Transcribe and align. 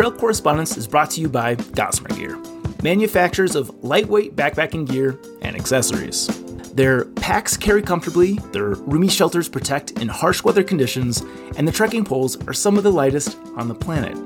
Trail 0.00 0.12
Correspondence 0.12 0.78
is 0.78 0.86
brought 0.86 1.10
to 1.10 1.20
you 1.20 1.28
by 1.28 1.56
Gossamer 1.56 2.08
Gear, 2.16 2.38
manufacturers 2.82 3.54
of 3.54 3.84
lightweight 3.84 4.34
backpacking 4.34 4.88
gear 4.88 5.20
and 5.42 5.54
accessories. 5.54 6.26
Their 6.72 7.04
packs 7.04 7.54
carry 7.54 7.82
comfortably, 7.82 8.36
their 8.52 8.68
roomy 8.70 9.10
shelters 9.10 9.46
protect 9.46 9.90
in 10.00 10.08
harsh 10.08 10.42
weather 10.42 10.62
conditions, 10.62 11.22
and 11.58 11.68
the 11.68 11.72
trekking 11.72 12.06
poles 12.06 12.42
are 12.48 12.54
some 12.54 12.78
of 12.78 12.82
the 12.82 12.90
lightest 12.90 13.36
on 13.56 13.68
the 13.68 13.74
planet. 13.74 14.16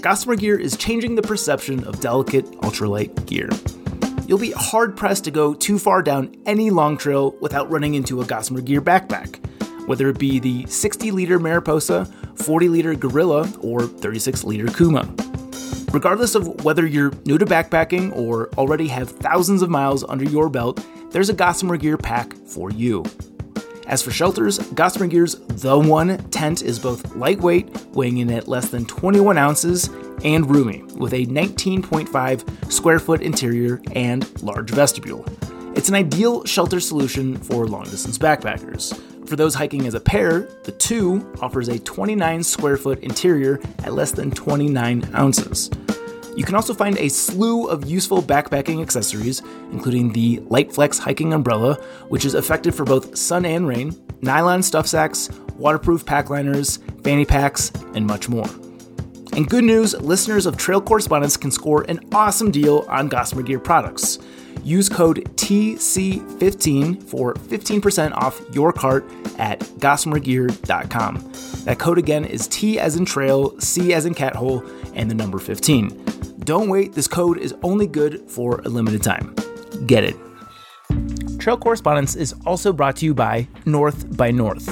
Gossamer 0.00 0.36
Gear 0.36 0.56
is 0.56 0.76
changing 0.76 1.16
the 1.16 1.22
perception 1.22 1.82
of 1.82 1.98
delicate 1.98 2.44
ultralight 2.60 3.26
gear. 3.26 3.50
You'll 4.28 4.38
be 4.38 4.52
hard 4.52 4.96
pressed 4.96 5.24
to 5.24 5.32
go 5.32 5.52
too 5.52 5.80
far 5.80 6.00
down 6.00 6.32
any 6.46 6.70
long 6.70 6.96
trail 6.96 7.34
without 7.40 7.68
running 7.72 7.94
into 7.94 8.22
a 8.22 8.24
Gossamer 8.24 8.60
Gear 8.60 8.80
backpack, 8.80 9.40
whether 9.88 10.08
it 10.10 10.18
be 10.18 10.38
the 10.38 10.66
60 10.66 11.10
liter 11.10 11.38
Mariposa, 11.38 12.04
40 12.36 12.68
liter 12.68 12.94
Gorilla, 12.94 13.50
or 13.60 13.82
36 13.82 14.44
liter 14.44 14.68
Kuma. 14.68 15.12
Regardless 15.92 16.34
of 16.34 16.64
whether 16.64 16.86
you're 16.86 17.12
new 17.24 17.38
to 17.38 17.46
backpacking 17.46 18.14
or 18.14 18.50
already 18.58 18.86
have 18.88 19.10
thousands 19.10 19.62
of 19.62 19.70
miles 19.70 20.04
under 20.04 20.24
your 20.24 20.50
belt, 20.50 20.86
there's 21.10 21.30
a 21.30 21.34
Gossamer 21.34 21.78
Gear 21.78 21.96
pack 21.96 22.34
for 22.46 22.70
you. 22.70 23.02
As 23.86 24.02
for 24.02 24.10
shelters, 24.10 24.58
Gossamer 24.74 25.06
Gear's 25.06 25.36
The 25.36 25.78
One 25.78 26.18
tent 26.28 26.60
is 26.60 26.78
both 26.78 27.16
lightweight, 27.16 27.74
weighing 27.92 28.18
in 28.18 28.30
at 28.30 28.46
less 28.46 28.68
than 28.68 28.84
21 28.84 29.38
ounces, 29.38 29.88
and 30.22 30.50
roomy, 30.50 30.82
with 30.96 31.14
a 31.14 31.24
19.5 31.24 32.70
square 32.70 32.98
foot 32.98 33.22
interior 33.22 33.80
and 33.92 34.42
large 34.42 34.68
vestibule. 34.68 35.24
It's 35.74 35.88
an 35.88 35.94
ideal 35.94 36.44
shelter 36.44 36.80
solution 36.80 37.38
for 37.38 37.66
long 37.66 37.84
distance 37.84 38.18
backpackers. 38.18 39.00
For 39.28 39.36
those 39.36 39.54
hiking 39.54 39.86
as 39.86 39.92
a 39.92 40.00
pair, 40.00 40.48
the 40.64 40.72
2 40.72 41.34
offers 41.42 41.68
a 41.68 41.78
29 41.78 42.42
square 42.42 42.78
foot 42.78 43.00
interior 43.00 43.60
at 43.84 43.92
less 43.92 44.10
than 44.10 44.30
29 44.30 45.10
ounces. 45.14 45.68
You 46.34 46.44
can 46.44 46.54
also 46.54 46.72
find 46.72 46.96
a 46.96 47.10
slew 47.10 47.66
of 47.66 47.84
useful 47.84 48.22
backpacking 48.22 48.80
accessories, 48.80 49.42
including 49.70 50.14
the 50.14 50.38
Liteflex 50.48 50.98
hiking 50.98 51.34
umbrella, 51.34 51.74
which 52.08 52.24
is 52.24 52.34
effective 52.34 52.74
for 52.74 52.86
both 52.86 53.18
sun 53.18 53.44
and 53.44 53.68
rain, 53.68 53.94
nylon 54.22 54.62
stuff 54.62 54.86
sacks, 54.86 55.28
waterproof 55.58 56.06
pack 56.06 56.30
liners, 56.30 56.78
fanny 57.04 57.26
packs, 57.26 57.70
and 57.94 58.06
much 58.06 58.30
more. 58.30 58.48
And 59.32 59.46
good 59.46 59.64
news 59.64 59.92
listeners 60.00 60.46
of 60.46 60.56
Trail 60.56 60.80
Correspondence 60.80 61.36
can 61.36 61.50
score 61.50 61.82
an 61.82 62.00
awesome 62.12 62.50
deal 62.50 62.86
on 62.88 63.08
Gossamer 63.08 63.42
Gear 63.42 63.60
products. 63.60 64.18
Use 64.64 64.88
code 64.88 65.24
TC15 65.36 67.02
for 67.02 67.34
15% 67.34 68.12
off 68.12 68.40
your 68.52 68.72
cart 68.72 69.08
at 69.38 69.60
gossamergear.com. 69.60 71.32
That 71.64 71.78
code 71.78 71.98
again 71.98 72.24
is 72.24 72.46
T 72.48 72.78
as 72.78 72.96
in 72.96 73.04
trail, 73.04 73.58
C 73.60 73.92
as 73.94 74.06
in 74.06 74.14
cat 74.14 74.34
hole, 74.36 74.64
and 74.94 75.10
the 75.10 75.14
number 75.14 75.38
15. 75.38 76.38
Don't 76.40 76.68
wait, 76.68 76.92
this 76.92 77.08
code 77.08 77.38
is 77.38 77.54
only 77.62 77.86
good 77.86 78.30
for 78.30 78.60
a 78.60 78.68
limited 78.68 79.02
time. 79.02 79.34
Get 79.86 80.04
it. 80.04 80.16
Trail 81.38 81.56
Correspondence 81.56 82.16
is 82.16 82.34
also 82.44 82.72
brought 82.72 82.96
to 82.96 83.06
you 83.06 83.14
by 83.14 83.46
North 83.64 84.16
by 84.16 84.30
North. 84.30 84.68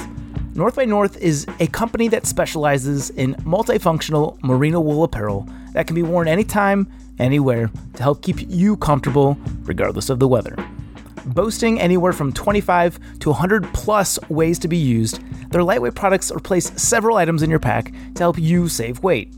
North 0.55 0.75
by 0.75 0.85
North 0.85 1.17
is 1.17 1.45
a 1.59 1.67
company 1.67 2.07
that 2.07 2.25
specializes 2.25 3.11
in 3.11 3.35
multifunctional 3.35 4.41
merino 4.43 4.81
wool 4.81 5.03
apparel 5.03 5.47
that 5.73 5.85
can 5.85 5.95
be 5.95 6.01
worn 6.01 6.27
anytime, 6.27 6.91
anywhere 7.19 7.69
to 7.95 8.03
help 8.03 8.21
keep 8.21 8.37
you 8.47 8.77
comfortable 8.77 9.37
regardless 9.63 10.09
of 10.09 10.19
the 10.19 10.27
weather. 10.27 10.55
Boasting 11.25 11.79
anywhere 11.79 12.13
from 12.13 12.31
25 12.31 13.19
to 13.19 13.29
100 13.29 13.73
plus 13.73 14.17
ways 14.29 14.57
to 14.59 14.67
be 14.67 14.77
used, 14.77 15.19
their 15.51 15.63
lightweight 15.63 15.95
products 15.95 16.31
replace 16.31 16.71
several 16.81 17.17
items 17.17 17.43
in 17.43 17.49
your 17.49 17.59
pack 17.59 17.91
to 18.15 18.23
help 18.23 18.37
you 18.37 18.69
save 18.69 19.03
weight. 19.03 19.33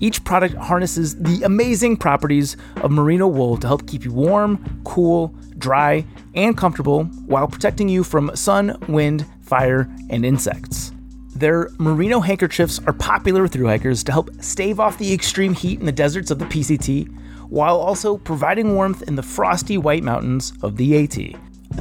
Each 0.00 0.24
product 0.24 0.54
harnesses 0.54 1.16
the 1.16 1.42
amazing 1.42 1.98
properties 1.98 2.56
of 2.76 2.90
merino 2.90 3.28
wool 3.28 3.56
to 3.58 3.66
help 3.66 3.86
keep 3.86 4.04
you 4.04 4.12
warm, 4.12 4.80
cool, 4.84 5.28
dry, 5.58 6.06
and 6.34 6.56
comfortable 6.56 7.04
while 7.04 7.46
protecting 7.46 7.88
you 7.88 8.02
from 8.02 8.34
sun, 8.34 8.76
wind, 8.88 9.26
fire, 9.40 9.88
and 10.08 10.24
insects. 10.24 10.92
Their 11.40 11.70
merino 11.78 12.20
handkerchiefs 12.20 12.80
are 12.86 12.92
popular 12.92 13.40
with 13.40 13.54
thru 13.54 13.64
hikers 13.66 14.04
to 14.04 14.12
help 14.12 14.30
stave 14.42 14.78
off 14.78 14.98
the 14.98 15.10
extreme 15.10 15.54
heat 15.54 15.80
in 15.80 15.86
the 15.86 15.90
deserts 15.90 16.30
of 16.30 16.38
the 16.38 16.44
PCT, 16.44 17.08
while 17.48 17.78
also 17.78 18.18
providing 18.18 18.74
warmth 18.74 19.00
in 19.08 19.14
the 19.14 19.22
frosty 19.22 19.78
white 19.78 20.02
mountains 20.02 20.52
of 20.62 20.76
the 20.76 21.02
AT. 21.02 21.16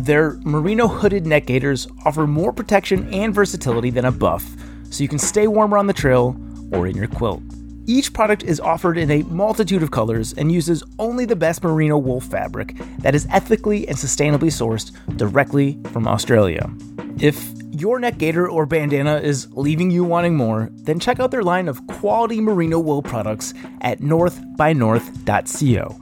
Their 0.02 0.38
merino 0.46 0.88
hooded 0.88 1.28
neck 1.28 1.46
gaiters 1.46 1.90
offer 2.06 2.26
more 2.26 2.54
protection 2.54 3.14
and 3.14 3.36
versatility 3.36 3.90
than 3.90 4.06
a 4.06 4.14
buff, 4.14 4.50
so 4.92 5.04
you 5.04 5.10
can 5.10 5.20
stay 5.20 5.46
warmer 5.46 5.78
on 5.78 5.88
the 5.88 5.94
trail 5.94 6.40
or 6.72 6.88
in 6.88 6.96
your 6.96 7.08
quilt. 7.08 7.42
Each 7.86 8.14
product 8.14 8.44
is 8.44 8.62
offered 8.62 8.98
in 8.98 9.12
a 9.12 9.24
multitude 9.24 9.84
of 9.84 9.92
colors 9.92 10.32
and 10.32 10.54
uses 10.54 10.86
only 11.00 11.26
the 11.26 11.36
best 11.36 11.66
merino 11.66 11.98
wool 11.98 12.22
fabric 12.22 12.78
that 13.00 13.14
is 13.14 13.28
ethically 13.30 13.90
and 13.90 13.98
sustainably 13.98 14.54
sourced 14.54 14.94
directly 15.18 15.78
from 15.92 16.08
Australia. 16.08 16.72
If 17.20 17.52
your 17.80 18.00
neck 18.00 18.18
gaiter 18.18 18.48
or 18.48 18.66
bandana 18.66 19.18
is 19.18 19.48
leaving 19.52 19.92
you 19.92 20.04
wanting 20.04 20.36
more, 20.36 20.70
then 20.74 21.00
check 21.00 21.20
out 21.20 21.32
their 21.32 21.44
line 21.44 21.68
of 21.68 21.86
quality 21.88 22.42
merino 22.42 22.80
wool 22.80 23.02
products 23.02 23.54
at 23.82 24.00
northbynorth.co. 24.00 26.00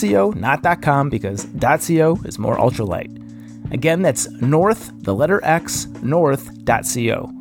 .co, 0.00 0.30
not 0.32 0.82
.com, 0.82 1.08
because 1.08 1.46
.co 1.60 2.18
is 2.24 2.38
more 2.38 2.56
ultralight. 2.56 3.16
Again, 3.72 4.02
that's 4.02 4.30
north, 4.40 4.92
the 5.02 5.14
letter 5.14 5.40
X, 5.44 5.86
north.co. 6.02 7.32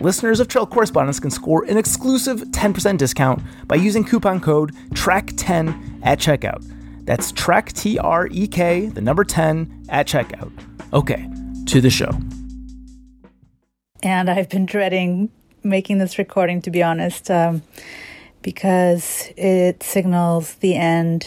Listeners 0.00 0.40
of 0.40 0.48
Trail 0.48 0.66
Correspondence 0.66 1.20
can 1.20 1.30
score 1.30 1.64
an 1.64 1.76
exclusive 1.76 2.40
10% 2.40 2.98
discount 2.98 3.42
by 3.68 3.76
using 3.76 4.02
coupon 4.02 4.40
code 4.40 4.74
TREK10 4.90 6.00
at 6.02 6.18
checkout. 6.18 6.64
That's 7.04 7.32
TREK, 7.32 7.72
T 7.72 7.98
R 7.98 8.28
E 8.30 8.48
K, 8.48 8.86
the 8.86 9.00
number 9.00 9.24
10 9.24 9.86
at 9.88 10.06
checkout. 10.06 10.50
Okay, 10.92 11.28
to 11.66 11.80
the 11.80 11.90
show. 11.90 12.10
And 14.04 14.28
I've 14.28 14.50
been 14.50 14.66
dreading 14.66 15.30
making 15.62 15.96
this 15.96 16.18
recording, 16.18 16.60
to 16.60 16.70
be 16.70 16.82
honest, 16.82 17.30
um, 17.30 17.62
because 18.42 19.32
it 19.34 19.82
signals 19.82 20.56
the 20.56 20.74
end. 20.74 21.24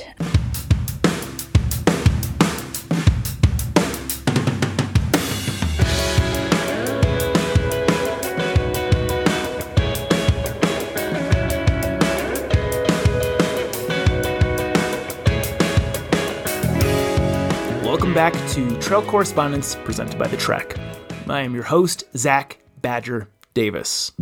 Welcome 17.84 18.14
back 18.14 18.34
to 18.50 18.80
Trail 18.80 19.02
Correspondence 19.02 19.74
presented 19.78 20.20
by 20.20 20.28
The 20.28 20.38
Trek. 20.38 20.78
I 21.28 21.42
am 21.42 21.56
your 21.56 21.64
host, 21.64 22.04
Zach 22.16 22.60
Badger 22.88 23.28
Davis. 23.54 24.14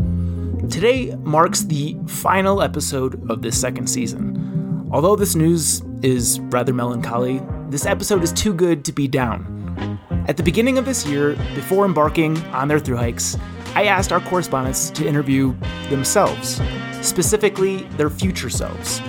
Today 0.72 1.16
marks 1.18 1.62
the 1.62 1.96
final 2.08 2.64
episode 2.64 3.30
of 3.30 3.44
this 3.44 3.62
second 3.62 3.88
season. 3.88 4.90
Although 4.92 5.16
this 5.16 5.36
news 5.36 5.84
is 6.02 6.40
rather 6.40 6.74
melancholy, 6.74 7.44
this 7.70 7.86
episode 7.86 8.24
is 8.24 8.34
too 8.34 8.56
good 8.56 8.84
to 8.86 8.92
be 8.92 9.08
down. 9.08 10.00
At 10.28 10.38
the 10.38 10.42
beginning 10.42 10.80
of 10.80 10.86
this 10.86 11.06
year, 11.06 11.36
before 11.54 11.86
embarking 11.86 12.40
on 12.46 12.68
their 12.68 12.80
thru 12.80 12.96
hikes, 12.96 13.38
I 13.76 13.84
asked 13.84 14.12
our 14.12 14.20
correspondents 14.20 14.90
to 14.90 15.08
interview 15.08 15.54
themselves, 15.92 16.60
specifically 17.04 17.84
their 17.98 18.10
future 18.10 18.50
selves. 18.50 19.00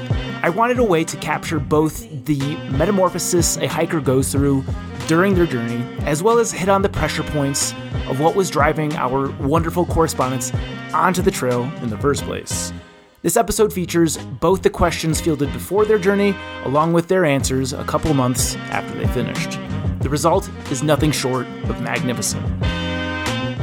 I 0.43 0.51
wanted 0.51 0.81
a 0.81 0.85
way 0.85 1.03
to 1.05 1.17
capture 1.17 1.59
both 1.59 2.27
the 2.27 2.59
metamorphosis 2.73 3.57
a 3.57 3.69
hiker 3.69 4.03
goes 4.03 4.31
through 4.31 4.65
during 5.07 5.35
their 5.35 5.47
journey, 5.47 5.83
as 6.01 6.23
well 6.23 6.39
as 6.39 6.53
hit 6.53 6.69
on 6.69 6.83
the 6.83 6.91
pressure 6.91 7.23
points 7.23 7.73
of 8.09 8.21
what 8.21 8.35
was 8.35 8.51
driving 8.51 8.95
our 8.97 9.31
wonderful 9.39 9.85
correspondents 9.87 10.53
onto 10.93 11.23
the 11.23 11.31
trail 11.31 11.63
in 11.83 11.91
the 11.91 11.99
first 11.99 12.25
place. 12.25 12.73
This 13.23 13.37
episode 13.37 13.73
features 13.73 14.17
both 14.19 14.63
the 14.63 14.71
questions 14.71 15.21
fielded 15.21 15.53
before 15.53 15.85
their 15.85 15.99
journey, 15.99 16.35
along 16.65 16.93
with 16.93 17.09
their 17.09 17.25
answers 17.25 17.73
a 17.73 17.85
couple 17.85 18.15
months 18.15 18.55
after 18.71 18.97
they 18.97 19.07
finished. 19.09 19.59
The 20.01 20.09
result 20.09 20.49
is 20.71 20.83
nothing 20.83 21.11
short 21.11 21.47
of 21.65 21.81
magnificent. 21.81 22.45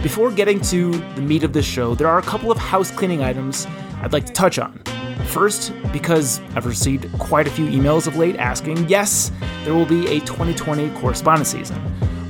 Before 0.04 0.32
getting 0.32 0.60
to 0.62 0.92
the 1.16 1.22
meat 1.22 1.46
of 1.46 1.54
this 1.54 1.66
show, 1.66 1.96
there 1.96 2.10
are 2.10 2.18
a 2.18 2.24
couple 2.24 2.52
of 2.52 2.58
house 2.58 2.92
cleaning 2.92 3.24
items 3.24 3.66
I'd 4.02 4.12
like 4.12 4.26
to 4.26 4.34
touch 4.34 4.60
on. 4.60 4.82
First, 5.28 5.72
because 5.94 6.42
I've 6.56 6.66
received 6.66 7.10
quite 7.18 7.48
a 7.48 7.50
few 7.50 7.68
emails 7.68 8.06
of 8.06 8.18
late 8.18 8.36
asking, 8.36 8.90
yes, 8.90 9.32
there 9.64 9.74
will 9.74 9.86
be 9.86 10.06
a 10.08 10.20
2020 10.20 10.90
correspondence 11.00 11.48
season. 11.50 11.82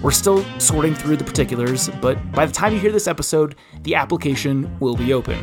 We're 0.04 0.12
still 0.12 0.44
sorting 0.60 0.94
through 0.94 1.18
the 1.18 1.24
particulars, 1.24 1.90
but 2.02 2.32
by 2.34 2.46
the 2.46 2.52
time 2.52 2.74
you 2.74 2.80
hear 2.80 2.92
this 2.92 3.08
episode, 3.08 3.56
the 3.84 3.96
application 3.96 4.70
will 4.80 4.98
be 4.98 5.14
open. 5.14 5.38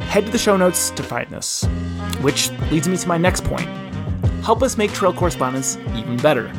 Head 0.00 0.26
to 0.26 0.32
the 0.32 0.38
show 0.38 0.56
notes 0.56 0.90
to 0.90 1.02
find 1.04 1.30
this. 1.30 1.64
Which 2.20 2.50
leads 2.72 2.88
me 2.88 2.96
to 2.96 3.08
my 3.08 3.16
next 3.16 3.44
point. 3.44 3.68
Help 4.42 4.64
us 4.64 4.76
make 4.76 4.92
trail 4.92 5.12
correspondence 5.12 5.76
even 5.94 6.16
better. 6.16 6.52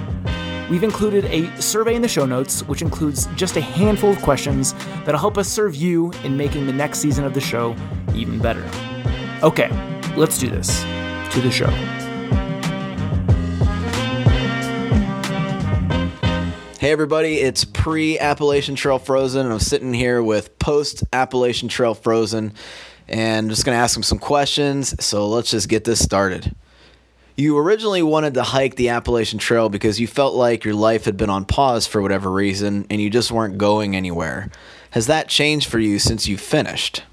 We've 0.69 0.83
included 0.83 1.25
a 1.25 1.53
survey 1.61 1.95
in 1.95 2.01
the 2.01 2.07
show 2.07 2.25
notes, 2.25 2.63
which 2.63 2.81
includes 2.81 3.27
just 3.35 3.57
a 3.57 3.61
handful 3.61 4.11
of 4.11 4.21
questions 4.21 4.73
that'll 5.03 5.19
help 5.19 5.37
us 5.37 5.49
serve 5.49 5.75
you 5.75 6.13
in 6.23 6.37
making 6.37 6.67
the 6.67 6.73
next 6.73 6.99
season 6.99 7.25
of 7.25 7.33
the 7.33 7.41
show 7.41 7.75
even 8.15 8.39
better. 8.39 8.65
Okay, 9.43 9.69
let's 10.15 10.37
do 10.37 10.49
this. 10.49 10.85
to 11.31 11.39
the 11.39 11.51
show. 11.51 12.00
Hey 16.81 16.91
everybody, 16.91 17.35
it's 17.35 17.63
pre 17.63 18.17
Appalachian 18.17 18.73
Trail 18.73 18.97
Frozen, 18.97 19.45
and 19.45 19.53
I'm 19.53 19.59
sitting 19.59 19.93
here 19.93 20.23
with 20.23 20.57
post 20.57 21.03
Appalachian 21.13 21.69
Trail 21.69 21.93
Frozen, 21.93 22.55
and 23.07 23.45
I'm 23.45 23.49
just 23.51 23.65
gonna 23.65 23.77
ask 23.77 23.95
him 23.95 24.01
some 24.01 24.17
questions. 24.17 24.95
So 25.05 25.27
let's 25.27 25.51
just 25.51 25.69
get 25.69 25.83
this 25.83 26.03
started. 26.03 26.55
You 27.35 27.55
originally 27.59 28.01
wanted 28.01 28.33
to 28.33 28.41
hike 28.41 28.77
the 28.77 28.89
Appalachian 28.89 29.37
Trail 29.37 29.69
because 29.69 29.99
you 29.99 30.07
felt 30.07 30.33
like 30.33 30.65
your 30.65 30.73
life 30.73 31.05
had 31.05 31.17
been 31.17 31.29
on 31.29 31.45
pause 31.45 31.85
for 31.85 32.01
whatever 32.01 32.31
reason, 32.31 32.87
and 32.89 32.99
you 32.99 33.11
just 33.11 33.31
weren't 33.31 33.59
going 33.59 33.95
anywhere. 33.95 34.49
Has 34.89 35.05
that 35.05 35.27
changed 35.27 35.69
for 35.69 35.77
you 35.77 35.99
since 35.99 36.27
you 36.27 36.35
finished? 36.35 37.03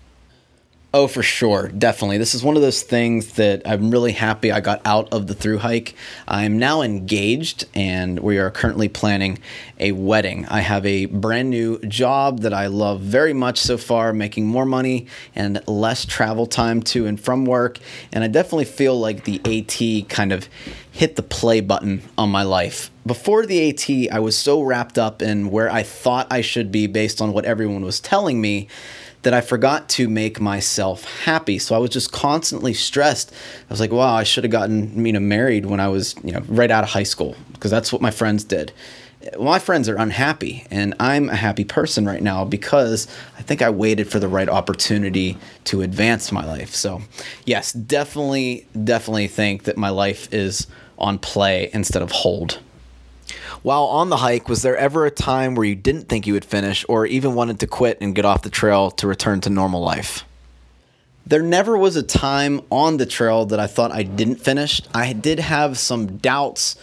Oh, 0.95 1.07
for 1.07 1.23
sure. 1.23 1.69
Definitely. 1.69 2.17
This 2.17 2.35
is 2.35 2.43
one 2.43 2.57
of 2.57 2.63
those 2.63 2.81
things 2.81 3.35
that 3.35 3.61
I'm 3.67 3.91
really 3.91 4.13
happy 4.13 4.51
I 4.51 4.61
got 4.61 4.81
out 4.87 5.13
of 5.13 5.27
the 5.27 5.35
through 5.35 5.59
hike. 5.59 5.95
I'm 6.27 6.59
now 6.59 6.81
engaged 6.81 7.67
and 7.75 8.19
we 8.21 8.39
are 8.39 8.51
currently 8.51 8.89
planning 8.89 9.39
a 9.79 9.93
wedding. 9.93 10.47
I 10.47 10.61
have 10.61 10.87
a 10.87 11.05
brand 11.05 11.51
new 11.51 11.79
job 11.81 12.41
that 12.41 12.55
I 12.55 12.69
love 12.69 13.03
very 13.03 13.35
much 13.35 13.59
so 13.59 13.77
far, 13.77 14.15
making 14.15 14.47
more 14.47 14.65
money 14.65 15.09
and 15.35 15.61
less 15.69 16.07
travel 16.07 16.47
time 16.47 16.83
to 16.85 17.05
and 17.05 17.21
from 17.21 17.45
work. 17.45 17.79
And 18.11 18.25
I 18.25 18.29
definitely 18.29 18.65
feel 18.65 18.99
like 18.99 19.25
the 19.25 19.43
AT 19.45 20.09
kind 20.09 20.33
of 20.33 20.49
hit 20.91 21.17
the 21.17 21.23
play 21.23 21.61
button 21.61 22.01
on 22.17 22.31
my 22.31 22.45
life. 22.45 22.91
Before 23.07 23.45
the 23.45 23.69
AT, 23.69 24.11
I 24.11 24.21
was 24.21 24.39
so 24.39 24.63
wrapped 24.63 24.97
up 24.97 25.21
in 25.21 25.51
where 25.51 25.71
I 25.71 25.83
thought 25.83 26.29
I 26.31 26.41
should 26.41 26.73
be 26.73 26.87
based 26.87 27.21
on 27.21 27.35
what 27.35 27.45
everyone 27.45 27.85
was 27.85 28.01
telling 28.01 28.41
me 28.41 28.69
that 29.29 29.35
I 29.35 29.43
forgot 29.43 29.91
to 29.91 30.09
make 30.09 30.41
myself 30.41 31.05
happy. 31.25 31.59
So 31.59 31.75
I 31.75 31.79
was 31.79 31.91
just 31.91 32.13
constantly 32.13 32.73
stressed. 32.73 33.31
I 33.31 33.71
was 33.71 33.79
like, 33.79 33.93
wow, 33.93 34.15
I 34.15 34.23
should 34.23 34.43
have 34.43 34.51
gotten 34.51 35.05
you 35.05 35.13
know 35.13 35.21
married 35.21 35.67
when 35.67 35.81
I 35.81 35.89
was 35.89 36.15
you 36.25 36.33
know 36.33 36.41
right 36.49 36.71
out 36.71 36.83
of 36.83 36.89
high 36.89 37.03
school 37.03 37.37
because 37.53 37.71
that's 37.71 37.93
what 37.93 38.01
my 38.01 38.11
friends 38.11 38.43
did. 38.43 38.73
my 39.39 39.59
friends 39.59 39.87
are 39.87 39.97
unhappy, 39.97 40.65
and 40.71 40.95
I'm 40.99 41.29
a 41.29 41.37
happy 41.37 41.65
person 41.65 42.07
right 42.07 42.23
now 42.23 42.47
because 42.47 43.07
I 43.37 43.43
think 43.43 43.61
I 43.61 43.69
waited 43.69 44.11
for 44.11 44.19
the 44.19 44.29
right 44.29 44.49
opportunity 44.49 45.37
to 45.65 45.83
advance 45.83 46.33
my 46.33 46.47
life. 46.47 46.75
So, 46.75 47.03
yes, 47.45 47.75
definitely, 47.75 48.67
definitely 48.83 49.29
think 49.29 49.65
that 49.65 49.77
my 49.77 49.91
life 49.91 50.33
is 50.33 50.67
on 50.97 51.19
play 51.19 51.69
instead 51.75 52.01
of 52.01 52.13
hold. 52.13 52.61
While 53.63 53.85
on 53.85 54.09
the 54.09 54.19
hike, 54.19 54.49
was 54.49 54.63
there 54.63 54.77
ever 54.77 55.05
a 55.05 55.11
time 55.11 55.55
where 55.55 55.67
you 55.67 55.75
didn't 55.75 56.09
think 56.09 56.27
you 56.27 56.33
would 56.35 56.45
finish 56.45 56.85
or 56.89 57.07
even 57.07 57.35
wanted 57.35 57.59
to 57.61 57.67
quit 57.67 57.99
and 58.01 58.15
get 58.15 58.25
off 58.25 58.43
the 58.43 58.51
trail 58.51 58.91
to 58.93 59.07
return 59.07 59.41
to 59.43 59.51
normal 59.51 59.81
life? 59.81 60.25
There 61.27 61.43
never 61.43 61.77
was 61.77 61.95
a 61.95 62.03
time 62.03 62.63
on 62.71 62.97
the 62.97 63.05
trail 63.05 63.45
that 63.47 63.61
I 63.61 63.67
thought 63.67 63.93
I 63.93 64.03
didn't 64.03 64.37
finish. 64.37 64.81
I 64.95 65.13
did 65.13 65.39
have 65.41 65.77
some 65.77 66.17
doubts 66.17 66.77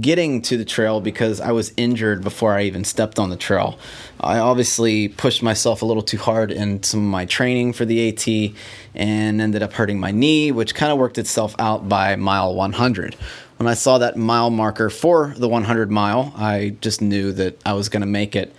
getting 0.00 0.42
to 0.42 0.56
the 0.56 0.64
trail 0.64 1.00
because 1.00 1.40
I 1.40 1.52
was 1.52 1.72
injured 1.76 2.22
before 2.22 2.54
I 2.54 2.62
even 2.62 2.82
stepped 2.82 3.20
on 3.20 3.30
the 3.30 3.36
trail. 3.36 3.78
I 4.18 4.38
obviously 4.38 5.08
pushed 5.08 5.42
myself 5.42 5.82
a 5.82 5.86
little 5.86 6.02
too 6.02 6.18
hard 6.18 6.50
in 6.50 6.82
some 6.82 6.98
of 7.00 7.06
my 7.06 7.26
training 7.26 7.74
for 7.74 7.84
the 7.84 8.08
AT 8.08 8.54
and 8.96 9.40
ended 9.40 9.62
up 9.62 9.72
hurting 9.72 10.00
my 10.00 10.10
knee, 10.10 10.50
which 10.50 10.74
kind 10.74 10.90
of 10.90 10.98
worked 10.98 11.18
itself 11.18 11.54
out 11.60 11.88
by 11.88 12.16
mile 12.16 12.54
100 12.54 13.14
when 13.62 13.70
I 13.70 13.74
saw 13.74 13.98
that 13.98 14.16
mile 14.16 14.50
marker 14.50 14.90
for 14.90 15.34
the 15.36 15.48
100 15.48 15.88
mile, 15.88 16.32
I 16.36 16.74
just 16.80 17.00
knew 17.00 17.30
that 17.32 17.60
I 17.64 17.74
was 17.74 17.88
going 17.88 18.00
to 18.00 18.08
make 18.08 18.34
it. 18.34 18.52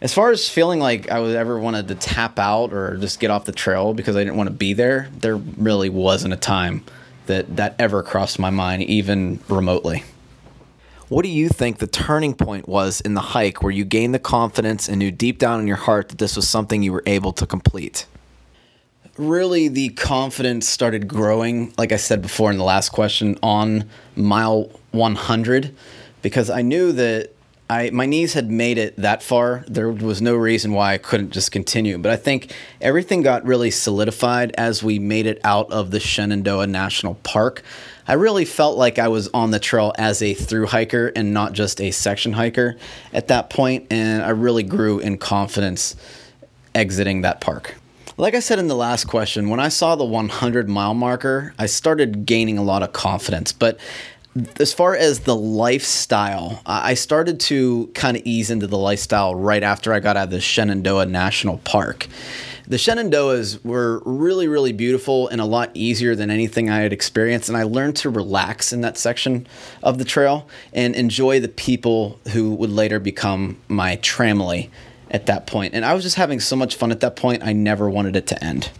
As 0.00 0.14
far 0.14 0.30
as 0.30 0.48
feeling 0.48 0.78
like 0.78 1.10
I 1.10 1.18
was 1.18 1.34
ever 1.34 1.58
wanted 1.58 1.88
to 1.88 1.96
tap 1.96 2.38
out 2.38 2.72
or 2.72 2.96
just 2.98 3.18
get 3.18 3.32
off 3.32 3.46
the 3.46 3.52
trail 3.52 3.94
because 3.94 4.14
I 4.14 4.20
didn't 4.20 4.36
want 4.36 4.48
to 4.48 4.54
be 4.54 4.74
there, 4.74 5.08
there 5.12 5.36
really 5.36 5.88
wasn't 5.88 6.34
a 6.34 6.36
time 6.36 6.84
that 7.26 7.56
that 7.56 7.74
ever 7.80 8.04
crossed 8.04 8.38
my 8.38 8.50
mind, 8.50 8.84
even 8.84 9.40
remotely. 9.48 10.04
What 11.08 11.22
do 11.22 11.28
you 11.30 11.48
think 11.48 11.78
the 11.78 11.88
turning 11.88 12.34
point 12.34 12.68
was 12.68 13.00
in 13.00 13.14
the 13.14 13.20
hike 13.20 13.60
where 13.60 13.72
you 13.72 13.84
gained 13.84 14.14
the 14.14 14.20
confidence 14.20 14.88
and 14.88 15.00
knew 15.00 15.10
deep 15.10 15.40
down 15.40 15.58
in 15.58 15.66
your 15.66 15.76
heart 15.76 16.10
that 16.10 16.18
this 16.18 16.36
was 16.36 16.48
something 16.48 16.84
you 16.84 16.92
were 16.92 17.02
able 17.06 17.32
to 17.32 17.44
complete? 17.44 18.06
Really 19.18 19.68
the 19.68 19.90
confidence 19.90 20.68
started 20.68 21.08
growing, 21.08 21.74
like 21.76 21.92
I 21.92 21.96
said 21.96 22.22
before 22.22 22.50
in 22.50 22.58
the 22.58 22.64
last 22.64 22.90
question, 22.90 23.38
on 23.42 23.88
mile 24.16 24.70
100 24.92 25.74
because 26.22 26.50
I 26.50 26.62
knew 26.62 26.92
that 26.92 27.32
I 27.70 27.90
my 27.90 28.06
knees 28.06 28.32
had 28.32 28.50
made 28.50 28.78
it 28.78 28.96
that 28.96 29.22
far. 29.22 29.64
There 29.68 29.90
was 29.90 30.22
no 30.22 30.34
reason 30.34 30.72
why 30.72 30.94
I 30.94 30.98
couldn't 30.98 31.30
just 31.30 31.52
continue. 31.52 31.98
But 31.98 32.12
I 32.12 32.16
think 32.16 32.54
everything 32.80 33.22
got 33.22 33.44
really 33.44 33.70
solidified 33.70 34.54
as 34.56 34.82
we 34.82 34.98
made 34.98 35.26
it 35.26 35.38
out 35.44 35.70
of 35.70 35.90
the 35.90 36.00
Shenandoah 36.00 36.66
National 36.66 37.16
Park. 37.16 37.62
I 38.06 38.14
really 38.14 38.46
felt 38.46 38.78
like 38.78 38.98
I 38.98 39.08
was 39.08 39.28
on 39.34 39.50
the 39.50 39.58
trail 39.58 39.92
as 39.98 40.22
a 40.22 40.32
through 40.32 40.68
hiker 40.68 41.12
and 41.14 41.34
not 41.34 41.52
just 41.52 41.78
a 41.82 41.90
section 41.90 42.32
hiker 42.32 42.76
at 43.12 43.28
that 43.28 43.50
point, 43.50 43.86
and 43.90 44.22
I 44.22 44.30
really 44.30 44.62
grew 44.62 44.98
in 44.98 45.18
confidence 45.18 45.94
exiting 46.74 47.20
that 47.20 47.42
park. 47.42 47.74
Like 48.18 48.34
I 48.34 48.40
said 48.40 48.58
in 48.58 48.66
the 48.66 48.74
last 48.74 49.04
question, 49.04 49.48
when 49.48 49.60
I 49.60 49.68
saw 49.68 49.94
the 49.94 50.04
100 50.04 50.68
mile 50.68 50.92
marker, 50.92 51.54
I 51.56 51.66
started 51.66 52.26
gaining 52.26 52.58
a 52.58 52.64
lot 52.64 52.82
of 52.82 52.92
confidence. 52.92 53.52
But 53.52 53.78
as 54.58 54.72
far 54.72 54.96
as 54.96 55.20
the 55.20 55.36
lifestyle, 55.36 56.60
I 56.66 56.94
started 56.94 57.38
to 57.42 57.86
kind 57.94 58.16
of 58.16 58.24
ease 58.26 58.50
into 58.50 58.66
the 58.66 58.76
lifestyle 58.76 59.36
right 59.36 59.62
after 59.62 59.92
I 59.92 60.00
got 60.00 60.16
out 60.16 60.24
of 60.24 60.30
the 60.30 60.40
Shenandoah 60.40 61.06
National 61.06 61.58
Park. 61.58 62.08
The 62.66 62.76
Shenandoahs 62.76 63.64
were 63.64 64.02
really, 64.04 64.48
really 64.48 64.72
beautiful 64.72 65.28
and 65.28 65.40
a 65.40 65.44
lot 65.44 65.70
easier 65.74 66.16
than 66.16 66.28
anything 66.28 66.68
I 66.68 66.78
had 66.80 66.92
experienced. 66.92 67.48
And 67.48 67.56
I 67.56 67.62
learned 67.62 67.94
to 67.98 68.10
relax 68.10 68.72
in 68.72 68.80
that 68.80 68.98
section 68.98 69.46
of 69.80 69.98
the 69.98 70.04
trail 70.04 70.48
and 70.72 70.96
enjoy 70.96 71.38
the 71.38 71.48
people 71.48 72.18
who 72.32 72.52
would 72.56 72.70
later 72.70 72.98
become 72.98 73.58
my 73.68 73.96
tramily 73.98 74.70
at 75.10 75.26
that 75.26 75.46
point. 75.46 75.74
And 75.74 75.84
I 75.84 75.94
was 75.94 76.02
just 76.02 76.16
having 76.16 76.40
so 76.40 76.56
much 76.56 76.76
fun 76.76 76.90
at 76.90 77.00
that 77.00 77.16
point, 77.16 77.42
I 77.42 77.52
never 77.52 77.88
wanted 77.88 78.16
it 78.16 78.26
to 78.28 78.44
end. 78.44 78.70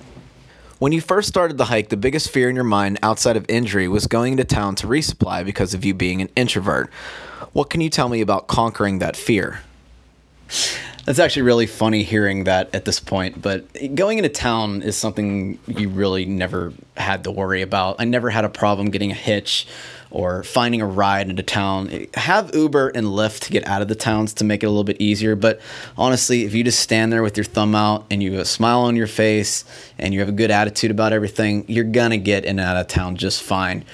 When 0.79 0.93
you 0.93 1.01
first 1.01 1.29
started 1.29 1.59
the 1.59 1.65
hike, 1.65 1.89
the 1.89 1.97
biggest 1.97 2.31
fear 2.31 2.49
in 2.49 2.55
your 2.55 2.65
mind 2.65 3.01
outside 3.03 3.37
of 3.37 3.45
injury 3.49 3.89
was 3.89 4.07
going 4.07 4.33
into 4.33 4.45
town 4.45 4.77
to 4.77 4.87
resupply 4.87 5.45
because 5.45 5.75
of 5.75 5.85
you 5.85 5.93
being 5.93 6.23
an 6.23 6.29
introvert. 6.37 6.91
What 7.53 7.69
can 7.69 7.81
you 7.81 7.91
tell 7.91 8.09
me 8.09 8.21
about 8.21 8.47
conquering 8.47 9.01
that 9.01 9.17
fear? 9.17 9.61
That's 11.05 11.19
actually 11.19 11.43
really 11.43 11.67
funny 11.67 12.03
hearing 12.03 12.45
that 12.45 12.73
at 12.75 12.85
this 12.85 13.01
point, 13.01 13.41
but 13.41 13.67
going 13.95 14.19
into 14.19 14.29
town 14.29 14.83
is 14.83 14.95
something 14.95 15.59
you 15.67 15.89
really 15.89 16.27
never 16.27 16.73
had 16.97 17.25
to 17.25 17.31
worry 17.31 17.63
about. 17.63 17.97
I 17.99 18.05
never 18.05 18.29
had 18.31 18.45
a 18.45 18.49
problem 18.49 18.91
getting 18.91 19.11
a 19.11 19.15
hitch 19.15 19.67
or 20.11 20.43
finding 20.43 20.81
a 20.81 20.87
ride 20.87 21.29
into 21.29 21.43
town. 21.43 22.07
Have 22.15 22.55
Uber 22.55 22.89
and 22.89 23.09
Lyft 23.09 23.41
to 23.41 23.51
get 23.51 23.67
out 23.67 23.83
of 23.83 23.89
the 23.89 23.95
towns 23.95 24.33
to 24.35 24.45
make 24.45 24.63
it 24.63 24.67
a 24.67 24.71
little 24.71 24.85
bit 24.85 25.01
easier. 25.01 25.37
But 25.37 25.61
honestly, 25.97 26.45
if 26.45 26.55
you 26.55 26.65
just 26.65 26.81
stand 26.81 27.13
there 27.13 27.23
with 27.23 27.37
your 27.37 27.45
thumb 27.45 27.75
out 27.75 28.07
and 28.11 28.23
you 28.23 28.33
have 28.33 28.41
a 28.41 28.45
smile 28.45 28.81
on 28.81 28.97
your 28.97 29.07
face 29.07 29.65
and 29.99 30.15
you 30.15 30.21
have 30.21 30.29
a 30.29 30.33
good 30.33 30.51
attitude 30.51 30.91
about 30.91 31.13
everything, 31.13 31.65
you're 31.69 31.85
going 31.85 32.11
to 32.11 32.19
get 32.19 32.45
in 32.45 32.59
and 32.59 32.61
out 32.61 32.77
of 32.77 32.89
town 32.89 33.17
just 33.17 33.43
fine. 33.43 33.85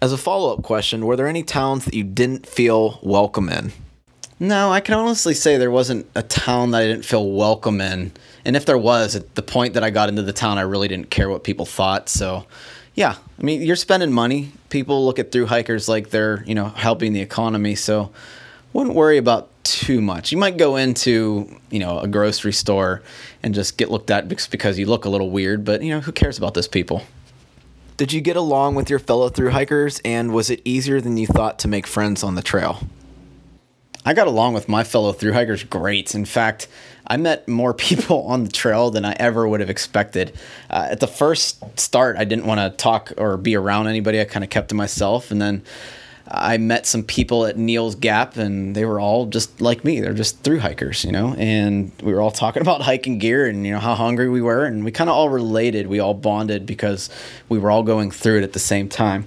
As 0.00 0.12
a 0.12 0.18
follow 0.18 0.52
up 0.52 0.62
question, 0.62 1.06
were 1.06 1.16
there 1.16 1.26
any 1.26 1.42
towns 1.42 1.84
that 1.86 1.94
you 1.94 2.04
didn't 2.04 2.46
feel 2.46 3.00
welcome 3.02 3.48
in? 3.48 3.72
No, 4.38 4.70
I 4.70 4.80
can 4.80 4.94
honestly 4.94 5.32
say 5.32 5.56
there 5.56 5.70
wasn't 5.70 6.06
a 6.14 6.22
town 6.22 6.72
that 6.72 6.82
I 6.82 6.86
didn't 6.86 7.06
feel 7.06 7.30
welcome 7.30 7.80
in. 7.80 8.12
And 8.44 8.54
if 8.54 8.66
there 8.66 8.76
was, 8.76 9.16
at 9.16 9.34
the 9.34 9.42
point 9.42 9.72
that 9.74 9.82
I 9.82 9.88
got 9.88 10.10
into 10.10 10.22
the 10.22 10.34
town, 10.34 10.58
I 10.58 10.62
really 10.62 10.88
didn't 10.88 11.08
care 11.08 11.30
what 11.30 11.42
people 11.42 11.64
thought. 11.64 12.10
So 12.10 12.44
yeah, 12.96 13.16
I 13.38 13.42
mean, 13.42 13.62
you're 13.62 13.76
spending 13.76 14.10
money. 14.10 14.52
People 14.70 15.04
look 15.04 15.18
at 15.18 15.30
through 15.30 15.46
hikers 15.46 15.88
like 15.88 16.10
they're, 16.10 16.42
you 16.44 16.54
know, 16.54 16.70
helping 16.70 17.12
the 17.12 17.20
economy. 17.20 17.74
So 17.74 18.10
wouldn't 18.72 18.96
worry 18.96 19.18
about 19.18 19.50
too 19.64 20.00
much. 20.00 20.32
You 20.32 20.38
might 20.38 20.56
go 20.56 20.76
into, 20.76 21.60
you 21.70 21.78
know, 21.78 21.98
a 21.98 22.08
grocery 22.08 22.54
store 22.54 23.02
and 23.42 23.54
just 23.54 23.76
get 23.76 23.90
looked 23.90 24.10
at 24.10 24.28
because 24.28 24.78
you 24.78 24.86
look 24.86 25.04
a 25.04 25.10
little 25.10 25.30
weird, 25.30 25.64
but, 25.64 25.82
you 25.82 25.90
know, 25.90 26.00
who 26.00 26.10
cares 26.10 26.38
about 26.38 26.54
those 26.54 26.68
people? 26.68 27.02
Did 27.98 28.12
you 28.12 28.20
get 28.20 28.36
along 28.36 28.74
with 28.74 28.88
your 28.88 28.98
fellow 28.98 29.28
through 29.28 29.50
hikers 29.50 30.00
and 30.04 30.32
was 30.32 30.48
it 30.48 30.62
easier 30.64 31.00
than 31.00 31.16
you 31.18 31.26
thought 31.26 31.58
to 31.60 31.68
make 31.68 31.86
friends 31.86 32.22
on 32.22 32.34
the 32.34 32.42
trail? 32.42 32.80
I 34.06 34.14
got 34.14 34.26
along 34.26 34.54
with 34.54 34.68
my 34.68 34.84
fellow 34.84 35.12
through 35.12 35.32
hikers 35.32 35.64
great. 35.64 36.14
In 36.14 36.24
fact, 36.24 36.68
I 37.06 37.16
met 37.16 37.46
more 37.48 37.74
people 37.88 38.22
on 38.26 38.44
the 38.44 38.50
trail 38.50 38.90
than 38.90 39.04
I 39.04 39.14
ever 39.18 39.46
would 39.46 39.60
have 39.60 39.70
expected. 39.70 40.32
Uh, 40.70 40.88
at 40.90 41.00
the 41.00 41.06
first 41.06 41.62
start, 41.78 42.16
I 42.16 42.24
didn't 42.24 42.46
want 42.46 42.60
to 42.60 42.70
talk 42.76 43.12
or 43.16 43.36
be 43.36 43.56
around 43.56 43.88
anybody. 43.88 44.20
I 44.20 44.24
kind 44.24 44.44
of 44.44 44.50
kept 44.50 44.70
to 44.70 44.74
myself. 44.74 45.30
And 45.30 45.40
then 45.40 45.62
I 46.28 46.58
met 46.58 46.86
some 46.86 47.04
people 47.04 47.46
at 47.46 47.56
Neels 47.56 47.94
Gap, 47.94 48.36
and 48.36 48.74
they 48.74 48.84
were 48.84 48.98
all 48.98 49.26
just 49.26 49.60
like 49.60 49.84
me. 49.84 50.00
They're 50.00 50.12
just 50.12 50.40
through 50.40 50.58
hikers, 50.58 51.04
you 51.04 51.12
know. 51.12 51.34
And 51.38 51.92
we 52.02 52.12
were 52.12 52.20
all 52.20 52.30
talking 52.32 52.62
about 52.62 52.82
hiking 52.82 53.18
gear 53.18 53.46
and 53.46 53.64
you 53.64 53.72
know 53.72 53.78
how 53.78 53.94
hungry 53.94 54.28
we 54.28 54.42
were, 54.42 54.64
and 54.64 54.84
we 54.84 54.90
kind 54.90 55.08
of 55.08 55.14
all 55.14 55.28
related. 55.28 55.86
We 55.86 56.00
all 56.00 56.14
bonded 56.14 56.66
because 56.66 57.10
we 57.48 57.58
were 57.58 57.70
all 57.70 57.82
going 57.82 58.10
through 58.10 58.38
it 58.38 58.44
at 58.44 58.52
the 58.52 58.58
same 58.58 58.88
time. 58.88 59.26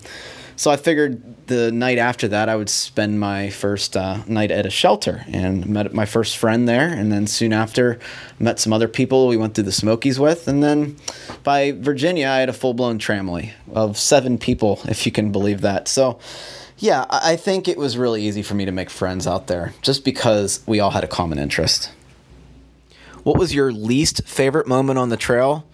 So 0.59 0.69
I 0.69 0.75
figured 0.75 1.47
the 1.47 1.71
night 1.71 1.99
after 1.99 2.27
that 2.27 2.49
I 2.49 2.57
would 2.57 2.67
spend 2.69 3.17
my 3.17 3.49
first 3.49 3.95
uh, 3.95 4.17
night 4.27 4.51
at 4.51 4.65
a 4.65 4.69
shelter 4.69 5.23
and 5.29 5.65
met 5.65 5.93
my 5.93 6.05
first 6.05 6.35
friend 6.35 6.67
there. 6.67 6.89
And 6.89 7.13
then 7.13 7.27
soon 7.27 7.53
after, 7.53 7.97
met 8.39 8.59
some 8.59 8.73
other 8.73 8.89
people 8.89 9.29
we 9.29 9.37
went 9.37 9.55
through 9.55 9.63
the 9.63 9.71
Smokies 9.71 10.19
with. 10.19 10.49
And 10.49 10.61
then 10.61 10.97
by 11.45 11.71
Virginia, 11.71 12.27
I 12.27 12.39
had 12.39 12.49
a 12.49 12.53
full 12.53 12.73
blown 12.73 12.99
tramily 12.99 13.53
of 13.71 13.97
seven 13.97 14.37
people, 14.37 14.81
if 14.83 15.05
you 15.05 15.13
can 15.13 15.31
believe 15.31 15.61
that. 15.61 15.87
So 15.87 16.19
yeah, 16.77 17.05
I 17.09 17.37
think 17.37 17.69
it 17.69 17.77
was 17.77 17.97
really 17.97 18.21
easy 18.23 18.43
for 18.43 18.55
me 18.55 18.65
to 18.65 18.73
make 18.73 18.89
friends 18.89 19.25
out 19.25 19.47
there 19.47 19.73
just 19.81 20.03
because 20.03 20.61
we 20.67 20.81
all 20.81 20.91
had 20.91 21.05
a 21.05 21.07
common 21.07 21.39
interest. 21.39 21.89
What 23.23 23.37
was 23.37 23.55
your 23.55 23.71
least 23.71 24.27
favorite 24.27 24.67
moment 24.67 24.99
on 24.99 25.07
the 25.07 25.15
trail? 25.15 25.65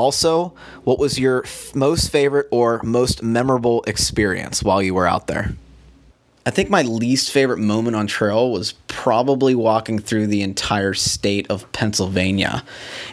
Also, 0.00 0.54
what 0.84 0.98
was 0.98 1.18
your 1.18 1.44
f- 1.44 1.74
most 1.74 2.10
favorite 2.10 2.48
or 2.50 2.80
most 2.82 3.22
memorable 3.22 3.82
experience 3.86 4.62
while 4.62 4.82
you 4.82 4.94
were 4.94 5.06
out 5.06 5.26
there? 5.26 5.50
I 6.46 6.50
think 6.50 6.70
my 6.70 6.80
least 6.80 7.30
favorite 7.30 7.58
moment 7.58 7.94
on 7.94 8.06
trail 8.06 8.50
was 8.50 8.72
probably 8.86 9.54
walking 9.54 9.98
through 9.98 10.28
the 10.28 10.40
entire 10.40 10.94
state 10.94 11.50
of 11.50 11.70
Pennsylvania. 11.72 12.64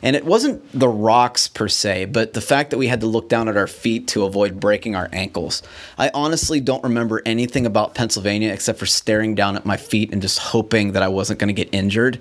And 0.01 0.15
it 0.15 0.23
wasn't 0.23 0.63
the 0.71 0.87
rocks 0.87 1.49
per 1.49 1.67
se, 1.67 2.05
but 2.05 2.31
the 2.31 2.39
fact 2.39 2.69
that 2.69 2.77
we 2.77 2.87
had 2.87 3.01
to 3.01 3.05
look 3.05 3.27
down 3.27 3.49
at 3.49 3.57
our 3.57 3.67
feet 3.67 4.07
to 4.09 4.23
avoid 4.23 4.57
breaking 4.57 4.95
our 4.95 5.09
ankles. 5.11 5.63
I 5.97 6.09
honestly 6.13 6.61
don't 6.61 6.85
remember 6.85 7.21
anything 7.25 7.65
about 7.65 7.95
Pennsylvania 7.95 8.53
except 8.53 8.79
for 8.79 8.85
staring 8.85 9.35
down 9.35 9.57
at 9.57 9.65
my 9.65 9.75
feet 9.75 10.13
and 10.13 10.21
just 10.21 10.39
hoping 10.39 10.93
that 10.93 11.03
I 11.03 11.09
wasn't 11.09 11.37
going 11.37 11.53
to 11.53 11.63
get 11.65 11.67
injured. 11.73 12.17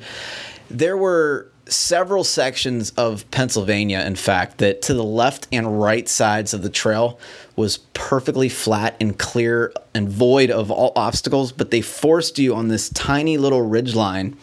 There 0.69 0.97
were 0.97 1.53
several 1.69 2.25
sections 2.25 2.91
of 2.91 3.29
Pennsylvania, 3.31 4.01
in 4.01 4.17
fact, 4.17 4.59
that 4.59 4.83
to 4.83 4.95
the 4.95 5.05
left 5.05 5.49
and 5.51 5.81
right 5.81 6.09
sides 6.09 6.55
of 6.55 6.63
the 6.63 6.69
trail 6.69 7.19
was 7.57 7.79
perfectly 7.95 8.49
flat 8.49 8.97
and 9.01 9.19
clear 9.19 9.73
and 9.95 10.09
void 10.09 10.51
of 10.51 10.71
all 10.71 10.93
obstacles, 10.95 11.53
but 11.53 11.71
they 11.71 11.81
forced 11.81 12.39
you 12.39 12.55
on 12.55 12.69
this 12.69 12.89
tiny 12.91 13.37
little 13.37 13.63
ridge 13.63 13.95
line 13.95 14.37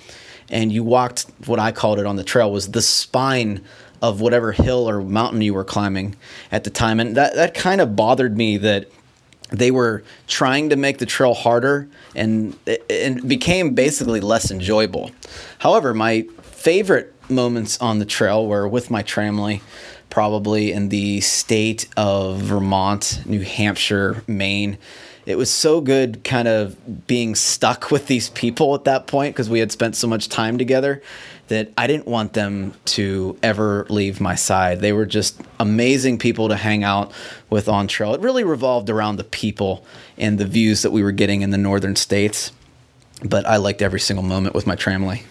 and 0.50 0.72
you 0.72 0.84
walked 0.84 1.26
what 1.46 1.60
I 1.60 1.72
called 1.72 2.00
it 2.00 2.06
on 2.06 2.16
the 2.16 2.24
trail 2.24 2.52
was 2.52 2.72
the 2.72 2.82
spine 2.82 3.64
of 4.02 4.20
whatever 4.20 4.52
hill 4.52 4.90
or 4.90 5.02
mountain 5.02 5.42
you 5.42 5.54
were 5.54 5.64
climbing 5.64 6.16
at 6.52 6.66
the 6.66 6.70
time. 6.70 7.00
And 7.00 7.16
that, 7.16 7.36
that 7.36 7.54
kind 7.54 7.80
of 7.80 7.96
bothered 7.96 8.38
me 8.38 8.58
that 8.58 8.90
they 9.50 9.72
were 9.72 10.04
trying 10.28 10.70
to 10.70 10.76
make 10.76 10.98
the 10.98 11.06
trail 11.06 11.34
harder 11.34 11.88
and 12.14 12.58
it 12.66 13.28
became 13.28 13.74
basically 13.74 14.20
less 14.20 14.52
enjoyable. 14.52 15.12
However, 15.60 15.94
my 15.94 16.28
favorite 16.42 17.13
moments 17.30 17.80
on 17.80 18.00
the 18.00 18.06
trail 18.06 18.46
were 18.46 18.68
with 18.68 18.92
my 18.92 19.04
tramily, 19.04 19.62
probably 20.10 20.72
in 20.72 20.90
the 20.90 21.22
state 21.22 21.88
of 21.98 22.38
Vermont, 22.38 23.22
New 23.26 23.42
Hampshire, 23.42 24.24
Maine. 24.28 24.78
It 25.26 25.38
was 25.38 25.50
so 25.50 25.80
good 25.80 26.24
kind 26.24 26.48
of 26.48 27.08
being 27.08 27.36
stuck 27.36 27.92
with 27.92 28.08
these 28.08 28.30
people 28.30 28.76
at 28.76 28.84
that 28.86 29.08
point 29.08 29.36
because 29.36 29.50
we 29.50 29.60
had 29.60 29.72
spent 29.72 29.96
so 29.96 30.08
much 30.08 30.30
time 30.30 30.58
together 30.58 31.02
that 31.48 31.72
I 31.78 31.88
didn't 31.88 32.08
want 32.08 32.34
them 32.34 32.74
to 32.86 33.38
ever 33.44 33.86
leave 33.90 34.22
my 34.22 34.36
side. 34.36 34.80
They 34.80 34.94
were 34.94 35.06
just 35.06 35.42
amazing 35.60 36.18
people 36.18 36.50
to 36.50 36.56
hang 36.56 36.84
out 36.84 37.12
with 37.50 37.68
on 37.68 37.88
trail. 37.88 38.14
It 38.14 38.22
really 38.22 38.44
revolved 38.44 38.90
around 38.90 39.18
the 39.18 39.24
people 39.24 39.86
and 40.18 40.38
the 40.38 40.46
views 40.46 40.82
that 40.84 40.92
we 40.92 41.04
were 41.04 41.12
getting 41.12 41.42
in 41.42 41.52
the 41.52 41.58
northern 41.58 41.96
states. 41.96 42.52
But 43.24 43.46
I 43.46 43.58
liked 43.58 43.82
every 43.82 44.00
single 44.00 44.24
moment 44.24 44.56
with 44.56 44.68
my 44.68 44.76
tramily. 44.76 45.24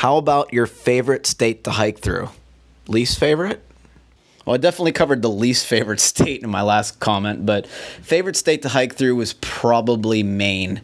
How 0.00 0.16
about 0.16 0.54
your 0.54 0.66
favorite 0.66 1.26
state 1.26 1.64
to 1.64 1.70
hike 1.70 1.98
through? 1.98 2.30
Least 2.88 3.18
favorite? 3.18 3.62
Well, 4.46 4.54
I 4.54 4.56
definitely 4.56 4.92
covered 4.92 5.20
the 5.20 5.28
least 5.28 5.66
favorite 5.66 6.00
state 6.10 6.42
in 6.42 6.48
my 6.48 6.62
last 6.62 7.00
comment, 7.00 7.44
but 7.44 7.66
favorite 7.66 8.36
state 8.36 8.62
to 8.62 8.70
hike 8.70 8.94
through 8.94 9.16
was 9.16 9.34
probably 9.34 10.22
Maine. 10.22 10.80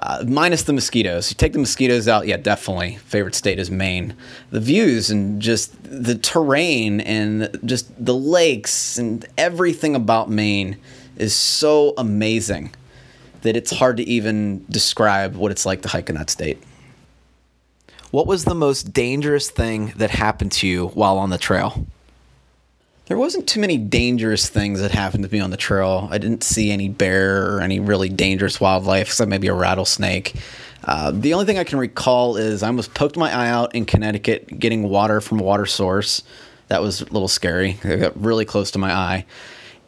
Uh, 0.00 0.24
minus 0.26 0.62
the 0.62 0.72
mosquitoes. 0.72 1.30
You 1.30 1.34
take 1.34 1.52
the 1.52 1.58
mosquitoes 1.58 2.08
out, 2.08 2.26
yeah, 2.26 2.38
definitely. 2.38 2.96
Favorite 3.04 3.34
state 3.34 3.58
is 3.58 3.70
Maine. 3.70 4.14
The 4.48 4.60
views 4.60 5.10
and 5.10 5.42
just 5.42 5.74
the 5.82 6.14
terrain 6.14 7.02
and 7.02 7.50
just 7.66 7.92
the 8.02 8.14
lakes 8.14 8.96
and 8.96 9.26
everything 9.36 9.94
about 9.94 10.30
Maine 10.30 10.78
is 11.18 11.36
so 11.36 11.92
amazing 11.98 12.74
that 13.42 13.56
it's 13.56 13.72
hard 13.72 13.98
to 13.98 14.04
even 14.04 14.64
describe 14.70 15.36
what 15.36 15.52
it's 15.52 15.66
like 15.66 15.82
to 15.82 15.88
hike 15.88 16.08
in 16.08 16.14
that 16.14 16.30
state. 16.30 16.62
What 18.14 18.28
was 18.28 18.44
the 18.44 18.54
most 18.54 18.92
dangerous 18.92 19.50
thing 19.50 19.92
that 19.96 20.10
happened 20.10 20.52
to 20.52 20.68
you 20.68 20.86
while 20.86 21.18
on 21.18 21.30
the 21.30 21.36
trail? 21.36 21.84
There 23.06 23.18
wasn't 23.18 23.48
too 23.48 23.58
many 23.58 23.76
dangerous 23.76 24.48
things 24.48 24.80
that 24.80 24.92
happened 24.92 25.24
to 25.24 25.32
me 25.32 25.40
on 25.40 25.50
the 25.50 25.56
trail. 25.56 26.06
I 26.12 26.18
didn't 26.18 26.44
see 26.44 26.70
any 26.70 26.88
bear 26.88 27.56
or 27.56 27.60
any 27.60 27.80
really 27.80 28.08
dangerous 28.08 28.60
wildlife, 28.60 29.08
except 29.08 29.28
maybe 29.28 29.48
a 29.48 29.52
rattlesnake. 29.52 30.36
Uh, 30.84 31.10
the 31.10 31.34
only 31.34 31.44
thing 31.44 31.58
I 31.58 31.64
can 31.64 31.80
recall 31.80 32.36
is 32.36 32.62
I 32.62 32.68
almost 32.68 32.94
poked 32.94 33.16
my 33.16 33.32
eye 33.32 33.48
out 33.48 33.74
in 33.74 33.84
Connecticut 33.84 34.60
getting 34.60 34.88
water 34.88 35.20
from 35.20 35.40
a 35.40 35.42
water 35.42 35.66
source. 35.66 36.22
That 36.68 36.82
was 36.82 37.00
a 37.00 37.06
little 37.06 37.26
scary. 37.26 37.80
It 37.82 37.96
got 37.96 38.22
really 38.22 38.44
close 38.44 38.70
to 38.70 38.78
my 38.78 38.92
eye. 38.92 39.26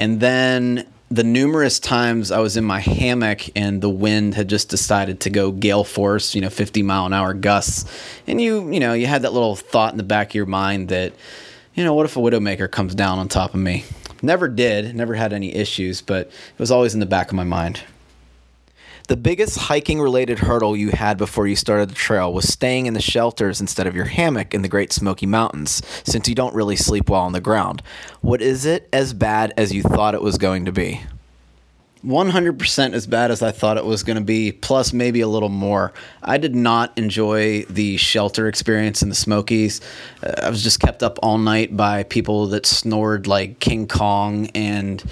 And 0.00 0.18
then 0.18 0.85
the 1.10 1.25
numerous 1.25 1.78
times 1.78 2.32
I 2.32 2.40
was 2.40 2.56
in 2.56 2.64
my 2.64 2.80
hammock 2.80 3.42
and 3.54 3.80
the 3.80 3.90
wind 3.90 4.34
had 4.34 4.48
just 4.48 4.68
decided 4.68 5.20
to 5.20 5.30
go 5.30 5.52
gale 5.52 5.84
force, 5.84 6.34
you 6.34 6.40
know, 6.40 6.50
50 6.50 6.82
mile 6.82 7.06
an 7.06 7.12
hour 7.12 7.32
gusts. 7.32 7.84
And 8.26 8.40
you, 8.40 8.72
you 8.72 8.80
know, 8.80 8.92
you 8.92 9.06
had 9.06 9.22
that 9.22 9.32
little 9.32 9.54
thought 9.54 9.92
in 9.92 9.98
the 9.98 10.02
back 10.02 10.30
of 10.30 10.34
your 10.34 10.46
mind 10.46 10.88
that, 10.88 11.12
you 11.75 11.84
know, 11.84 11.94
what 11.94 12.06
if 12.06 12.16
a 12.16 12.20
Widowmaker 12.20 12.70
comes 12.70 12.94
down 12.94 13.18
on 13.18 13.28
top 13.28 13.54
of 13.54 13.60
me? 13.60 13.84
Never 14.20 14.48
did, 14.48 14.96
never 14.96 15.14
had 15.14 15.32
any 15.32 15.54
issues, 15.54 16.00
but 16.00 16.26
it 16.26 16.58
was 16.58 16.70
always 16.70 16.94
in 16.94 17.00
the 17.00 17.06
back 17.06 17.28
of 17.28 17.34
my 17.34 17.44
mind. 17.44 17.82
The 19.08 19.16
biggest 19.16 19.56
hiking 19.56 20.00
related 20.00 20.40
hurdle 20.40 20.76
you 20.76 20.90
had 20.90 21.16
before 21.16 21.46
you 21.46 21.54
started 21.54 21.90
the 21.90 21.94
trail 21.94 22.32
was 22.32 22.48
staying 22.48 22.86
in 22.86 22.94
the 22.94 23.00
shelters 23.00 23.60
instead 23.60 23.86
of 23.86 23.94
your 23.94 24.06
hammock 24.06 24.52
in 24.52 24.62
the 24.62 24.68
Great 24.68 24.92
Smoky 24.92 25.26
Mountains, 25.26 25.80
since 26.02 26.28
you 26.28 26.34
don't 26.34 26.54
really 26.56 26.75
sleep 26.75 27.08
well 27.08 27.20
on 27.20 27.30
the 27.30 27.40
ground. 27.40 27.82
What 28.20 28.42
is 28.42 28.66
it 28.66 28.88
as 28.92 29.14
bad 29.14 29.54
as 29.56 29.72
you 29.72 29.82
thought 29.82 30.14
it 30.14 30.22
was 30.22 30.38
going 30.38 30.64
to 30.64 30.72
be? 30.72 31.02
100% 32.04 32.92
as 32.94 33.06
bad 33.06 33.30
as 33.30 33.42
I 33.42 33.52
thought 33.52 33.76
it 33.76 33.84
was 33.84 34.02
going 34.02 34.18
to 34.18 34.25
be, 34.25 34.50
plus 34.50 34.92
maybe 34.92 35.20
a 35.20 35.28
little 35.28 35.48
more. 35.50 35.92
I 36.20 36.38
did 36.38 36.56
not 36.56 36.96
enjoy 36.98 37.62
the 37.64 37.98
shelter 37.98 38.48
experience 38.48 39.02
in 39.02 39.08
the 39.08 39.14
Smokies. 39.14 39.80
Uh, 40.20 40.34
I 40.42 40.50
was 40.50 40.64
just 40.64 40.80
kept 40.80 41.04
up 41.04 41.20
all 41.22 41.38
night 41.38 41.76
by 41.76 42.02
people 42.02 42.48
that 42.48 42.66
snored 42.66 43.28
like 43.28 43.60
King 43.60 43.86
Kong 43.86 44.48
and 44.48 45.02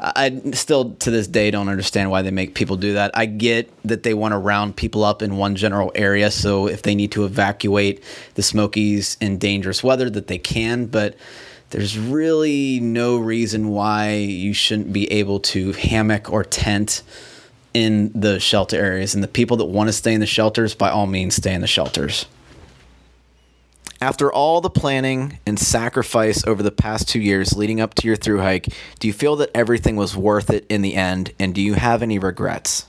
I 0.00 0.40
still 0.52 0.92
to 0.96 1.10
this 1.10 1.26
day 1.26 1.50
don't 1.50 1.68
understand 1.68 2.10
why 2.10 2.22
they 2.22 2.30
make 2.30 2.54
people 2.54 2.76
do 2.76 2.92
that. 2.92 3.10
I 3.14 3.26
get 3.26 3.70
that 3.84 4.04
they 4.04 4.14
want 4.14 4.32
to 4.32 4.38
round 4.38 4.76
people 4.76 5.02
up 5.02 5.22
in 5.22 5.36
one 5.36 5.56
general 5.56 5.90
area, 5.94 6.30
so 6.30 6.68
if 6.68 6.82
they 6.82 6.94
need 6.94 7.10
to 7.12 7.24
evacuate 7.24 8.02
the 8.34 8.42
Smokies 8.42 9.16
in 9.20 9.38
dangerous 9.38 9.82
weather, 9.82 10.08
that 10.10 10.28
they 10.28 10.38
can. 10.38 10.86
But 10.86 11.16
there's 11.70 11.98
really 11.98 12.78
no 12.80 13.18
reason 13.18 13.68
why 13.68 14.14
you 14.14 14.54
shouldn't 14.54 14.92
be 14.92 15.10
able 15.12 15.40
to 15.40 15.72
hammock 15.72 16.32
or 16.32 16.44
tent 16.44 17.02
in 17.74 18.12
the 18.14 18.38
shelter 18.38 18.76
areas. 18.76 19.14
And 19.14 19.22
the 19.22 19.28
people 19.28 19.56
that 19.58 19.66
want 19.66 19.88
to 19.88 19.92
stay 19.92 20.14
in 20.14 20.20
the 20.20 20.26
shelters, 20.26 20.74
by 20.74 20.90
all 20.90 21.08
means, 21.08 21.34
stay 21.34 21.52
in 21.54 21.60
the 21.60 21.66
shelters. 21.66 22.26
After 24.00 24.32
all 24.32 24.60
the 24.60 24.70
planning 24.70 25.40
and 25.44 25.58
sacrifice 25.58 26.46
over 26.46 26.62
the 26.62 26.70
past 26.70 27.08
two 27.08 27.20
years 27.20 27.56
leading 27.56 27.80
up 27.80 27.94
to 27.94 28.06
your 28.06 28.14
through 28.14 28.40
hike, 28.40 28.68
do 29.00 29.08
you 29.08 29.12
feel 29.12 29.34
that 29.36 29.50
everything 29.54 29.96
was 29.96 30.16
worth 30.16 30.50
it 30.50 30.64
in 30.68 30.82
the 30.82 30.94
end? 30.94 31.32
And 31.40 31.52
do 31.52 31.60
you 31.60 31.74
have 31.74 32.00
any 32.00 32.18
regrets? 32.18 32.86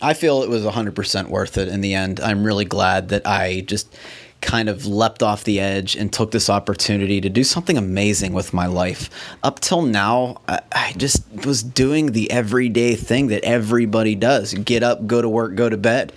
I 0.00 0.14
feel 0.14 0.42
it 0.42 0.48
was 0.48 0.64
100% 0.64 1.28
worth 1.28 1.58
it 1.58 1.68
in 1.68 1.80
the 1.80 1.94
end. 1.94 2.20
I'm 2.20 2.44
really 2.44 2.64
glad 2.64 3.08
that 3.08 3.26
I 3.26 3.62
just 3.62 3.92
kind 4.40 4.68
of 4.68 4.86
leapt 4.86 5.22
off 5.22 5.44
the 5.44 5.60
edge 5.60 5.96
and 5.96 6.12
took 6.12 6.30
this 6.30 6.48
opportunity 6.48 7.20
to 7.20 7.28
do 7.28 7.44
something 7.44 7.76
amazing 7.76 8.32
with 8.32 8.54
my 8.54 8.66
life. 8.66 9.10
Up 9.42 9.60
till 9.60 9.82
now, 9.82 10.40
I, 10.48 10.94
just 10.96 11.22
was 11.44 11.62
doing 11.62 12.12
the 12.12 12.30
everyday 12.30 12.94
thing 12.94 13.26
that 13.26 13.44
everybody 13.44 14.14
does 14.14 14.54
get 14.54 14.82
up, 14.82 15.06
go 15.06 15.20
to 15.20 15.28
work, 15.28 15.56
go 15.56 15.68
to 15.68 15.76
bed, 15.76 16.12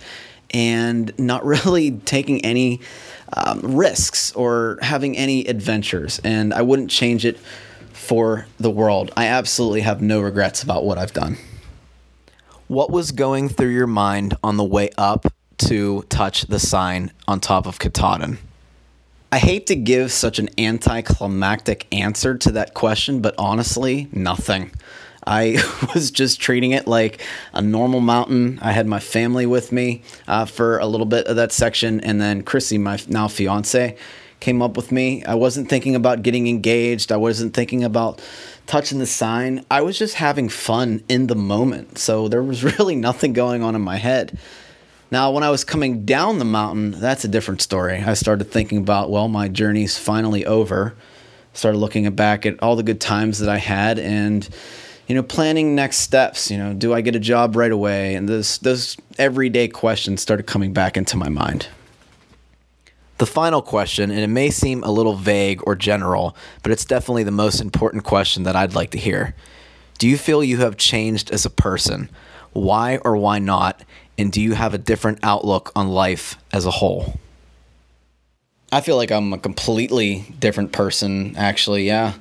and 0.52 1.12
not 1.18 1.44
really 1.66 1.90
taking 1.90 2.44
any 2.44 2.80
um, 3.32 3.60
risks 3.76 4.32
or 4.32 4.78
having 4.82 5.16
any 5.16 5.46
adventures. 5.46 6.20
And 6.24 6.52
I 6.52 6.62
wouldn't 6.62 6.90
change 6.90 7.24
it 7.24 7.38
for 7.92 8.46
the 8.58 8.70
world. 8.70 9.10
I 9.16 9.26
absolutely 9.26 9.80
have 9.80 10.02
no 10.02 10.20
regrets 10.20 10.62
about 10.62 10.84
what 10.84 10.98
I've 10.98 11.12
done. 11.12 11.38
What 12.68 12.90
was 12.90 13.12
going 13.12 13.48
through 13.48 13.70
your 13.70 13.86
mind 13.86 14.36
on 14.42 14.56
the 14.56 14.64
way 14.64 14.90
up 14.96 15.26
to 15.58 16.02
touch 16.08 16.42
the 16.42 16.58
sign 16.58 17.12
on 17.28 17.40
top 17.40 17.66
of 17.66 17.78
Katahdin? 17.78 18.38
I 19.30 19.38
hate 19.38 19.66
to 19.66 19.74
give 19.74 20.12
such 20.12 20.38
an 20.38 20.48
anticlimactic 20.58 21.86
answer 21.92 22.38
to 22.38 22.52
that 22.52 22.72
question, 22.72 23.20
but 23.20 23.34
honestly, 23.36 24.08
nothing. 24.12 24.70
I 25.26 25.62
was 25.94 26.10
just 26.10 26.40
treating 26.40 26.72
it 26.72 26.86
like 26.86 27.20
a 27.52 27.62
normal 27.62 28.00
mountain. 28.00 28.58
I 28.62 28.72
had 28.72 28.86
my 28.86 29.00
family 29.00 29.46
with 29.46 29.72
me 29.72 30.02
uh, 30.28 30.44
for 30.44 30.78
a 30.78 30.86
little 30.86 31.06
bit 31.06 31.26
of 31.26 31.36
that 31.36 31.52
section, 31.52 32.00
and 32.00 32.20
then 32.20 32.42
Chrissy, 32.42 32.78
my 32.78 32.98
now 33.08 33.28
fiance, 33.28 33.96
came 34.40 34.60
up 34.60 34.76
with 34.76 34.92
me. 34.92 35.24
I 35.24 35.34
wasn't 35.34 35.70
thinking 35.70 35.94
about 35.94 36.22
getting 36.22 36.46
engaged. 36.48 37.10
I 37.10 37.16
wasn't 37.16 37.54
thinking 37.54 37.82
about 37.82 38.20
touching 38.66 38.98
the 38.98 39.06
sign. 39.06 39.64
I 39.70 39.80
was 39.80 39.98
just 39.98 40.16
having 40.16 40.48
fun 40.48 41.02
in 41.08 41.28
the 41.28 41.34
moment. 41.34 41.98
So 41.98 42.28
there 42.28 42.42
was 42.42 42.62
really 42.78 42.96
nothing 42.96 43.32
going 43.32 43.62
on 43.62 43.74
in 43.74 43.82
my 43.82 43.96
head. 43.96 44.38
Now, 45.10 45.30
when 45.30 45.44
I 45.44 45.50
was 45.50 45.64
coming 45.64 46.04
down 46.04 46.38
the 46.38 46.44
mountain, 46.44 46.90
that's 46.92 47.24
a 47.24 47.28
different 47.28 47.62
story. 47.62 48.02
I 48.02 48.14
started 48.14 48.50
thinking 48.50 48.78
about, 48.78 49.10
well, 49.10 49.28
my 49.28 49.48
journey's 49.48 49.96
finally 49.96 50.44
over. 50.44 50.94
Started 51.52 51.78
looking 51.78 52.10
back 52.14 52.44
at 52.46 52.60
all 52.62 52.74
the 52.74 52.82
good 52.82 53.00
times 53.00 53.38
that 53.38 53.48
I 53.48 53.58
had 53.58 53.98
and 53.98 54.48
you 55.06 55.14
know, 55.14 55.22
planning 55.22 55.74
next 55.74 55.98
steps. 55.98 56.50
You 56.50 56.58
know, 56.58 56.74
do 56.74 56.94
I 56.94 57.00
get 57.00 57.16
a 57.16 57.20
job 57.20 57.56
right 57.56 57.72
away? 57.72 58.14
And 58.14 58.28
those 58.28 58.58
those 58.58 58.96
everyday 59.18 59.68
questions 59.68 60.22
started 60.22 60.46
coming 60.46 60.72
back 60.72 60.96
into 60.96 61.16
my 61.16 61.28
mind. 61.28 61.68
The 63.18 63.26
final 63.26 63.62
question, 63.62 64.10
and 64.10 64.20
it 64.20 64.28
may 64.28 64.50
seem 64.50 64.82
a 64.82 64.90
little 64.90 65.14
vague 65.14 65.60
or 65.64 65.76
general, 65.76 66.36
but 66.62 66.72
it's 66.72 66.84
definitely 66.84 67.22
the 67.22 67.30
most 67.30 67.60
important 67.60 68.02
question 68.02 68.42
that 68.42 68.56
I'd 68.56 68.74
like 68.74 68.90
to 68.90 68.98
hear. 68.98 69.36
Do 69.98 70.08
you 70.08 70.18
feel 70.18 70.42
you 70.42 70.58
have 70.58 70.76
changed 70.76 71.30
as 71.30 71.46
a 71.46 71.50
person? 71.50 72.10
Why 72.52 72.98
or 72.98 73.16
why 73.16 73.38
not? 73.38 73.84
And 74.18 74.32
do 74.32 74.40
you 74.40 74.54
have 74.54 74.74
a 74.74 74.78
different 74.78 75.20
outlook 75.22 75.70
on 75.76 75.88
life 75.88 76.36
as 76.52 76.66
a 76.66 76.72
whole? 76.72 77.18
I 78.72 78.80
feel 78.80 78.96
like 78.96 79.12
I'm 79.12 79.32
a 79.32 79.38
completely 79.38 80.24
different 80.40 80.72
person, 80.72 81.36
actually, 81.36 81.86
yeah. 81.86 82.14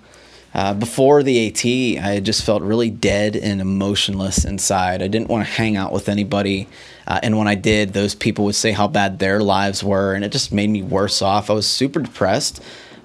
Uh, 0.53 0.74
before 0.74 1.24
the 1.24 1.48
AT, 1.48 2.05
I 2.05 2.19
just 2.19 2.43
felt 2.43 2.62
really 2.62 2.89
dead 2.89 3.36
and 3.36 3.60
emotionless 3.60 4.45
inside. 4.45 5.01
I 5.01 5.07
didn't 5.07 5.29
want 5.29 5.45
to 5.45 5.51
hang 5.51 5.77
out 5.77 5.91
with 5.91 6.10
anybody. 6.10 6.67
Uh, 7.07 7.19
and 7.24 7.38
when 7.38 7.48
I 7.48 7.55
did, 7.55 7.93
those 7.93 8.13
people 8.13 8.45
would 8.45 8.55
say 8.55 8.72
how 8.72 8.88
bad 8.88 9.19
their 9.19 9.41
lives 9.41 9.83
were, 9.83 10.13
and 10.13 10.24
it 10.24 10.31
just 10.31 10.53
made 10.53 10.69
me 10.69 10.83
worse 10.83 11.22
off. 11.22 11.50
I 11.50 11.53
was 11.53 11.65
super 11.65 12.01
depressed, 12.01 12.62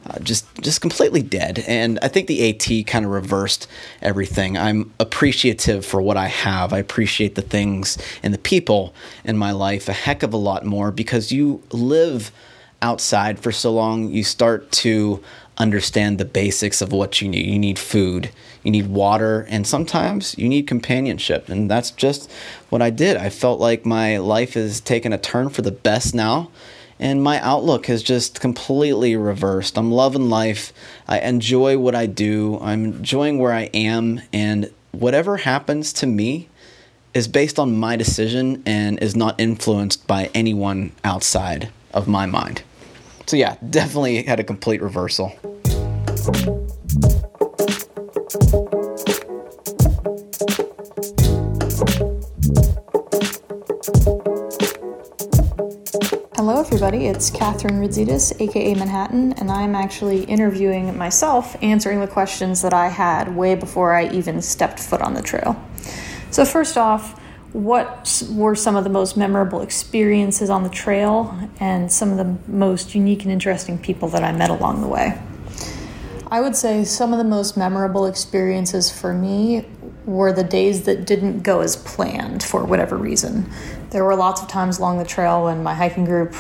uh, 0.07 0.19
just 0.21 0.47
just 0.61 0.81
completely 0.81 1.23
dead. 1.23 1.64
And 1.67 1.99
I 2.02 2.09
think 2.09 2.28
the 2.28 2.50
AT 2.50 2.87
kind 2.87 3.05
of 3.05 3.11
reversed 3.11 3.67
everything. 4.02 4.59
I'm 4.59 4.93
appreciative 5.00 5.87
for 5.87 6.02
what 6.02 6.17
I 6.17 6.26
have. 6.26 6.73
I 6.73 6.78
appreciate 6.78 7.35
the 7.35 7.43
things 7.43 7.99
and 8.23 8.33
the 8.35 8.38
people 8.38 8.95
in 9.25 9.37
my 9.38 9.52
life 9.52 9.88
a 9.88 9.93
heck 9.93 10.23
of 10.23 10.35
a 10.35 10.38
lot 10.38 10.64
more 10.64 10.93
because 10.93 11.33
you 11.33 11.62
live 11.73 12.31
outside 12.81 13.40
for 13.40 13.50
so 13.50 13.73
long, 13.73 14.09
you 14.11 14.23
start 14.23 14.71
to 14.71 15.23
understand 15.59 16.19
the 16.19 16.25
basics 16.25 16.81
of 16.81 16.93
what 16.93 17.21
you 17.21 17.29
need. 17.29 17.47
You 17.47 17.59
need 17.59 17.79
food, 17.79 18.31
you 18.62 18.71
need 18.71 18.87
water, 18.87 19.47
and 19.50 19.67
sometimes 19.67 20.37
you 20.38 20.49
need 20.49 20.67
companionship. 20.67 21.49
And 21.49 21.71
that's 21.71 21.91
just 21.91 22.31
what 22.71 22.81
I 22.81 22.91
did. 22.91 23.17
I 23.17 23.29
felt 23.29 23.61
like 23.61 23.85
my 23.85 24.19
life 24.19 24.55
has 24.55 24.81
taken 24.81 25.12
a 25.12 25.19
turn 25.19 25.50
for 25.50 25.62
the 25.62 25.73
best 25.73 26.15
now. 26.15 26.50
And 27.00 27.23
my 27.23 27.41
outlook 27.41 27.87
has 27.87 28.03
just 28.03 28.41
completely 28.41 29.15
reversed. 29.15 29.79
I'm 29.79 29.93
loving 29.93 30.29
life. 30.29 30.73
I 31.07 31.21
enjoy 31.21 31.79
what 31.79 31.95
I 31.95 32.07
do. 32.07 32.59
I'm 32.61 32.87
enjoying 32.87 33.38
where 33.38 33.53
I 33.53 33.71
am. 33.73 34.21
And 34.33 34.73
whatever 34.91 35.37
happens 35.37 35.93
to 35.95 36.07
me 36.07 36.49
is 37.15 37.29
based 37.29 37.59
on 37.59 37.77
my 37.77 37.95
decision 37.95 38.62
and 38.67 38.99
is 39.00 39.15
not 39.15 39.38
influenced 39.41 40.07
by 40.09 40.31
anyone 40.35 40.93
outside 41.05 41.71
of 41.95 42.09
my 42.09 42.27
mind. 42.27 42.62
So, 43.29 43.37
yeah, 43.37 43.57
definitely 43.69 44.23
had 44.23 44.41
a 44.41 44.43
complete 44.43 44.81
reversal. 44.81 45.29
Hello, 56.37 56.59
everybody. 56.59 57.09
It's 57.09 57.29
Catherine 57.29 57.79
Ridzitis, 57.79 58.41
aka 58.41 58.73
Manhattan, 58.73 59.35
and 59.35 59.51
I'm 59.51 59.75
actually 59.75 60.25
interviewing 60.25 60.97
myself, 60.97 61.55
answering 61.63 62.01
the 62.01 62.09
questions 62.09 62.63
that 62.63 62.73
I 62.73 62.89
had 62.89 63.37
way 63.37 63.55
before 63.55 63.93
I 63.95 64.09
even 64.09 64.41
stepped 64.41 64.81
foot 64.81 65.03
on 65.03 65.13
the 65.13 65.21
trail. 65.21 65.55
So, 66.31 66.47
first 66.47 66.79
off, 66.79 67.18
what 67.52 68.23
were 68.31 68.55
some 68.55 68.76
of 68.76 68.85
the 68.85 68.90
most 68.90 69.17
memorable 69.17 69.62
experiences 69.62 70.50
on 70.50 70.62
the 70.62 70.69
trail 70.69 71.49
and 71.61 71.90
some 71.90 72.11
of 72.11 72.19
the 72.19 72.50
most 72.50 72.95
unique 72.95 73.23
and 73.23 73.33
interesting 73.33 73.78
people 73.78 74.09
that 74.09 74.23
I 74.23 74.33
met 74.33 74.50
along 74.50 74.83
the 74.83 74.88
way? 74.88 75.21
I 76.31 76.43
would 76.43 76.55
say 76.55 76.85
some 76.85 77.12
of 77.12 77.19
the 77.19 77.25
most 77.25 77.57
memorable 77.57 78.05
experiences 78.05 78.90
for 78.90 79.14
me 79.14 79.64
were 80.05 80.33
the 80.33 80.45
days 80.45 80.85
that 80.85 81.07
didn't 81.07 81.40
go 81.40 81.61
as 81.61 81.77
planned 81.77 82.42
for 82.42 82.64
whatever 82.64 82.96
reason. 82.96 83.51
There 83.90 84.05
were 84.05 84.14
lots 84.14 84.42
of 84.42 84.49
times 84.49 84.79
along 84.79 84.99
the 84.99 85.05
trail 85.05 85.44
when 85.44 85.62
my 85.62 85.75
hiking 85.75 86.05
group 86.05 86.35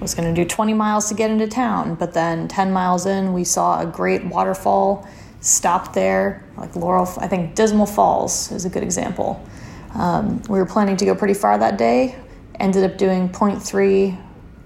was 0.00 0.14
going 0.14 0.34
to 0.34 0.38
do 0.38 0.46
20 0.46 0.74
miles 0.74 1.08
to 1.08 1.14
get 1.14 1.30
into 1.30 1.46
town, 1.46 1.94
but 1.94 2.12
then 2.12 2.48
10 2.48 2.72
miles 2.72 3.06
in, 3.06 3.32
we 3.32 3.44
saw 3.44 3.80
a 3.80 3.86
great 3.86 4.24
waterfall, 4.26 5.08
stopped 5.40 5.94
there, 5.94 6.44
like 6.56 6.76
Laurel, 6.76 7.08
I 7.18 7.28
think 7.28 7.54
Dismal 7.54 7.86
Falls 7.86 8.52
is 8.52 8.66
a 8.66 8.68
good 8.68 8.82
example. 8.82 9.42
Um, 9.96 10.42
we 10.48 10.58
were 10.58 10.66
planning 10.66 10.96
to 10.98 11.04
go 11.04 11.14
pretty 11.14 11.34
far 11.34 11.58
that 11.58 11.78
day, 11.78 12.16
ended 12.60 12.90
up 12.90 12.98
doing 12.98 13.28
0.3 13.28 14.22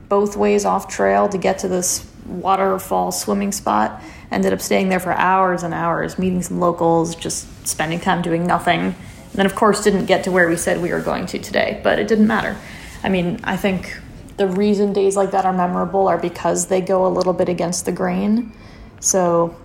both 0.08 0.36
ways 0.36 0.64
off 0.64 0.88
trail 0.88 1.28
to 1.28 1.38
get 1.38 1.60
to 1.60 1.68
this 1.68 2.04
waterfall 2.26 3.12
swimming 3.12 3.52
spot 3.52 4.02
ended 4.30 4.52
up 4.52 4.60
staying 4.60 4.88
there 4.88 5.00
for 5.00 5.12
hours 5.12 5.62
and 5.62 5.74
hours, 5.74 6.18
meeting 6.18 6.42
some 6.42 6.60
locals, 6.60 7.14
just 7.14 7.66
spending 7.66 8.00
time 8.00 8.22
doing 8.22 8.46
nothing. 8.46 8.80
And 8.80 9.34
then, 9.34 9.46
of 9.46 9.54
course, 9.54 9.82
didn't 9.82 10.06
get 10.06 10.24
to 10.24 10.30
where 10.30 10.48
we 10.48 10.56
said 10.56 10.80
we 10.80 10.92
were 10.92 11.00
going 11.00 11.26
to 11.26 11.38
today, 11.38 11.80
but 11.82 11.98
it 11.98 12.08
didn't 12.08 12.26
matter. 12.26 12.56
I 13.02 13.08
mean, 13.08 13.40
I 13.44 13.56
think 13.56 13.98
the 14.36 14.46
reason 14.46 14.92
days 14.92 15.16
like 15.16 15.32
that 15.32 15.44
are 15.44 15.52
memorable 15.52 16.08
are 16.08 16.18
because 16.18 16.66
they 16.66 16.80
go 16.80 17.06
a 17.06 17.08
little 17.08 17.32
bit 17.32 17.48
against 17.48 17.86
the 17.86 17.92
grain. 17.92 18.52
So 19.00 19.56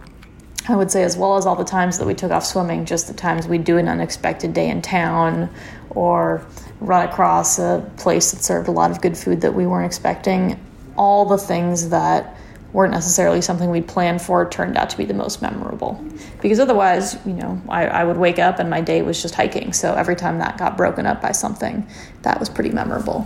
I 0.68 0.76
would 0.76 0.90
say, 0.90 1.04
as 1.04 1.16
well 1.16 1.38
as 1.38 1.46
all 1.46 1.56
the 1.56 1.64
times 1.64 2.00
that 2.00 2.08
we 2.08 2.16
took 2.16 2.32
off 2.32 2.46
swimming, 2.46 2.86
just 2.86 3.08
the 3.08 3.14
times 3.14 3.48
we 3.48 3.58
do 3.58 3.78
an 3.78 3.88
unexpected 3.88 4.54
day 4.54 4.70
in 4.70 4.82
town 4.82 5.50
or 5.92 6.46
run 6.80 7.08
across 7.08 7.60
a 7.60 7.90
place 7.98 8.32
that 8.32 8.44
served 8.44 8.68
a 8.68 8.72
lot 8.72 8.92
of 8.92 9.02
good 9.02 9.18
food 9.18 9.42
that 9.42 9.54
we 9.54 9.68
weren't 9.68 9.86
expecting, 9.86 10.60
all 10.98 11.26
the 11.26 11.38
things 11.38 11.90
that 11.90 12.36
weren't 12.74 12.92
necessarily 12.92 13.42
something 13.42 13.72
we'd 13.72 13.88
planned 13.88 14.22
for 14.22 14.50
turned 14.50 14.76
out 14.76 14.90
to 14.90 14.98
be 14.98 15.06
the 15.06 15.14
most 15.14 15.42
memorable. 15.42 16.04
Because 16.42 16.60
otherwise, 16.60 17.18
you 17.26 17.34
know, 17.34 17.62
I, 17.70 17.86
I, 17.86 18.04
would 18.04 18.18
wake 18.18 18.38
up 18.38 18.60
and 18.60 18.70
my 18.70 18.82
day 18.82 19.02
was 19.02 19.22
just 19.22 19.34
hiking. 19.34 19.72
So 19.72 19.94
every 19.94 20.18
time 20.18 20.40
that 20.40 20.58
got 20.58 20.76
broken 20.76 21.06
up 21.06 21.22
by 21.22 21.32
something, 21.32 21.88
that 22.24 22.38
was 22.38 22.50
pretty 22.50 22.72
memorable. 22.72 23.26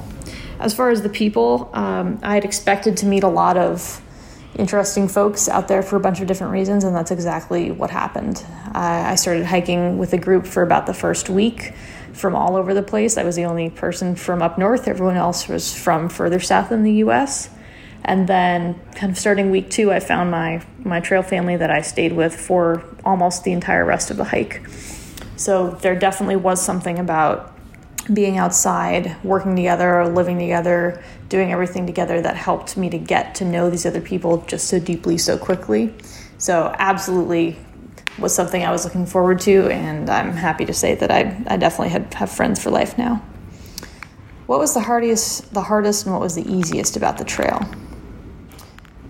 As 0.60 0.76
far 0.76 0.92
as 0.92 1.02
the 1.02 1.10
people, 1.10 1.72
um, 1.74 2.20
I 2.22 2.36
had 2.36 2.46
expected 2.46 2.98
to 2.98 3.08
meet 3.08 3.24
a 3.24 3.28
lot 3.28 3.58
of 3.58 4.04
interesting 4.58 5.08
folks 5.08 5.48
out 5.48 5.68
there 5.68 5.82
for 5.82 5.96
a 5.96 6.00
bunch 6.00 6.22
of 6.22 6.28
different 6.28 6.54
reasons, 6.54 6.84
and 6.84 6.96
that's 6.96 7.12
exactly 7.12 7.72
what 7.72 7.90
happened. 7.92 8.44
I, 8.74 9.12
I 9.12 9.16
started 9.16 9.46
hiking 9.46 9.98
with 9.98 10.14
a 10.14 10.18
group 10.18 10.46
for 10.46 10.64
about 10.64 10.86
the 10.86 10.94
first 10.94 11.30
week 11.30 11.74
from 12.14 12.36
all 12.36 12.56
over 12.56 12.74
the 12.74 12.84
place. 12.84 13.18
I 13.18 13.24
was 13.24 13.36
the 13.36 13.46
only 13.46 13.70
person 13.70 14.16
from 14.16 14.42
up 14.42 14.58
north, 14.58 14.88
everyone 14.88 15.16
else 15.16 15.48
was 15.48 15.74
from 15.74 16.10
further 16.10 16.40
south 16.40 16.72
in 16.72 16.84
the 16.84 16.94
US. 16.94 17.50
And 18.04 18.28
then, 18.28 18.80
kind 18.96 19.12
of 19.12 19.18
starting 19.18 19.52
week 19.52 19.70
two, 19.70 19.92
I 19.92 20.00
found 20.00 20.32
my 20.32 20.64
my 20.80 21.00
trail 21.02 21.22
family 21.22 21.58
that 21.58 21.70
I 21.70 21.82
stayed 21.82 22.14
with 22.14 22.34
for 22.34 22.84
almost 23.04 23.44
the 23.44 23.52
entire 23.52 23.86
rest 23.86 24.10
of 24.10 24.18
the 24.18 24.24
hike. 24.24 24.66
So 25.36 25.72
there 25.72 25.96
definitely 25.96 26.38
was 26.38 26.62
something 26.62 26.98
about 26.98 27.54
being 28.14 28.38
outside, 28.38 29.16
working 29.24 29.56
together, 29.56 30.08
living 30.08 30.40
together, 30.40 31.04
doing 31.30 31.52
everything 31.52 31.86
together 31.86 32.22
that 32.22 32.36
helped 32.36 32.78
me 32.78 32.90
to 32.90 32.98
get 32.98 33.36
to 33.36 33.46
know 33.46 33.70
these 33.70 33.86
other 33.86 34.02
people 34.02 34.38
just 34.48 34.68
so 34.68 34.80
deeply, 34.80 35.18
so 35.18 35.38
quickly. 35.38 35.94
So 36.38 36.74
absolutely 36.80 37.58
was 38.18 38.34
something 38.34 38.64
I 38.64 38.72
was 38.72 38.84
looking 38.84 39.06
forward 39.06 39.40
to, 39.42 39.70
and 39.70 40.10
I'm 40.10 40.34
happy 40.34 40.66
to 40.66 40.74
say 40.74 40.96
that 40.96 41.12
I, 41.12 41.42
I 41.48 41.58
definitely 41.58 41.90
had, 41.90 42.14
have 42.16 42.32
friends 42.32 42.62
for 42.62 42.70
life 42.70 42.98
now. 42.98 43.24
What 44.46 44.60
was 44.60 44.74
the 44.74 44.82
hardest, 44.82 45.54
the 45.54 45.62
hardest, 45.62 46.06
and 46.06 46.14
what 46.14 46.22
was 46.22 46.36
the 46.36 46.52
easiest 46.52 46.98
about 46.98 47.18
the 47.18 47.24
trail? 47.24 47.70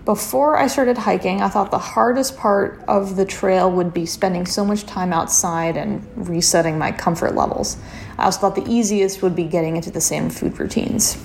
Before 0.04 0.58
I 0.58 0.66
started 0.66 0.98
hiking, 0.98 1.40
I 1.40 1.48
thought 1.48 1.70
the 1.70 1.78
hardest 1.78 2.36
part 2.36 2.82
of 2.88 3.16
the 3.16 3.24
trail 3.24 3.70
would 3.70 3.94
be 3.94 4.06
spending 4.06 4.44
so 4.44 4.64
much 4.64 4.84
time 4.84 5.12
outside 5.12 5.76
and 5.76 6.06
resetting 6.14 6.78
my 6.78 6.90
comfort 6.90 7.34
levels. 7.34 7.76
I 8.20 8.24
also 8.26 8.40
thought 8.40 8.54
the 8.54 8.70
easiest 8.70 9.22
would 9.22 9.34
be 9.34 9.44
getting 9.44 9.76
into 9.76 9.90
the 9.90 10.00
same 10.00 10.28
food 10.28 10.58
routines. 10.60 11.16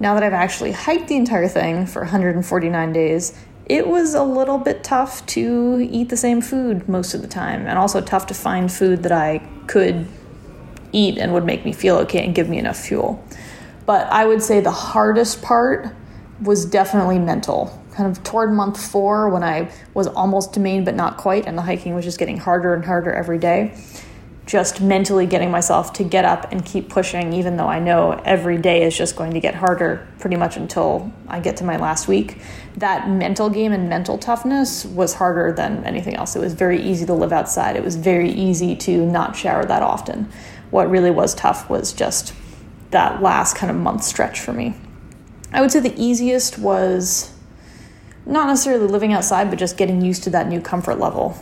Now 0.00 0.14
that 0.14 0.24
I've 0.24 0.32
actually 0.32 0.72
hiked 0.72 1.06
the 1.06 1.16
entire 1.16 1.46
thing 1.46 1.86
for 1.86 2.02
149 2.02 2.92
days, 2.92 3.38
it 3.66 3.86
was 3.86 4.14
a 4.14 4.24
little 4.24 4.58
bit 4.58 4.82
tough 4.82 5.24
to 5.26 5.86
eat 5.90 6.08
the 6.08 6.16
same 6.16 6.40
food 6.40 6.88
most 6.88 7.14
of 7.14 7.22
the 7.22 7.28
time, 7.28 7.68
and 7.68 7.78
also 7.78 8.00
tough 8.00 8.26
to 8.26 8.34
find 8.34 8.70
food 8.70 9.04
that 9.04 9.12
I 9.12 9.38
could 9.68 10.08
eat 10.90 11.18
and 11.18 11.32
would 11.32 11.44
make 11.44 11.64
me 11.64 11.72
feel 11.72 11.96
okay 11.98 12.24
and 12.24 12.34
give 12.34 12.48
me 12.48 12.58
enough 12.58 12.78
fuel. 12.78 13.24
But 13.86 14.08
I 14.08 14.26
would 14.26 14.42
say 14.42 14.60
the 14.60 14.72
hardest 14.72 15.40
part 15.40 15.94
was 16.40 16.66
definitely 16.66 17.20
mental 17.20 17.78
kind 17.92 18.10
of 18.10 18.24
toward 18.24 18.52
month 18.52 18.82
four 18.84 19.28
when 19.28 19.44
I 19.44 19.70
was 19.94 20.06
almost 20.08 20.54
to 20.54 20.60
Maine 20.60 20.84
but 20.84 20.96
not 20.96 21.16
quite, 21.16 21.46
and 21.46 21.56
the 21.56 21.62
hiking 21.62 21.94
was 21.94 22.04
just 22.04 22.18
getting 22.18 22.38
harder 22.38 22.74
and 22.74 22.84
harder 22.84 23.12
every 23.12 23.38
day. 23.38 23.74
Just 24.44 24.80
mentally 24.80 25.24
getting 25.24 25.50
myself 25.50 25.92
to 25.94 26.04
get 26.04 26.24
up 26.24 26.50
and 26.50 26.64
keep 26.64 26.88
pushing, 26.88 27.32
even 27.32 27.56
though 27.56 27.68
I 27.68 27.78
know 27.78 28.20
every 28.24 28.58
day 28.58 28.82
is 28.82 28.96
just 28.96 29.14
going 29.14 29.32
to 29.34 29.40
get 29.40 29.54
harder 29.54 30.06
pretty 30.18 30.36
much 30.36 30.56
until 30.56 31.12
I 31.28 31.40
get 31.40 31.56
to 31.58 31.64
my 31.64 31.76
last 31.76 32.08
week. 32.08 32.38
That 32.76 33.08
mental 33.08 33.48
game 33.48 33.72
and 33.72 33.88
mental 33.88 34.18
toughness 34.18 34.84
was 34.84 35.14
harder 35.14 35.52
than 35.52 35.84
anything 35.84 36.16
else. 36.16 36.34
It 36.34 36.40
was 36.40 36.54
very 36.54 36.82
easy 36.82 37.06
to 37.06 37.14
live 37.14 37.32
outside, 37.32 37.76
it 37.76 37.84
was 37.84 37.96
very 37.96 38.30
easy 38.30 38.74
to 38.76 39.06
not 39.06 39.36
shower 39.36 39.64
that 39.64 39.82
often. 39.82 40.30
What 40.70 40.90
really 40.90 41.10
was 41.10 41.34
tough 41.34 41.70
was 41.70 41.92
just 41.92 42.34
that 42.90 43.22
last 43.22 43.56
kind 43.56 43.70
of 43.70 43.76
month 43.76 44.02
stretch 44.02 44.40
for 44.40 44.52
me. 44.52 44.74
I 45.52 45.60
would 45.60 45.70
say 45.70 45.80
the 45.80 46.02
easiest 46.02 46.58
was 46.58 47.32
not 48.26 48.46
necessarily 48.46 48.86
living 48.86 49.12
outside, 49.12 49.50
but 49.50 49.58
just 49.58 49.76
getting 49.76 50.00
used 50.00 50.24
to 50.24 50.30
that 50.30 50.48
new 50.48 50.60
comfort 50.60 50.98
level. 50.98 51.36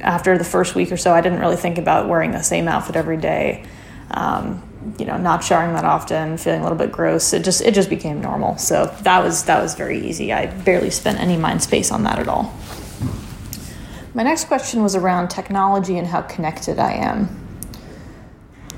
After 0.00 0.36
the 0.36 0.44
first 0.44 0.74
week 0.74 0.90
or 0.92 0.96
so, 0.96 1.12
I 1.12 1.20
didn't 1.20 1.40
really 1.40 1.56
think 1.56 1.78
about 1.78 2.08
wearing 2.08 2.32
the 2.32 2.42
same 2.42 2.68
outfit 2.68 2.96
every 2.96 3.16
day. 3.16 3.64
Um, 4.10 4.62
you 4.98 5.06
know, 5.06 5.16
not 5.16 5.42
showering 5.42 5.72
that 5.74 5.84
often, 5.84 6.36
feeling 6.36 6.60
a 6.60 6.62
little 6.62 6.76
bit 6.76 6.92
gross. 6.92 7.32
It 7.32 7.42
just 7.42 7.62
it 7.62 7.72
just 7.72 7.88
became 7.88 8.20
normal. 8.20 8.58
So 8.58 8.94
that 9.02 9.22
was 9.24 9.44
that 9.44 9.62
was 9.62 9.74
very 9.74 10.06
easy. 10.06 10.32
I 10.32 10.46
barely 10.46 10.90
spent 10.90 11.18
any 11.20 11.36
mind 11.36 11.62
space 11.62 11.90
on 11.90 12.02
that 12.02 12.18
at 12.18 12.28
all. 12.28 12.54
My 14.12 14.22
next 14.22 14.44
question 14.44 14.82
was 14.82 14.94
around 14.94 15.28
technology 15.28 15.98
and 15.98 16.06
how 16.06 16.22
connected 16.22 16.78
I 16.78 16.92
am. 16.92 17.28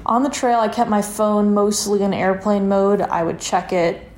On 0.06 0.22
the 0.22 0.30
trail, 0.30 0.60
I 0.60 0.68
kept 0.68 0.88
my 0.88 1.02
phone 1.02 1.52
mostly 1.52 2.02
in 2.02 2.14
airplane 2.14 2.68
mode. 2.68 3.00
I 3.00 3.24
would 3.24 3.40
check 3.40 3.72
it 3.72 4.08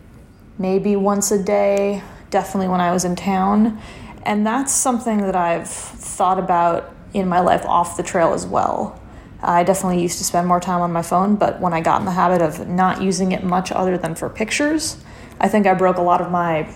maybe 0.59 0.95
once 0.95 1.31
a 1.31 1.43
day, 1.43 2.03
definitely 2.31 2.69
when 2.69 2.81
I 2.81 2.93
was 2.93 3.05
in 3.05 3.17
town. 3.17 3.81
And 4.25 4.47
that's 4.47 4.73
something 4.73 5.19
that 5.19 5.37
I've 5.37 5.69
thought 5.69 6.39
about 6.39 6.95
in 7.15 7.29
my 7.29 7.41
life 7.41 7.65
off 7.67 7.97
the 7.97 8.03
trail 8.03 8.35
as 8.35 8.47
well. 8.47 9.01
I 9.43 9.63
definitely 9.63 10.03
used 10.03 10.19
to 10.19 10.25
spend 10.25 10.47
more 10.47 10.61
time 10.61 10.81
on 10.81 10.93
my 10.93 11.03
phone, 11.03 11.37
but 11.37 11.61
when 11.61 11.73
I 11.73 11.81
got 11.81 12.01
in 12.01 12.05
the 12.05 12.13
habit 12.13 12.43
of 12.43 12.69
not 12.69 13.01
using 13.01 13.33
it 13.33 13.45
much 13.45 13.71
other 13.71 13.97
than 13.97 14.15
for 14.15 14.29
pictures, 14.29 14.97
I 15.41 15.49
think 15.49 15.67
I 15.67 15.75
broke 15.75 15.97
a 15.97 16.03
lot 16.03 16.21
of 16.21 16.31
my 16.31 16.69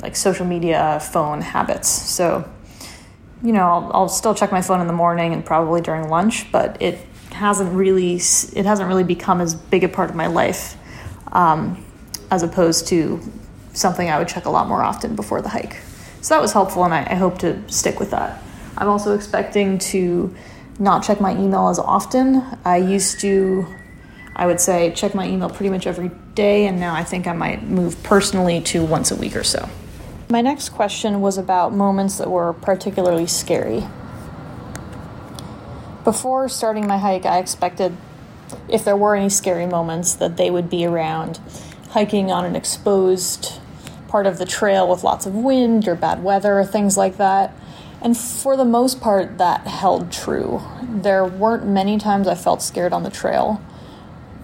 like 0.00 0.16
social 0.16 0.46
media 0.46 1.00
phone 1.00 1.40
habits. 1.40 1.88
So, 1.88 2.48
you 3.42 3.52
know, 3.52 3.64
I'll, 3.64 3.90
I'll 3.92 4.08
still 4.08 4.34
check 4.34 4.52
my 4.52 4.62
phone 4.62 4.80
in 4.80 4.86
the 4.86 4.92
morning 4.92 5.32
and 5.32 5.44
probably 5.44 5.80
during 5.80 6.08
lunch, 6.08 6.50
but 6.52 6.80
it 6.80 6.98
hasn't 7.32 7.72
really 7.72 8.14
it 8.14 8.64
hasn't 8.64 8.88
really 8.88 9.02
become 9.02 9.40
as 9.40 9.54
big 9.54 9.82
a 9.82 9.88
part 9.88 10.08
of 10.08 10.14
my 10.14 10.28
life 10.28 10.76
um, 11.32 11.84
as 12.30 12.44
opposed 12.44 12.86
to 12.88 13.20
something 13.74 14.08
I 14.08 14.18
would 14.18 14.28
check 14.28 14.46
a 14.46 14.50
lot 14.50 14.68
more 14.68 14.82
often 14.82 15.14
before 15.14 15.42
the 15.42 15.50
hike. 15.50 15.76
So 16.22 16.34
that 16.34 16.40
was 16.40 16.52
helpful, 16.52 16.84
and 16.84 16.94
I, 16.94 17.06
I 17.10 17.14
hope 17.14 17.38
to 17.40 17.60
stick 17.70 18.00
with 18.00 18.10
that. 18.12 18.42
I'm 18.78 18.88
also 18.88 19.14
expecting 19.14 19.78
to 19.90 20.34
not 20.78 21.04
check 21.04 21.20
my 21.20 21.32
email 21.32 21.68
as 21.68 21.78
often. 21.78 22.42
I 22.64 22.78
used 22.78 23.20
to, 23.20 23.66
I 24.34 24.46
would 24.46 24.60
say, 24.60 24.92
check 24.92 25.14
my 25.14 25.28
email 25.28 25.50
pretty 25.50 25.70
much 25.70 25.86
every 25.86 26.10
day, 26.34 26.66
and 26.66 26.80
now 26.80 26.94
I 26.94 27.04
think 27.04 27.26
I 27.26 27.32
might 27.32 27.62
move 27.62 28.02
personally 28.02 28.60
to 28.62 28.84
once 28.84 29.10
a 29.10 29.16
week 29.16 29.36
or 29.36 29.44
so. 29.44 29.68
My 30.30 30.40
next 30.40 30.70
question 30.70 31.20
was 31.20 31.36
about 31.36 31.74
moments 31.74 32.18
that 32.18 32.30
were 32.30 32.54
particularly 32.54 33.26
scary. 33.26 33.84
Before 36.02 36.48
starting 36.48 36.86
my 36.86 36.98
hike, 36.98 37.26
I 37.26 37.38
expected 37.38 37.96
if 38.68 38.84
there 38.84 38.96
were 38.96 39.14
any 39.14 39.28
scary 39.28 39.66
moments 39.66 40.14
that 40.14 40.36
they 40.36 40.50
would 40.50 40.70
be 40.70 40.86
around 40.86 41.38
hiking 41.90 42.32
on 42.32 42.44
an 42.44 42.56
exposed 42.56 43.60
part 44.14 44.28
of 44.28 44.38
the 44.38 44.46
trail 44.46 44.88
with 44.88 45.02
lots 45.02 45.26
of 45.26 45.34
wind 45.34 45.88
or 45.88 45.96
bad 45.96 46.22
weather 46.22 46.60
or 46.60 46.64
things 46.64 46.96
like 46.96 47.16
that. 47.16 47.52
And 48.00 48.16
for 48.16 48.56
the 48.56 48.64
most 48.64 49.00
part, 49.00 49.38
that 49.38 49.66
held 49.66 50.12
true. 50.12 50.62
There 50.84 51.24
weren't 51.24 51.66
many 51.66 51.98
times 51.98 52.28
I 52.28 52.36
felt 52.36 52.62
scared 52.62 52.92
on 52.92 53.02
the 53.02 53.10
trail. 53.10 53.60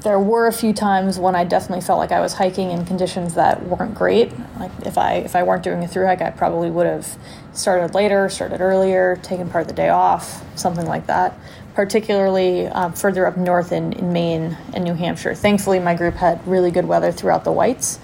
There 0.00 0.18
were 0.18 0.48
a 0.48 0.52
few 0.52 0.72
times 0.72 1.20
when 1.20 1.36
I 1.36 1.44
definitely 1.44 1.82
felt 1.82 2.00
like 2.00 2.10
I 2.10 2.18
was 2.18 2.32
hiking 2.32 2.72
in 2.72 2.84
conditions 2.84 3.34
that 3.34 3.64
weren't 3.64 3.94
great. 3.94 4.32
Like 4.58 4.72
if 4.84 4.98
I 4.98 5.18
if 5.18 5.36
I 5.36 5.44
weren't 5.44 5.62
doing 5.62 5.84
a 5.84 5.86
through 5.86 6.06
hike, 6.06 6.20
I 6.20 6.30
probably 6.30 6.68
would 6.68 6.86
have 6.86 7.16
started 7.52 7.94
later, 7.94 8.28
started 8.28 8.60
earlier, 8.60 9.20
taken 9.22 9.48
part 9.48 9.62
of 9.62 9.68
the 9.68 9.74
day 9.74 9.90
off, 9.90 10.42
something 10.58 10.86
like 10.86 11.06
that. 11.06 11.38
Particularly 11.74 12.66
um, 12.66 12.92
further 12.94 13.24
up 13.24 13.36
north 13.36 13.70
in, 13.70 13.92
in 13.92 14.12
Maine 14.12 14.58
and 14.74 14.82
New 14.82 14.94
Hampshire. 14.94 15.36
Thankfully, 15.36 15.78
my 15.78 15.94
group 15.94 16.14
had 16.14 16.44
really 16.44 16.72
good 16.72 16.86
weather 16.86 17.12
throughout 17.12 17.44
the 17.44 17.52
whites, 17.52 18.00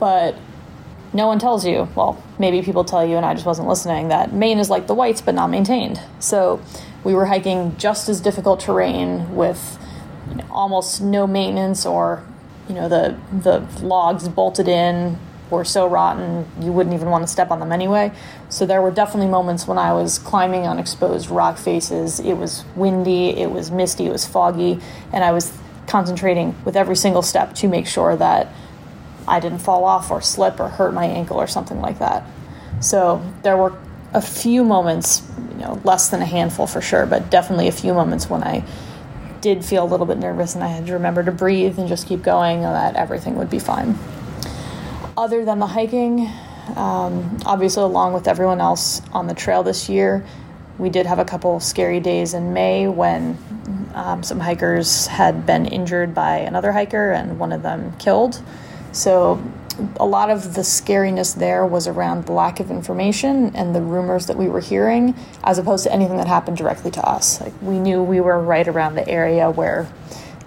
but 0.00 0.34
no 1.14 1.28
one 1.28 1.38
tells 1.38 1.64
you, 1.64 1.88
well, 1.94 2.22
maybe 2.38 2.60
people 2.60 2.84
tell 2.84 3.06
you, 3.06 3.16
and 3.16 3.24
I 3.24 3.34
just 3.34 3.46
wasn't 3.46 3.68
listening, 3.68 4.08
that 4.08 4.32
Maine 4.32 4.58
is 4.58 4.68
like 4.68 4.88
the 4.88 4.94
whites 4.94 5.20
but 5.20 5.34
not 5.34 5.48
maintained. 5.48 6.00
So 6.18 6.60
we 7.04 7.14
were 7.14 7.26
hiking 7.26 7.76
just 7.76 8.08
as 8.08 8.20
difficult 8.20 8.60
terrain 8.60 9.34
with 9.34 9.78
you 10.28 10.36
know, 10.36 10.46
almost 10.50 11.00
no 11.00 11.26
maintenance 11.26 11.86
or 11.86 12.24
you 12.68 12.74
know 12.74 12.88
the 12.88 13.16
the 13.42 13.60
logs 13.84 14.26
bolted 14.26 14.68
in 14.68 15.18
were 15.50 15.64
so 15.66 15.86
rotten 15.86 16.46
you 16.60 16.72
wouldn't 16.72 16.94
even 16.94 17.10
want 17.10 17.22
to 17.22 17.28
step 17.28 17.50
on 17.50 17.60
them 17.60 17.70
anyway. 17.70 18.10
So 18.48 18.66
there 18.66 18.82
were 18.82 18.90
definitely 18.90 19.30
moments 19.30 19.68
when 19.68 19.78
I 19.78 19.92
was 19.92 20.18
climbing 20.18 20.66
on 20.66 20.78
exposed 20.78 21.28
rock 21.28 21.58
faces. 21.58 22.18
It 22.18 22.34
was 22.34 22.64
windy, 22.74 23.30
it 23.30 23.50
was 23.50 23.70
misty, 23.70 24.06
it 24.06 24.12
was 24.12 24.26
foggy, 24.26 24.80
and 25.12 25.22
I 25.22 25.30
was 25.30 25.56
concentrating 25.86 26.56
with 26.64 26.76
every 26.76 26.96
single 26.96 27.22
step 27.22 27.54
to 27.56 27.68
make 27.68 27.86
sure 27.86 28.16
that 28.16 28.48
I 29.26 29.40
didn't 29.40 29.58
fall 29.58 29.84
off 29.84 30.10
or 30.10 30.20
slip 30.20 30.60
or 30.60 30.68
hurt 30.68 30.94
my 30.94 31.06
ankle 31.06 31.38
or 31.38 31.46
something 31.46 31.80
like 31.80 31.98
that. 31.98 32.24
So 32.80 33.24
there 33.42 33.56
were 33.56 33.76
a 34.12 34.20
few 34.20 34.64
moments, 34.64 35.22
you 35.52 35.58
know, 35.58 35.80
less 35.84 36.10
than 36.10 36.22
a 36.22 36.26
handful 36.26 36.66
for 36.66 36.80
sure, 36.80 37.06
but 37.06 37.30
definitely 37.30 37.68
a 37.68 37.72
few 37.72 37.94
moments 37.94 38.28
when 38.28 38.42
I 38.42 38.64
did 39.40 39.64
feel 39.64 39.84
a 39.84 39.88
little 39.88 40.06
bit 40.06 40.18
nervous 40.18 40.54
and 40.54 40.64
I 40.64 40.68
had 40.68 40.86
to 40.86 40.94
remember 40.94 41.22
to 41.22 41.32
breathe 41.32 41.78
and 41.78 41.88
just 41.88 42.06
keep 42.06 42.22
going 42.22 42.64
and 42.64 42.74
that 42.74 42.96
everything 42.96 43.36
would 43.36 43.50
be 43.50 43.58
fine. 43.58 43.98
Other 45.16 45.44
than 45.44 45.58
the 45.58 45.66
hiking, 45.66 46.30
um, 46.76 47.38
obviously, 47.44 47.82
along 47.82 48.14
with 48.14 48.26
everyone 48.26 48.60
else 48.60 49.02
on 49.12 49.26
the 49.26 49.34
trail 49.34 49.62
this 49.62 49.88
year, 49.88 50.24
we 50.78 50.90
did 50.90 51.06
have 51.06 51.18
a 51.18 51.24
couple 51.24 51.60
scary 51.60 52.00
days 52.00 52.34
in 52.34 52.52
May 52.52 52.88
when 52.88 53.38
um, 53.94 54.22
some 54.22 54.40
hikers 54.40 55.06
had 55.06 55.46
been 55.46 55.66
injured 55.66 56.14
by 56.14 56.38
another 56.38 56.72
hiker 56.72 57.12
and 57.12 57.38
one 57.38 57.52
of 57.52 57.62
them 57.62 57.92
killed. 57.98 58.42
So 58.94 59.42
a 59.98 60.06
lot 60.06 60.30
of 60.30 60.54
the 60.54 60.60
scariness 60.60 61.34
there 61.34 61.66
was 61.66 61.88
around 61.88 62.26
the 62.26 62.32
lack 62.32 62.60
of 62.60 62.70
information 62.70 63.54
and 63.56 63.74
the 63.74 63.80
rumors 63.80 64.26
that 64.26 64.36
we 64.36 64.48
were 64.48 64.60
hearing, 64.60 65.16
as 65.42 65.58
opposed 65.58 65.82
to 65.84 65.92
anything 65.92 66.16
that 66.18 66.28
happened 66.28 66.56
directly 66.56 66.92
to 66.92 67.02
us. 67.06 67.40
Like 67.40 67.52
we 67.60 67.80
knew 67.80 68.02
we 68.02 68.20
were 68.20 68.40
right 68.40 68.66
around 68.68 68.94
the 68.94 69.06
area 69.08 69.50
where 69.50 69.88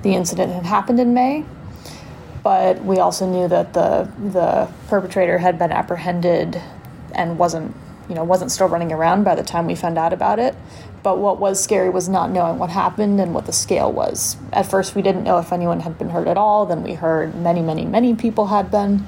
the 0.02 0.16
incident 0.16 0.54
had 0.54 0.66
happened 0.66 1.02
in 1.02 1.14
May, 1.14 1.44
but 2.42 2.82
we 2.86 3.00
also 3.00 3.30
knew 3.30 3.50
that 3.50 3.74
the 3.74 4.10
the 4.18 4.70
perpetrator 4.88 5.40
had 5.40 5.60
been 5.60 5.74
apprehended 5.74 6.62
and 7.14 7.38
wasn't 7.38 7.76
you 8.10 8.16
know 8.16 8.24
wasn't 8.24 8.52
still 8.52 8.68
running 8.68 8.92
around 8.92 9.24
by 9.24 9.36
the 9.36 9.44
time 9.44 9.68
we 9.68 9.76
found 9.76 9.98
out 9.98 10.14
about 10.14 10.40
it. 10.40 10.56
But 11.04 11.20
what 11.20 11.40
was 11.40 11.62
scary 11.62 11.90
was 11.90 12.10
not 12.10 12.32
knowing 12.32 12.58
what 12.60 12.70
happened 12.70 13.20
and 13.22 13.34
what 13.34 13.46
the 13.46 13.54
scale 13.54 13.92
was. 13.92 14.36
At 14.52 14.70
first, 14.70 14.96
we 14.96 15.02
didn't 15.02 15.24
know 15.24 15.38
if 15.38 15.54
anyone 15.54 15.82
had 15.82 15.98
been 15.98 16.10
hurt 16.10 16.28
at 16.28 16.38
all. 16.38 16.66
Then 16.66 16.84
we 16.84 16.96
heard 16.96 17.36
many, 17.36 17.62
many, 17.62 17.86
many 17.86 18.16
people 18.16 18.48
had 18.48 18.72
been. 18.72 19.06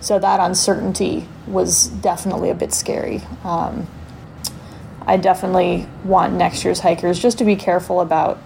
So 0.00 0.18
that 0.18 0.40
uncertainty 0.40 1.26
was 1.46 1.88
definitely 1.88 2.50
a 2.50 2.54
bit 2.54 2.72
scary. 2.72 3.22
Um, 3.42 3.86
I 5.06 5.16
definitely 5.16 5.86
want 6.04 6.34
next 6.34 6.64
year's 6.64 6.80
hikers 6.80 7.18
just 7.18 7.38
to 7.38 7.44
be 7.44 7.56
careful 7.56 8.00
about 8.00 8.38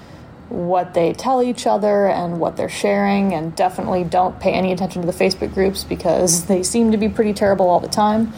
what 0.49 0.95
they 0.95 1.13
tell 1.13 1.43
each 1.43 1.67
other 1.67 2.07
and 2.07 2.41
what 2.41 2.57
they're 2.57 2.69
sharing, 2.69 3.35
and 3.35 3.55
definitely 3.55 4.03
don't 4.03 4.41
pay 4.41 4.53
any 4.53 4.73
attention 4.73 5.03
to 5.03 5.07
the 5.07 5.13
Facebook 5.13 5.53
groups 5.53 5.85
because 5.85 6.45
they 6.47 6.63
seem 6.63 6.93
to 6.93 6.97
be 6.97 7.09
pretty 7.09 7.33
terrible 7.33 7.69
all 7.69 7.81
the 7.81 7.89
time. 7.89 8.33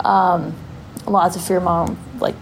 Um, 0.00 0.54
lots 1.06 1.36
of 1.36 1.44
fear 1.44 1.60
mom 1.60 1.98
like 2.20 2.34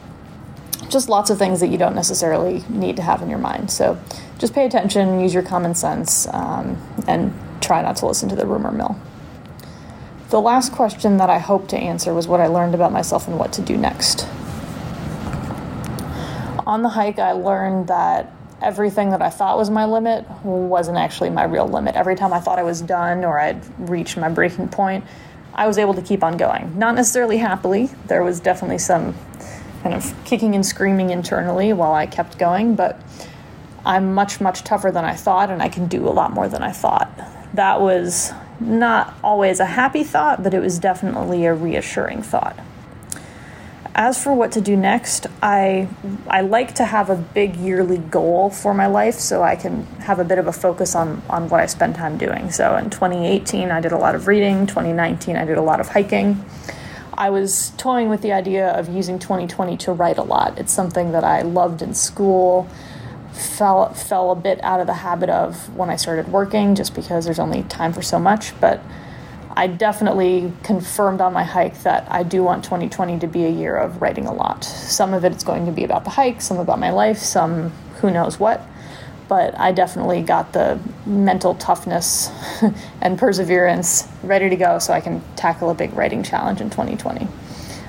just 0.88 1.09
lots 1.09 1.31
of 1.31 1.38
things 1.38 1.61
that 1.61 1.68
you 1.68 1.79
don't 1.79 1.94
necessarily 1.94 2.62
need 2.68 2.96
to 2.96 3.03
have 3.03 3.22
in 3.22 3.29
your 3.29 3.38
mind. 3.38 3.70
So 3.70 3.98
just 4.38 4.55
pay 4.55 4.64
attention, 4.66 5.20
use 5.20 5.35
your 5.35 5.42
common 5.42 5.74
sense, 5.74 6.29
um, 6.33 6.81
and 7.09 7.35
try 7.61 7.83
not 7.83 7.96
to 7.96 8.07
listen 8.07 8.29
to 8.29 8.37
the 8.37 8.46
rumor 8.46 8.70
mill. 8.70 8.96
The 10.31 10.40
last 10.40 10.72
question 10.72 11.16
that 11.18 11.31
I 11.31 11.38
hope 11.38 11.68
to 11.68 11.77
answer 11.77 12.14
was 12.14 12.29
what 12.29 12.40
I 12.40 12.46
learned 12.46 12.74
about 12.74 12.92
myself 12.92 13.27
and 13.29 13.38
what 13.38 13.53
to 13.55 13.62
do 13.62 13.77
next. 13.77 14.27
On 16.66 16.83
the 16.83 16.88
hike, 16.88 17.18
I 17.18 17.33
learned 17.33 17.88
that 17.88 18.33
everything 18.62 19.11
that 19.11 19.20
I 19.20 19.31
thought 19.31 19.59
was 19.59 19.70
my 19.70 19.85
limit 19.85 20.29
wasn't 20.42 20.96
actually 20.96 21.31
my 21.31 21.44
real 21.44 21.68
limit. 21.68 21.94
Every 21.94 22.16
time 22.16 22.33
I 22.33 22.40
thought 22.40 22.59
I 22.59 22.62
was 22.62 22.81
done 22.81 23.24
or 23.24 23.38
I'd 23.38 23.62
reached 23.90 24.16
my 24.16 24.29
breaking 24.29 24.68
point, 24.68 25.05
I 25.54 25.66
was 25.66 25.78
able 25.78 25.94
to 25.94 26.02
keep 26.02 26.24
on 26.24 26.36
going. 26.36 26.76
Not 26.78 26.94
necessarily 26.94 27.38
happily, 27.38 27.90
there 28.06 28.22
was 28.22 28.40
definitely 28.40 28.78
some 28.78 29.14
kind 29.82 29.94
of 29.94 30.14
kicking 30.24 30.54
and 30.54 30.64
screaming 30.64 31.10
internally 31.10 31.72
while 31.72 31.92
I 31.92 32.06
kept 32.06 32.38
going, 32.38 32.74
but 32.74 33.00
I'm 33.84 34.14
much, 34.14 34.40
much 34.40 34.64
tougher 34.64 34.90
than 34.90 35.04
I 35.04 35.14
thought, 35.14 35.50
and 35.50 35.62
I 35.62 35.68
can 35.68 35.86
do 35.86 36.08
a 36.08 36.10
lot 36.10 36.32
more 36.32 36.48
than 36.48 36.62
I 36.62 36.72
thought. 36.72 37.10
That 37.52 37.80
was 37.80 38.32
not 38.58 39.14
always 39.22 39.60
a 39.60 39.66
happy 39.66 40.02
thought, 40.02 40.42
but 40.42 40.54
it 40.54 40.60
was 40.60 40.78
definitely 40.78 41.44
a 41.44 41.54
reassuring 41.54 42.22
thought. 42.22 42.58
As 43.94 44.22
for 44.22 44.35
what 44.35 44.52
to 44.52 44.61
do 44.61 44.76
next, 44.76 45.26
I 45.42 45.88
I 46.28 46.40
like 46.40 46.74
to 46.76 46.85
have 46.85 47.11
a 47.11 47.16
big 47.16 47.57
yearly 47.57 47.98
goal 47.98 48.50
for 48.50 48.74
my 48.74 48.87
life 48.87 49.14
so 49.14 49.42
I 49.42 49.54
can 49.54 49.87
have 50.00 50.18
a 50.18 50.24
bit 50.24 50.38
of 50.38 50.48
a 50.48 50.52
focus 50.52 50.94
on 50.94 51.22
on 51.30 51.48
what 51.48 51.61
I 51.61 51.66
spend 51.66 51.94
time 51.94 52.18
doing. 52.18 52.50
So 52.50 52.76
in 52.76 52.90
2018 52.90 53.70
I 53.70 53.80
did 53.80 53.92
a 53.92 53.98
lot 53.98 54.14
of 54.14 54.26
reading, 54.26 54.66
2019 54.66 55.37
I 55.37 55.44
did 55.44 55.59
a 55.59 55.62
lot 55.62 55.80
of 55.80 55.88
hiking. 55.88 56.44
I 57.16 57.30
was 57.30 57.70
toying 57.76 58.09
with 58.09 58.22
the 58.22 58.33
idea 58.33 58.68
of 58.68 58.88
using 58.88 59.20
2020 59.20 59.76
to 59.76 59.92
write 59.92 60.18
a 60.18 60.22
lot. 60.22 60.59
It's 60.59 60.72
something 60.72 61.12
that 61.12 61.22
I 61.22 61.42
loved 61.42 61.80
in 61.80 61.94
school. 61.94 62.68
Fell 63.33 63.94
fell 63.94 64.33
a 64.33 64.37
bit 64.37 64.62
out 64.64 64.80
of 64.80 64.88
the 64.88 64.94
habit 64.94 65.30
of 65.30 65.74
when 65.76 65.88
I 65.88 65.96
started 65.96 66.28
working 66.33 66.74
just 66.74 66.94
because 66.94 67.24
there's 67.24 67.38
only 67.38 67.62
time 67.64 67.92
for 67.92 68.02
so 68.02 68.18
much, 68.18 68.59
but 68.61 68.83
I 69.56 69.68
definitely 69.68 70.52
confirmed 70.64 71.20
on 71.20 71.32
my 71.32 71.44
hike 71.44 71.82
that 71.82 72.10
I 72.10 72.24
do 72.24 72.42
want 72.42 72.64
2020 72.64 73.20
to 73.20 73.26
be 73.28 73.44
a 73.44 73.50
year 73.50 73.76
of 73.76 74.02
writing 74.02 74.26
a 74.26 74.32
lot. 74.32 74.64
Some 74.64 75.14
of 75.14 75.24
it 75.24 75.32
is 75.32 75.44
going 75.44 75.66
to 75.66 75.72
be 75.72 75.84
about 75.84 76.04
the 76.04 76.10
hike, 76.10 76.40
some 76.40 76.58
about 76.58 76.80
my 76.80 76.90
life, 76.90 77.18
some 77.18 77.70
who 78.00 78.10
knows 78.10 78.40
what. 78.40 78.66
But 79.28 79.58
I 79.58 79.72
definitely 79.72 80.22
got 80.22 80.52
the 80.52 80.80
mental 81.06 81.54
toughness 81.54 82.30
and 83.00 83.16
perseverance 83.16 84.08
ready 84.22 84.50
to 84.50 84.56
go 84.56 84.78
so 84.78 84.92
I 84.92 85.00
can 85.00 85.22
tackle 85.36 85.70
a 85.70 85.74
big 85.74 85.94
writing 85.94 86.22
challenge 86.22 86.60
in 86.60 86.68
2020. 86.68 87.28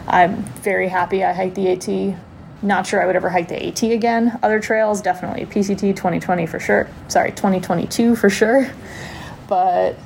I'm 0.08 0.44
very 0.44 0.88
happy 0.88 1.24
I 1.24 1.34
hiked 1.34 1.56
the 1.56 1.70
AT. 1.70 2.18
Not 2.62 2.86
sure 2.88 3.02
I 3.02 3.08
would 3.08 3.16
ever 3.16 3.30
hike 3.30 3.48
the 3.48 3.68
AT 3.68 3.82
again. 3.84 4.40
Other 4.44 4.60
trails, 4.60 5.02
definitely 5.02 5.46
PCT 5.46 5.96
2020 5.96 6.46
for 6.46 6.60
sure. 6.60 6.88
Sorry, 7.08 7.32
2022 7.32 8.16
for 8.16 8.30
sure. 8.30 8.70
But 9.48 9.98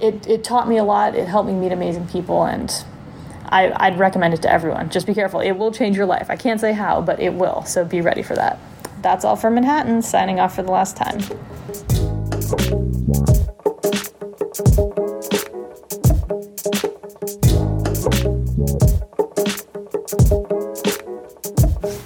it, 0.00 0.26
it 0.26 0.44
taught 0.44 0.68
me 0.68 0.76
a 0.76 0.84
lot. 0.84 1.14
It 1.14 1.28
helped 1.28 1.48
me 1.48 1.54
meet 1.54 1.72
amazing 1.72 2.06
people, 2.08 2.44
and 2.44 2.72
I, 3.46 3.72
I'd 3.76 3.98
recommend 3.98 4.34
it 4.34 4.42
to 4.42 4.52
everyone. 4.52 4.90
Just 4.90 5.06
be 5.06 5.14
careful. 5.14 5.40
It 5.40 5.52
will 5.52 5.72
change 5.72 5.96
your 5.96 6.06
life. 6.06 6.30
I 6.30 6.36
can't 6.36 6.60
say 6.60 6.72
how, 6.72 7.00
but 7.00 7.20
it 7.20 7.34
will. 7.34 7.64
So 7.64 7.84
be 7.84 8.00
ready 8.00 8.22
for 8.22 8.34
that. 8.34 8.58
That's 9.02 9.24
all 9.24 9.36
from 9.36 9.54
Manhattan, 9.54 10.02
signing 10.02 10.40
off 10.40 10.56
for 10.56 10.62
the 10.62 10.72
last 10.72 10.96
time. 10.96 11.20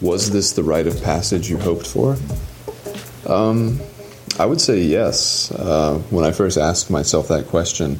Was 0.00 0.30
this 0.30 0.52
the 0.52 0.62
rite 0.62 0.86
of 0.86 1.02
passage 1.02 1.48
you 1.48 1.58
hoped 1.58 1.86
for? 1.86 2.16
Um, 3.26 3.80
I 4.40 4.46
would 4.46 4.62
say 4.62 4.80
yes. 4.80 5.52
Uh, 5.52 5.98
when 6.08 6.24
I 6.24 6.32
first 6.32 6.56
asked 6.56 6.90
myself 6.90 7.28
that 7.28 7.48
question, 7.48 7.98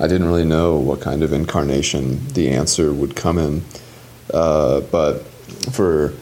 I 0.00 0.06
didn't 0.06 0.26
really 0.26 0.46
know 0.46 0.78
what 0.78 1.02
kind 1.02 1.22
of 1.22 1.34
incarnation 1.34 2.28
the 2.28 2.48
answer 2.48 2.94
would 2.94 3.14
come 3.14 3.36
in. 3.36 3.62
Uh, 4.32 4.80
but 4.80 5.18
for 5.70 6.14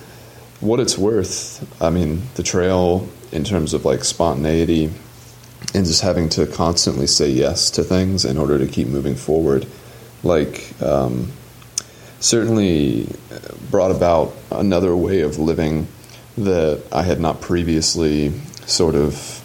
what 0.59 0.81
it's 0.81 0.99
worth, 0.99 1.65
I 1.81 1.91
mean, 1.91 2.23
the 2.35 2.43
trail 2.43 3.09
in 3.31 3.45
terms 3.45 3.73
of 3.73 3.85
like 3.85 4.03
spontaneity 4.03 4.87
and 5.73 5.87
just 5.87 6.03
having 6.03 6.29
to 6.31 6.49
constantly 6.49 7.07
say 7.07 7.31
yes 7.31 7.71
to 7.71 7.85
things 7.85 8.25
in 8.25 8.39
order 8.39 8.59
to 8.59 8.67
keep 8.67 8.89
moving 8.89 9.15
forward, 9.15 9.69
like, 10.25 10.73
um, 10.83 11.31
certainly 12.19 13.07
brought 13.71 13.93
about 13.93 14.35
another 14.51 14.97
way 14.97 15.21
of 15.21 15.39
living 15.39 15.87
that 16.37 16.83
I 16.91 17.05
had 17.05 17.21
not 17.21 17.41
previously 17.41 18.33
sort 18.67 18.97
of 18.97 19.40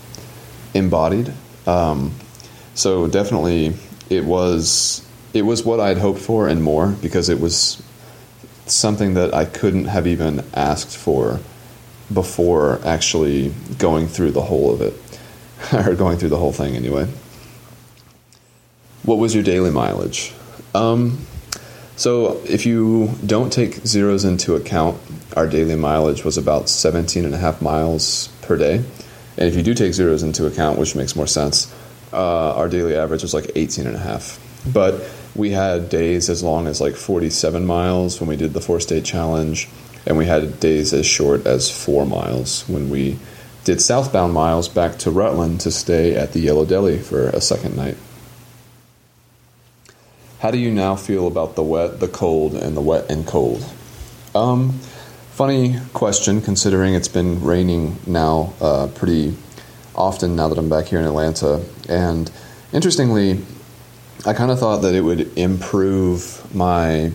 embodied. 0.76 1.34
Um, 1.66 2.14
so 2.76 3.08
definitely, 3.08 3.74
it 4.10 4.26
was 4.26 5.02
it 5.34 5.42
was 5.44 5.66
what 5.66 5.80
I'd 5.80 5.98
hoped 5.98 6.20
for 6.20 6.48
and 6.48 6.62
more 6.62 6.90
because 7.02 7.30
it 7.30 7.40
was 7.40 7.82
something 8.68 9.16
that 9.16 9.34
I 9.34 9.46
couldn't 9.46 9.86
have 9.86 10.08
even 10.08 10.44
asked 10.54 10.96
for 10.96 11.40
before 12.14 12.80
actually 12.86 13.54
going 13.78 14.08
through 14.08 14.32
the 14.32 14.42
whole 14.42 14.74
of 14.74 14.82
it, 14.82 14.94
or 15.74 15.96
going 15.96 16.18
through 16.18 16.30
the 16.30 16.38
whole 16.38 16.52
thing 16.54 16.76
anyway. 16.76 17.08
What 19.04 19.18
was 19.18 19.34
your 19.34 19.44
daily 19.44 19.72
mileage? 19.72 20.34
Um, 20.74 21.26
so, 21.96 22.42
if 22.44 22.66
you 22.66 23.12
don't 23.26 23.54
take 23.54 23.76
zeros 23.86 24.26
into 24.26 24.56
account, 24.56 25.00
our 25.38 25.48
daily 25.48 25.76
mileage 25.76 26.26
was 26.26 26.38
about 26.38 26.68
17 26.68 27.24
and 27.24 27.34
a 27.34 27.38
half 27.38 27.62
miles 27.62 28.28
per 28.42 28.58
day. 28.58 28.84
And 29.38 29.48
if 29.48 29.56
you 29.56 29.64
do 29.64 29.74
take 29.74 29.94
zeros 29.94 30.24
into 30.24 30.46
account, 30.48 30.80
which 30.80 30.96
makes 30.96 31.16
more 31.16 31.28
sense, 31.28 31.74
uh, 32.14 32.56
our 32.56 32.70
daily 32.70 32.96
average 32.96 33.22
was 33.22 33.34
like 33.34 33.52
18 33.56 33.86
and 33.88 33.96
a 33.96 34.00
half. 34.00 34.40
But 34.72 35.04
we 35.36 35.52
had 35.52 35.90
days 35.90 36.30
as 36.30 36.42
long 36.42 36.68
as 36.68 36.80
like 36.80 36.96
47 36.96 37.66
miles 37.66 38.20
when 38.20 38.30
we 38.30 38.38
did 38.38 38.54
the 38.54 38.62
four 38.62 38.80
state 38.80 39.04
challenge, 39.04 39.68
and 40.06 40.18
we 40.18 40.26
had 40.26 40.60
days 40.60 40.94
as 40.94 41.06
short 41.06 41.46
as 41.46 41.70
four 41.70 42.06
miles 42.06 42.68
when 42.70 42.90
we 42.90 43.20
did 43.66 43.82
southbound 43.82 44.34
miles 44.34 44.70
back 44.70 44.98
to 45.00 45.12
Rutland 45.12 45.62
to 45.62 45.72
stay 45.72 46.16
at 46.16 46.34
the 46.34 46.40
Yellow 46.40 46.66
Deli 46.66 47.00
for 47.00 47.30
a 47.30 47.42
second 47.42 47.76
night. 47.76 47.98
How 50.40 50.52
do 50.52 50.60
you 50.60 50.72
now 50.72 50.96
feel 50.96 51.26
about 51.26 51.56
the 51.56 51.64
wet, 51.64 52.00
the 52.00 52.08
cold, 52.08 52.54
and 52.54 52.78
the 52.78 52.82
wet 52.82 53.10
and 53.10 53.26
cold? 53.26 53.66
Um, 54.36 54.80
Funny 55.36 55.76
question, 55.92 56.40
considering 56.40 56.94
it's 56.94 57.10
been 57.10 57.44
raining 57.44 57.98
now 58.08 58.54
uh, 58.62 58.88
pretty 58.96 59.36
often 59.94 60.38
now 60.38 60.48
that 60.48 60.58
I'm 60.58 60.70
back 60.70 60.86
here 60.86 60.98
in 60.98 61.06
Atlanta. 61.06 61.62
And 61.90 62.32
interestingly, 62.72 63.44
I 64.26 64.32
kind 64.32 64.50
of 64.50 64.60
thought 64.60 64.78
that 64.84 64.96
it 64.96 65.02
would 65.02 65.38
improve 65.38 66.42
my 66.56 67.12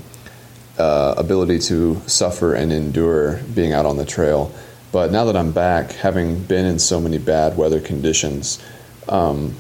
uh, 0.77 1.15
ability 1.17 1.61
to 1.61 1.99
suffer 2.07 2.53
and 2.53 2.75
endure 2.75 3.39
being 3.55 3.73
out 3.73 3.87
on 3.87 3.97
the 3.97 4.05
trail. 4.05 4.53
But 4.93 5.11
now 5.13 5.25
that 5.25 5.35
I'm 5.35 5.53
back, 5.53 5.93
having 5.93 6.43
been 6.43 6.67
in 6.67 6.79
so 6.79 7.01
many 7.01 7.17
bad 7.17 7.57
weather 7.57 7.81
conditions, 7.81 8.63
um, 9.09 9.57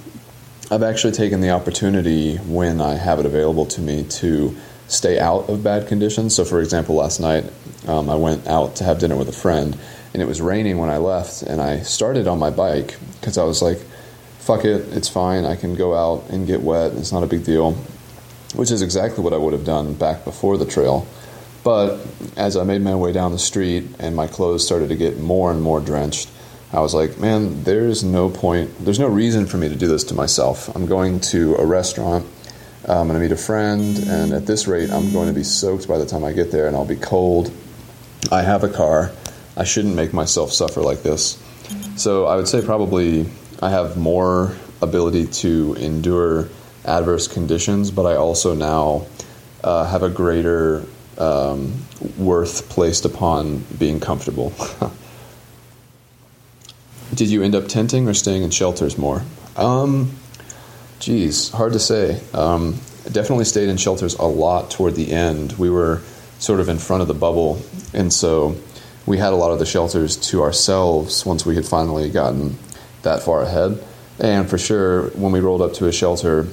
I've 0.70 0.82
actually 0.82 1.14
taken 1.14 1.40
the 1.40 1.48
opportunity 1.48 2.36
when 2.36 2.82
I 2.82 2.96
have 2.96 3.20
it 3.20 3.24
available 3.24 3.64
to 3.64 3.80
me 3.80 4.04
to 4.04 4.54
stay 4.88 5.18
out 5.18 5.48
of 5.48 5.62
bad 5.62 5.88
conditions. 5.88 6.34
So, 6.34 6.44
for 6.44 6.60
example, 6.60 6.96
last 6.96 7.20
night 7.20 7.44
um, 7.86 8.08
I 8.10 8.16
went 8.16 8.46
out 8.46 8.76
to 8.76 8.84
have 8.84 8.98
dinner 8.98 9.16
with 9.16 9.28
a 9.28 9.32
friend, 9.32 9.76
and 10.12 10.22
it 10.22 10.26
was 10.26 10.40
raining 10.40 10.78
when 10.78 10.90
I 10.90 10.98
left, 10.98 11.42
and 11.42 11.60
I 11.60 11.80
started 11.80 12.26
on 12.26 12.38
my 12.38 12.50
bike 12.50 12.96
because 13.20 13.38
I 13.38 13.44
was 13.44 13.62
like, 13.62 13.78
fuck 14.38 14.64
it, 14.64 14.92
it's 14.92 15.08
fine, 15.08 15.44
I 15.44 15.56
can 15.56 15.74
go 15.74 15.94
out 15.94 16.30
and 16.30 16.46
get 16.46 16.62
wet, 16.62 16.92
it's 16.92 17.12
not 17.12 17.22
a 17.22 17.26
big 17.26 17.44
deal, 17.44 17.72
which 18.54 18.70
is 18.70 18.82
exactly 18.82 19.22
what 19.22 19.32
I 19.32 19.36
would 19.36 19.52
have 19.52 19.64
done 19.64 19.94
back 19.94 20.24
before 20.24 20.56
the 20.56 20.66
trail. 20.66 21.06
But 21.62 22.00
as 22.36 22.56
I 22.56 22.64
made 22.64 22.80
my 22.80 22.94
way 22.94 23.12
down 23.12 23.32
the 23.32 23.38
street 23.38 23.84
and 23.98 24.16
my 24.16 24.26
clothes 24.26 24.64
started 24.64 24.88
to 24.88 24.96
get 24.96 25.18
more 25.18 25.50
and 25.50 25.60
more 25.60 25.80
drenched, 25.80 26.30
I 26.72 26.80
was 26.80 26.94
like, 26.94 27.18
man, 27.18 27.64
there's 27.64 28.02
no 28.02 28.30
point, 28.30 28.70
there's 28.84 28.98
no 28.98 29.08
reason 29.08 29.46
for 29.46 29.58
me 29.58 29.68
to 29.68 29.76
do 29.76 29.88
this 29.88 30.04
to 30.04 30.14
myself. 30.14 30.74
I'm 30.74 30.86
going 30.86 31.20
to 31.20 31.56
a 31.56 31.66
restaurant 31.66 32.26
I'm 32.88 33.08
going 33.08 33.18
to 33.18 33.20
meet 33.20 33.32
a 33.32 33.36
friend, 33.36 33.98
and 34.08 34.32
at 34.32 34.46
this 34.46 34.66
rate, 34.66 34.90
I'm 34.90 35.12
going 35.12 35.28
to 35.28 35.34
be 35.34 35.44
soaked 35.44 35.86
by 35.86 35.98
the 35.98 36.06
time 36.06 36.24
I 36.24 36.32
get 36.32 36.50
there, 36.50 36.66
and 36.66 36.74
I'll 36.74 36.86
be 36.86 36.96
cold. 36.96 37.52
I 38.30 38.42
have 38.42 38.64
a 38.64 38.68
car. 38.68 39.12
I 39.56 39.64
shouldn't 39.64 39.94
make 39.94 40.12
myself 40.12 40.52
suffer 40.52 40.80
like 40.80 41.02
this. 41.02 41.42
So 41.96 42.26
I 42.26 42.36
would 42.36 42.48
say 42.48 42.62
probably 42.62 43.26
I 43.60 43.70
have 43.70 43.96
more 43.96 44.56
ability 44.82 45.26
to 45.26 45.74
endure 45.78 46.48
adverse 46.84 47.28
conditions, 47.28 47.90
but 47.90 48.06
I 48.06 48.16
also 48.16 48.54
now 48.54 49.06
uh, 49.62 49.84
have 49.86 50.02
a 50.02 50.08
greater 50.08 50.84
um, 51.18 51.74
worth 52.16 52.68
placed 52.70 53.04
upon 53.04 53.64
being 53.78 54.00
comfortable. 54.00 54.52
Did 57.14 57.28
you 57.28 57.42
end 57.42 57.54
up 57.54 57.68
tenting 57.68 58.08
or 58.08 58.14
staying 58.14 58.42
in 58.42 58.50
shelters 58.50 58.96
more? 58.96 59.22
Um, 59.56 60.16
Geez, 61.00 61.48
hard 61.50 61.72
to 61.72 61.78
say. 61.78 62.20
Um, 62.34 62.78
definitely 63.10 63.46
stayed 63.46 63.70
in 63.70 63.78
shelters 63.78 64.14
a 64.14 64.26
lot 64.26 64.70
toward 64.70 64.96
the 64.96 65.10
end. 65.10 65.52
We 65.52 65.70
were 65.70 66.02
sort 66.38 66.60
of 66.60 66.68
in 66.68 66.78
front 66.78 67.00
of 67.00 67.08
the 67.08 67.14
bubble, 67.14 67.62
and 67.92 68.12
so 68.12 68.56
we 69.06 69.18
had 69.18 69.32
a 69.32 69.36
lot 69.36 69.50
of 69.50 69.58
the 69.58 69.66
shelters 69.66 70.16
to 70.16 70.42
ourselves 70.42 71.24
once 71.26 71.44
we 71.44 71.54
had 71.54 71.66
finally 71.66 72.10
gotten 72.10 72.58
that 73.02 73.22
far 73.22 73.42
ahead. 73.42 73.82
And 74.18 74.48
for 74.48 74.58
sure, 74.58 75.08
when 75.10 75.32
we 75.32 75.40
rolled 75.40 75.62
up 75.62 75.72
to 75.74 75.86
a 75.86 75.92
shelter, 75.92 76.46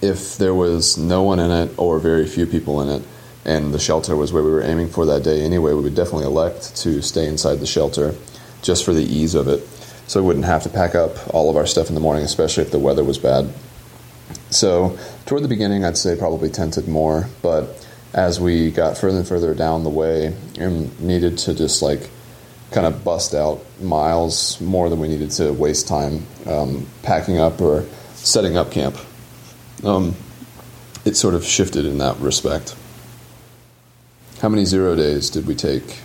if 0.00 0.36
there 0.38 0.54
was 0.54 0.96
no 0.96 1.22
one 1.22 1.38
in 1.38 1.50
it 1.50 1.78
or 1.78 1.98
very 1.98 2.26
few 2.26 2.46
people 2.46 2.80
in 2.80 2.88
it, 2.88 3.06
and 3.44 3.72
the 3.72 3.78
shelter 3.78 4.16
was 4.16 4.32
where 4.32 4.42
we 4.42 4.50
were 4.50 4.62
aiming 4.62 4.88
for 4.88 5.06
that 5.06 5.22
day 5.22 5.42
anyway, 5.42 5.72
we 5.72 5.82
would 5.82 5.94
definitely 5.94 6.26
elect 6.26 6.76
to 6.76 7.02
stay 7.02 7.26
inside 7.26 7.56
the 7.56 7.66
shelter 7.66 8.14
just 8.62 8.84
for 8.84 8.92
the 8.92 9.02
ease 9.02 9.34
of 9.34 9.48
it 9.48 9.66
so 10.08 10.20
we 10.20 10.26
wouldn't 10.26 10.46
have 10.46 10.62
to 10.62 10.68
pack 10.70 10.94
up 10.94 11.34
all 11.34 11.50
of 11.50 11.56
our 11.56 11.66
stuff 11.66 11.88
in 11.88 11.94
the 11.94 12.00
morning, 12.00 12.24
especially 12.24 12.64
if 12.64 12.70
the 12.70 12.78
weather 12.78 13.04
was 13.04 13.18
bad. 13.18 13.52
So, 14.50 14.98
toward 15.26 15.44
the 15.44 15.48
beginning, 15.48 15.84
I'd 15.84 15.98
say 15.98 16.16
probably 16.16 16.48
tented 16.48 16.88
more, 16.88 17.28
but 17.42 17.86
as 18.14 18.40
we 18.40 18.70
got 18.70 18.96
further 18.96 19.18
and 19.18 19.28
further 19.28 19.54
down 19.54 19.84
the 19.84 19.90
way 19.90 20.34
and 20.58 20.98
needed 21.00 21.38
to 21.38 21.54
just 21.54 21.82
like 21.82 22.08
kind 22.70 22.86
of 22.86 23.04
bust 23.04 23.34
out 23.34 23.64
miles 23.80 24.60
more 24.60 24.88
than 24.88 24.98
we 24.98 25.08
needed 25.08 25.30
to 25.30 25.52
waste 25.52 25.88
time 25.88 26.26
um, 26.46 26.86
packing 27.02 27.38
up 27.38 27.60
or 27.60 27.84
setting 28.14 28.56
up 28.56 28.70
camp, 28.70 28.96
um, 29.84 30.14
it 31.04 31.16
sort 31.16 31.34
of 31.34 31.44
shifted 31.44 31.84
in 31.84 31.98
that 31.98 32.18
respect. 32.18 32.74
how 34.40 34.48
many 34.48 34.64
zero 34.64 34.94
days 34.94 35.30
did 35.30 35.46
we 35.46 35.54
take? 35.54 35.98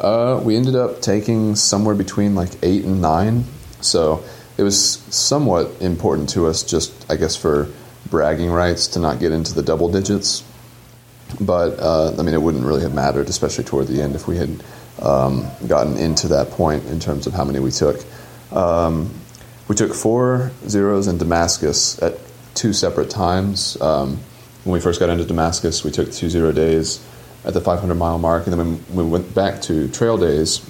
Uh, 0.00 0.40
we 0.42 0.56
ended 0.56 0.74
up 0.74 1.00
taking 1.00 1.54
somewhere 1.54 1.94
between 1.94 2.34
like 2.34 2.50
eight 2.62 2.84
and 2.84 3.00
nine. 3.00 3.44
So 3.80 4.24
it 4.56 4.62
was 4.62 4.78
somewhat 4.78 5.70
important 5.80 6.28
to 6.30 6.46
us, 6.46 6.62
just 6.62 6.92
I 7.10 7.16
guess 7.16 7.36
for 7.36 7.68
bragging 8.10 8.50
rights, 8.50 8.88
to 8.88 8.98
not 8.98 9.20
get 9.20 9.32
into 9.32 9.54
the 9.54 9.62
double 9.62 9.90
digits. 9.90 10.44
But 11.40 11.78
uh, 11.78 12.14
I 12.18 12.22
mean, 12.22 12.34
it 12.34 12.42
wouldn't 12.42 12.64
really 12.64 12.82
have 12.82 12.94
mattered, 12.94 13.28
especially 13.28 13.64
toward 13.64 13.88
the 13.88 14.02
end, 14.02 14.14
if 14.14 14.26
we 14.26 14.36
had 14.36 14.62
um, 15.00 15.46
gotten 15.66 15.96
into 15.96 16.28
that 16.28 16.50
point 16.50 16.84
in 16.86 17.00
terms 17.00 17.26
of 17.26 17.32
how 17.32 17.44
many 17.44 17.58
we 17.58 17.70
took. 17.70 18.04
Um, 18.52 19.12
we 19.68 19.74
took 19.74 19.94
four 19.94 20.50
zeros 20.68 21.08
in 21.08 21.18
Damascus 21.18 22.00
at 22.02 22.18
two 22.54 22.72
separate 22.72 23.10
times. 23.10 23.80
Um, 23.80 24.18
when 24.64 24.74
we 24.74 24.80
first 24.80 25.00
got 25.00 25.08
into 25.08 25.24
Damascus, 25.24 25.82
we 25.82 25.90
took 25.90 26.12
two 26.12 26.28
zero 26.30 26.52
days 26.52 27.04
at 27.44 27.54
the 27.54 27.60
500 27.60 27.94
mile 27.94 28.18
mark, 28.18 28.46
and 28.46 28.52
then 28.52 28.76
when 28.94 29.06
we 29.06 29.10
went 29.10 29.34
back 29.34 29.60
to 29.62 29.88
trail 29.88 30.16
days, 30.16 30.64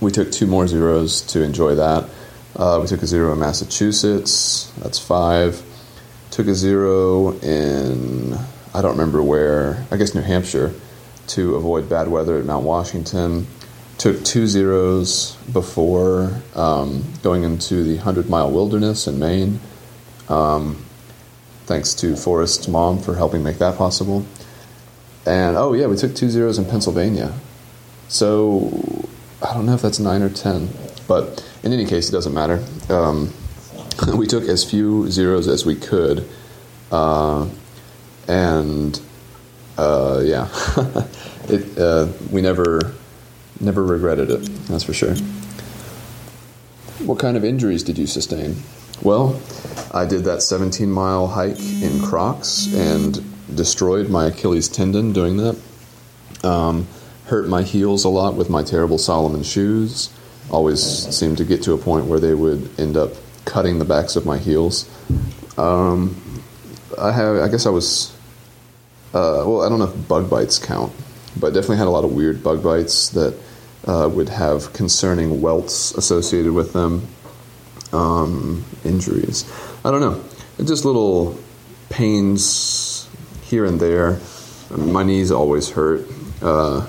we 0.00 0.10
took 0.10 0.32
two 0.32 0.46
more 0.46 0.66
zeros 0.66 1.20
to 1.22 1.42
enjoy 1.42 1.74
that. 1.74 2.08
Uh, 2.56 2.78
we 2.80 2.86
took 2.86 3.02
a 3.02 3.06
zero 3.06 3.32
in 3.32 3.38
Massachusetts, 3.38 4.72
that's 4.78 4.98
five. 4.98 5.62
Took 6.30 6.46
a 6.46 6.54
zero 6.54 7.38
in, 7.40 8.38
I 8.74 8.82
don't 8.82 8.92
remember 8.92 9.22
where, 9.22 9.84
I 9.90 9.96
guess 9.96 10.14
New 10.14 10.22
Hampshire, 10.22 10.74
to 11.28 11.56
avoid 11.56 11.88
bad 11.88 12.08
weather 12.08 12.38
at 12.38 12.44
Mount 12.44 12.64
Washington. 12.64 13.46
Took 13.98 14.24
two 14.24 14.46
zeros 14.46 15.36
before 15.52 16.32
um, 16.54 17.04
going 17.22 17.44
into 17.44 17.84
the 17.84 17.96
100 17.96 18.28
mile 18.28 18.50
wilderness 18.50 19.06
in 19.06 19.18
Maine. 19.18 19.60
Um, 20.28 20.84
thanks 21.66 21.94
to 21.94 22.16
Forrest's 22.16 22.66
mom 22.68 22.98
for 22.98 23.14
helping 23.14 23.42
make 23.42 23.58
that 23.58 23.76
possible. 23.76 24.26
And 25.26 25.56
oh, 25.56 25.72
yeah, 25.74 25.86
we 25.86 25.96
took 25.96 26.14
two 26.14 26.30
zeros 26.30 26.58
in 26.58 26.64
Pennsylvania. 26.64 27.32
So 28.08 29.08
I 29.42 29.54
don't 29.54 29.66
know 29.66 29.74
if 29.74 29.82
that's 29.82 29.98
nine 29.98 30.22
or 30.22 30.30
ten, 30.30 30.68
but 31.06 31.44
in 31.62 31.72
any 31.72 31.86
case, 31.86 32.08
it 32.08 32.12
doesn't 32.12 32.34
matter. 32.34 32.64
Um, 32.88 33.32
we 34.16 34.26
took 34.26 34.44
as 34.44 34.68
few 34.68 35.10
zeros 35.10 35.48
as 35.48 35.64
we 35.64 35.76
could, 35.76 36.28
uh, 36.90 37.48
and 38.28 39.00
uh, 39.78 40.20
yeah, 40.24 40.48
it, 41.48 41.78
uh, 41.78 42.08
we 42.30 42.42
never 42.42 42.94
never 43.60 43.84
regretted 43.84 44.30
it. 44.30 44.42
That's 44.66 44.84
for 44.84 44.92
sure. 44.92 45.14
What 47.04 47.18
kind 47.18 47.36
of 47.36 47.44
injuries 47.44 47.82
did 47.82 47.98
you 47.98 48.06
sustain? 48.06 48.56
Well, 49.02 49.40
I 49.92 50.06
did 50.06 50.24
that 50.24 50.42
17 50.42 50.90
mile 50.90 51.26
hike 51.26 51.58
in 51.58 52.00
Crocs 52.00 52.72
and 52.72 53.20
destroyed 53.56 54.08
my 54.08 54.26
Achilles 54.26 54.68
tendon 54.68 55.12
doing 55.12 55.38
that. 55.38 55.60
Um, 56.44 56.86
hurt 57.26 57.48
my 57.48 57.62
heels 57.62 58.04
a 58.04 58.08
lot 58.08 58.34
with 58.34 58.48
my 58.48 58.62
terrible 58.62 58.98
Salomon 58.98 59.42
shoes. 59.42 60.12
Always 60.50 60.82
seemed 60.82 61.38
to 61.38 61.44
get 61.44 61.62
to 61.64 61.72
a 61.72 61.78
point 61.78 62.06
where 62.06 62.20
they 62.20 62.34
would 62.34 62.68
end 62.78 62.96
up 62.96 63.12
cutting 63.44 63.78
the 63.78 63.84
backs 63.84 64.16
of 64.16 64.26
my 64.26 64.38
heels. 64.38 64.88
Um, 65.58 66.31
I 66.98 67.12
have, 67.12 67.36
I 67.36 67.48
guess 67.48 67.66
I 67.66 67.70
was, 67.70 68.16
uh, 69.14 69.44
well, 69.46 69.62
I 69.62 69.68
don't 69.68 69.78
know 69.78 69.86
if 69.86 70.08
bug 70.08 70.28
bites 70.30 70.58
count, 70.58 70.92
but 71.38 71.54
definitely 71.54 71.78
had 71.78 71.86
a 71.86 71.90
lot 71.90 72.04
of 72.04 72.12
weird 72.12 72.42
bug 72.42 72.62
bites 72.62 73.10
that 73.10 73.38
uh, 73.86 74.08
would 74.12 74.28
have 74.28 74.72
concerning 74.72 75.40
welts 75.40 75.92
associated 75.94 76.52
with 76.52 76.72
them. 76.72 77.08
Um, 77.92 78.64
injuries. 78.84 79.44
I 79.84 79.90
don't 79.90 80.00
know. 80.00 80.24
Just 80.64 80.86
little 80.86 81.38
pains 81.90 83.06
here 83.42 83.66
and 83.66 83.78
there. 83.78 84.18
My 84.70 85.02
knees 85.02 85.30
always 85.30 85.68
hurt. 85.68 86.06
Uh, 86.40 86.86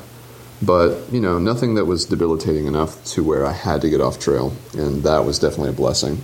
but, 0.62 1.12
you 1.12 1.20
know, 1.20 1.40
nothing 1.40 1.76
that 1.76 1.86
was 1.86 2.06
debilitating 2.06 2.68
enough 2.68 3.04
to 3.06 3.24
where 3.24 3.46
I 3.46 3.52
had 3.52 3.82
to 3.82 3.90
get 3.90 4.00
off 4.00 4.18
trail. 4.18 4.54
And 4.78 5.04
that 5.04 5.26
was 5.26 5.40
definitely 5.40 5.72
a 5.72 5.74
blessing. 5.74 6.22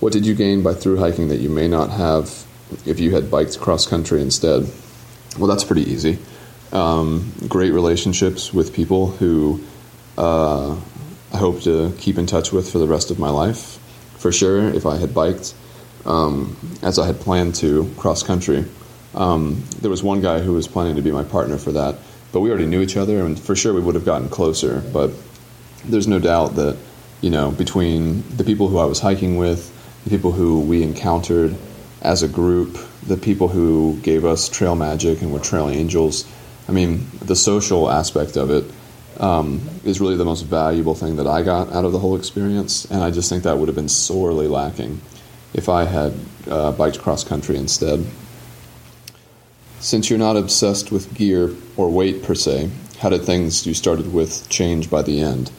What 0.00 0.12
did 0.12 0.24
you 0.24 0.34
gain 0.34 0.62
by 0.62 0.74
through 0.74 0.98
hiking 0.98 1.28
that 1.28 1.38
you 1.38 1.48
may 1.48 1.66
not 1.66 1.90
have 1.90 2.46
if 2.86 3.00
you 3.00 3.14
had 3.14 3.30
biked 3.30 3.58
cross 3.58 3.86
country 3.86 4.22
instead? 4.22 4.68
Well, 5.36 5.48
that's 5.48 5.64
pretty 5.64 5.90
easy. 5.90 6.18
Um, 6.72 7.32
great 7.48 7.72
relationships 7.72 8.54
with 8.54 8.72
people 8.72 9.08
who 9.08 9.60
uh, 10.16 10.76
I 11.32 11.36
hope 11.36 11.62
to 11.62 11.92
keep 11.98 12.16
in 12.16 12.26
touch 12.26 12.52
with 12.52 12.70
for 12.70 12.78
the 12.78 12.86
rest 12.86 13.10
of 13.10 13.18
my 13.18 13.30
life. 13.30 13.78
For 14.18 14.30
sure, 14.30 14.68
if 14.68 14.86
I 14.86 14.96
had 14.96 15.14
biked 15.14 15.54
um, 16.04 16.56
as 16.82 16.98
I 16.98 17.06
had 17.06 17.20
planned 17.20 17.56
to 17.56 17.92
cross 17.96 18.22
country, 18.22 18.64
um, 19.14 19.64
there 19.80 19.90
was 19.90 20.02
one 20.02 20.20
guy 20.20 20.40
who 20.40 20.52
was 20.52 20.68
planning 20.68 20.96
to 20.96 21.02
be 21.02 21.10
my 21.10 21.24
partner 21.24 21.58
for 21.58 21.72
that, 21.72 21.96
but 22.32 22.40
we 22.40 22.50
already 22.50 22.66
knew 22.66 22.80
each 22.80 22.96
other, 22.96 23.24
and 23.24 23.38
for 23.38 23.56
sure 23.56 23.74
we 23.74 23.80
would 23.80 23.94
have 23.94 24.04
gotten 24.04 24.28
closer. 24.28 24.80
But 24.92 25.10
there's 25.84 26.06
no 26.06 26.18
doubt 26.18 26.54
that 26.54 26.76
you 27.20 27.30
know 27.30 27.50
between 27.50 28.22
the 28.36 28.44
people 28.44 28.68
who 28.68 28.78
I 28.78 28.84
was 28.84 29.00
hiking 29.00 29.36
with, 29.36 29.72
the 30.04 30.10
people 30.10 30.32
who 30.32 30.60
we 30.60 30.82
encountered 30.82 31.56
as 32.02 32.22
a 32.22 32.28
group, 32.28 32.78
the 33.06 33.16
people 33.16 33.48
who 33.48 33.98
gave 34.02 34.24
us 34.24 34.48
trail 34.48 34.76
magic 34.76 35.22
and 35.22 35.32
were 35.32 35.40
trail 35.40 35.68
angels. 35.68 36.26
I 36.68 36.72
mean, 36.72 37.06
the 37.20 37.36
social 37.36 37.90
aspect 37.90 38.36
of 38.36 38.50
it 38.50 38.64
um, 39.20 39.60
is 39.84 40.00
really 40.00 40.16
the 40.16 40.24
most 40.24 40.42
valuable 40.42 40.94
thing 40.94 41.16
that 41.16 41.26
I 41.26 41.42
got 41.42 41.72
out 41.72 41.84
of 41.84 41.92
the 41.92 41.98
whole 41.98 42.16
experience, 42.16 42.84
and 42.84 43.02
I 43.02 43.10
just 43.10 43.28
think 43.28 43.44
that 43.44 43.58
would 43.58 43.68
have 43.68 43.74
been 43.74 43.88
sorely 43.88 44.46
lacking 44.46 45.00
if 45.54 45.68
I 45.68 45.84
had 45.84 46.14
uh, 46.48 46.72
biked 46.72 47.00
cross 47.00 47.24
country 47.24 47.56
instead. 47.56 48.06
Since 49.80 50.10
you're 50.10 50.18
not 50.18 50.36
obsessed 50.36 50.92
with 50.92 51.14
gear 51.14 51.54
or 51.76 51.90
weight 51.90 52.22
per 52.22 52.34
se, 52.34 52.70
how 52.98 53.08
did 53.08 53.22
things 53.22 53.66
you 53.66 53.74
started 53.74 54.12
with 54.12 54.48
change 54.48 54.90
by 54.90 55.02
the 55.02 55.20
end? 55.20 55.50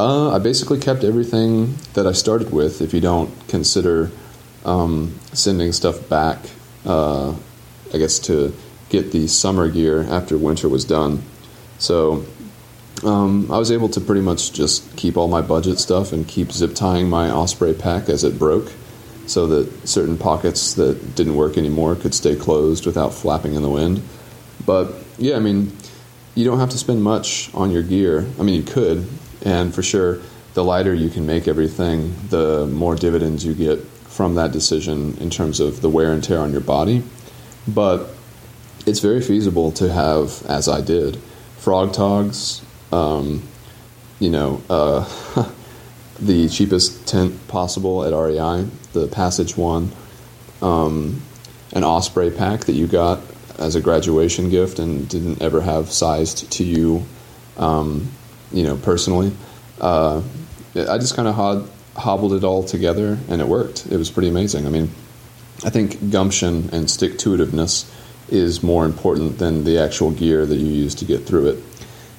Uh, 0.00 0.34
I 0.34 0.38
basically 0.38 0.78
kept 0.78 1.04
everything 1.04 1.74
that 1.92 2.06
I 2.06 2.12
started 2.12 2.50
with, 2.50 2.80
if 2.80 2.94
you 2.94 3.02
don't 3.02 3.30
consider 3.48 4.10
um, 4.64 5.20
sending 5.34 5.72
stuff 5.72 6.08
back, 6.08 6.38
uh, 6.86 7.34
I 7.92 7.98
guess, 7.98 8.18
to 8.20 8.56
get 8.88 9.12
the 9.12 9.28
summer 9.28 9.68
gear 9.68 10.04
after 10.04 10.38
winter 10.38 10.70
was 10.70 10.86
done. 10.86 11.22
So 11.78 12.24
um, 13.04 13.52
I 13.52 13.58
was 13.58 13.70
able 13.70 13.90
to 13.90 14.00
pretty 14.00 14.22
much 14.22 14.54
just 14.54 14.96
keep 14.96 15.18
all 15.18 15.28
my 15.28 15.42
budget 15.42 15.78
stuff 15.78 16.14
and 16.14 16.26
keep 16.26 16.50
zip 16.50 16.74
tying 16.74 17.10
my 17.10 17.30
Osprey 17.30 17.74
pack 17.74 18.08
as 18.08 18.24
it 18.24 18.38
broke 18.38 18.72
so 19.26 19.48
that 19.48 19.86
certain 19.86 20.16
pockets 20.16 20.72
that 20.74 21.14
didn't 21.14 21.36
work 21.36 21.58
anymore 21.58 21.94
could 21.94 22.14
stay 22.14 22.36
closed 22.36 22.86
without 22.86 23.12
flapping 23.12 23.52
in 23.52 23.60
the 23.60 23.68
wind. 23.68 24.00
But 24.64 24.94
yeah, 25.18 25.36
I 25.36 25.40
mean, 25.40 25.76
you 26.34 26.46
don't 26.46 26.58
have 26.58 26.70
to 26.70 26.78
spend 26.78 27.02
much 27.02 27.52
on 27.52 27.70
your 27.70 27.82
gear. 27.82 28.26
I 28.38 28.44
mean, 28.44 28.54
you 28.54 28.62
could, 28.62 29.06
and 29.44 29.74
for 29.74 29.82
sure, 29.82 30.20
the 30.54 30.64
lighter 30.64 30.92
you 30.92 31.08
can 31.08 31.26
make 31.26 31.48
everything, 31.48 32.14
the 32.28 32.66
more 32.66 32.96
dividends 32.96 33.44
you 33.44 33.54
get 33.54 33.80
from 33.80 34.34
that 34.34 34.52
decision 34.52 35.16
in 35.18 35.30
terms 35.30 35.60
of 35.60 35.80
the 35.80 35.88
wear 35.88 36.12
and 36.12 36.22
tear 36.22 36.40
on 36.40 36.52
your 36.52 36.60
body. 36.60 37.02
But 37.68 38.10
it's 38.86 39.00
very 39.00 39.20
feasible 39.20 39.72
to 39.72 39.92
have, 39.92 40.44
as 40.46 40.68
I 40.68 40.80
did, 40.80 41.16
Frogg 41.58 41.92
Toggs, 41.92 42.62
um, 42.92 43.42
you 44.18 44.30
know, 44.30 44.62
uh, 44.68 45.04
the 46.20 46.48
cheapest 46.48 47.06
tent 47.06 47.48
possible 47.48 48.04
at 48.04 48.12
REI, 48.12 48.66
the 48.92 49.06
Passage 49.08 49.56
one, 49.56 49.92
um, 50.60 51.22
an 51.72 51.84
Osprey 51.84 52.30
pack 52.30 52.64
that 52.64 52.72
you 52.72 52.86
got 52.86 53.20
as 53.58 53.76
a 53.76 53.80
graduation 53.80 54.50
gift 54.50 54.78
and 54.78 55.08
didn't 55.08 55.40
ever 55.40 55.60
have 55.60 55.92
sized 55.92 56.50
to 56.52 56.64
you, 56.64 57.04
um, 57.56 58.10
you 58.52 58.64
know, 58.64 58.76
personally. 58.76 59.32
Uh, 59.80 60.22
I 60.74 60.98
just 60.98 61.16
kind 61.16 61.28
of 61.28 61.34
hob- 61.34 61.70
hobbled 61.96 62.32
it 62.34 62.44
all 62.44 62.62
together 62.62 63.18
and 63.28 63.40
it 63.40 63.48
worked. 63.48 63.86
It 63.86 63.96
was 63.96 64.10
pretty 64.10 64.28
amazing. 64.28 64.66
I 64.66 64.70
mean, 64.70 64.90
I 65.64 65.70
think 65.70 66.10
gumption 66.10 66.70
and 66.72 66.90
stick 66.90 67.18
to 67.18 67.30
itiveness 67.30 67.90
is 68.28 68.62
more 68.62 68.84
important 68.84 69.38
than 69.38 69.64
the 69.64 69.78
actual 69.78 70.10
gear 70.10 70.46
that 70.46 70.56
you 70.56 70.66
use 70.66 70.94
to 70.96 71.04
get 71.04 71.26
through 71.26 71.48
it. 71.48 71.64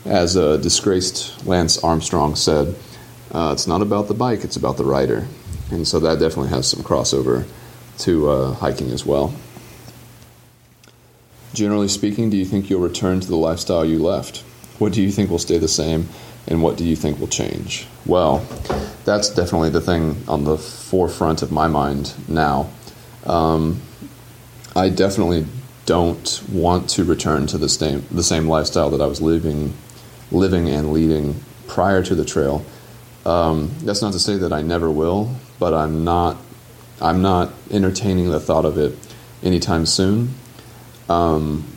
As 0.05 0.35
a 0.35 0.57
disgraced 0.57 1.45
Lance 1.45 1.81
Armstrong 1.83 2.35
said, 2.35 2.75
uh, 3.31 3.51
it's 3.53 3.67
not 3.67 3.81
about 3.81 4.07
the 4.07 4.13
bike, 4.13 4.43
it's 4.43 4.57
about 4.57 4.77
the 4.77 4.83
rider. 4.83 5.27
And 5.71 5.87
so 5.87 5.99
that 5.99 6.19
definitely 6.19 6.49
has 6.49 6.67
some 6.67 6.83
crossover 6.83 7.47
to 7.99 8.29
uh, 8.29 8.53
hiking 8.55 8.91
as 8.91 9.05
well. 9.05 9.33
Generally 11.53 11.89
speaking, 11.89 12.29
do 12.29 12.37
you 12.37 12.45
think 12.45 12.69
you'll 12.69 12.81
return 12.81 13.19
to 13.19 13.27
the 13.27 13.35
lifestyle 13.37 13.85
you 13.85 13.99
left? 13.99 14.43
What 14.81 14.93
do 14.93 15.03
you 15.03 15.11
think 15.11 15.29
will 15.29 15.37
stay 15.37 15.59
the 15.59 15.67
same, 15.67 16.09
and 16.47 16.63
what 16.63 16.75
do 16.75 16.83
you 16.83 16.95
think 16.95 17.19
will 17.19 17.27
change? 17.27 17.85
Well, 18.07 18.43
that's 19.05 19.29
definitely 19.29 19.69
the 19.69 19.79
thing 19.79 20.23
on 20.27 20.43
the 20.43 20.57
forefront 20.57 21.43
of 21.43 21.51
my 21.51 21.67
mind 21.67 22.15
now. 22.27 22.67
Um, 23.27 23.79
I 24.75 24.89
definitely 24.89 25.45
don't 25.85 26.41
want 26.51 26.89
to 26.91 27.03
return 27.03 27.45
to 27.45 27.59
the 27.59 27.69
same 27.69 28.07
the 28.09 28.23
same 28.23 28.47
lifestyle 28.47 28.89
that 28.89 29.01
I 29.01 29.05
was 29.05 29.21
living 29.21 29.75
living 30.31 30.67
and 30.67 30.91
leading 30.91 31.35
prior 31.67 32.01
to 32.01 32.15
the 32.15 32.25
trail. 32.25 32.65
Um, 33.23 33.69
that's 33.83 34.01
not 34.01 34.13
to 34.13 34.19
say 34.19 34.37
that 34.37 34.51
I 34.51 34.63
never 34.63 34.89
will, 34.89 35.35
but 35.59 35.75
I'm 35.75 36.03
not 36.03 36.37
I'm 36.99 37.21
not 37.21 37.53
entertaining 37.69 38.31
the 38.31 38.39
thought 38.39 38.65
of 38.65 38.79
it 38.79 38.97
anytime 39.43 39.85
soon. 39.85 40.33
Um, 41.07 41.70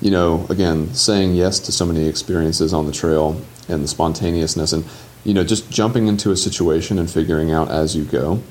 you 0.00 0.10
know, 0.10 0.46
again, 0.50 0.92
saying 0.94 1.34
yes 1.34 1.58
to 1.60 1.72
so 1.72 1.86
many 1.86 2.06
experiences 2.06 2.74
on 2.74 2.86
the 2.86 2.92
trail 2.92 3.40
and 3.68 3.82
the 3.82 3.88
spontaneousness 3.88 4.72
and, 4.72 4.84
you 5.24 5.34
know, 5.34 5.44
just 5.44 5.70
jumping 5.70 6.06
into 6.06 6.30
a 6.30 6.36
situation 6.36 6.98
and 6.98 7.10
figuring 7.10 7.50
out 7.50 7.70
as 7.70 7.96
you 7.96 8.04
go. 8.04 8.42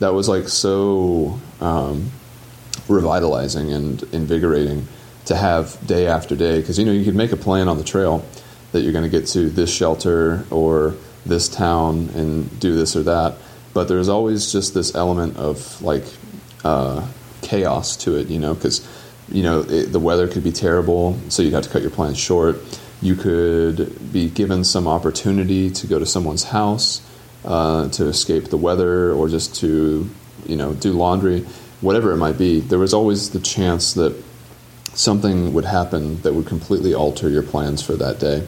That 0.00 0.14
was 0.14 0.28
like 0.28 0.48
so 0.48 1.38
um, 1.60 2.10
revitalizing 2.88 3.72
and 3.72 4.02
invigorating 4.14 4.88
to 5.26 5.36
have 5.36 5.78
day 5.86 6.06
after 6.06 6.34
day 6.34 6.60
because, 6.60 6.78
you 6.78 6.84
know, 6.84 6.92
you 6.92 7.04
could 7.04 7.14
make 7.14 7.32
a 7.32 7.36
plan 7.36 7.68
on 7.68 7.78
the 7.78 7.84
trail 7.84 8.24
that 8.72 8.80
you're 8.80 8.92
going 8.92 9.04
to 9.04 9.10
get 9.10 9.26
to 9.28 9.48
this 9.50 9.72
shelter 9.72 10.44
or 10.50 10.94
this 11.24 11.48
town 11.48 12.10
and 12.14 12.58
do 12.60 12.74
this 12.74 12.96
or 12.96 13.04
that. 13.04 13.36
But 13.72 13.88
there's 13.88 14.08
always 14.08 14.52
just 14.52 14.74
this 14.74 14.94
element 14.94 15.36
of 15.36 15.80
like 15.80 16.04
uh, 16.64 17.06
chaos 17.42 17.96
to 17.98 18.16
it, 18.16 18.28
you 18.28 18.38
know, 18.38 18.54
because 18.54 18.86
you 19.28 19.42
know 19.42 19.60
it, 19.60 19.92
the 19.92 20.00
weather 20.00 20.28
could 20.28 20.44
be 20.44 20.52
terrible, 20.52 21.18
so 21.28 21.42
you'd 21.42 21.54
have 21.54 21.64
to 21.64 21.70
cut 21.70 21.82
your 21.82 21.90
plans 21.90 22.18
short. 22.18 22.56
You 23.00 23.16
could 23.16 24.12
be 24.12 24.28
given 24.30 24.64
some 24.64 24.86
opportunity 24.86 25.70
to 25.70 25.86
go 25.86 25.98
to 25.98 26.06
someone's 26.06 26.44
house 26.44 27.02
uh, 27.44 27.88
to 27.90 28.06
escape 28.06 28.44
the 28.48 28.56
weather, 28.56 29.12
or 29.12 29.28
just 29.28 29.56
to 29.56 30.08
you 30.46 30.56
know 30.56 30.74
do 30.74 30.92
laundry, 30.92 31.40
whatever 31.80 32.12
it 32.12 32.16
might 32.16 32.38
be. 32.38 32.60
There 32.60 32.78
was 32.78 32.94
always 32.94 33.30
the 33.30 33.40
chance 33.40 33.94
that 33.94 34.14
something 34.94 35.52
would 35.54 35.64
happen 35.64 36.20
that 36.22 36.34
would 36.34 36.46
completely 36.46 36.94
alter 36.94 37.28
your 37.28 37.42
plans 37.42 37.82
for 37.82 37.94
that 37.94 38.18
day, 38.20 38.46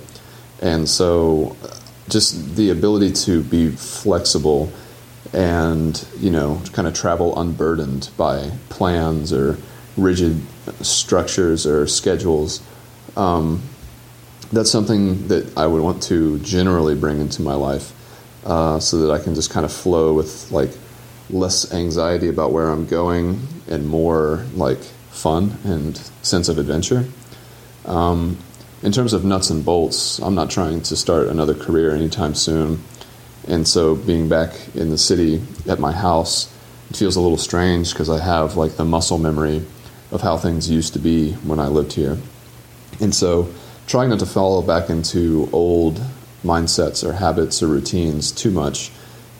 and 0.60 0.88
so 0.88 1.56
just 2.08 2.56
the 2.56 2.70
ability 2.70 3.12
to 3.12 3.42
be 3.42 3.70
flexible 3.70 4.72
and 5.32 6.06
you 6.18 6.30
know 6.30 6.62
kind 6.72 6.86
of 6.86 6.94
travel 6.94 7.38
unburdened 7.38 8.10
by 8.16 8.50
plans 8.68 9.32
or 9.32 9.58
rigid 9.96 10.40
structures 10.80 11.66
or 11.66 11.86
schedules 11.86 12.62
um, 13.16 13.62
that's 14.52 14.70
something 14.70 15.28
that 15.28 15.56
i 15.56 15.66
would 15.66 15.82
want 15.82 16.02
to 16.02 16.38
generally 16.40 16.94
bring 16.94 17.20
into 17.20 17.42
my 17.42 17.54
life 17.54 17.92
uh, 18.44 18.78
so 18.78 18.98
that 18.98 19.12
i 19.12 19.22
can 19.22 19.34
just 19.34 19.50
kind 19.50 19.64
of 19.64 19.72
flow 19.72 20.12
with 20.12 20.50
like 20.52 20.70
less 21.30 21.72
anxiety 21.72 22.28
about 22.28 22.52
where 22.52 22.68
i'm 22.68 22.86
going 22.86 23.40
and 23.68 23.88
more 23.88 24.44
like 24.54 24.78
fun 25.10 25.56
and 25.64 25.96
sense 26.22 26.48
of 26.48 26.58
adventure. 26.58 27.04
Um, 27.86 28.38
in 28.82 28.92
terms 28.92 29.12
of 29.12 29.24
nuts 29.24 29.48
and 29.48 29.64
bolts 29.64 30.18
i'm 30.18 30.34
not 30.34 30.50
trying 30.50 30.82
to 30.82 30.96
start 30.96 31.28
another 31.28 31.54
career 31.54 31.94
anytime 31.94 32.34
soon. 32.34 32.82
And 33.48 33.66
so 33.66 33.94
being 33.94 34.28
back 34.28 34.52
in 34.74 34.90
the 34.90 34.98
city 34.98 35.40
at 35.68 35.78
my 35.78 35.92
house 35.92 36.52
feels 36.92 37.16
a 37.16 37.20
little 37.20 37.38
strange 37.38 37.92
because 37.92 38.10
I 38.10 38.22
have 38.22 38.56
like 38.56 38.76
the 38.76 38.84
muscle 38.84 39.18
memory 39.18 39.64
of 40.10 40.20
how 40.20 40.36
things 40.36 40.70
used 40.70 40.92
to 40.92 40.98
be 40.98 41.32
when 41.32 41.58
I 41.58 41.68
lived 41.68 41.92
here. 41.92 42.18
And 43.00 43.14
so 43.14 43.52
trying 43.86 44.10
not 44.10 44.18
to 44.20 44.26
fall 44.26 44.62
back 44.62 44.90
into 44.90 45.48
old 45.52 46.00
mindsets 46.44 47.04
or 47.04 47.12
habits 47.12 47.62
or 47.62 47.68
routines 47.68 48.30
too 48.30 48.50
much, 48.50 48.90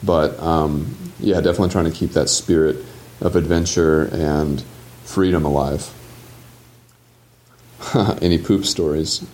but 0.03 0.39
um, 0.39 0.95
yeah, 1.19 1.35
definitely 1.35 1.69
trying 1.69 1.85
to 1.85 1.91
keep 1.91 2.11
that 2.11 2.29
spirit 2.29 2.77
of 3.21 3.35
adventure 3.35 4.05
and 4.13 4.63
freedom 5.03 5.45
alive. 5.45 5.91
Any 8.21 8.37
poop 8.37 8.65
stories? 8.65 9.25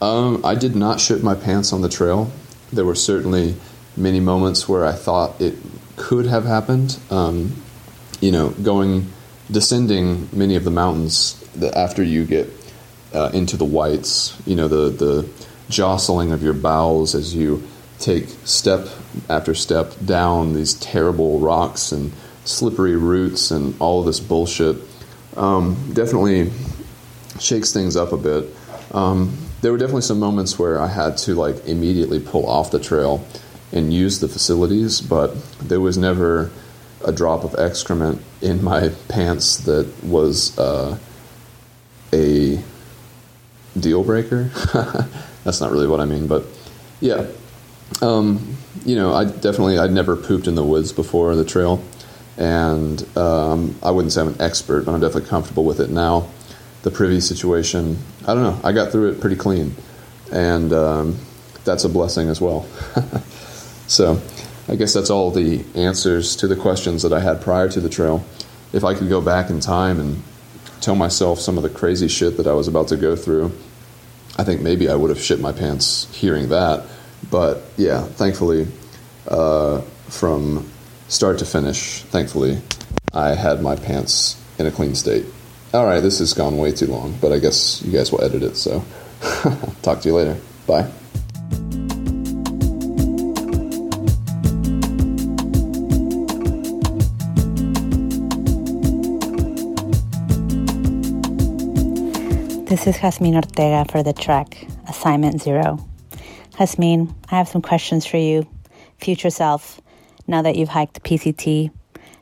Um, 0.00 0.44
I 0.44 0.54
did 0.54 0.74
not 0.74 1.00
shit 1.00 1.22
my 1.22 1.34
pants 1.34 1.72
on 1.72 1.80
the 1.80 1.88
trail. 1.88 2.30
There 2.72 2.84
were 2.84 2.94
certainly 2.94 3.54
many 3.96 4.20
moments 4.20 4.68
where 4.68 4.84
I 4.84 4.92
thought 4.92 5.40
it 5.40 5.54
could 5.96 6.26
have 6.26 6.44
happened. 6.44 6.98
Um, 7.10 7.62
you 8.20 8.32
know, 8.32 8.50
going 8.50 9.12
descending 9.52 10.28
many 10.32 10.56
of 10.56 10.64
the 10.64 10.70
mountains 10.70 11.38
after 11.74 12.02
you 12.02 12.24
get 12.24 12.48
uh, 13.14 13.30
into 13.32 13.56
the 13.56 13.64
whites, 13.64 14.36
you 14.46 14.56
know, 14.56 14.68
the 14.68 14.88
the 14.90 15.28
jostling 15.68 16.32
of 16.32 16.42
your 16.42 16.54
bowels 16.54 17.14
as 17.14 17.34
you 17.34 17.62
take 17.98 18.28
step 18.44 18.88
after 19.28 19.54
step 19.54 19.94
down 20.04 20.54
these 20.54 20.74
terrible 20.74 21.38
rocks 21.38 21.92
and 21.92 22.12
slippery 22.44 22.96
roots 22.96 23.50
and 23.50 23.74
all 23.80 24.02
this 24.02 24.18
bullshit 24.18 24.76
um, 25.36 25.76
definitely 25.92 26.50
shakes 27.38 27.72
things 27.72 27.96
up 27.96 28.12
a 28.12 28.16
bit. 28.16 28.44
Um, 28.92 29.36
there 29.60 29.70
were 29.70 29.78
definitely 29.78 30.02
some 30.02 30.18
moments 30.18 30.58
where 30.58 30.80
I 30.80 30.88
had 30.88 31.16
to 31.18 31.34
like 31.34 31.66
immediately 31.66 32.20
pull 32.20 32.46
off 32.46 32.70
the 32.70 32.80
trail 32.80 33.26
and 33.70 33.92
use 33.92 34.20
the 34.20 34.28
facilities, 34.28 35.00
but 35.00 35.34
there 35.60 35.80
was 35.80 35.96
never 35.96 36.50
a 37.04 37.12
drop 37.12 37.44
of 37.44 37.54
excrement 37.54 38.20
in 38.42 38.62
my 38.62 38.90
pants 39.08 39.58
that 39.58 39.88
was 40.02 40.56
uh, 40.58 40.98
a 42.12 42.62
deal 43.78 44.04
breaker. 44.04 44.44
That's 45.44 45.60
not 45.60 45.70
really 45.70 45.86
what 45.86 46.00
I 46.00 46.04
mean, 46.04 46.26
but 46.26 46.44
yeah. 47.00 47.26
Um, 48.00 48.56
you 48.84 48.96
know, 48.96 49.12
I 49.12 49.24
definitely 49.24 49.78
I'd 49.78 49.92
never 49.92 50.16
pooped 50.16 50.46
in 50.46 50.54
the 50.54 50.64
woods 50.64 50.92
before 50.92 51.34
the 51.36 51.44
trail, 51.44 51.82
and 52.36 53.04
um, 53.16 53.76
I 53.82 53.90
wouldn't 53.90 54.12
say 54.12 54.22
I'm 54.22 54.28
an 54.28 54.40
expert, 54.40 54.84
but 54.84 54.92
I'm 54.92 55.00
definitely 55.00 55.28
comfortable 55.28 55.64
with 55.64 55.80
it 55.80 55.90
now. 55.90 56.28
The 56.82 56.90
privy 56.90 57.20
situation, 57.20 57.98
I 58.26 58.34
don't 58.34 58.42
know. 58.42 58.60
I 58.64 58.72
got 58.72 58.90
through 58.90 59.12
it 59.12 59.20
pretty 59.20 59.36
clean, 59.36 59.76
and 60.32 60.72
um, 60.72 61.18
that's 61.64 61.84
a 61.84 61.88
blessing 61.88 62.28
as 62.28 62.40
well. 62.40 62.66
So 63.92 64.22
I 64.72 64.76
guess 64.76 64.94
that's 64.94 65.10
all 65.10 65.30
the 65.30 65.62
answers 65.74 66.34
to 66.36 66.48
the 66.48 66.56
questions 66.56 67.02
that 67.02 67.12
I 67.12 67.20
had 67.20 67.42
prior 67.42 67.68
to 67.68 67.78
the 67.78 67.90
trail. 67.90 68.24
If 68.72 68.84
I 68.84 68.94
could 68.94 69.10
go 69.10 69.20
back 69.20 69.50
in 69.50 69.60
time 69.60 70.00
and 70.00 70.22
tell 70.80 70.94
myself 70.94 71.40
some 71.40 71.58
of 71.58 71.62
the 71.62 71.68
crazy 71.68 72.08
shit 72.08 72.38
that 72.38 72.46
I 72.46 72.54
was 72.54 72.68
about 72.68 72.88
to 72.88 72.96
go 72.96 73.14
through, 73.14 73.52
I 74.38 74.44
think 74.44 74.62
maybe 74.62 74.88
I 74.88 74.94
would 74.94 75.10
have 75.10 75.20
shit 75.20 75.40
my 75.40 75.52
pants 75.52 76.08
hearing 76.14 76.48
that. 76.48 76.86
But 77.30 77.62
yeah, 77.76 78.04
thankfully, 78.04 78.66
uh, 79.28 79.82
from 80.08 80.66
start 81.06 81.40
to 81.40 81.44
finish, 81.44 82.00
thankfully, 82.04 82.62
I 83.12 83.34
had 83.34 83.60
my 83.60 83.76
pants 83.76 84.42
in 84.58 84.66
a 84.66 84.70
clean 84.70 84.94
state. 84.94 85.26
All 85.74 85.84
right, 85.84 86.00
this 86.00 86.18
has 86.20 86.32
gone 86.32 86.56
way 86.56 86.72
too 86.72 86.86
long, 86.86 87.18
but 87.20 87.30
I 87.30 87.40
guess 87.40 87.82
you 87.82 87.92
guys 87.92 88.10
will 88.10 88.24
edit 88.24 88.42
it, 88.42 88.56
so 88.56 88.82
talk 89.82 90.00
to 90.00 90.08
you 90.08 90.14
later. 90.14 90.38
Bye. 90.66 90.90
This 102.72 102.86
is 102.86 102.98
Jasmine 102.98 103.34
Ortega 103.34 103.84
for 103.92 104.02
the 104.02 104.14
Trek 104.14 104.66
Assignment 104.88 105.42
Zero. 105.42 105.78
Jasmine, 106.56 107.14
I 107.28 107.36
have 107.36 107.46
some 107.46 107.60
questions 107.60 108.06
for 108.06 108.16
you. 108.16 108.48
Future 108.96 109.28
self, 109.28 109.78
now 110.26 110.40
that 110.40 110.56
you've 110.56 110.70
hiked 110.70 111.02
PCT, 111.02 111.70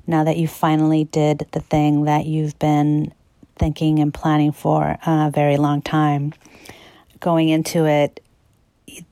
now 0.09 0.24
that 0.24 0.38
you 0.38 0.48
finally 0.48 1.05
did 1.05 1.46
the 1.53 1.61
thing 1.61 2.03
that 2.07 2.26
you've 2.26 2.59
been 2.59 3.14
thinking 3.61 4.01
and 4.01 4.12
planning 4.12 4.51
for 4.51 4.98
a 5.07 5.30
very 5.32 5.57
long 5.57 5.82
time, 5.82 6.34
going 7.20 7.48
into 7.48 7.86
it, 7.86 8.20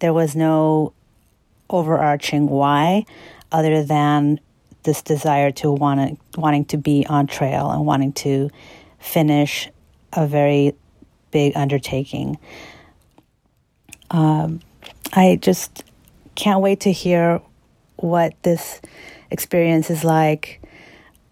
there 0.00 0.12
was 0.12 0.34
no 0.34 0.92
overarching 1.70 2.48
why 2.48 3.04
other 3.52 3.84
than 3.84 4.40
this 4.82 5.02
desire 5.02 5.52
to 5.52 5.70
want 5.70 6.18
wanting 6.36 6.64
to 6.64 6.76
be 6.76 7.06
on 7.08 7.28
trail 7.28 7.70
and 7.70 7.86
wanting 7.86 8.12
to 8.12 8.50
finish 8.98 9.70
a 10.14 10.26
very 10.26 10.74
big 11.30 11.56
undertaking. 11.56 12.38
Um, 14.10 14.60
I 15.12 15.38
just 15.40 15.84
can't 16.34 16.60
wait 16.60 16.80
to 16.80 16.92
hear 16.92 17.40
what 17.96 18.34
this 18.42 18.80
experience 19.30 19.90
is 19.90 20.04
like. 20.04 20.60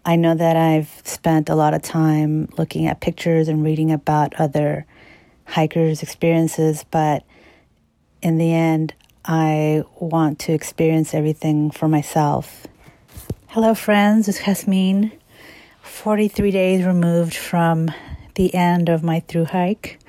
I 0.05 0.15
know 0.15 0.35
that 0.35 0.55
I've 0.55 1.01
spent 1.03 1.49
a 1.49 1.55
lot 1.55 1.73
of 1.73 1.81
time 1.81 2.49
looking 2.57 2.87
at 2.87 3.01
pictures 3.01 3.47
and 3.47 3.63
reading 3.63 3.91
about 3.91 4.33
other 4.35 4.85
hikers' 5.45 6.03
experiences, 6.03 6.85
but 6.91 7.23
in 8.21 8.37
the 8.37 8.53
end, 8.53 8.93
I 9.25 9.83
want 9.99 10.39
to 10.39 10.53
experience 10.53 11.13
everything 11.13 11.71
for 11.71 11.87
myself. 11.87 12.67
Hello, 13.47 13.73
friends. 13.73 14.27
It's 14.27 14.43
Jasmine. 14.43 15.11
43 15.81 16.51
days 16.51 16.85
removed 16.85 17.35
from 17.35 17.91
the 18.37 18.53
end 18.53 18.87
of 18.87 19.03
my 19.03 19.19
through 19.21 19.45
hike. 19.45 19.99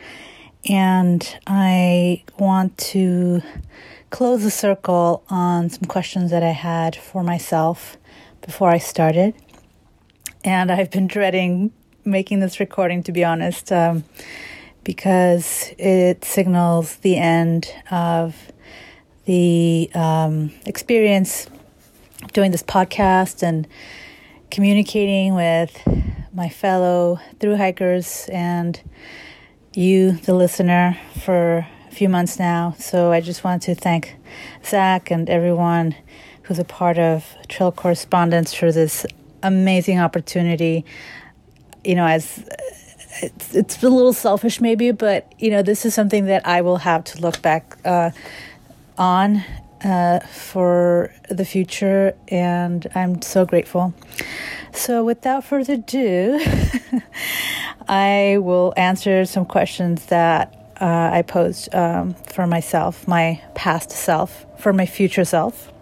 And 0.69 1.27
I 1.47 2.23
want 2.39 2.77
to 2.79 3.43
close 4.11 4.43
the 4.43 4.51
circle 4.51 5.25
on 5.29 5.71
some 5.71 5.85
questions 5.85 6.31
that 6.31 6.43
I 6.43 6.51
had 6.51 6.95
for 6.95 7.23
myself 7.23 7.97
before 8.43 8.71
I 8.71 8.79
started. 8.79 9.35
And 10.45 10.71
I've 10.71 10.91
been 10.91 11.07
dreading 11.07 11.73
making 12.05 12.41
this 12.41 12.61
recording, 12.61 13.03
to 13.05 13.13
be 13.13 13.25
honest, 13.25 13.73
um, 13.73 14.05
because 14.85 15.73
it 15.79 16.25
signals 16.25 16.97
the 16.97 17.17
end 17.17 17.73
of 17.91 18.53
the 19.25 19.91
um, 19.95 20.53
experience 20.67 21.49
doing 22.33 22.51
this 22.51 22.63
podcast 22.63 23.43
and 23.43 23.67
communicating 24.51 25.35
with 25.35 25.77
my 26.39 26.49
fellow 26.49 27.19
through 27.41 27.57
hikers 27.57 28.29
and 28.33 28.81
you, 29.75 30.13
the 30.13 30.33
listener, 30.33 30.97
for 31.25 31.67
a 31.89 31.91
few 31.91 32.09
months 32.09 32.39
now. 32.39 32.75
So 32.79 33.11
I 33.11 33.21
just 33.21 33.43
want 33.43 33.63
to 33.63 33.75
thank 33.75 34.15
Zach 34.65 35.11
and 35.11 35.29
everyone 35.29 35.97
who's 36.43 36.61
a 36.61 36.65
part 36.65 36.97
of 36.97 37.27
Trail 37.49 37.73
Correspondents 37.73 38.55
for 38.55 38.71
this 38.71 39.05
amazing 39.43 39.99
opportunity. 39.99 40.85
You 41.83 41.97
know, 41.97 42.07
as 42.07 42.49
it's, 43.21 43.55
it's 43.57 43.83
a 43.83 43.89
little 43.89 44.13
selfish 44.13 44.61
maybe, 44.61 44.93
but 44.93 45.33
you 45.39 45.51
know, 45.51 45.63
this 45.63 45.85
is 45.85 45.93
something 45.93 46.27
that 46.27 46.47
I 46.47 46.61
will 46.61 46.79
have 46.79 47.03
to 47.05 47.21
look 47.21 47.43
back 47.43 47.77
uh, 47.85 48.11
on 48.97 49.43
uh, 49.85 50.21
for 50.21 51.13
the 51.29 51.45
future, 51.45 52.15
and 52.29 52.87
I'm 52.95 53.23
so 53.23 53.45
grateful. 53.45 53.95
So, 54.73 55.05
without 55.05 55.45
further 55.45 55.75
ado, 55.75 56.39
I 57.89 58.39
will 58.41 58.75
answer 58.77 59.25
some 59.25 59.47
questions 59.47 60.07
that 60.07 60.55
uh, 60.81 61.11
I 61.13 61.23
posed 61.23 61.75
um, 61.75 62.15
for 62.15 62.47
myself, 62.47 63.09
my 63.09 63.43
past 63.55 63.91
self, 63.91 64.47
for 64.61 64.73
my 64.73 64.87
future 64.87 65.25
self. 65.25 65.73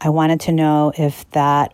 I 0.00 0.08
wanted 0.10 0.40
to 0.42 0.52
know 0.52 0.92
if 0.96 1.28
that 1.30 1.72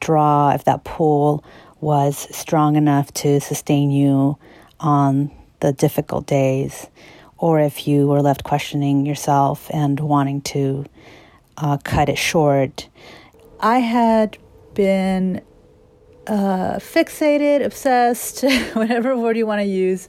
draw, 0.00 0.50
if 0.50 0.64
that 0.64 0.84
pull 0.84 1.44
was 1.80 2.16
strong 2.36 2.76
enough 2.76 3.12
to 3.14 3.40
sustain 3.40 3.90
you 3.90 4.38
on 4.80 5.30
the 5.60 5.72
difficult 5.72 6.26
days, 6.26 6.88
or 7.38 7.60
if 7.60 7.86
you 7.86 8.06
were 8.06 8.20
left 8.20 8.44
questioning 8.44 9.06
yourself 9.06 9.70
and 9.72 10.00
wanting 10.00 10.40
to 10.42 10.84
uh, 11.56 11.78
cut 11.78 12.08
it 12.08 12.18
short. 12.18 12.88
I 13.60 13.78
had 13.78 14.38
been 14.74 15.42
uh, 16.26 16.76
fixated, 16.76 17.64
obsessed, 17.64 18.42
whatever 18.74 19.16
word 19.16 19.36
you 19.36 19.46
want 19.46 19.60
to 19.60 19.66
use, 19.66 20.08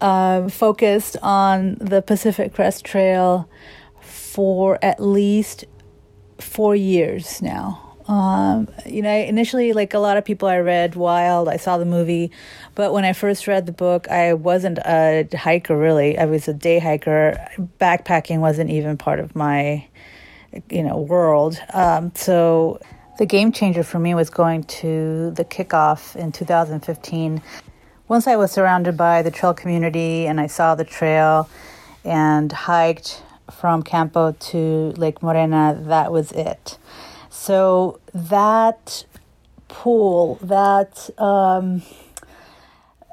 uh, 0.00 0.48
focused 0.48 1.16
on 1.22 1.76
the 1.80 2.02
Pacific 2.02 2.54
Crest 2.54 2.84
Trail 2.84 3.48
for 4.00 4.78
at 4.82 5.00
least 5.00 5.64
four 6.38 6.74
years 6.74 7.40
now. 7.40 7.86
Um, 8.08 8.68
you 8.86 9.02
know, 9.02 9.14
initially, 9.14 9.72
like 9.72 9.94
a 9.94 10.00
lot 10.00 10.16
of 10.16 10.24
people, 10.24 10.48
I 10.48 10.58
read 10.58 10.96
Wild, 10.96 11.48
I 11.48 11.58
saw 11.58 11.78
the 11.78 11.84
movie, 11.84 12.32
but 12.80 12.94
when 12.94 13.04
I 13.04 13.12
first 13.12 13.46
read 13.46 13.66
the 13.66 13.72
book, 13.72 14.08
I 14.08 14.32
wasn't 14.32 14.78
a 14.78 15.28
hiker 15.36 15.76
really. 15.76 16.16
I 16.16 16.24
was 16.24 16.48
a 16.48 16.54
day 16.54 16.78
hiker. 16.78 17.36
Backpacking 17.78 18.38
wasn't 18.38 18.70
even 18.70 18.96
part 18.96 19.20
of 19.20 19.36
my, 19.36 19.86
you 20.70 20.82
know, 20.82 20.96
world. 20.96 21.60
Um, 21.74 22.10
so 22.14 22.80
the 23.18 23.26
game 23.26 23.52
changer 23.52 23.82
for 23.82 23.98
me 23.98 24.14
was 24.14 24.30
going 24.30 24.64
to 24.80 25.30
the 25.32 25.44
kickoff 25.44 26.16
in 26.16 26.32
2015. 26.32 27.42
Once 28.08 28.26
I 28.26 28.36
was 28.36 28.50
surrounded 28.50 28.96
by 28.96 29.20
the 29.20 29.30
trail 29.30 29.52
community 29.52 30.26
and 30.26 30.40
I 30.40 30.46
saw 30.46 30.74
the 30.74 30.86
trail 30.86 31.50
and 32.02 32.50
hiked 32.50 33.22
from 33.52 33.82
Campo 33.82 34.32
to 34.32 34.94
Lake 34.96 35.22
Morena, 35.22 35.78
that 35.82 36.10
was 36.10 36.32
it. 36.32 36.78
So 37.28 38.00
that 38.14 39.04
pull, 39.68 40.36
that 40.36 41.10
um, 41.18 41.82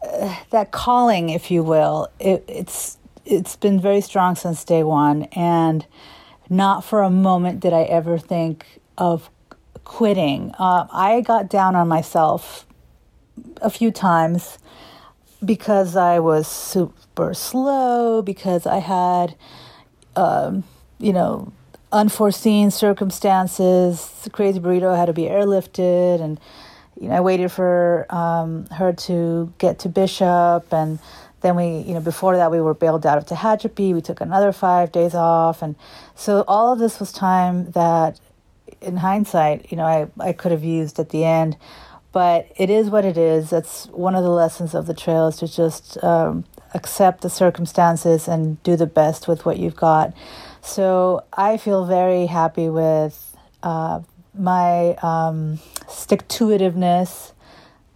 that 0.49 0.72
calling, 0.72 1.30
if 1.30 1.51
you 1.51 1.64
will, 1.64 2.10
it, 2.20 2.43
it's 2.47 2.97
it's 3.26 3.55
been 3.58 3.80
very 3.80 4.01
strong 4.01 4.36
since 4.36 4.64
day 4.64 4.84
one, 4.84 5.24
and 5.34 5.86
not 6.49 6.84
for 6.84 7.01
a 7.01 7.10
moment 7.10 7.60
did 7.60 7.74
I 7.74 7.84
ever 7.84 8.18
think 8.18 8.80
of 8.97 9.30
quitting. 9.84 10.53
Uh, 10.58 10.88
I 10.91 11.22
got 11.22 11.49
down 11.49 11.76
on 11.76 11.88
myself 11.88 12.66
a 13.62 13.70
few 13.70 13.91
times 13.91 14.58
because 15.43 15.95
I 15.95 16.20
was 16.20 16.47
super 16.47 17.34
slow, 17.34 18.22
because 18.22 18.66
I 18.66 18.80
had, 18.80 19.36
um, 20.16 20.64
you 20.99 21.14
know, 21.14 21.51
unforeseen 21.91 22.72
circumstances. 22.72 24.28
Crazy 24.32 24.60
burrito 24.60 24.95
had 24.95 25.05
to 25.05 25.14
be 25.14 25.24
airlifted, 25.24 26.22
and 26.22 26.39
you 27.00 27.10
know, 27.10 27.16
I 27.16 27.22
waited 27.22 27.52
for 27.52 28.06
um, 28.10 28.66
her 28.68 28.93
to 28.93 29.54
get 29.58 29.80
to 29.80 29.89
Bishop, 29.89 30.72
and 30.72 31.00
then 31.41 31.56
we, 31.56 31.80
you 31.80 31.93
know, 31.93 32.00
before 32.00 32.36
that 32.38 32.52
we 32.52 32.60
were 32.60 32.74
bailed 32.74 33.06
out 33.06 33.18
of 33.18 33.26
Tehachapi. 33.26 33.93
We 33.93 34.02
took 34.02 34.22
another 34.22 34.52
five 34.52 34.91
days 34.91 35.14
off, 35.14 35.62
and 35.62 35.76
so 36.16 36.43
all 36.48 36.74
of 36.74 36.80
this 36.80 37.00
was 37.00 37.12
time 37.12 37.72
that, 37.72 38.20
in 38.82 38.98
hindsight, 38.98 39.72
you 39.72 39.78
know, 39.78 39.86
I 39.86 40.08
I 40.20 40.34
could 40.34 40.52
have 40.52 40.64
used 40.64 41.00
at 41.00 41.10
the 41.10 41.24
end. 41.24 41.58
But 42.14 42.48
it 42.56 42.70
is 42.72 42.89
what 42.89 43.06
it 43.06 43.18
is. 43.18 43.52
That's 43.52 43.86
one 43.88 44.16
of 44.16 44.24
the 44.24 44.32
lessons 44.32 44.74
of 44.74 44.88
the 44.88 44.93
trail 44.93 45.28
is 45.28 45.38
to 45.38 45.48
just 45.48 46.04
um, 46.04 46.45
accept 46.74 47.22
the 47.22 47.30
circumstances 47.30 48.28
and 48.28 48.62
do 48.64 48.76
the 48.76 48.88
best 48.88 49.28
with 49.28 49.45
what 49.45 49.60
you've 49.60 49.76
got. 49.76 50.14
So 50.62 51.26
I 51.34 51.58
feel 51.58 51.86
very 51.86 52.26
happy 52.26 52.70
with 52.70 53.36
uh, 53.62 54.02
my 54.34 54.95
um, 55.04 55.60
stick 55.88 56.28
to 56.28 56.48
itiveness, 56.48 57.32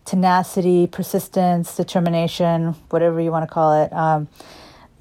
tenacity, 0.06 0.88
persistence, 0.88 1.76
determination, 1.76 2.76
whatever 2.90 3.22
you 3.22 3.32
want 3.32 3.48
to 3.48 3.54
call 3.54 3.84
it. 3.84 3.94
Um, 3.94 4.28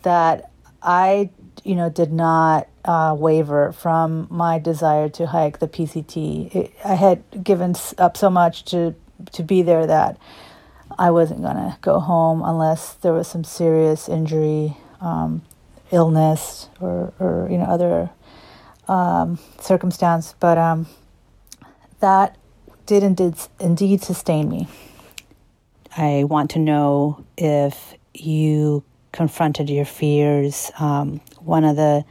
that 0.03 0.51
I, 0.83 1.31
you 1.65 1.75
know, 1.75 1.91
did 1.91 2.13
not 2.13 2.69
uh, 2.85 3.15
waver 3.19 3.73
from 3.73 4.27
my 4.31 4.59
desire 4.59 5.09
to 5.11 5.27
hike 5.27 5.59
the 5.59 5.69
PCT. 5.69 6.55
It, 6.55 6.73
I 6.85 6.95
had 6.95 7.23
given 7.45 7.75
up 7.99 8.17
so 8.17 8.31
much 8.31 8.65
to 8.67 8.95
to 9.33 9.43
be 9.43 9.61
there 9.61 9.87
that 9.87 10.17
I 10.99 11.11
wasn't 11.11 11.43
gonna 11.43 11.79
go 11.83 12.01
home 12.01 12.43
unless 12.43 12.95
there 12.95 13.13
was 13.13 13.29
some 13.29 13.45
serious 13.45 14.09
injury. 14.09 14.77
Um, 15.01 15.43
illness 15.91 16.69
or, 16.81 17.13
or 17.19 17.49
you 17.51 17.59
know 17.59 17.65
other 17.65 18.11
um, 18.89 19.39
circumstance, 19.61 20.35
but 20.41 20.59
um, 20.59 20.87
that 22.01 22.37
did 22.87 23.03
indeed, 23.03 23.35
indeed 23.59 24.03
sustain 24.03 24.49
me. 24.49 24.69
I 25.97 26.25
want 26.25 26.51
to 26.53 26.59
know 26.59 27.25
if 27.37 27.95
you 28.15 28.85
confronted 29.13 29.69
your 29.69 29.85
fears. 29.85 30.71
Um, 30.79 31.21
one 31.41 31.65
of 31.65 31.77
the 31.77 32.05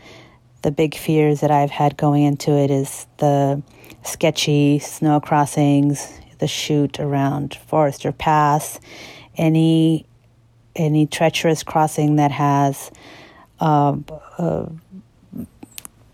the 0.61 0.71
big 0.71 0.93
fears 0.93 1.39
that 1.39 1.51
I've 1.51 1.71
had 1.71 1.95
going 1.95 2.23
into 2.23 2.51
it 2.51 2.69
is 2.69 3.07
the 3.17 3.63
sketchy 4.03 4.79
snow 4.79 5.21
crossings, 5.21 6.19
the 6.39 6.47
chute 6.47 6.99
around 6.99 7.55
Forester 7.67 8.11
Pass, 8.11 8.79
any 9.37 10.05
any 10.75 11.05
treacherous 11.07 11.63
crossing 11.63 12.17
that 12.17 12.31
has 12.31 12.91
a, 13.59 13.97
a 14.37 14.71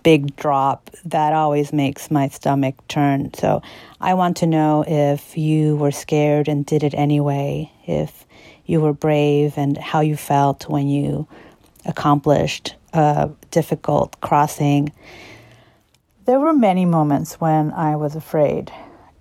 big 0.06 0.36
drop, 0.36 0.92
that 1.04 1.34
always 1.34 1.74
makes 1.74 2.12
my 2.12 2.28
stomach 2.28 2.76
turn. 2.88 3.34
So 3.34 3.64
I 4.00 4.14
want 4.14 4.38
to 4.38 4.46
know 4.46 4.86
if 4.88 5.36
you 5.36 5.76
were 5.78 5.92
scared 5.92 6.48
and 6.48 6.64
did 6.64 6.84
it 6.84 6.94
anyway, 6.94 7.72
if 7.88 8.28
you 8.68 8.82
were 8.82 8.94
brave 8.94 9.58
and 9.58 9.76
how 9.80 10.02
you 10.02 10.16
felt 10.16 10.70
when 10.70 10.88
you 10.88 11.28
accomplished 11.86 12.76
a 12.94 13.32
difficult 13.50 14.22
crossing. 14.22 14.92
There 16.26 16.40
were 16.40 16.54
many 16.54 16.86
moments 16.86 17.42
when 17.42 17.72
I 17.72 17.96
was 17.96 18.16
afraid. 18.16 18.72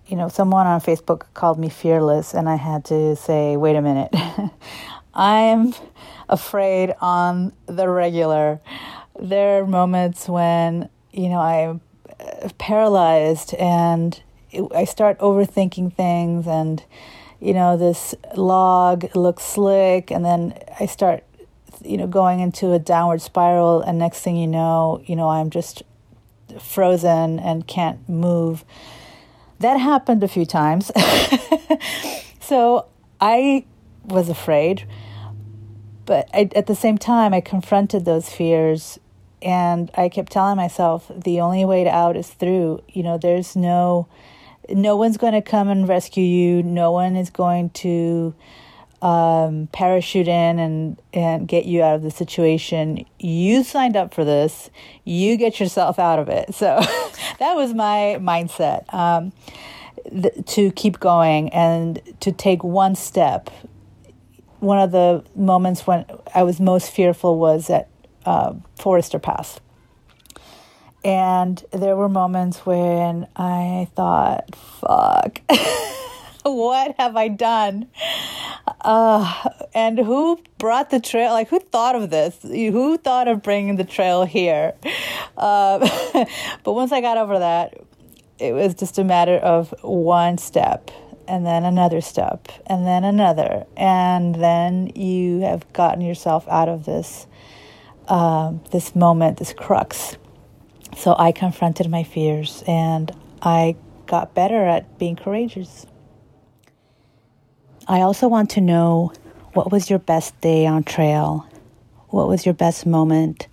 You 0.06 0.18
know, 0.18 0.28
someone 0.28 0.66
on 0.66 0.82
Facebook 0.82 1.22
called 1.32 1.58
me 1.58 1.70
fearless, 1.70 2.34
and 2.34 2.46
I 2.46 2.56
had 2.56 2.84
to 2.86 3.16
say, 3.16 3.56
wait 3.56 3.74
a 3.74 3.80
minute. 3.80 4.10
I 5.14 5.40
am 5.40 5.72
afraid 6.28 6.94
on 7.00 7.52
the 7.64 7.88
regular. 7.88 8.60
There 9.20 9.60
are 9.62 9.66
moments 9.66 10.28
when, 10.28 10.88
you 11.12 11.28
know, 11.28 11.38
I'm 11.38 11.80
uh, 12.20 12.48
paralyzed 12.58 13.54
and 13.54 14.20
I 14.74 14.84
start 14.84 15.18
overthinking 15.18 15.94
things 15.94 16.46
and, 16.46 16.82
you 17.40 17.54
know, 17.54 17.76
this 17.76 18.14
log 18.36 19.14
looks 19.14 19.42
slick 19.44 20.10
and 20.10 20.24
then 20.24 20.58
I 20.80 20.86
start, 20.86 21.24
you 21.82 21.96
know, 21.96 22.06
going 22.06 22.40
into 22.40 22.72
a 22.72 22.78
downward 22.78 23.22
spiral 23.22 23.82
and 23.82 23.98
next 23.98 24.20
thing 24.20 24.36
you 24.36 24.46
know, 24.46 25.02
you 25.06 25.16
know, 25.16 25.28
I'm 25.28 25.50
just 25.50 25.82
frozen 26.60 27.38
and 27.38 27.66
can't 27.66 28.08
move. 28.08 28.64
That 29.60 29.76
happened 29.76 30.22
a 30.24 30.28
few 30.28 30.44
times. 30.44 30.90
so 32.40 32.86
I 33.20 33.64
was 34.04 34.28
afraid 34.28 34.86
but 36.06 36.28
I, 36.34 36.50
at 36.54 36.66
the 36.66 36.74
same 36.74 36.98
time, 36.98 37.32
I 37.32 37.40
confronted 37.40 38.04
those 38.04 38.28
fears 38.28 38.98
and 39.44 39.90
I 39.94 40.08
kept 40.08 40.32
telling 40.32 40.56
myself 40.56 41.10
the 41.14 41.40
only 41.40 41.64
way 41.64 41.86
out 41.88 42.16
is 42.16 42.30
through. 42.30 42.82
You 42.88 43.02
know, 43.02 43.18
there's 43.18 43.54
no, 43.54 44.08
no 44.70 44.96
one's 44.96 45.18
going 45.18 45.34
to 45.34 45.42
come 45.42 45.68
and 45.68 45.86
rescue 45.86 46.24
you. 46.24 46.62
No 46.62 46.90
one 46.90 47.14
is 47.14 47.28
going 47.28 47.70
to 47.70 48.34
um, 49.02 49.68
parachute 49.70 50.28
in 50.28 50.58
and, 50.58 51.00
and 51.12 51.46
get 51.46 51.66
you 51.66 51.82
out 51.82 51.96
of 51.96 52.02
the 52.02 52.10
situation. 52.10 53.04
You 53.18 53.62
signed 53.62 53.96
up 53.96 54.14
for 54.14 54.24
this. 54.24 54.70
You 55.04 55.36
get 55.36 55.60
yourself 55.60 55.98
out 55.98 56.18
of 56.18 56.28
it. 56.28 56.54
So 56.54 56.80
that 57.38 57.54
was 57.54 57.74
my 57.74 58.16
mindset 58.20 58.92
um, 58.94 59.32
th- 60.10 60.46
to 60.46 60.70
keep 60.72 60.98
going 60.98 61.52
and 61.52 62.00
to 62.20 62.32
take 62.32 62.64
one 62.64 62.94
step 62.94 63.50
one 64.60 64.78
of 64.78 64.92
the 64.92 65.22
moments 65.36 65.86
when 65.86 66.06
I 66.34 66.42
was 66.42 66.58
most 66.58 66.90
fearful 66.90 67.38
was 67.38 67.68
at 67.68 67.88
uh, 68.24 68.54
Forester 68.76 69.18
Pass. 69.18 69.60
And 71.04 71.62
there 71.70 71.96
were 71.96 72.08
moments 72.08 72.64
when 72.64 73.26
I 73.36 73.88
thought, 73.94 74.56
fuck, 74.56 75.40
what 76.42 76.94
have 76.98 77.16
I 77.16 77.28
done? 77.28 77.88
Uh, 78.80 79.50
and 79.74 79.98
who 79.98 80.40
brought 80.56 80.88
the 80.88 81.00
trail? 81.00 81.32
Like, 81.32 81.48
who 81.48 81.60
thought 81.60 81.94
of 81.94 82.08
this? 82.08 82.38
Who 82.42 82.96
thought 82.96 83.28
of 83.28 83.42
bringing 83.42 83.76
the 83.76 83.84
trail 83.84 84.24
here? 84.24 84.72
Uh, 85.36 85.78
but 86.64 86.72
once 86.72 86.90
I 86.90 87.02
got 87.02 87.18
over 87.18 87.38
that, 87.38 87.74
it 88.38 88.52
was 88.52 88.74
just 88.74 88.98
a 88.98 89.04
matter 89.04 89.36
of 89.36 89.74
one 89.82 90.38
step 90.38 90.90
and 91.28 91.46
then 91.46 91.64
another 91.64 92.00
step 92.00 92.48
and 92.66 92.86
then 92.86 93.04
another. 93.04 93.66
And 93.76 94.34
then 94.34 94.88
you 94.94 95.40
have 95.40 95.70
gotten 95.72 96.00
yourself 96.00 96.46
out 96.48 96.68
of 96.68 96.84
this, 96.84 97.26
uh, 98.08 98.52
this 98.70 98.94
moment, 98.94 99.38
this 99.38 99.52
crux. 99.52 100.16
So 100.96 101.14
I 101.18 101.32
confronted 101.32 101.88
my 101.90 102.04
fears 102.04 102.62
and 102.66 103.10
I 103.42 103.76
got 104.06 104.34
better 104.34 104.64
at 104.64 104.98
being 104.98 105.16
courageous. 105.16 105.86
I 107.86 108.00
also 108.00 108.28
want 108.28 108.50
to 108.50 108.60
know 108.60 109.12
what 109.52 109.70
was 109.70 109.90
your 109.90 109.98
best 109.98 110.40
day 110.40 110.66
on 110.66 110.84
trail? 110.84 111.46
What 112.08 112.28
was 112.28 112.46
your 112.46 112.54
best 112.54 112.86
moment? 112.86 113.48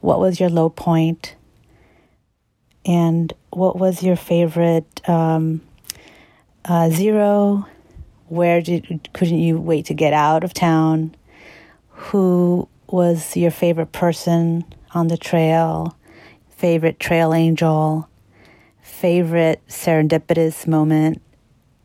What 0.00 0.20
was 0.20 0.40
your 0.40 0.48
low 0.48 0.68
point? 0.68 1.36
And 2.84 3.32
what 3.50 3.78
was 3.78 4.02
your 4.02 4.16
favorite 4.16 5.08
um, 5.08 5.62
uh, 6.64 6.90
zero? 6.90 7.66
Where 8.28 8.60
did 8.60 9.08
couldn't 9.12 9.38
you 9.38 9.58
wait 9.58 9.86
to 9.86 9.94
get 9.94 10.12
out 10.12 10.44
of 10.44 10.52
town? 10.52 11.14
Who 11.88 12.68
was 12.94 13.36
your 13.36 13.50
favorite 13.50 13.90
person 13.90 14.64
on 14.92 15.08
the 15.08 15.16
trail? 15.16 15.98
Favorite 16.48 17.00
trail 17.00 17.34
angel? 17.34 18.08
Favorite 18.82 19.60
serendipitous 19.68 20.64
moment? 20.68 21.20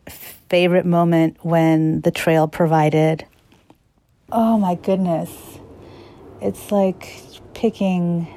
Favorite 0.08 0.86
moment 0.86 1.36
when 1.42 2.00
the 2.02 2.12
trail 2.12 2.46
provided? 2.46 3.26
Oh 4.30 4.56
my 4.56 4.76
goodness. 4.76 5.32
It's 6.40 6.70
like 6.70 7.20
picking, 7.54 8.32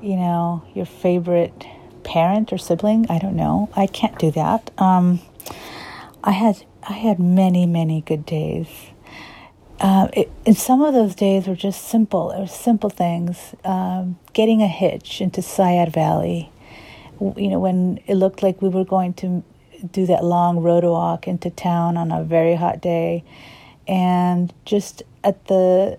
you 0.00 0.14
know, 0.14 0.62
your 0.74 0.86
favorite 0.86 1.66
parent 2.04 2.52
or 2.52 2.58
sibling. 2.58 3.06
I 3.10 3.18
don't 3.18 3.34
know. 3.34 3.68
I 3.74 3.88
can't 3.88 4.16
do 4.20 4.30
that. 4.30 4.70
Um, 4.78 5.18
I 6.22 6.30
had 6.30 6.64
I 6.88 6.92
had 6.92 7.18
many 7.18 7.66
many 7.66 8.02
good 8.02 8.24
days. 8.24 8.68
Uh, 9.82 10.06
it, 10.12 10.30
and 10.46 10.56
some 10.56 10.80
of 10.80 10.94
those 10.94 11.16
days 11.16 11.48
were 11.48 11.56
just 11.56 11.88
simple. 11.88 12.30
It 12.30 12.38
was 12.40 12.52
simple 12.52 12.88
things. 12.88 13.52
Um, 13.64 14.16
getting 14.32 14.62
a 14.62 14.68
hitch 14.68 15.20
into 15.20 15.42
Seiad 15.42 15.92
Valley, 15.92 16.52
you 17.20 17.48
know, 17.48 17.58
when 17.58 17.98
it 18.06 18.14
looked 18.14 18.44
like 18.44 18.62
we 18.62 18.68
were 18.68 18.84
going 18.84 19.12
to 19.14 19.42
do 19.90 20.06
that 20.06 20.22
long 20.22 20.60
road 20.60 20.84
walk 20.84 21.26
into 21.26 21.50
town 21.50 21.96
on 21.96 22.12
a 22.12 22.22
very 22.22 22.54
hot 22.54 22.80
day, 22.80 23.24
and 23.88 24.54
just 24.64 25.02
at 25.24 25.44
the 25.48 25.98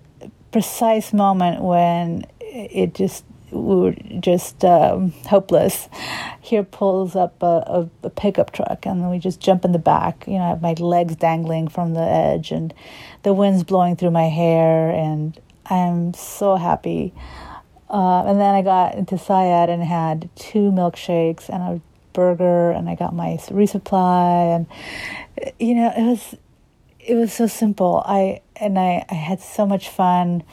precise 0.53 1.11
moment 1.11 1.61
when 1.61 2.25
it 2.39 2.93
just 2.93 3.25
we 3.54 3.76
were 3.76 3.95
just 4.20 4.66
um, 4.66 5.12
hopeless. 5.28 5.88
Here 6.41 6.64
pulls 6.64 7.16
up 7.16 7.41
a, 7.41 7.64
a, 7.68 7.89
a, 8.04 8.10
pickup 8.10 8.51
truck, 8.51 8.86
and 8.86 9.10
we 9.10 9.20
just 9.20 9.39
jump 9.39 9.64
in 9.64 9.72
the 9.72 9.80
back. 9.80 10.26
You 10.28 10.34
know, 10.34 10.45
I 10.45 10.49
have 10.49 10.62
my 10.62 10.74
legs 10.74 11.16
dangling 11.16 11.68
from 11.68 11.93
the 11.93 12.01
edge, 12.01 12.51
and 12.51 12.74
the 13.24 13.34
wind's 13.34 13.64
blowing 13.64 13.95
through 13.95 14.12
my 14.12 14.30
hair, 14.30 14.89
and 14.89 15.39
I'm 15.68 16.14
so 16.14 16.56
happy. 16.56 17.14
Uh, 17.89 18.24
and 18.26 18.39
then 18.39 18.56
I 18.56 18.62
got 18.62 18.95
into 18.95 19.16
Seiad 19.16 19.70
and 19.70 19.84
had 19.84 20.30
two 20.36 20.72
milkshakes 20.72 21.47
and 21.49 21.62
a 21.62 21.82
burger, 22.14 22.72
and 22.72 22.89
I 22.89 22.95
got 22.95 23.14
my 23.14 23.38
resupply, 23.49 24.56
and 24.56 24.68
you 25.60 25.76
know, 25.76 25.93
it 25.95 26.04
was 26.04 26.36
it 26.99 27.16
was 27.16 27.34
so 27.34 27.47
simple. 27.47 28.01
I 28.06 28.41
and 28.56 28.80
I, 28.80 29.06
I 29.10 29.16
had 29.16 29.41
so 29.41 29.66
much 29.66 29.89
fun 29.89 30.43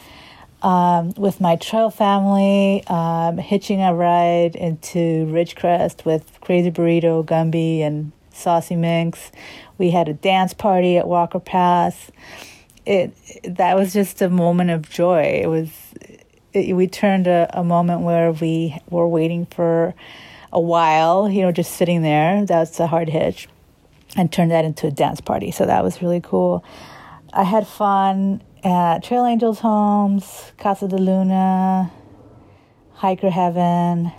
um, 0.62 1.12
with 1.16 1.40
my 1.40 1.56
trail 1.56 1.90
family, 1.90 2.84
um, 2.86 3.38
hitching 3.38 3.80
a 3.80 3.94
ride 3.94 4.56
into 4.56 5.26
Ridgecrest 5.26 6.04
with 6.04 6.38
Crazy 6.40 6.70
Burrito, 6.70 7.24
Gumby, 7.24 7.80
and 7.80 8.12
Saucy 8.32 8.76
Minx. 8.76 9.30
We 9.78 9.90
had 9.90 10.08
a 10.08 10.14
dance 10.14 10.52
party 10.54 10.96
at 10.98 11.08
Walker 11.08 11.40
Pass. 11.40 12.10
It 12.86 13.14
that 13.44 13.76
was 13.76 13.92
just 13.92 14.20
a 14.22 14.28
moment 14.28 14.70
of 14.70 14.88
joy. 14.88 15.40
It 15.42 15.46
was 15.46 15.70
it, 16.52 16.74
we 16.74 16.86
turned 16.86 17.26
a, 17.26 17.48
a 17.52 17.64
moment 17.64 18.02
where 18.02 18.32
we 18.32 18.78
were 18.88 19.08
waiting 19.08 19.46
for 19.46 19.94
a 20.52 20.60
while, 20.60 21.30
you 21.30 21.42
know, 21.42 21.52
just 21.52 21.76
sitting 21.76 22.02
there. 22.02 22.44
That's 22.44 22.80
a 22.80 22.86
hard 22.86 23.08
hitch, 23.08 23.48
and 24.16 24.32
turned 24.32 24.50
that 24.50 24.64
into 24.64 24.86
a 24.86 24.90
dance 24.90 25.20
party. 25.20 25.50
So 25.50 25.66
that 25.66 25.84
was 25.84 26.02
really 26.02 26.20
cool. 26.20 26.64
I 27.32 27.44
had 27.44 27.66
fun 27.66 28.42
at 28.62 29.02
Trail 29.02 29.24
Angels 29.24 29.60
Homes, 29.60 30.52
Casa 30.58 30.86
de 30.86 30.98
Luna, 30.98 31.90
Hiker 32.94 33.30
Heaven. 33.30 34.12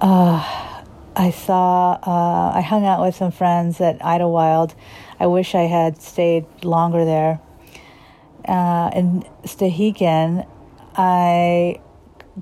Uh, 0.00 0.84
I 1.16 1.30
saw, 1.30 1.98
uh, 2.02 2.52
I 2.56 2.60
hung 2.60 2.86
out 2.86 3.00
with 3.00 3.16
some 3.16 3.32
friends 3.32 3.80
at 3.80 3.98
Idyllwild. 4.00 4.74
I 5.18 5.26
wish 5.26 5.54
I 5.54 5.62
had 5.62 6.00
stayed 6.00 6.46
longer 6.64 7.04
there. 7.04 7.40
Uh, 8.46 8.90
in 8.94 9.24
Stehekin, 9.44 10.46
I 10.96 11.80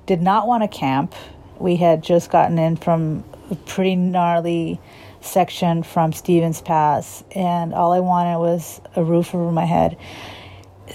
did 0.06 0.20
not 0.20 0.46
want 0.46 0.62
to 0.62 0.68
camp. 0.68 1.14
We 1.58 1.76
had 1.76 2.02
just 2.02 2.30
gotten 2.30 2.58
in 2.58 2.76
from 2.76 3.24
a 3.50 3.54
pretty 3.54 3.96
gnarly 3.96 4.80
section 5.20 5.82
from 5.82 6.12
Stevens 6.12 6.60
Pass, 6.60 7.24
and 7.34 7.74
all 7.74 7.92
I 7.92 8.00
wanted 8.00 8.38
was 8.38 8.80
a 8.94 9.02
roof 9.02 9.34
over 9.34 9.50
my 9.50 9.64
head 9.64 9.96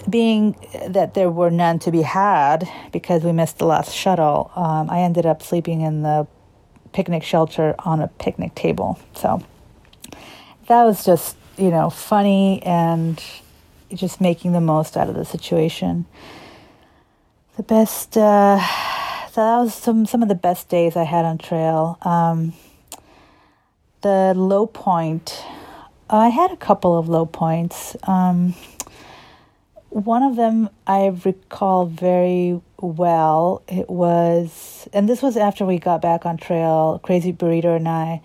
being 0.09 0.55
that 0.87 1.13
there 1.13 1.29
were 1.29 1.49
none 1.49 1.79
to 1.79 1.91
be 1.91 2.01
had 2.01 2.69
because 2.91 3.23
we 3.23 3.31
missed 3.31 3.57
the 3.59 3.65
last 3.65 3.93
shuttle, 3.93 4.51
um, 4.55 4.89
I 4.89 5.01
ended 5.01 5.25
up 5.25 5.41
sleeping 5.41 5.81
in 5.81 6.03
the 6.03 6.27
picnic 6.93 7.23
shelter 7.23 7.75
on 7.79 7.99
a 7.99 8.07
picnic 8.07 8.55
table. 8.55 8.99
So 9.15 9.43
that 10.67 10.83
was 10.83 11.03
just, 11.05 11.35
you 11.57 11.69
know, 11.69 11.89
funny 11.89 12.61
and 12.63 13.21
just 13.93 14.21
making 14.21 14.53
the 14.53 14.61
most 14.61 14.97
out 14.97 15.09
of 15.09 15.15
the 15.15 15.25
situation. 15.25 16.05
The 17.57 17.63
best, 17.63 18.17
uh, 18.17 18.59
so 19.31 19.41
that 19.41 19.57
was 19.59 19.73
some, 19.73 20.05
some 20.05 20.23
of 20.23 20.29
the 20.29 20.35
best 20.35 20.69
days 20.69 20.95
I 20.95 21.03
had 21.03 21.25
on 21.25 21.37
trail. 21.37 21.97
Um, 22.01 22.53
the 24.01 24.33
low 24.35 24.65
point, 24.65 25.43
I 26.09 26.29
had 26.29 26.51
a 26.51 26.57
couple 26.57 26.97
of 26.97 27.09
low 27.09 27.25
points. 27.25 27.95
Um, 28.03 28.55
one 29.93 30.23
of 30.23 30.35
them 30.35 30.69
I 30.87 31.15
recall 31.23 31.85
very 31.85 32.59
well. 32.81 33.61
It 33.67 33.87
was, 33.89 34.89
and 34.91 35.07
this 35.07 35.21
was 35.21 35.37
after 35.37 35.65
we 35.65 35.77
got 35.77 36.01
back 36.01 36.25
on 36.25 36.37
trail, 36.37 36.99
Crazy 37.03 37.31
Burrito 37.31 37.75
and 37.75 37.87
I, 37.87 38.21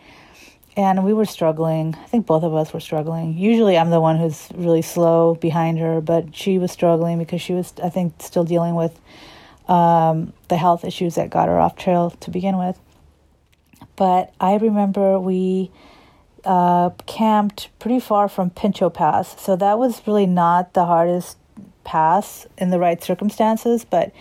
and 0.79 1.05
we 1.05 1.13
were 1.13 1.27
struggling. 1.27 1.95
I 1.95 2.07
think 2.07 2.25
both 2.25 2.43
of 2.43 2.55
us 2.55 2.73
were 2.73 2.81
struggling. 2.81 3.37
Usually 3.37 3.77
I'm 3.77 3.91
the 3.91 4.01
one 4.01 4.17
who's 4.17 4.49
really 4.55 4.81
slow 4.81 5.35
behind 5.35 5.79
her, 5.79 6.01
but 6.01 6.35
she 6.35 6.57
was 6.57 6.73
struggling 6.73 7.19
because 7.19 7.43
she 7.43 7.53
was, 7.53 7.75
I 7.85 7.91
think, 7.91 8.15
still 8.23 8.45
dealing 8.45 8.75
with 8.75 8.99
um, 9.69 10.33
the 10.49 10.57
health 10.57 10.87
issues 10.87 11.17
that 11.17 11.29
got 11.29 11.49
her 11.49 11.61
off 11.61 11.77
trail 11.77 12.11
to 12.21 12.31
begin 12.31 12.57
with. 12.57 12.79
But 13.95 14.33
I 14.41 14.57
remember 14.57 15.21
we 15.21 15.71
uh, 16.45 16.91
camped 17.05 17.69
pretty 17.79 18.01
far 18.01 18.27
from 18.27 18.49
Pinchot 18.49 18.95
Pass, 18.95 19.39
so 19.39 19.55
that 19.57 19.79
was 19.79 20.07
really 20.07 20.25
not 20.25 20.73
the 20.73 20.87
hardest 20.87 21.37
pass 21.89 22.47
in 22.59 22.69
the 22.69 22.79
right 22.79 23.03
circumstances, 23.03 23.83
but 23.83 24.13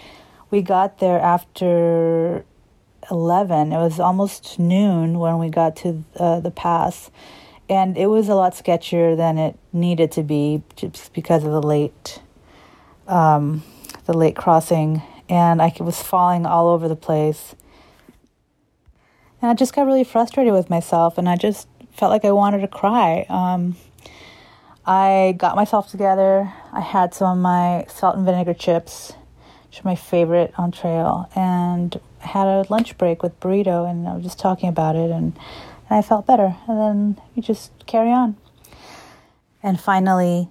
we 0.49 0.61
got 0.61 0.99
there 0.99 1.19
after 1.19 2.45
11. 3.11 3.73
It 3.73 3.77
was 3.77 3.99
almost 3.99 4.57
noon 4.57 5.19
when 5.19 5.37
we 5.37 5.49
got 5.49 5.75
to 5.77 6.05
uh, 6.17 6.39
the 6.39 6.49
pass, 6.49 7.11
and 7.67 7.97
it 7.97 8.07
was 8.07 8.29
a 8.29 8.35
lot 8.35 8.53
sketchier 8.53 9.17
than 9.17 9.37
it 9.37 9.59
needed 9.73 10.13
to 10.13 10.23
be 10.23 10.63
just 10.77 11.11
because 11.11 11.43
of 11.43 11.51
the 11.51 11.61
late, 11.61 12.21
um, 13.05 13.63
the 14.05 14.17
late 14.17 14.37
crossing, 14.37 15.01
and 15.27 15.61
I 15.61 15.75
was 15.81 16.01
falling 16.01 16.45
all 16.45 16.69
over 16.69 16.87
the 16.87 16.95
place. 16.95 17.53
And 19.41 19.51
I 19.51 19.53
just 19.53 19.75
got 19.75 19.85
really 19.85 20.05
frustrated 20.05 20.53
with 20.53 20.69
myself, 20.69 21.17
and 21.17 21.27
I 21.27 21.35
just 21.35 21.67
felt 21.91 22.11
like 22.11 22.23
I 22.23 22.31
wanted 22.31 22.61
to 22.61 22.69
cry. 22.69 23.25
Um, 23.27 23.75
I 24.89 25.35
got 25.37 25.57
myself 25.57 25.91
together. 25.91 26.53
I 26.71 26.79
had 26.79 27.13
some 27.13 27.37
of 27.37 27.41
my 27.41 27.85
salt 27.89 28.15
and 28.15 28.25
vinegar 28.25 28.53
chips, 28.53 29.11
which 29.67 29.81
are 29.81 29.83
my 29.83 29.95
favorite 29.95 30.53
on 30.57 30.71
trail, 30.71 31.29
and 31.35 31.99
I 32.23 32.27
had 32.27 32.47
a 32.47 32.65
lunch 32.69 32.97
break 32.97 33.21
with 33.21 33.37
burrito, 33.41 33.89
and 33.89 34.07
I 34.07 34.13
was 34.13 34.23
just 34.23 34.39
talking 34.39 34.69
about 34.69 34.95
it, 34.95 35.11
and, 35.11 35.37
and 35.89 35.99
I 35.99 36.01
felt 36.01 36.25
better. 36.25 36.55
And 36.69 36.79
then 36.79 37.21
you 37.35 37.43
just 37.43 37.71
carry 37.85 38.11
on. 38.11 38.37
And 39.61 39.77
finally, 39.79 40.49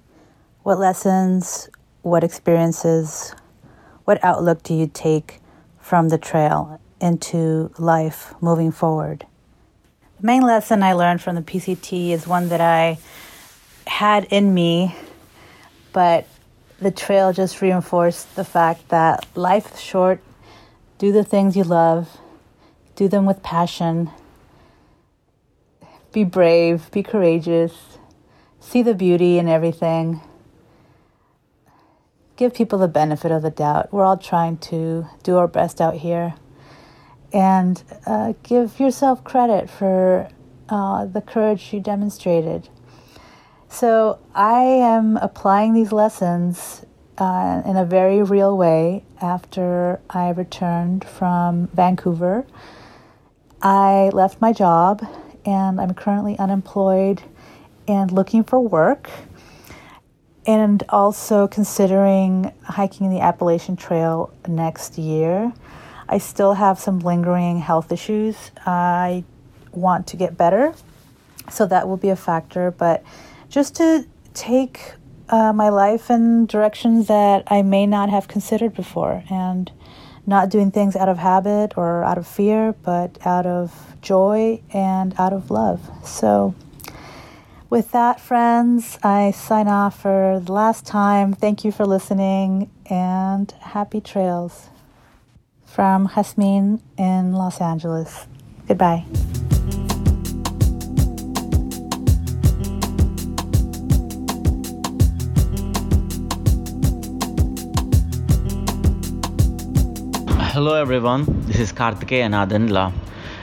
What 0.66 0.80
lessons, 0.80 1.70
what 2.02 2.24
experiences, 2.24 3.32
what 4.04 4.18
outlook 4.24 4.64
do 4.64 4.74
you 4.74 4.90
take 4.92 5.40
from 5.78 6.08
the 6.08 6.18
trail 6.18 6.80
into 7.00 7.70
life 7.78 8.34
moving 8.40 8.72
forward? 8.72 9.26
The 10.20 10.26
main 10.26 10.42
lesson 10.42 10.82
I 10.82 10.92
learned 10.92 11.22
from 11.22 11.36
the 11.36 11.42
PCT 11.42 12.10
is 12.10 12.26
one 12.26 12.48
that 12.48 12.60
I 12.60 12.98
had 13.86 14.24
in 14.24 14.52
me, 14.52 14.94
but 15.92 16.26
the 16.78 16.90
trail 16.90 17.32
just 17.32 17.62
reinforced 17.62 18.36
the 18.36 18.44
fact 18.44 18.88
that 18.88 19.26
life 19.34 19.74
is 19.74 19.80
short. 19.80 20.20
Do 20.98 21.12
the 21.12 21.24
things 21.24 21.56
you 21.56 21.64
love, 21.64 22.18
do 22.94 23.08
them 23.08 23.26
with 23.26 23.42
passion. 23.42 24.10
Be 26.12 26.24
brave, 26.24 26.90
be 26.90 27.02
courageous, 27.02 27.98
see 28.60 28.82
the 28.82 28.94
beauty 28.94 29.38
in 29.38 29.48
everything. 29.48 30.20
Give 32.36 32.52
people 32.54 32.78
the 32.78 32.88
benefit 32.88 33.30
of 33.30 33.42
the 33.42 33.50
doubt. 33.50 33.92
We're 33.92 34.04
all 34.04 34.18
trying 34.18 34.58
to 34.58 35.06
do 35.22 35.36
our 35.36 35.48
best 35.48 35.80
out 35.80 35.94
here. 35.94 36.34
And 37.32 37.82
uh, 38.06 38.34
give 38.42 38.78
yourself 38.78 39.24
credit 39.24 39.68
for 39.68 40.28
uh, 40.68 41.06
the 41.06 41.20
courage 41.20 41.72
you 41.72 41.80
demonstrated. 41.80 42.68
So 43.68 44.18
I 44.34 44.62
am 44.62 45.16
applying 45.16 45.74
these 45.74 45.92
lessons 45.92 46.84
uh, 47.18 47.62
in 47.64 47.76
a 47.76 47.84
very 47.84 48.22
real 48.22 48.56
way 48.56 49.04
after 49.20 50.00
I 50.08 50.30
returned 50.30 51.04
from 51.04 51.68
Vancouver. 51.68 52.46
I 53.62 54.10
left 54.12 54.40
my 54.40 54.52
job 54.52 55.06
and 55.44 55.80
I'm 55.80 55.94
currently 55.94 56.38
unemployed 56.38 57.22
and 57.88 58.10
looking 58.10 58.44
for 58.44 58.60
work 58.60 59.10
and 60.46 60.82
also 60.88 61.48
considering 61.48 62.52
hiking 62.62 63.10
the 63.10 63.20
Appalachian 63.20 63.76
Trail 63.76 64.32
next 64.46 64.96
year. 64.98 65.52
I 66.08 66.18
still 66.18 66.54
have 66.54 66.78
some 66.78 67.00
lingering 67.00 67.58
health 67.58 67.90
issues. 67.90 68.52
I 68.64 69.24
want 69.72 70.06
to 70.08 70.16
get 70.16 70.36
better, 70.36 70.74
so 71.50 71.66
that 71.66 71.88
will 71.88 71.96
be 71.96 72.10
a 72.10 72.16
factor, 72.16 72.70
but 72.70 73.02
just 73.48 73.74
to 73.76 74.06
take 74.34 74.94
uh, 75.28 75.52
my 75.52 75.68
life 75.68 76.10
in 76.10 76.46
directions 76.46 77.08
that 77.08 77.44
I 77.48 77.62
may 77.62 77.86
not 77.86 78.10
have 78.10 78.28
considered 78.28 78.74
before 78.74 79.24
and 79.30 79.70
not 80.26 80.50
doing 80.50 80.70
things 80.70 80.96
out 80.96 81.08
of 81.08 81.18
habit 81.18 81.76
or 81.76 82.04
out 82.04 82.18
of 82.18 82.26
fear, 82.26 82.74
but 82.82 83.18
out 83.24 83.46
of 83.46 83.96
joy 84.02 84.60
and 84.72 85.14
out 85.18 85.32
of 85.32 85.50
love. 85.50 85.88
So, 86.04 86.54
with 87.70 87.92
that, 87.92 88.20
friends, 88.20 88.98
I 89.02 89.32
sign 89.32 89.68
off 89.68 90.00
for 90.00 90.40
the 90.44 90.52
last 90.52 90.86
time. 90.86 91.32
Thank 91.32 91.64
you 91.64 91.72
for 91.72 91.84
listening 91.84 92.70
and 92.88 93.50
happy 93.60 94.00
trails 94.00 94.68
from 95.64 96.08
Jasmine 96.14 96.80
in 96.96 97.32
Los 97.32 97.60
Angeles. 97.60 98.26
Goodbye. 98.66 99.04
Hello 110.56 110.72
everyone, 110.72 111.26
this 111.46 111.60
is 111.60 111.70
Karthikeyan 111.70 112.32
Adandla. 112.32 112.90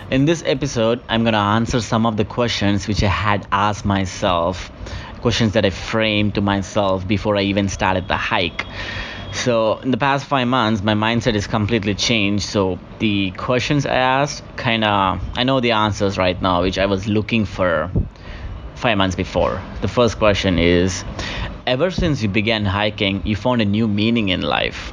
In 0.10 0.26
this 0.26 0.42
episode, 0.48 1.00
I'm 1.08 1.22
going 1.22 1.34
to 1.34 1.46
answer 1.58 1.80
some 1.80 2.08
of 2.08 2.18
the 2.18 2.26
questions 2.26 2.88
which 2.88 3.04
I 3.04 3.08
had 3.08 3.46
asked 3.52 3.86
myself, 3.86 4.72
questions 5.22 5.54
that 5.54 5.64
I 5.64 5.70
framed 5.70 6.34
to 6.34 6.42
myself 6.42 7.08
before 7.08 7.38
I 7.38 7.44
even 7.44 7.70
started 7.70 8.08
the 8.08 8.18
hike. 8.18 8.66
So, 9.32 9.78
in 9.78 9.92
the 9.92 9.98
past 9.98 10.26
five 10.26 10.48
months, 10.48 10.82
my 10.82 10.96
mindset 10.96 11.36
is 11.36 11.46
completely 11.46 11.94
changed. 11.94 12.46
So, 12.46 12.80
the 12.98 13.30
questions 13.30 13.86
I 13.86 13.94
asked 13.94 14.42
kind 14.56 14.84
of, 14.84 15.22
I 15.38 15.44
know 15.44 15.60
the 15.60 15.74
answers 15.74 16.18
right 16.18 16.42
now, 16.42 16.64
which 16.64 16.80
I 16.80 16.88
was 16.88 17.08
looking 17.08 17.46
for 17.46 17.92
five 18.74 18.98
months 18.98 19.16
before. 19.16 19.62
The 19.82 19.88
first 19.88 20.18
question 20.18 20.58
is 20.58 21.06
Ever 21.68 21.92
since 21.92 22.24
you 22.24 22.28
began 22.28 22.66
hiking, 22.66 23.22
you 23.24 23.36
found 23.36 23.62
a 23.62 23.66
new 23.66 23.88
meaning 23.88 24.30
in 24.30 24.42
life 24.42 24.92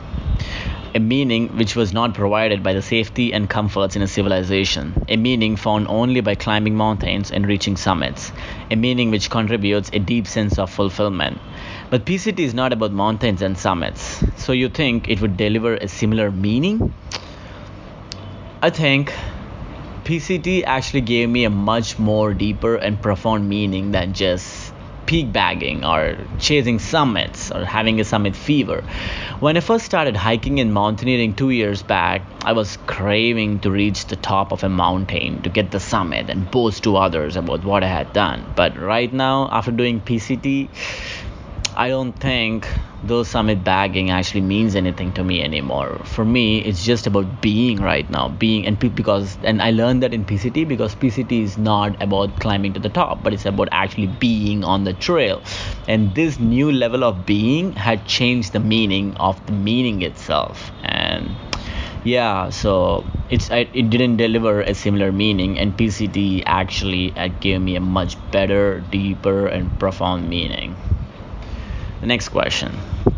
a 0.94 0.98
meaning 0.98 1.48
which 1.56 1.76
was 1.76 1.92
not 1.92 2.14
provided 2.14 2.62
by 2.62 2.72
the 2.72 2.82
safety 2.82 3.32
and 3.32 3.48
comforts 3.48 3.94
in 3.94 4.02
a 4.02 4.08
civilization, 4.08 5.04
a 5.08 5.16
meaning 5.16 5.56
found 5.56 5.86
only 5.88 6.20
by 6.20 6.34
climbing 6.34 6.74
mountains 6.74 7.30
and 7.30 7.46
reaching 7.46 7.76
summits, 7.76 8.32
a 8.70 8.76
meaning 8.76 9.10
which 9.10 9.30
contributes 9.30 9.90
a 9.92 10.00
deep 10.00 10.26
sense 10.26 10.58
of 10.58 10.70
fulfillment. 10.70 11.38
But 11.90 12.04
PCT 12.04 12.40
is 12.40 12.54
not 12.54 12.72
about 12.72 12.92
mountains 12.92 13.40
and 13.42 13.56
summits, 13.56 14.24
so 14.36 14.52
you 14.52 14.68
think 14.68 15.08
it 15.08 15.20
would 15.20 15.36
deliver 15.36 15.76
a 15.76 15.86
similar 15.86 16.30
meaning? 16.30 16.92
I 18.62 18.70
think 18.70 19.12
PCT 20.04 20.64
actually 20.66 21.02
gave 21.02 21.28
me 21.28 21.44
a 21.44 21.50
much 21.50 21.98
more 21.98 22.34
deeper 22.34 22.74
and 22.74 23.00
profound 23.00 23.48
meaning 23.48 23.92
than 23.92 24.12
just 24.12 24.69
peak 25.10 25.32
bagging 25.32 25.84
or 25.84 26.16
chasing 26.38 26.78
summits 26.78 27.50
or 27.50 27.64
having 27.64 27.98
a 27.98 28.04
summit 28.04 28.36
fever. 28.36 28.84
When 29.40 29.56
I 29.56 29.60
first 29.60 29.84
started 29.84 30.14
hiking 30.14 30.60
and 30.60 30.72
mountaineering 30.72 31.34
two 31.34 31.50
years 31.50 31.82
back, 31.82 32.22
I 32.44 32.52
was 32.52 32.78
craving 32.86 33.58
to 33.60 33.72
reach 33.72 34.06
the 34.06 34.14
top 34.14 34.52
of 34.52 34.62
a 34.62 34.68
mountain 34.68 35.42
to 35.42 35.48
get 35.48 35.72
the 35.72 35.80
summit 35.80 36.30
and 36.30 36.48
boast 36.48 36.84
to 36.84 36.96
others 36.96 37.34
about 37.34 37.64
what 37.64 37.82
I 37.82 37.88
had 37.88 38.12
done. 38.12 38.52
But 38.54 38.78
right 38.78 39.12
now, 39.12 39.48
after 39.50 39.72
doing 39.72 40.00
PCT, 40.00 40.68
I 41.80 41.88
don't 41.88 42.12
think 42.12 42.68
those 43.02 43.26
summit 43.28 43.64
bagging 43.64 44.10
actually 44.10 44.42
means 44.42 44.76
anything 44.76 45.12
to 45.14 45.24
me 45.24 45.42
anymore. 45.42 46.00
For 46.04 46.24
me, 46.24 46.58
it's 46.58 46.84
just 46.84 47.06
about 47.08 47.40
being 47.40 47.80
right 47.82 48.08
now, 48.10 48.28
being 48.28 48.66
and 48.66 48.78
because 48.78 49.36
and 49.42 49.62
I 49.62 49.70
learned 49.70 50.02
that 50.02 50.12
in 50.14 50.24
PCT 50.26 50.64
because 50.64 50.94
PCT 50.94 51.42
is 51.42 51.56
not 51.58 52.00
about 52.02 52.38
climbing 52.38 52.74
to 52.74 52.80
the 52.80 52.90
top, 52.90 53.22
but 53.24 53.32
it's 53.32 53.46
about 53.46 53.68
actually 53.72 54.06
being 54.06 54.62
on 54.62 54.84
the 54.84 54.92
trail. 54.92 55.42
And 55.88 56.14
this 56.14 56.38
new 56.38 56.70
level 56.70 57.02
of 57.02 57.24
being 57.26 57.72
had 57.72 58.04
changed 58.06 58.52
the 58.52 58.60
meaning 58.60 59.16
of 59.16 59.44
the 59.46 59.52
meaning 59.52 60.02
itself. 60.02 60.70
And 60.84 61.34
yeah, 62.04 62.50
so 62.50 63.06
it's 63.30 63.50
it 63.50 63.88
didn't 63.90 64.18
deliver 64.18 64.60
a 64.60 64.74
similar 64.74 65.12
meaning, 65.12 65.58
and 65.58 65.76
PCT 65.76 66.42
actually 66.46 67.16
uh, 67.16 67.28
gave 67.40 67.60
me 67.62 67.74
a 67.76 67.80
much 67.80 68.18
better, 68.30 68.80
deeper, 68.92 69.46
and 69.46 69.72
profound 69.78 70.28
meaning. 70.28 70.76
The 72.00 72.06
next 72.06 72.30
question. 72.30 72.72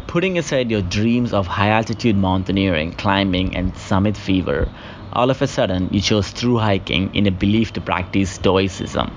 Putting 0.09 0.39
aside 0.39 0.70
your 0.70 0.83
dreams 0.83 1.33
of 1.33 1.47
high 1.47 1.68
altitude 1.68 2.16
mountaineering, 2.16 2.93
climbing, 2.93 3.57
and 3.57 3.76
summit 3.76 4.16
fever, 4.16 4.68
all 5.12 5.30
of 5.30 5.41
a 5.41 5.47
sudden 5.47 5.89
you 5.93 6.01
chose 6.01 6.30
through 6.30 6.59
hiking 6.59 7.14
in 7.14 7.28
a 7.28 7.30
belief 7.30 7.72
to 7.74 7.80
practice 7.80 8.30
stoicism. 8.30 9.12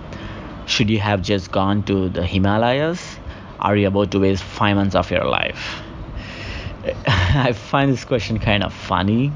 Should 0.67 0.91
you 0.91 0.99
have 0.99 1.23
just 1.23 1.51
gone 1.51 1.81
to 1.83 2.09
the 2.09 2.23
Himalayas? 2.23 3.17
Are 3.59 3.75
you 3.75 3.87
about 3.87 4.11
to 4.11 4.19
waste 4.19 4.43
five 4.43 4.75
months 4.75 4.93
of 4.93 5.09
your 5.09 5.25
life? 5.25 5.81
I 7.07 7.53
find 7.53 7.91
this 7.91 8.05
question 8.05 8.37
kind 8.37 8.63
of 8.63 8.71
funny 8.71 9.31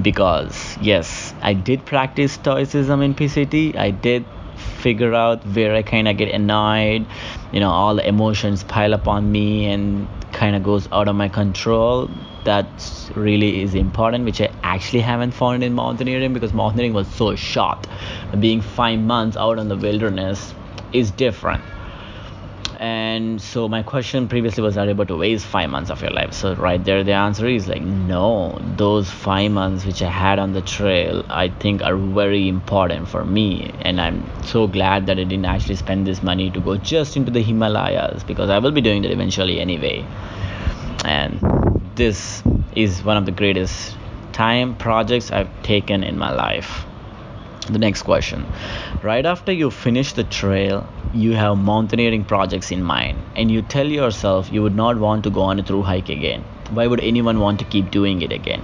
because, 0.00 0.78
yes, 0.80 1.34
I 1.42 1.54
did 1.54 1.84
practice 1.84 2.34
stoicism 2.34 3.02
in 3.02 3.14
PCT. 3.16 3.76
I 3.76 3.90
did 3.90 4.24
figure 4.82 5.14
out 5.14 5.44
where 5.46 5.74
I 5.74 5.82
kind 5.82 6.08
of 6.08 6.16
get 6.16 6.28
annoyed, 6.34 7.06
you 7.52 7.60
know, 7.60 7.70
all 7.70 7.94
the 7.96 8.06
emotions 8.06 8.64
pile 8.64 8.94
up 8.94 9.08
on 9.08 9.30
me 9.30 9.66
and 9.66 10.08
kind 10.32 10.56
of 10.56 10.62
goes 10.62 10.88
out 10.92 11.08
of 11.08 11.16
my 11.16 11.28
control. 11.28 12.10
That 12.44 12.66
really 13.14 13.62
is 13.62 13.74
important, 13.74 14.24
which 14.24 14.40
I 14.40 14.50
actually 14.62 15.00
haven't 15.00 15.30
found 15.32 15.62
in 15.62 15.74
mountaineering 15.74 16.32
because 16.32 16.52
mountaineering 16.52 16.92
was 16.92 17.06
so 17.06 17.36
short. 17.36 17.86
Being 18.40 18.60
five 18.60 18.98
months 18.98 19.36
out 19.36 19.58
in 19.58 19.68
the 19.68 19.76
wilderness 19.76 20.52
is 20.92 21.10
different 21.12 21.62
and 22.82 23.40
so 23.40 23.68
my 23.68 23.84
question 23.84 24.26
previously 24.26 24.60
was 24.60 24.76
are 24.76 24.84
you 24.84 24.90
able 24.90 25.06
to 25.06 25.16
waste 25.16 25.46
five 25.46 25.70
months 25.70 25.88
of 25.88 26.02
your 26.02 26.10
life? 26.10 26.32
So 26.32 26.56
right 26.56 26.84
there 26.84 27.04
the 27.04 27.12
answer 27.12 27.46
is 27.46 27.68
like 27.68 27.82
no. 27.82 28.58
Those 28.76 29.08
five 29.08 29.52
months 29.52 29.86
which 29.86 30.02
i 30.02 30.08
had 30.08 30.40
on 30.40 30.52
the 30.52 30.62
trail 30.62 31.24
i 31.30 31.48
think 31.48 31.80
are 31.80 31.94
very 31.96 32.48
important 32.48 33.06
for 33.08 33.24
me. 33.24 33.72
And 33.82 34.00
i'm 34.00 34.18
so 34.42 34.66
glad 34.66 35.06
that 35.06 35.20
i 35.20 35.22
didn't 35.22 35.44
actually 35.44 35.76
spend 35.76 36.08
this 36.08 36.24
money 36.24 36.50
to 36.50 36.60
go 36.60 36.76
just 36.76 37.16
into 37.16 37.30
the 37.30 37.40
himalayas 37.40 38.24
because 38.24 38.50
i 38.50 38.58
will 38.58 38.72
be 38.72 38.80
doing 38.80 39.02
that 39.02 39.12
eventually 39.12 39.60
anyway. 39.60 40.04
And 41.04 41.38
this 41.94 42.42
is 42.74 43.04
one 43.04 43.16
of 43.16 43.26
the 43.26 43.36
greatest 43.42 43.96
time 44.32 44.74
projects 44.74 45.30
i've 45.30 45.52
taken 45.62 46.02
in 46.02 46.18
my 46.18 46.32
life. 46.32 46.84
The 47.70 47.78
next 47.78 48.02
question. 48.02 48.44
Right 49.04 49.24
after 49.24 49.52
you 49.52 49.70
finish 49.70 50.14
the 50.14 50.24
trail 50.24 50.84
you 51.14 51.32
have 51.32 51.58
mountaineering 51.58 52.24
projects 52.24 52.70
in 52.70 52.82
mind 52.82 53.18
and 53.36 53.50
you 53.50 53.62
tell 53.62 53.86
yourself 53.86 54.50
you 54.52 54.62
would 54.62 54.74
not 54.74 54.98
want 54.98 55.24
to 55.24 55.30
go 55.30 55.42
on 55.42 55.58
a 55.58 55.62
through 55.62 55.82
hike 55.82 56.08
again 56.08 56.44
why 56.72 56.86
would 56.86 57.00
anyone 57.00 57.38
want 57.38 57.58
to 57.58 57.66
keep 57.66 57.90
doing 57.90 58.22
it 58.22 58.32
again? 58.32 58.62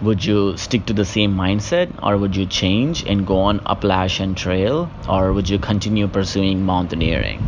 Would 0.00 0.24
you 0.24 0.56
stick 0.56 0.86
to 0.86 0.94
the 0.94 1.04
same 1.04 1.36
mindset 1.36 1.92
or 2.02 2.16
would 2.16 2.36
you 2.36 2.46
change 2.46 3.04
and 3.04 3.26
go 3.26 3.38
on 3.40 3.60
appalachian 3.66 4.34
trail 4.34 4.90
or 5.08 5.32
would 5.32 5.48
you 5.48 5.58
continue 5.58 6.08
pursuing 6.08 6.64
mountaineering? 6.64 7.46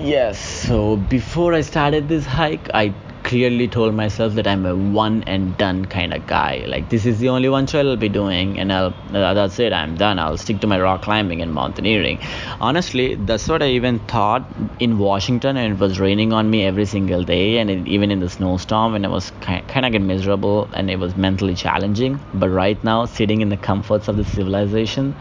Yes, 0.00 0.38
so 0.38 0.96
before 0.96 1.54
I 1.54 1.60
started 1.60 2.08
this 2.08 2.24
hike, 2.24 2.68
I 2.74 2.94
clearly 3.28 3.68
told 3.68 3.94
myself 3.94 4.34
that 4.34 4.46
I'm 4.46 4.64
a 4.64 4.74
one 4.74 5.22
and 5.24 5.56
done 5.58 5.84
kind 5.84 6.14
of 6.14 6.26
guy. 6.26 6.64
Like 6.66 6.88
this 6.88 7.04
is 7.04 7.18
the 7.18 7.28
only 7.28 7.48
one 7.48 7.66
trail 7.66 7.90
I'll 7.90 7.96
be 7.96 8.08
doing, 8.08 8.58
and 8.58 8.72
I'll 8.72 8.94
that's 9.12 9.58
it. 9.58 9.72
I'm 9.72 9.96
done. 9.96 10.18
I'll 10.18 10.38
stick 10.38 10.60
to 10.60 10.66
my 10.66 10.80
rock 10.80 11.02
climbing 11.02 11.42
and 11.42 11.52
mountaineering. 11.52 12.18
Honestly, 12.60 13.14
that's 13.16 13.46
what 13.48 13.62
I 13.62 13.68
even 13.68 13.98
thought 14.14 14.50
in 14.80 14.98
Washington, 14.98 15.56
and 15.56 15.74
it 15.74 15.78
was 15.78 16.00
raining 16.00 16.32
on 16.32 16.50
me 16.50 16.64
every 16.64 16.86
single 16.86 17.22
day, 17.22 17.58
and 17.58 17.70
it, 17.70 17.86
even 17.86 18.10
in 18.10 18.20
the 18.20 18.30
snowstorm, 18.30 18.94
and 18.94 19.04
I 19.04 19.08
was 19.08 19.30
kind 19.42 19.94
of 19.94 20.02
miserable, 20.02 20.68
and 20.72 20.90
it 20.90 20.98
was 20.98 21.16
mentally 21.16 21.54
challenging. 21.54 22.18
But 22.34 22.48
right 22.48 22.82
now, 22.82 23.04
sitting 23.04 23.42
in 23.42 23.50
the 23.50 23.56
comforts 23.56 24.08
of 24.08 24.16
the 24.16 24.24
civilization 24.24 25.14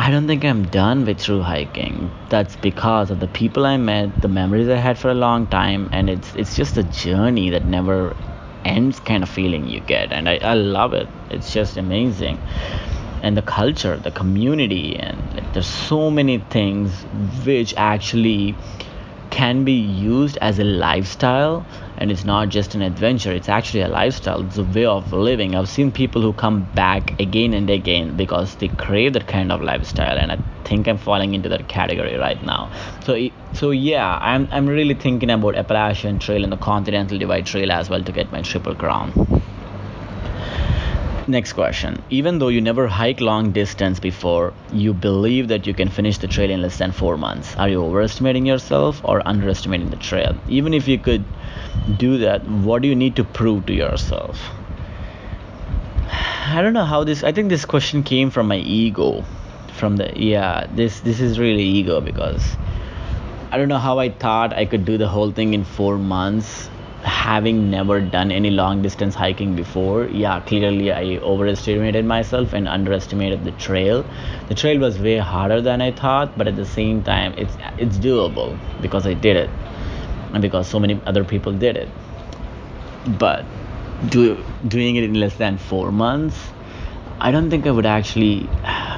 I 0.00 0.10
don't 0.10 0.26
think 0.26 0.46
I'm 0.46 0.64
done 0.64 1.04
with 1.04 1.20
through 1.20 1.42
hiking. 1.42 2.10
That's 2.30 2.56
because 2.56 3.10
of 3.10 3.20
the 3.20 3.26
people 3.28 3.66
I 3.66 3.76
met, 3.76 4.22
the 4.22 4.28
memories 4.28 4.66
I 4.70 4.76
had 4.76 4.98
for 4.98 5.10
a 5.10 5.14
long 5.14 5.46
time, 5.46 5.90
and 5.92 6.08
it's 6.08 6.34
it's 6.36 6.56
just 6.56 6.78
a 6.78 6.84
journey 6.84 7.50
that 7.50 7.66
never 7.66 8.16
ends 8.64 8.98
kind 8.98 9.22
of 9.22 9.28
feeling 9.28 9.68
you 9.68 9.80
get, 9.80 10.10
and 10.10 10.26
I, 10.26 10.38
I 10.38 10.54
love 10.54 10.94
it. 10.94 11.06
It's 11.28 11.52
just 11.52 11.76
amazing. 11.76 12.38
And 13.22 13.36
the 13.36 13.42
culture, 13.42 13.98
the 13.98 14.10
community, 14.10 14.96
and 14.96 15.34
like, 15.34 15.52
there's 15.52 15.66
so 15.66 16.10
many 16.10 16.38
things 16.38 17.02
which 17.44 17.74
actually 17.76 18.56
can 19.28 19.64
be 19.64 19.78
used 20.08 20.38
as 20.38 20.58
a 20.58 20.64
lifestyle 20.64 21.66
and 22.00 22.10
it's 22.10 22.24
not 22.24 22.48
just 22.48 22.74
an 22.74 22.80
adventure 22.82 23.30
it's 23.32 23.48
actually 23.48 23.82
a 23.82 23.88
lifestyle. 23.88 24.40
It's 24.46 24.56
a 24.56 24.64
way 24.64 24.86
of 24.86 25.12
living. 25.12 25.54
I've 25.54 25.68
seen 25.68 25.92
people 25.92 26.22
who 26.22 26.32
come 26.32 26.62
back 26.74 27.14
again 27.20 27.52
and 27.52 27.68
again 27.68 28.16
because 28.16 28.56
they 28.56 28.68
crave 28.68 29.12
that 29.12 29.26
kind 29.28 29.52
of 29.52 29.60
lifestyle 29.60 30.18
and 30.18 30.32
i 30.32 30.38
think 30.64 30.88
i'm 30.88 30.98
falling 30.98 31.34
into 31.34 31.48
that 31.50 31.68
category 31.68 32.16
right 32.16 32.42
now. 32.42 32.70
So 33.04 33.18
so 33.52 33.70
yeah 33.70 34.18
i'm 34.22 34.48
i'm 34.50 34.66
really 34.66 34.94
thinking 34.94 35.30
about 35.30 35.56
appalachian 35.56 36.18
trail 36.18 36.42
and 36.44 36.52
the 36.52 36.62
continental 36.70 37.18
divide 37.18 37.46
trail 37.46 37.70
as 37.72 37.90
well 37.90 38.02
to 38.02 38.12
get 38.12 38.32
my 38.32 38.42
triple 38.42 38.74
crown 38.74 39.12
Next 41.30 41.52
question. 41.52 42.02
Even 42.10 42.40
though 42.40 42.48
you 42.48 42.60
never 42.60 42.88
hiked 42.88 43.20
long 43.20 43.52
distance 43.52 44.00
before, 44.00 44.52
you 44.72 44.92
believe 44.92 45.46
that 45.46 45.64
you 45.64 45.72
can 45.72 45.88
finish 45.88 46.18
the 46.18 46.26
trail 46.26 46.50
in 46.50 46.60
less 46.60 46.78
than 46.78 46.90
four 46.90 47.16
months. 47.16 47.54
Are 47.54 47.68
you 47.68 47.84
overestimating 47.84 48.46
yourself 48.46 49.00
or 49.04 49.22
underestimating 49.24 49.90
the 49.90 49.96
trail? 49.96 50.36
Even 50.48 50.74
if 50.74 50.88
you 50.88 50.98
could 50.98 51.24
do 51.96 52.18
that, 52.18 52.44
what 52.48 52.82
do 52.82 52.88
you 52.88 52.96
need 52.96 53.14
to 53.14 53.22
prove 53.22 53.66
to 53.66 53.72
yourself? 53.72 54.40
I 56.48 56.62
don't 56.62 56.72
know 56.72 56.84
how 56.84 57.04
this. 57.04 57.22
I 57.22 57.30
think 57.30 57.48
this 57.48 57.64
question 57.64 58.02
came 58.02 58.30
from 58.30 58.48
my 58.48 58.56
ego. 58.56 59.24
From 59.74 59.98
the 59.98 60.10
yeah, 60.16 60.66
this 60.74 60.98
this 60.98 61.20
is 61.20 61.38
really 61.38 61.62
ego 61.62 62.00
because 62.00 62.56
I 63.52 63.56
don't 63.56 63.68
know 63.68 63.78
how 63.78 64.00
I 64.00 64.10
thought 64.10 64.52
I 64.52 64.64
could 64.64 64.84
do 64.84 64.98
the 64.98 65.06
whole 65.06 65.30
thing 65.30 65.54
in 65.54 65.62
four 65.62 65.96
months 65.96 66.68
having 67.02 67.70
never 67.70 68.00
done 68.00 68.30
any 68.30 68.50
long 68.50 68.82
distance 68.82 69.14
hiking 69.14 69.56
before 69.56 70.04
yeah 70.08 70.38
clearly 70.40 70.92
i 70.92 71.16
overestimated 71.22 72.04
myself 72.04 72.52
and 72.52 72.68
underestimated 72.68 73.42
the 73.44 73.52
trail. 73.52 74.04
The 74.48 74.54
trail 74.54 74.78
was 74.78 74.98
way 74.98 75.16
harder 75.16 75.62
than 75.62 75.80
i 75.80 75.92
thought 75.92 76.36
but 76.36 76.46
at 76.46 76.56
the 76.56 76.66
same 76.66 77.02
time 77.02 77.32
it's 77.38 77.56
it's 77.78 77.96
doable 77.96 78.58
because 78.82 79.06
i 79.06 79.14
did 79.14 79.36
it 79.36 79.50
and 80.32 80.42
because 80.42 80.68
so 80.68 80.78
many 80.78 81.00
other 81.06 81.24
people 81.24 81.52
did 81.52 81.76
it. 81.76 81.88
But 83.18 83.44
do, 84.08 84.44
doing 84.68 84.96
it 84.96 85.04
in 85.04 85.14
less 85.14 85.36
than 85.36 85.58
four 85.58 85.90
months 85.90 86.36
I 87.22 87.30
don't 87.30 87.50
think 87.50 87.66
I 87.66 87.70
would 87.70 87.84
actually 87.84 88.48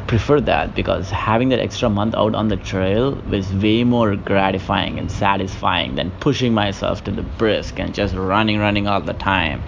prefer 0.06 0.40
that 0.42 0.76
because 0.76 1.10
having 1.10 1.48
that 1.48 1.58
extra 1.58 1.90
month 1.90 2.14
out 2.14 2.36
on 2.36 2.46
the 2.46 2.56
trail 2.56 3.20
was 3.28 3.52
way 3.52 3.82
more 3.82 4.14
gratifying 4.14 4.96
and 5.00 5.10
satisfying 5.10 5.96
than 5.96 6.12
pushing 6.20 6.54
myself 6.54 7.02
to 7.04 7.10
the 7.10 7.22
brisk 7.22 7.80
and 7.80 7.92
just 7.92 8.14
running, 8.14 8.60
running 8.60 8.86
all 8.86 9.00
the 9.00 9.14
time. 9.14 9.60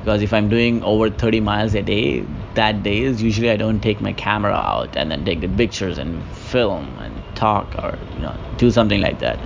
Because 0.00 0.22
if 0.22 0.32
I'm 0.32 0.48
doing 0.48 0.82
over 0.82 1.08
30 1.08 1.38
miles 1.38 1.74
a 1.74 1.82
day, 1.82 2.24
that 2.54 2.82
days 2.82 3.22
usually 3.22 3.50
I 3.50 3.56
don't 3.56 3.80
take 3.80 4.00
my 4.00 4.12
camera 4.12 4.54
out 4.54 4.96
and 4.96 5.12
then 5.12 5.24
take 5.24 5.40
the 5.40 5.48
pictures 5.48 5.96
and 5.96 6.20
film 6.50 6.88
and 6.98 7.14
talk 7.36 7.72
or 7.78 7.96
you 8.14 8.22
know 8.22 8.36
do 8.56 8.72
something 8.72 9.00
like 9.00 9.20
that 9.20 9.38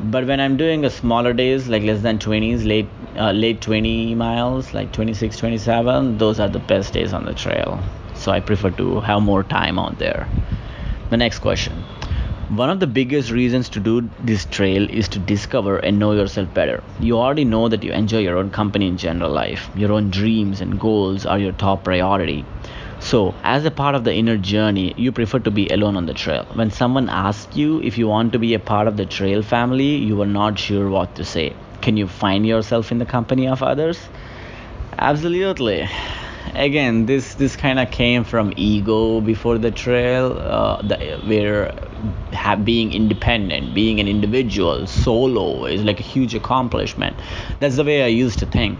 but 0.00 0.26
when 0.26 0.40
i'm 0.40 0.56
doing 0.56 0.84
a 0.84 0.90
smaller 0.90 1.32
days 1.32 1.68
like 1.68 1.82
less 1.82 2.02
than 2.02 2.18
20s 2.18 2.64
late 2.64 2.88
uh, 3.16 3.32
late 3.32 3.60
20 3.60 4.14
miles 4.14 4.72
like 4.74 4.92
26 4.92 5.36
27 5.36 6.18
those 6.18 6.38
are 6.40 6.48
the 6.48 6.58
best 6.58 6.92
days 6.92 7.12
on 7.12 7.24
the 7.24 7.34
trail 7.34 7.80
so 8.14 8.30
i 8.32 8.40
prefer 8.40 8.70
to 8.70 9.00
have 9.00 9.22
more 9.22 9.42
time 9.42 9.78
out 9.78 9.98
there 9.98 10.28
the 11.10 11.16
next 11.16 11.38
question 11.40 11.74
one 12.62 12.70
of 12.70 12.80
the 12.80 12.86
biggest 12.86 13.30
reasons 13.30 13.68
to 13.68 13.80
do 13.80 14.08
this 14.20 14.44
trail 14.46 14.88
is 14.90 15.08
to 15.08 15.18
discover 15.18 15.78
and 15.78 15.98
know 15.98 16.12
yourself 16.12 16.52
better. 16.54 16.82
You 16.98 17.18
already 17.18 17.44
know 17.44 17.68
that 17.68 17.82
you 17.84 17.92
enjoy 17.92 18.20
your 18.20 18.38
own 18.38 18.50
company 18.50 18.86
in 18.88 18.96
general 18.96 19.30
life. 19.30 19.68
Your 19.76 19.92
own 19.92 20.10
dreams 20.10 20.60
and 20.62 20.80
goals 20.80 21.26
are 21.26 21.38
your 21.38 21.52
top 21.52 21.84
priority. 21.84 22.46
So, 23.00 23.34
as 23.42 23.64
a 23.64 23.70
part 23.70 23.94
of 23.94 24.04
the 24.04 24.14
inner 24.14 24.36
journey, 24.36 24.92
you 24.96 25.12
prefer 25.12 25.38
to 25.40 25.50
be 25.50 25.68
alone 25.68 25.96
on 25.96 26.06
the 26.06 26.14
trail. 26.14 26.44
When 26.54 26.70
someone 26.70 27.08
asks 27.08 27.56
you 27.56 27.80
if 27.82 27.96
you 27.98 28.06
want 28.08 28.32
to 28.32 28.38
be 28.38 28.54
a 28.54 28.58
part 28.58 28.86
of 28.88 28.96
the 28.96 29.06
trail 29.06 29.42
family, 29.42 29.96
you 29.96 30.20
are 30.22 30.26
not 30.26 30.58
sure 30.58 30.88
what 30.88 31.14
to 31.16 31.24
say. 31.24 31.54
Can 31.80 31.96
you 31.96 32.06
find 32.08 32.46
yourself 32.46 32.92
in 32.92 32.98
the 32.98 33.06
company 33.06 33.48
of 33.48 33.62
others? 33.62 33.98
Absolutely. 34.98 35.88
Again, 36.54 37.06
this 37.06 37.34
this 37.34 37.56
kind 37.56 37.78
of 37.78 37.90
came 37.90 38.24
from 38.24 38.52
ego 38.56 39.20
before 39.20 39.58
the 39.58 39.70
trail, 39.70 40.32
uh, 40.38 40.82
where 41.24 41.72
being 42.64 42.92
independent, 42.92 43.74
being 43.74 44.00
an 44.00 44.08
individual, 44.08 44.86
solo 44.86 45.66
is 45.66 45.82
like 45.84 46.00
a 46.00 46.02
huge 46.02 46.34
accomplishment. 46.34 47.16
That's 47.60 47.76
the 47.76 47.84
way 47.84 48.02
I 48.02 48.08
used 48.08 48.38
to 48.40 48.46
think. 48.46 48.78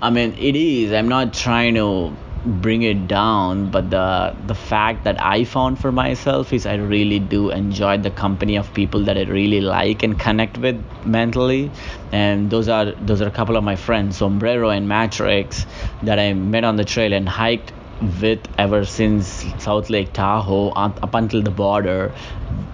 I 0.00 0.10
mean, 0.10 0.34
it 0.38 0.56
is. 0.56 0.92
I'm 0.92 1.08
not 1.08 1.34
trying 1.34 1.74
to 1.74 2.14
bring 2.44 2.82
it 2.82 3.06
down 3.06 3.70
but 3.70 3.88
the 3.90 4.34
the 4.48 4.54
fact 4.54 5.04
that 5.04 5.20
i 5.22 5.44
found 5.44 5.78
for 5.78 5.92
myself 5.92 6.52
is 6.52 6.66
i 6.66 6.74
really 6.74 7.20
do 7.20 7.50
enjoy 7.50 7.96
the 7.96 8.10
company 8.10 8.56
of 8.56 8.72
people 8.74 9.04
that 9.04 9.16
i 9.16 9.22
really 9.22 9.60
like 9.60 10.02
and 10.02 10.18
connect 10.18 10.58
with 10.58 10.82
mentally. 11.04 11.70
And 12.10 12.50
those 12.50 12.68
are 12.68 12.92
those 12.92 13.22
are 13.22 13.28
a 13.28 13.30
couple 13.30 13.56
of 13.56 13.64
my 13.64 13.76
friends 13.76 14.16
sombrero 14.16 14.70
and 14.70 14.88
matrix 14.88 15.66
that 16.02 16.18
i 16.18 16.32
met 16.32 16.64
on 16.64 16.76
the 16.76 16.84
trail 16.84 17.12
and 17.12 17.28
hiked 17.28 17.72
with 18.20 18.40
ever 18.58 18.84
since 18.84 19.46
south 19.58 19.88
lake 19.88 20.12
tahoe 20.12 20.70
up 20.70 21.14
until 21.14 21.42
the 21.42 21.50
border. 21.50 22.12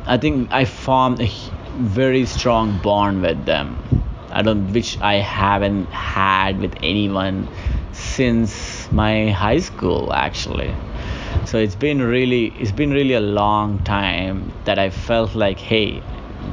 I 0.07 0.17
think 0.17 0.51
i 0.51 0.65
formed 0.65 1.21
a 1.21 1.31
very 1.77 2.25
strong 2.27 2.79
bond 2.79 3.23
with 3.23 3.45
them. 3.45 3.77
I 4.31 4.43
don't 4.43 4.73
which 4.73 4.99
i 5.01 5.15
haven't 5.17 5.87
had 5.87 6.59
with 6.61 6.75
anyone 6.83 7.49
since 7.93 8.78
my 8.93 9.31
high 9.31 9.59
school 9.59 10.13
actually. 10.13 10.75
So 11.47 11.59
it's 11.59 11.75
been 11.75 12.03
really 12.03 12.47
it's 12.59 12.73
been 12.73 12.91
really 12.91 13.15
a 13.15 13.21
long 13.21 13.79
time 13.85 14.53
that 14.65 14.79
i 14.79 14.91
felt 14.91 15.35
like 15.35 15.59
hey 15.59 16.03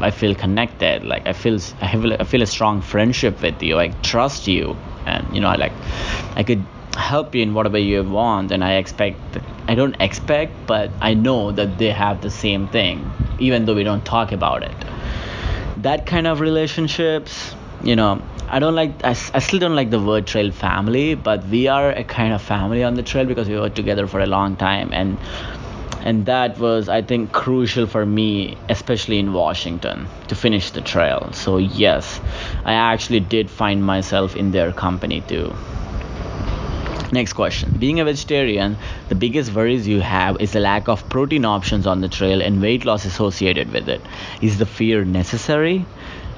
i 0.02 0.12
feel 0.12 0.36
connected. 0.36 1.04
Like 1.04 1.28
i 1.28 1.34
feel 1.34 1.60
i 1.82 1.86
have 1.86 2.06
i 2.06 2.24
feel 2.24 2.42
a 2.42 2.46
strong 2.48 2.82
friendship 2.82 3.42
with 3.42 3.62
you. 3.62 3.80
I 3.80 3.90
trust 4.04 4.48
you. 4.48 4.76
And 5.06 5.36
you 5.36 5.42
know 5.42 5.50
i 5.50 5.56
like 5.56 5.74
i 6.36 6.44
could 6.44 6.64
help 6.98 7.36
you 7.36 7.42
in 7.44 7.54
whatever 7.54 7.78
you 7.78 8.04
want. 8.04 8.52
And 8.52 8.64
i 8.64 8.74
expect 8.76 9.20
i 9.68 9.76
don't 9.76 9.96
expect 10.00 10.54
but 10.68 10.92
i 11.02 11.14
know 11.14 11.52
that 11.52 11.78
they 11.78 11.92
have 11.92 12.22
the 12.22 12.30
same 12.30 12.68
thing 12.68 13.12
even 13.40 13.66
though 13.66 13.76
we 13.76 13.84
don't 13.84 14.06
talk 14.06 14.32
about 14.32 14.64
it. 14.64 14.76
That 15.78 16.06
kind 16.06 16.26
of 16.26 16.40
relationships 16.40 17.54
you 17.86 17.96
know 17.96 18.22
I 18.50 18.60
don't 18.60 18.76
like 18.76 19.04
I, 19.04 19.12
I 19.12 19.40
still 19.40 19.60
don't 19.60 19.76
like 19.76 19.92
the 19.92 20.00
word 20.02 20.26
trail 20.28 20.52
family 20.52 21.16
but 21.16 21.46
we 21.48 21.68
are 21.68 21.92
a 21.92 22.04
kind 22.04 22.34
of 22.34 22.42
family 22.42 22.84
on 22.84 22.96
the 22.96 23.04
trail 23.04 23.26
because 23.26 23.48
we 23.48 23.58
were 23.58 23.70
together 23.70 24.08
for 24.08 24.20
a 24.20 24.26
long 24.26 24.56
time 24.56 24.90
and 24.92 25.18
and 26.02 26.26
that 26.26 26.58
was 26.58 26.90
I 26.90 27.02
think 27.02 27.32
crucial 27.32 27.88
for 27.88 28.06
me 28.06 28.58
especially 28.70 29.20
in 29.20 29.34
Washington 29.34 30.08
to 30.28 30.36
finish 30.36 30.72
the 30.72 30.82
trail 30.82 31.32
so 31.32 31.58
yes 31.58 32.20
I 32.66 32.74
actually 32.74 33.20
did 33.20 33.50
find 33.50 33.86
myself 33.86 34.36
in 34.36 34.52
their 34.52 34.72
company 34.74 35.22
too 35.22 35.56
Next 37.12 37.34
question. 37.34 37.78
Being 37.80 38.00
a 38.00 38.04
vegetarian, 38.04 38.78
the 39.10 39.16
biggest 39.16 39.54
worries 39.54 39.88
you 39.88 40.02
have 40.02 40.42
is 40.42 40.54
the 40.54 40.60
lack 40.60 40.90
of 40.90 41.08
protein 41.08 41.46
options 41.46 41.86
on 41.86 42.02
the 42.02 42.10
trail 42.10 42.42
and 42.42 42.62
weight 42.62 42.84
loss 42.84 43.06
associated 43.06 43.72
with 43.72 43.88
it. 43.88 44.02
Is 44.42 44.58
the 44.58 44.66
fear 44.66 45.06
necessary? 45.06 45.86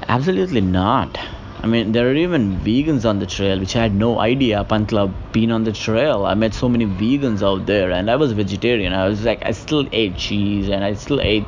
Absolutely 0.08 0.62
not. 0.62 1.18
I 1.60 1.66
mean, 1.66 1.92
there 1.92 2.08
are 2.10 2.14
even 2.14 2.60
vegans 2.60 3.04
on 3.04 3.18
the 3.20 3.26
trail, 3.26 3.60
which 3.60 3.76
I 3.76 3.82
had 3.82 3.96
no 3.96 4.20
idea 4.20 4.60
up 4.60 4.72
until 4.72 5.00
I've 5.00 5.32
been 5.34 5.52
on 5.52 5.64
the 5.64 5.72
trail. 5.72 6.26
I 6.26 6.36
met 6.36 6.54
so 6.54 6.70
many 6.70 6.86
vegans 6.86 7.42
out 7.42 7.66
there, 7.66 7.92
and 7.92 8.12
I 8.12 8.16
was 8.16 8.32
vegetarian. 8.32 8.94
I 8.94 9.08
was 9.08 9.26
like, 9.26 9.44
I 9.44 9.52
still 9.52 9.88
ate 9.92 10.16
cheese, 10.18 10.70
and 10.70 10.84
I 10.84 10.94
still 10.94 11.20
ate 11.20 11.46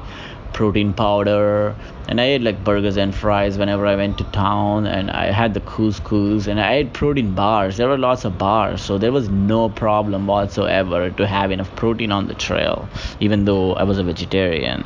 protein 0.51 0.93
powder, 0.93 1.75
and 2.07 2.19
I 2.19 2.23
ate 2.23 2.41
like 2.41 2.63
burgers 2.63 2.97
and 2.97 3.13
fries 3.13 3.59
whenever 3.59 3.85
I 3.85 3.95
went 3.95 4.17
to 4.17 4.23
town, 4.25 4.87
and 4.87 5.11
I 5.11 5.25
had 5.25 5.53
the 5.53 5.59
couscous, 5.59 6.47
and 6.47 6.59
I 6.59 6.73
ate 6.77 6.91
protein 6.91 7.35
bars. 7.35 7.77
There 7.77 7.87
were 7.87 7.99
lots 7.99 8.25
of 8.25 8.39
bars, 8.39 8.81
so 8.81 8.97
there 8.97 9.11
was 9.11 9.29
no 9.29 9.69
problem 9.69 10.25
whatsoever 10.25 11.11
to 11.11 11.27
have 11.27 11.51
enough 11.51 11.73
protein 11.75 12.11
on 12.11 12.27
the 12.27 12.33
trail, 12.33 12.89
even 13.19 13.45
though 13.45 13.73
I 13.75 13.83
was 13.83 13.99
a 13.99 14.03
vegetarian 14.03 14.83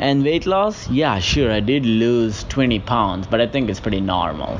And 0.00 0.24
weight 0.24 0.46
loss? 0.46 0.88
Yeah, 0.88 1.18
sure, 1.18 1.52
I 1.52 1.60
did 1.60 1.84
lose 1.84 2.44
20 2.44 2.80
pounds, 2.80 3.26
but 3.26 3.38
I 3.38 3.46
think 3.46 3.68
it's 3.68 3.80
pretty 3.80 4.00
normal. 4.00 4.58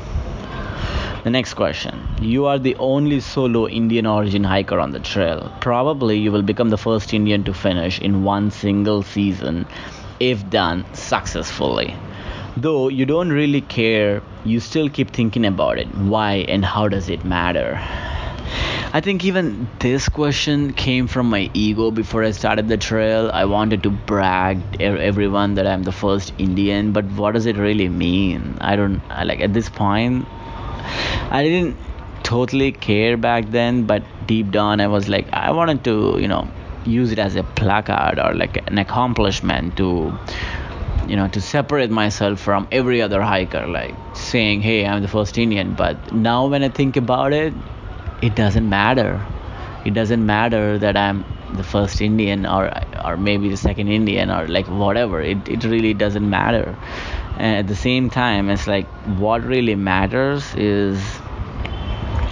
The 1.23 1.31
next 1.31 1.55
question. 1.55 1.99
You 2.21 2.45
are 2.45 2.59
the 2.59 2.75
only 2.75 3.19
solo 3.19 3.67
Indian 3.67 4.05
origin 4.05 4.43
hiker 4.43 4.79
on 4.79 4.91
the 4.91 4.99
trail. 4.99 5.51
Probably 5.59 6.19
you 6.19 6.31
will 6.31 6.43
become 6.43 6.69
the 6.69 6.77
first 6.77 7.11
Indian 7.11 7.43
to 7.45 7.55
finish 7.55 7.99
in 7.99 8.23
one 8.23 8.51
single 8.51 9.01
season 9.01 9.65
if 10.19 10.47
done 10.51 10.85
successfully. 10.93 11.95
Though 12.55 12.89
you 12.89 13.07
don't 13.07 13.31
really 13.31 13.61
care, 13.61 14.21
you 14.45 14.59
still 14.59 14.89
keep 14.89 15.09
thinking 15.09 15.45
about 15.45 15.79
it. 15.79 15.87
Why 15.95 16.45
and 16.47 16.63
how 16.63 16.87
does 16.87 17.09
it 17.09 17.25
matter? 17.25 17.81
I 18.93 18.99
think 18.99 19.23
even 19.23 19.69
this 19.79 20.09
question 20.09 20.73
came 20.73 21.07
from 21.07 21.29
my 21.29 21.49
ego 21.53 21.91
before 21.91 22.25
I 22.25 22.31
started 22.31 22.67
the 22.67 22.75
trail. 22.75 23.31
I 23.33 23.45
wanted 23.45 23.83
to 23.83 23.89
brag 23.89 24.81
everyone 24.81 25.53
that 25.55 25.65
I'm 25.65 25.83
the 25.83 25.93
first 25.93 26.33
Indian, 26.37 26.91
but 26.91 27.05
what 27.05 27.31
does 27.33 27.45
it 27.45 27.55
really 27.55 27.87
mean? 27.87 28.57
I 28.59 28.75
don't 28.75 29.01
like 29.23 29.39
at 29.39 29.53
this 29.53 29.69
point. 29.69 30.25
I 31.31 31.41
didn't 31.41 31.77
totally 32.23 32.73
care 32.73 33.15
back 33.15 33.49
then, 33.51 33.85
but 33.85 34.03
deep 34.27 34.51
down 34.51 34.81
I 34.81 34.87
was 34.87 35.07
like 35.07 35.31
I 35.31 35.51
wanted 35.51 35.85
to, 35.85 36.17
you 36.19 36.27
know, 36.27 36.49
use 36.83 37.13
it 37.13 37.19
as 37.19 37.37
a 37.37 37.43
placard 37.43 38.19
or 38.19 38.33
like 38.33 38.57
an 38.67 38.77
accomplishment 38.77 39.77
to 39.77 40.13
you 41.07 41.15
know 41.15 41.29
to 41.29 41.39
separate 41.39 41.89
myself 41.89 42.39
from 42.39 42.67
every 42.71 43.01
other 43.01 43.21
hiker 43.21 43.65
like 43.67 43.95
saying 44.13 44.61
hey 44.61 44.85
i'm 44.85 45.01
the 45.01 45.07
first 45.07 45.37
indian 45.37 45.73
but 45.73 46.13
now 46.13 46.45
when 46.45 46.63
i 46.63 46.69
think 46.69 46.95
about 46.95 47.33
it 47.33 47.53
it 48.21 48.35
doesn't 48.35 48.69
matter. 48.69 49.25
It 49.83 49.93
doesn't 49.93 50.25
matter 50.25 50.77
that 50.77 50.95
I'm 50.95 51.25
the 51.53 51.63
first 51.63 52.01
Indian 52.01 52.45
or 52.45 52.71
or 53.03 53.17
maybe 53.17 53.49
the 53.49 53.57
second 53.57 53.87
Indian 53.87 54.29
or 54.29 54.47
like 54.47 54.67
whatever. 54.67 55.21
It 55.21 55.49
it 55.49 55.63
really 55.63 55.93
doesn't 55.93 56.29
matter. 56.29 56.77
And 57.37 57.57
at 57.57 57.67
the 57.67 57.75
same 57.75 58.09
time, 58.09 58.49
it's 58.49 58.67
like 58.67 58.87
what 59.25 59.43
really 59.43 59.75
matters 59.75 60.53
is 60.55 61.01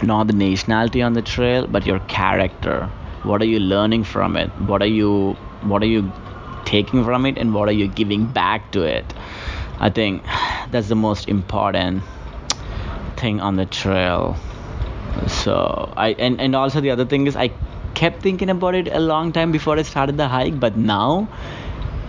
not 0.04 0.28
the 0.28 0.34
nationality 0.34 1.02
on 1.02 1.14
the 1.14 1.22
trail, 1.22 1.68
but 1.68 1.86
your 1.86 2.00
character. 2.02 2.90
What 3.24 3.42
are 3.42 3.46
you 3.54 3.60
learning 3.60 4.04
from 4.04 4.38
it? 4.38 4.50
What 4.72 4.82
are 4.82 4.94
you 5.00 5.34
what 5.62 5.82
are 5.82 5.92
you 5.98 6.12
taking 6.66 7.04
from 7.04 7.26
it 7.26 7.38
and 7.38 7.54
what 7.54 7.68
are 7.68 7.78
you 7.82 7.88
giving 7.88 8.28
back 8.28 8.72
to 8.74 8.84
it? 8.84 9.14
I 9.80 9.90
think 9.90 10.24
that's 10.72 10.88
the 10.88 10.96
most 10.96 11.28
important 11.28 12.04
thing 13.18 13.42
on 13.42 13.56
the 13.56 13.66
trail 13.66 14.38
so 15.28 15.92
i 15.98 16.10
and, 16.14 16.40
and 16.40 16.56
also 16.56 16.82
the 16.82 16.92
other 16.92 17.06
thing 17.06 17.28
is 17.28 17.36
i 17.36 17.52
kept 17.96 18.22
thinking 18.22 18.50
about 18.50 18.76
it 18.76 18.88
a 18.88 19.00
long 19.00 19.32
time 19.32 19.52
before 19.52 19.78
i 19.78 19.82
started 19.82 20.18
the 20.18 20.28
hike 20.28 20.60
but 20.60 20.78
now 20.78 21.28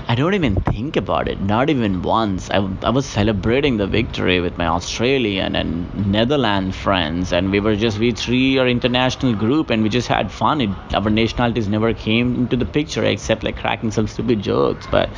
i 0.09 0.15
don't 0.19 0.35
even 0.35 0.57
think 0.57 0.97
about 0.97 1.29
it. 1.29 1.41
Not 1.41 1.71
even 1.71 2.03
once. 2.03 2.51
I, 2.51 2.57
I 2.83 2.91
was 2.91 3.07
celebrating 3.07 3.77
the 3.77 3.87
victory 3.87 4.41
with 4.41 4.59
my 4.59 4.67
australian 4.67 5.55
and 5.55 6.07
netherlands 6.15 6.77
friends 6.77 7.33
and 7.33 7.53
we 7.53 7.61
were 7.61 7.77
just 7.77 8.01
we 8.01 8.11
three 8.11 8.59
are 8.59 8.67
international 8.67 9.35
group 9.35 9.71
and 9.71 9.85
we 9.85 9.89
just 9.89 10.09
had 10.09 10.33
fun. 10.33 10.61
It, 10.61 10.71
our 10.95 11.11
nationalities 11.11 11.69
never 11.69 11.95
came 11.95 12.35
into 12.35 12.57
the 12.57 12.65
picture 12.65 13.05
except 13.05 13.45
like 13.45 13.57
cracking 13.57 13.93
some 13.93 14.09
stupid 14.09 14.43
jokes. 14.43 14.89
But 14.91 15.11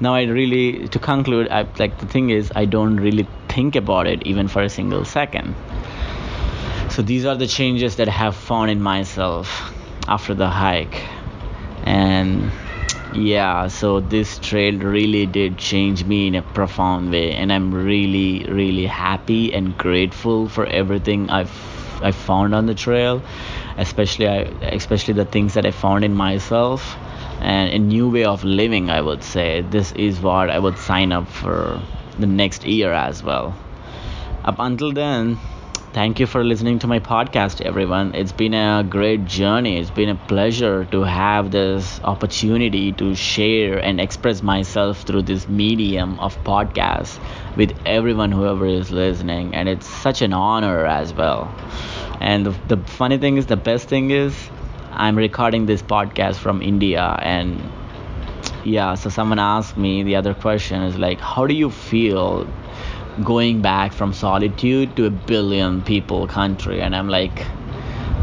now 0.00 0.14
i 0.14 0.24
really 0.24 0.88
to 0.88 0.98
conclude 0.98 1.48
i 1.48 1.66
like 1.78 1.98
the 1.98 2.06
thing 2.06 2.30
is 2.30 2.52
i 2.54 2.66
don't 2.66 2.96
really 3.08 3.26
think 3.48 3.74
about 3.74 4.06
it 4.06 4.26
even 4.26 4.48
for 4.48 4.62
a 4.62 4.68
single 4.68 5.04
second 5.04 5.54
so 6.96 7.02
these 7.02 7.26
are 7.26 7.36
the 7.36 7.46
changes 7.46 7.96
that 7.96 8.08
I 8.08 8.12
have 8.12 8.34
found 8.34 8.70
in 8.70 8.80
myself 8.80 9.70
after 10.08 10.32
the 10.32 10.48
hike. 10.48 11.02
And 11.84 12.50
yeah, 13.14 13.66
so 13.66 14.00
this 14.00 14.38
trail 14.38 14.78
really 14.78 15.26
did 15.26 15.58
change 15.58 16.06
me 16.06 16.28
in 16.28 16.34
a 16.34 16.40
profound 16.40 17.10
way 17.10 17.32
and 17.32 17.52
I'm 17.52 17.70
really 17.74 18.44
really 18.44 18.86
happy 18.86 19.52
and 19.52 19.76
grateful 19.76 20.48
for 20.48 20.64
everything 20.64 21.28
I've 21.28 21.52
I 22.02 22.12
found 22.12 22.54
on 22.54 22.64
the 22.64 22.74
trail, 22.74 23.22
especially 23.76 24.28
I, 24.28 24.38
especially 24.78 25.12
the 25.12 25.26
things 25.26 25.52
that 25.52 25.66
I 25.66 25.72
found 25.72 26.02
in 26.02 26.14
myself 26.14 26.96
and 27.40 27.74
a 27.74 27.78
new 27.78 28.08
way 28.08 28.24
of 28.24 28.42
living 28.42 28.88
I 28.88 29.02
would 29.02 29.22
say 29.22 29.60
this 29.60 29.92
is 29.92 30.18
what 30.20 30.48
I 30.48 30.58
would 30.58 30.78
sign 30.78 31.12
up 31.12 31.28
for 31.28 31.78
the 32.18 32.26
next 32.26 32.64
year 32.64 32.94
as 32.94 33.22
well. 33.22 33.54
Up 34.46 34.56
until 34.58 34.92
then 34.92 35.38
Thank 35.96 36.20
you 36.20 36.26
for 36.26 36.44
listening 36.44 36.78
to 36.80 36.86
my 36.86 36.98
podcast, 36.98 37.62
everyone. 37.62 38.14
It's 38.14 38.30
been 38.30 38.52
a 38.52 38.84
great 38.86 39.24
journey. 39.24 39.78
It's 39.78 39.88
been 39.88 40.10
a 40.10 40.14
pleasure 40.14 40.84
to 40.92 41.04
have 41.04 41.52
this 41.52 42.02
opportunity 42.04 42.92
to 42.92 43.14
share 43.14 43.78
and 43.78 43.98
express 43.98 44.42
myself 44.42 45.04
through 45.04 45.22
this 45.22 45.48
medium 45.48 46.20
of 46.20 46.36
podcast 46.44 47.18
with 47.56 47.74
everyone, 47.86 48.30
whoever 48.30 48.66
is 48.66 48.90
listening. 48.90 49.54
And 49.54 49.70
it's 49.70 49.86
such 49.86 50.20
an 50.20 50.34
honor 50.34 50.84
as 50.84 51.14
well. 51.14 51.50
And 52.20 52.44
the, 52.44 52.54
the 52.68 52.76
funny 52.76 53.16
thing 53.16 53.38
is, 53.38 53.46
the 53.46 53.56
best 53.56 53.88
thing 53.88 54.10
is, 54.10 54.36
I'm 54.90 55.16
recording 55.16 55.64
this 55.64 55.80
podcast 55.80 56.34
from 56.34 56.60
India. 56.60 57.18
And 57.22 57.72
yeah, 58.66 58.96
so 58.96 59.08
someone 59.08 59.38
asked 59.38 59.78
me 59.78 60.02
the 60.02 60.16
other 60.16 60.34
question 60.34 60.82
is 60.82 60.98
like, 60.98 61.20
how 61.20 61.46
do 61.46 61.54
you 61.54 61.70
feel 61.70 62.46
going 63.24 63.62
back 63.62 63.92
from 63.92 64.12
solitude 64.12 64.94
to 64.96 65.06
a 65.06 65.10
billion 65.10 65.82
people 65.82 66.26
country 66.26 66.80
and 66.80 66.94
i'm 66.94 67.08
like 67.08 67.46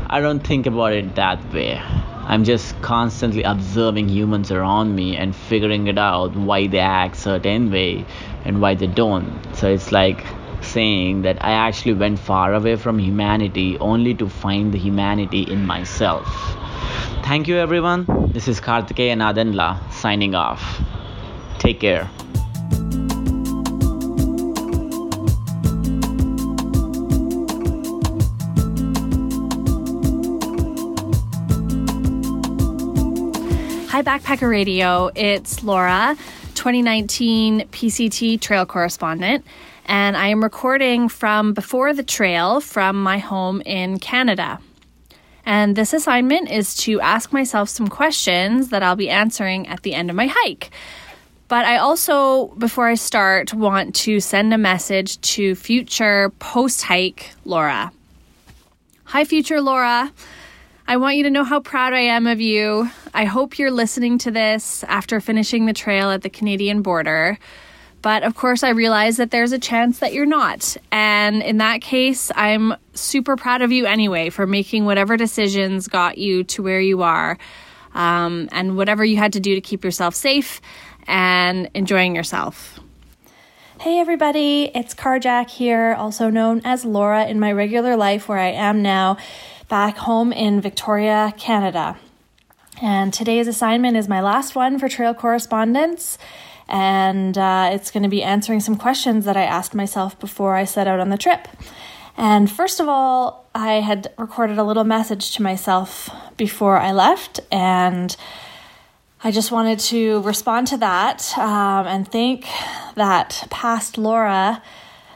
i 0.09 0.19
don't 0.19 0.45
think 0.45 0.67
about 0.67 0.93
it 0.93 1.15
that 1.15 1.53
way. 1.53 1.81
I'm 2.25 2.45
just 2.45 2.81
constantly 2.81 3.43
observing 3.43 4.07
humans 4.07 4.49
around 4.49 4.95
me 4.95 5.17
and 5.17 5.35
figuring 5.35 5.87
it 5.87 5.97
out 5.97 6.35
why 6.35 6.67
they 6.67 6.79
act 6.79 7.17
certain 7.17 7.69
way 7.69 8.05
and 8.45 8.61
why 8.61 8.75
they 8.75 8.87
don't. 8.87 9.55
So 9.55 9.69
it's 9.69 9.91
like 9.91 10.25
saying 10.61 11.23
that 11.23 11.43
i 11.43 11.51
actually 11.51 11.93
went 11.93 12.17
far 12.17 12.53
away 12.53 12.77
from 12.77 12.97
humanity 12.97 13.77
only 13.79 14.13
to 14.15 14.29
find 14.29 14.73
the 14.73 14.77
humanity 14.77 15.41
in 15.41 15.65
myself. 15.65 16.25
Thank 17.23 17.49
you 17.49 17.57
everyone. 17.57 18.05
This 18.31 18.47
is 18.47 18.61
kartikeya 18.61 19.17
nadanla 19.17 19.91
signing 19.91 20.35
off. 20.35 20.81
Take 21.59 21.81
care 21.81 22.09
Backpacker 34.03 34.49
Radio. 34.49 35.09
It's 35.15 35.63
Laura, 35.63 36.17
2019 36.55 37.61
PCT 37.69 38.41
trail 38.41 38.65
correspondent, 38.65 39.45
and 39.85 40.17
I 40.17 40.27
am 40.27 40.43
recording 40.43 41.07
from 41.07 41.53
before 41.53 41.93
the 41.93 42.03
trail 42.03 42.59
from 42.59 43.01
my 43.01 43.19
home 43.19 43.61
in 43.61 43.99
Canada. 43.99 44.59
And 45.45 45.75
this 45.75 45.93
assignment 45.93 46.51
is 46.51 46.75
to 46.77 46.99
ask 46.99 47.31
myself 47.31 47.69
some 47.69 47.87
questions 47.87 48.69
that 48.69 48.83
I'll 48.83 48.97
be 48.97 49.09
answering 49.09 49.67
at 49.67 49.83
the 49.83 49.93
end 49.93 50.09
of 50.09 50.15
my 50.15 50.27
hike. 50.29 50.69
But 51.47 51.65
I 51.65 51.77
also, 51.77 52.47
before 52.57 52.87
I 52.87 52.95
start, 52.95 53.53
want 53.53 53.95
to 53.95 54.19
send 54.19 54.53
a 54.53 54.57
message 54.57 55.21
to 55.21 55.55
future 55.55 56.29
post 56.39 56.83
hike 56.83 57.31
Laura. 57.45 57.93
Hi, 59.05 59.23
future 59.23 59.61
Laura. 59.61 60.11
I 60.85 60.97
want 60.97 61.15
you 61.15 61.23
to 61.23 61.29
know 61.29 61.45
how 61.45 61.61
proud 61.61 61.93
I 61.93 62.01
am 62.01 62.27
of 62.27 62.41
you. 62.41 62.89
I 63.13 63.23
hope 63.23 63.57
you're 63.57 63.71
listening 63.71 64.17
to 64.19 64.31
this 64.31 64.83
after 64.83 65.21
finishing 65.21 65.65
the 65.65 65.73
trail 65.73 66.11
at 66.11 66.23
the 66.23 66.29
Canadian 66.29 66.81
border. 66.81 67.39
But 68.01 68.23
of 68.23 68.35
course, 68.35 68.63
I 68.63 68.69
realize 68.71 69.15
that 69.15 69.31
there's 69.31 69.53
a 69.53 69.59
chance 69.59 69.99
that 69.99 70.11
you're 70.11 70.25
not. 70.25 70.75
And 70.91 71.41
in 71.41 71.59
that 71.59 71.79
case, 71.79 72.31
I'm 72.35 72.75
super 72.93 73.37
proud 73.37 73.61
of 73.61 73.71
you 73.71 73.85
anyway 73.85 74.29
for 74.29 74.45
making 74.45 74.83
whatever 74.83 75.15
decisions 75.15 75.87
got 75.87 76.17
you 76.17 76.43
to 76.43 76.61
where 76.61 76.81
you 76.81 77.01
are 77.01 77.37
um, 77.93 78.49
and 78.51 78.75
whatever 78.75 79.05
you 79.05 79.15
had 79.15 79.31
to 79.33 79.39
do 79.39 79.55
to 79.55 79.61
keep 79.61 79.85
yourself 79.85 80.15
safe 80.15 80.59
and 81.07 81.69
enjoying 81.73 82.13
yourself. 82.13 82.77
Hey 83.79 83.99
everybody, 83.99 84.71
it's 84.73 84.93
Carjack 84.93 85.49
here, 85.49 85.93
also 85.97 86.29
known 86.29 86.61
as 86.63 86.85
Laura 86.85 87.25
in 87.25 87.39
my 87.39 87.51
regular 87.51 87.97
life 87.97 88.29
where 88.29 88.37
I 88.37 88.51
am 88.51 88.81
now 88.81 89.17
back 89.67 89.97
home 89.97 90.31
in 90.31 90.61
Victoria, 90.61 91.33
Canada. 91.37 91.97
And 92.81 93.13
today's 93.13 93.47
assignment 93.47 93.97
is 93.97 94.07
my 94.07 94.21
last 94.21 94.55
one 94.55 94.79
for 94.79 94.89
Trail 94.89 95.13
Correspondents. 95.13 96.17
And 96.67 97.37
uh, 97.37 97.69
it's 97.71 97.91
going 97.91 98.03
to 98.03 98.09
be 98.09 98.23
answering 98.23 98.59
some 98.59 98.77
questions 98.77 99.25
that 99.25 99.37
I 99.37 99.43
asked 99.43 99.75
myself 99.75 100.19
before 100.19 100.55
I 100.55 100.63
set 100.63 100.87
out 100.87 100.99
on 100.99 101.09
the 101.09 101.17
trip. 101.17 101.47
And 102.17 102.49
first 102.49 102.79
of 102.79 102.87
all, 102.87 103.45
I 103.55 103.75
had 103.75 104.11
recorded 104.17 104.57
a 104.57 104.63
little 104.63 104.83
message 104.83 105.35
to 105.35 105.41
myself 105.41 106.09
before 106.37 106.77
I 106.77 106.91
left. 106.91 107.39
And 107.51 108.15
I 109.23 109.31
just 109.31 109.51
wanted 109.51 109.79
to 109.79 110.21
respond 110.21 110.67
to 110.67 110.77
that 110.77 111.37
um, 111.37 111.87
and 111.87 112.07
thank 112.07 112.45
that 112.95 113.47
past 113.49 113.97
Laura 113.97 114.61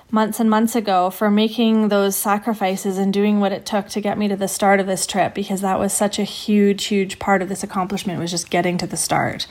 months 0.10 0.39
and 0.39 0.49
months 0.49 0.76
ago 0.76 1.10
for 1.10 1.30
making 1.30 1.89
those 1.89 2.16
sacrifices 2.16 2.97
and 2.97 3.14
doing 3.14 3.39
what 3.39 3.51
it 3.51 3.66
took 3.66 3.89
to 3.89 3.99
get 3.99 4.18
me 4.18 4.28
to 4.28 4.36
the 4.36 4.47
start 4.47 4.80
of 4.80 4.88
this 4.88 5.05
trip 5.05 5.36
because 5.36 5.62
that 5.62 5.80
was 5.80 5.91
such 5.91 6.18
a 6.18 6.24
huge 6.24 6.86
huge 6.86 7.20
part 7.20 7.41
of 7.41 7.49
this 7.49 7.64
accomplishment 7.64 8.20
was 8.20 8.32
just 8.32 8.49
getting 8.49 8.78
to 8.78 8.88
the 8.88 8.97
start. 8.97 9.47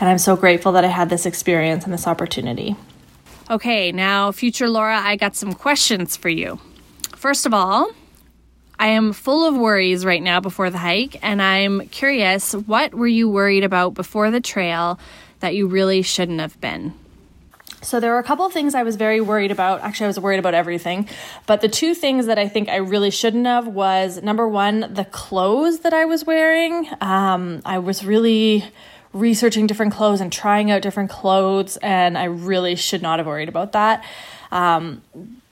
And 0.00 0.08
i'm 0.08 0.18
so 0.18 0.36
grateful 0.36 0.72
that 0.72 0.84
i 0.84 0.88
had 0.88 1.10
this 1.10 1.26
experience 1.26 1.84
and 1.84 1.92
this 1.92 2.06
opportunity. 2.06 2.76
Okay 3.48 3.92
now 3.92 4.32
future 4.32 4.68
laura 4.68 4.98
i 4.98 5.16
got 5.16 5.36
some 5.36 5.54
questions 5.54 6.16
for 6.16 6.28
you. 6.28 6.58
First 7.14 7.46
of 7.46 7.54
all 7.54 7.90
I 8.80 8.86
am 8.86 9.12
full 9.12 9.46
of 9.46 9.54
worries 9.54 10.06
right 10.06 10.22
now 10.22 10.40
before 10.40 10.70
the 10.70 10.78
hike, 10.78 11.18
and 11.20 11.42
I'm 11.42 11.86
curious 11.88 12.54
what 12.54 12.94
were 12.94 13.06
you 13.06 13.28
worried 13.28 13.62
about 13.62 13.92
before 13.92 14.30
the 14.30 14.40
trail 14.40 14.98
that 15.40 15.54
you 15.54 15.66
really 15.66 16.00
shouldn't 16.00 16.40
have 16.40 16.58
been? 16.62 16.94
So 17.82 17.98
there 17.98 18.12
were 18.12 18.18
a 18.18 18.22
couple 18.22 18.44
of 18.44 18.52
things 18.52 18.74
I 18.74 18.82
was 18.82 18.96
very 18.96 19.20
worried 19.20 19.50
about. 19.50 19.80
Actually, 19.80 20.04
I 20.04 20.08
was 20.08 20.20
worried 20.20 20.38
about 20.38 20.54
everything. 20.54 21.08
But 21.46 21.60
the 21.62 21.68
two 21.68 21.94
things 21.94 22.26
that 22.26 22.38
I 22.38 22.46
think 22.46 22.68
I 22.68 22.76
really 22.76 23.10
shouldn't 23.10 23.46
have 23.46 23.66
was 23.66 24.22
number 24.22 24.46
one, 24.46 24.92
the 24.92 25.06
clothes 25.06 25.80
that 25.80 25.94
I 25.94 26.04
was 26.04 26.24
wearing. 26.26 26.86
Um, 27.00 27.62
I 27.64 27.78
was 27.78 28.04
really 28.04 28.64
researching 29.12 29.66
different 29.66 29.92
clothes 29.92 30.20
and 30.20 30.32
trying 30.32 30.70
out 30.70 30.82
different 30.82 31.10
clothes, 31.10 31.78
and 31.78 32.16
I 32.16 32.24
really 32.24 32.76
should 32.76 33.02
not 33.02 33.18
have 33.18 33.26
worried 33.26 33.48
about 33.48 33.72
that. 33.72 34.04
Um, 34.52 35.02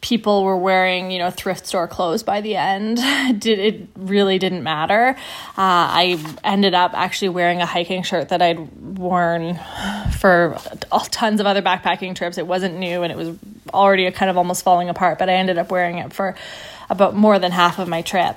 people 0.08 0.42
were 0.42 0.56
wearing 0.56 1.10
you 1.10 1.18
know 1.18 1.30
thrift 1.30 1.66
store 1.66 1.86
clothes 1.86 2.22
by 2.22 2.40
the 2.40 2.56
end. 2.56 2.96
Did 3.38 3.58
it 3.58 3.88
really 3.94 4.38
didn't 4.38 4.62
matter. 4.62 5.10
Uh, 5.50 5.84
i 6.00 6.36
ended 6.44 6.72
up 6.72 6.92
actually 6.94 7.28
wearing 7.28 7.60
a 7.60 7.66
hiking 7.66 8.02
shirt 8.02 8.30
that 8.30 8.40
i'd 8.40 8.58
worn 8.98 9.58
for 10.18 10.56
all 10.90 11.00
tons 11.00 11.40
of 11.40 11.46
other 11.46 11.60
backpacking 11.60 12.14
trips. 12.14 12.38
It 12.38 12.46
wasn't 12.46 12.78
new 12.78 13.02
and 13.02 13.12
it 13.12 13.18
was 13.18 13.36
already 13.74 14.10
kind 14.12 14.30
of 14.30 14.38
almost 14.38 14.64
falling 14.64 14.88
apart 14.88 15.18
but 15.18 15.28
i 15.28 15.34
ended 15.34 15.58
up 15.58 15.70
wearing 15.70 15.98
it 15.98 16.12
for 16.12 16.34
about 16.88 17.14
more 17.14 17.38
than 17.38 17.52
half 17.52 17.78
of 17.78 17.86
my 17.86 18.00
trip. 18.00 18.36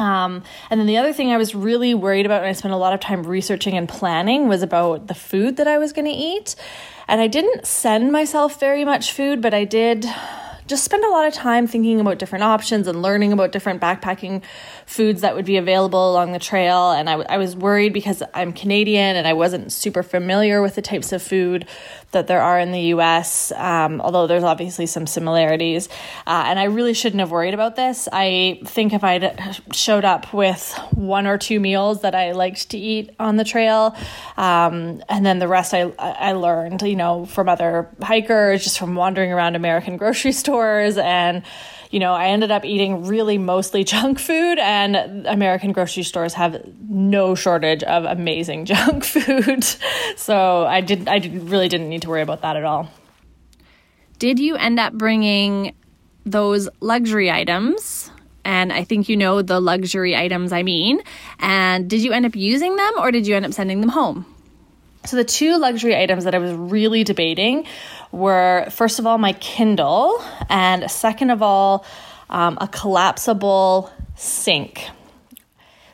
Um, 0.00 0.42
and 0.68 0.80
then 0.80 0.88
the 0.88 0.96
other 0.96 1.12
thing 1.12 1.30
I 1.30 1.36
was 1.36 1.54
really 1.54 1.94
worried 1.94 2.26
about, 2.26 2.40
and 2.40 2.48
I 2.48 2.54
spent 2.54 2.74
a 2.74 2.76
lot 2.76 2.92
of 2.92 2.98
time 2.98 3.22
researching 3.22 3.76
and 3.76 3.88
planning, 3.88 4.48
was 4.48 4.62
about 4.62 5.06
the 5.06 5.14
food 5.14 5.58
that 5.58 5.68
I 5.68 5.78
was 5.78 5.92
going 5.92 6.06
to 6.06 6.10
eat. 6.10 6.56
And 7.06 7.20
I 7.20 7.28
didn't 7.28 7.66
send 7.66 8.10
myself 8.10 8.58
very 8.58 8.84
much 8.84 9.12
food, 9.12 9.40
but 9.40 9.54
I 9.54 9.64
did 9.64 10.06
just 10.66 10.84
spend 10.84 11.04
a 11.04 11.08
lot 11.08 11.26
of 11.26 11.34
time 11.34 11.66
thinking 11.66 12.00
about 12.00 12.18
different 12.18 12.44
options 12.44 12.86
and 12.86 13.02
learning 13.02 13.32
about 13.32 13.52
different 13.52 13.80
backpacking 13.80 14.42
foods 14.92 15.22
that 15.22 15.34
would 15.34 15.46
be 15.46 15.56
available 15.56 16.12
along 16.12 16.32
the 16.32 16.38
trail. 16.38 16.90
And 16.90 17.08
I, 17.08 17.14
I 17.14 17.38
was 17.38 17.56
worried 17.56 17.94
because 17.94 18.22
I'm 18.34 18.52
Canadian 18.52 19.16
and 19.16 19.26
I 19.26 19.32
wasn't 19.32 19.72
super 19.72 20.02
familiar 20.02 20.60
with 20.60 20.74
the 20.74 20.82
types 20.82 21.12
of 21.12 21.22
food 21.22 21.66
that 22.10 22.26
there 22.26 22.42
are 22.42 22.60
in 22.60 22.72
the 22.72 22.80
US, 22.96 23.52
um, 23.52 24.02
although 24.02 24.26
there's 24.26 24.44
obviously 24.44 24.84
some 24.84 25.06
similarities. 25.06 25.88
Uh, 26.26 26.44
and 26.46 26.58
I 26.58 26.64
really 26.64 26.92
shouldn't 26.92 27.20
have 27.20 27.30
worried 27.30 27.54
about 27.54 27.74
this. 27.74 28.06
I 28.12 28.60
think 28.66 28.92
if 28.92 29.02
I'd 29.02 29.58
showed 29.72 30.04
up 30.04 30.34
with 30.34 30.78
one 30.92 31.26
or 31.26 31.38
two 31.38 31.58
meals 31.58 32.02
that 32.02 32.14
I 32.14 32.32
liked 32.32 32.70
to 32.70 32.78
eat 32.78 33.14
on 33.18 33.38
the 33.38 33.44
trail, 33.44 33.96
um, 34.36 35.02
and 35.08 35.24
then 35.24 35.38
the 35.38 35.48
rest 35.48 35.72
I, 35.72 35.90
I 35.98 36.32
learned, 36.32 36.82
you 36.82 36.96
know, 36.96 37.24
from 37.24 37.48
other 37.48 37.88
hikers, 38.02 38.62
just 38.62 38.78
from 38.78 38.94
wandering 38.94 39.32
around 39.32 39.56
American 39.56 39.96
grocery 40.02 40.32
stores 40.32 40.98
and 40.98 41.42
you 41.92 42.00
know, 42.00 42.14
I 42.14 42.28
ended 42.28 42.50
up 42.50 42.64
eating 42.64 43.06
really 43.06 43.38
mostly 43.38 43.84
junk 43.92 44.18
food, 44.18 44.58
and 44.58 45.26
American 45.26 45.72
grocery 45.72 46.02
stores 46.02 46.34
have 46.34 46.60
no 46.88 47.36
shortage 47.36 47.84
of 47.84 48.04
amazing 48.04 48.64
junk 48.72 49.04
food. 49.04 49.64
so 50.16 50.64
I 50.64 50.80
did, 50.80 51.06
I 51.06 51.20
did, 51.20 51.48
really 51.48 51.68
didn't 51.68 51.88
need 51.88 52.02
to 52.02 52.08
worry 52.08 52.22
about 52.22 52.42
that 52.42 52.56
at 52.56 52.64
all. 52.64 52.90
Did 54.18 54.38
you 54.38 54.56
end 54.56 54.80
up 54.80 54.94
bringing 54.94 55.74
those 56.24 56.68
luxury 56.80 57.30
items? 57.30 58.10
And 58.44 58.72
I 58.72 58.84
think 58.84 59.08
you 59.08 59.16
know 59.16 59.42
the 59.42 59.60
luxury 59.60 60.16
items 60.16 60.52
I 60.52 60.62
mean. 60.62 61.02
And 61.38 61.88
did 61.88 62.02
you 62.02 62.12
end 62.12 62.26
up 62.26 62.34
using 62.34 62.74
them 62.74 62.92
or 62.98 63.12
did 63.12 63.26
you 63.26 63.36
end 63.36 63.44
up 63.44 63.52
sending 63.52 63.80
them 63.80 63.90
home? 63.90 64.26
So, 65.04 65.16
the 65.16 65.24
two 65.24 65.58
luxury 65.58 65.96
items 65.96 66.22
that 66.24 66.34
I 66.34 66.38
was 66.38 66.52
really 66.52 67.02
debating 67.02 67.66
were 68.12 68.66
first 68.70 68.98
of 68.98 69.06
all, 69.06 69.18
my 69.18 69.32
Kindle, 69.34 70.22
and 70.48 70.90
second 70.90 71.30
of 71.30 71.42
all, 71.42 71.84
um, 72.30 72.58
a 72.60 72.68
collapsible 72.68 73.90
sink. 74.14 74.88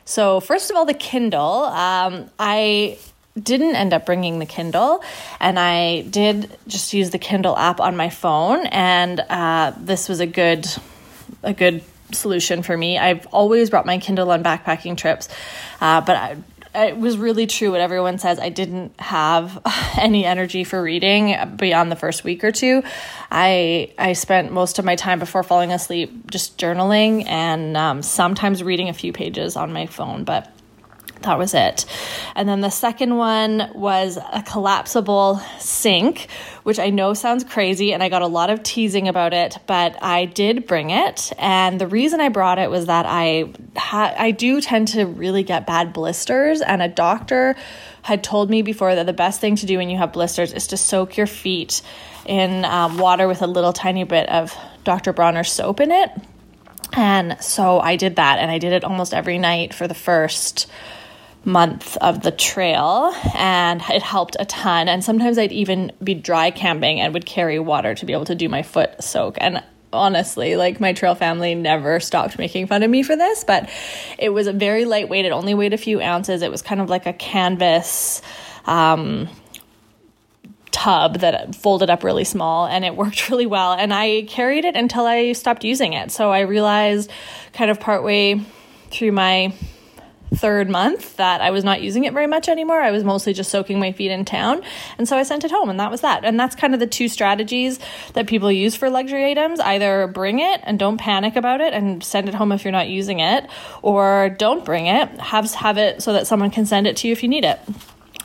So, 0.05 0.39
first 0.39 0.69
of 0.69 0.75
all, 0.75 0.85
the 0.85 0.93
Kindle. 0.93 1.63
Um, 1.65 2.29
I 2.37 2.97
didn't 3.41 3.75
end 3.75 3.93
up 3.93 4.05
bringing 4.05 4.39
the 4.39 4.45
Kindle, 4.45 5.03
and 5.39 5.59
I 5.59 6.01
did 6.01 6.57
just 6.67 6.93
use 6.93 7.11
the 7.11 7.19
Kindle 7.19 7.57
app 7.57 7.79
on 7.79 7.95
my 7.95 8.09
phone, 8.09 8.65
and 8.67 9.19
uh, 9.19 9.73
this 9.77 10.09
was 10.09 10.19
a 10.19 10.25
good, 10.25 10.67
a 11.43 11.53
good 11.53 11.83
solution 12.11 12.63
for 12.63 12.75
me. 12.75 12.97
I've 12.97 13.27
always 13.27 13.69
brought 13.69 13.85
my 13.85 13.99
Kindle 13.99 14.31
on 14.31 14.43
backpacking 14.43 14.97
trips, 14.97 15.29
uh, 15.79 16.01
but 16.01 16.15
I 16.15 16.37
it 16.83 16.97
was 16.97 17.17
really 17.17 17.47
true 17.47 17.71
what 17.71 17.81
everyone 17.81 18.17
says. 18.19 18.39
I 18.39 18.49
didn't 18.49 18.99
have 18.99 19.61
any 19.97 20.25
energy 20.25 20.63
for 20.63 20.81
reading 20.81 21.35
beyond 21.55 21.91
the 21.91 21.95
first 21.95 22.23
week 22.23 22.43
or 22.43 22.51
two. 22.51 22.83
I 23.31 23.93
I 23.97 24.13
spent 24.13 24.51
most 24.51 24.79
of 24.79 24.85
my 24.85 24.95
time 24.95 25.19
before 25.19 25.43
falling 25.43 25.71
asleep 25.71 26.29
just 26.29 26.57
journaling 26.57 27.27
and 27.27 27.75
um, 27.77 28.01
sometimes 28.01 28.63
reading 28.63 28.89
a 28.89 28.93
few 28.93 29.13
pages 29.13 29.55
on 29.55 29.73
my 29.73 29.85
phone, 29.85 30.23
but 30.23 30.51
that 31.21 31.37
was 31.37 31.53
it. 31.53 31.85
And 32.35 32.47
then 32.47 32.61
the 32.61 32.69
second 32.69 33.17
one 33.17 33.71
was 33.75 34.17
a 34.17 34.41
collapsible 34.41 35.41
sink, 35.59 36.27
which 36.63 36.79
I 36.79 36.89
know 36.89 37.13
sounds 37.13 37.43
crazy 37.43 37.93
and 37.93 38.01
I 38.01 38.09
got 38.09 38.21
a 38.21 38.27
lot 38.27 38.49
of 38.49 38.63
teasing 38.63 39.07
about 39.07 39.33
it, 39.33 39.57
but 39.67 40.01
I 40.01 40.25
did 40.25 40.65
bring 40.65 40.91
it. 40.91 41.33
And 41.37 41.79
the 41.79 41.87
reason 41.87 42.21
I 42.21 42.29
brought 42.29 42.57
it 42.57 42.69
was 42.69 42.85
that 42.85 43.05
I 43.05 43.51
ha- 43.75 44.15
I 44.17 44.31
do 44.31 44.61
tend 44.61 44.89
to 44.89 45.05
really 45.05 45.43
get 45.43 45.67
bad 45.67 45.91
blisters 45.91 46.61
and 46.61 46.81
a 46.81 46.87
doctor 46.87 47.55
had 48.01 48.23
told 48.23 48.49
me 48.49 48.61
before 48.61 48.95
that 48.95 49.05
the 49.05 49.13
best 49.13 49.41
thing 49.41 49.57
to 49.57 49.65
do 49.65 49.77
when 49.77 49.89
you 49.89 49.97
have 49.97 50.13
blisters 50.13 50.53
is 50.53 50.67
to 50.67 50.77
soak 50.77 51.17
your 51.17 51.27
feet 51.27 51.81
in 52.25 52.63
um, 52.63 52.97
water 52.97 53.27
with 53.27 53.41
a 53.41 53.47
little 53.47 53.73
tiny 53.73 54.03
bit 54.03 54.29
of 54.29 54.55
Dr. 54.83 55.11
Bronner 55.11 55.43
soap 55.43 55.81
in 55.81 55.91
it. 55.91 56.11
And 56.93 57.41
so 57.41 57.79
I 57.79 57.95
did 57.95 58.15
that 58.15 58.39
and 58.39 58.49
I 58.49 58.57
did 58.57 58.73
it 58.73 58.83
almost 58.83 59.13
every 59.13 59.37
night 59.37 59.73
for 59.73 59.87
the 59.87 59.93
first 59.93 60.67
month 61.45 61.97
of 61.97 62.21
the 62.21 62.31
trail 62.31 63.13
and 63.35 63.81
it 63.89 64.01
helped 64.01 64.35
a 64.39 64.45
ton. 64.45 64.87
And 64.87 65.03
sometimes 65.03 65.37
I'd 65.37 65.51
even 65.51 65.91
be 66.03 66.13
dry 66.13 66.51
camping 66.51 66.99
and 66.99 67.13
would 67.13 67.25
carry 67.25 67.59
water 67.59 67.95
to 67.95 68.05
be 68.05 68.13
able 68.13 68.25
to 68.25 68.35
do 68.35 68.49
my 68.49 68.63
foot 68.63 69.03
soak. 69.03 69.37
And 69.39 69.63
honestly 69.91 70.55
like 70.55 70.79
my 70.79 70.93
trail 70.93 71.15
family 71.15 71.55
never 71.55 71.99
stopped 71.99 72.37
making 72.37 72.67
fun 72.67 72.83
of 72.83 72.89
me 72.91 73.01
for 73.01 73.15
this 73.15 73.43
but 73.43 73.67
it 74.19 74.29
was 74.29 74.45
a 74.45 74.53
very 74.53 74.85
lightweight. 74.85 75.25
It 75.25 75.31
only 75.31 75.55
weighed 75.55 75.73
a 75.73 75.77
few 75.77 75.99
ounces. 75.99 76.41
It 76.43 76.51
was 76.51 76.61
kind 76.61 76.79
of 76.79 76.89
like 76.89 77.07
a 77.07 77.13
canvas 77.13 78.21
um, 78.65 79.27
tub 80.71 81.19
that 81.19 81.55
folded 81.55 81.89
up 81.89 82.03
really 82.03 82.23
small 82.23 82.67
and 82.67 82.85
it 82.85 82.95
worked 82.95 83.29
really 83.31 83.45
well. 83.45 83.73
And 83.73 83.93
I 83.93 84.23
carried 84.27 84.65
it 84.65 84.75
until 84.75 85.05
I 85.05 85.33
stopped 85.33 85.63
using 85.63 85.93
it. 85.93 86.11
So 86.11 86.31
I 86.31 86.41
realized 86.41 87.09
kind 87.53 87.71
of 87.71 87.79
partway 87.79 88.41
through 88.91 89.11
my 89.11 89.53
third 90.35 90.69
month 90.69 91.17
that 91.17 91.41
I 91.41 91.51
was 91.51 91.63
not 91.63 91.81
using 91.81 92.05
it 92.05 92.13
very 92.13 92.27
much 92.27 92.47
anymore. 92.49 92.79
I 92.79 92.91
was 92.91 93.03
mostly 93.03 93.33
just 93.33 93.49
soaking 93.51 93.79
my 93.79 93.91
feet 93.91 94.11
in 94.11 94.25
town. 94.25 94.61
And 94.97 95.07
so 95.07 95.17
I 95.17 95.23
sent 95.23 95.43
it 95.43 95.51
home, 95.51 95.69
and 95.69 95.79
that 95.79 95.91
was 95.91 96.01
that. 96.01 96.23
And 96.23 96.39
that's 96.39 96.55
kind 96.55 96.73
of 96.73 96.79
the 96.79 96.87
two 96.87 97.07
strategies 97.07 97.79
that 98.13 98.27
people 98.27 98.51
use 98.51 98.75
for 98.75 98.89
luxury 98.89 99.29
items 99.29 99.59
either 99.59 100.07
bring 100.07 100.39
it 100.39 100.61
and 100.63 100.77
don't 100.77 100.97
panic 100.97 101.35
about 101.35 101.61
it 101.61 101.73
and 101.73 102.03
send 102.03 102.29
it 102.29 102.35
home 102.35 102.51
if 102.51 102.63
you're 102.63 102.71
not 102.71 102.89
using 102.89 103.19
it, 103.19 103.49
or 103.81 104.29
don't 104.37 104.63
bring 104.63 104.87
it, 104.87 105.09
have, 105.19 105.51
have 105.53 105.77
it 105.77 106.01
so 106.01 106.13
that 106.13 106.27
someone 106.27 106.51
can 106.51 106.65
send 106.65 106.87
it 106.87 106.97
to 106.97 107.07
you 107.07 107.11
if 107.11 107.23
you 107.23 107.29
need 107.29 107.43
it. 107.43 107.59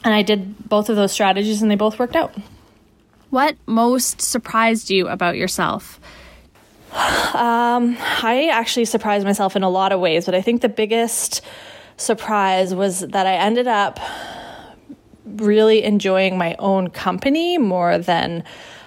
And 0.04 0.12
I 0.12 0.22
did 0.22 0.68
both 0.68 0.90
of 0.90 0.96
those 0.96 1.12
strategies, 1.12 1.62
and 1.62 1.70
they 1.70 1.76
both 1.76 1.98
worked 1.98 2.16
out. 2.16 2.34
What 3.30 3.56
most 3.66 4.20
surprised 4.20 4.90
you 4.90 5.08
about 5.08 5.36
yourself? 5.36 6.00
Um, 7.34 7.96
I 7.98 8.50
actually 8.52 8.84
surprised 8.84 9.26
myself 9.26 9.56
in 9.56 9.64
a 9.64 9.68
lot 9.68 9.90
of 9.90 9.98
ways, 9.98 10.24
but 10.24 10.36
I 10.36 10.40
think 10.40 10.62
the 10.62 10.68
biggest 10.68 11.42
surprise 11.96 12.74
was 12.74 13.00
that 13.00 13.26
I 13.26 13.34
ended 13.34 13.66
up 13.66 14.00
really 15.24 15.82
enjoying 15.82 16.38
my 16.38 16.54
own 16.58 16.90
company 16.90 17.58
more 17.58 17.98
than 17.98 18.44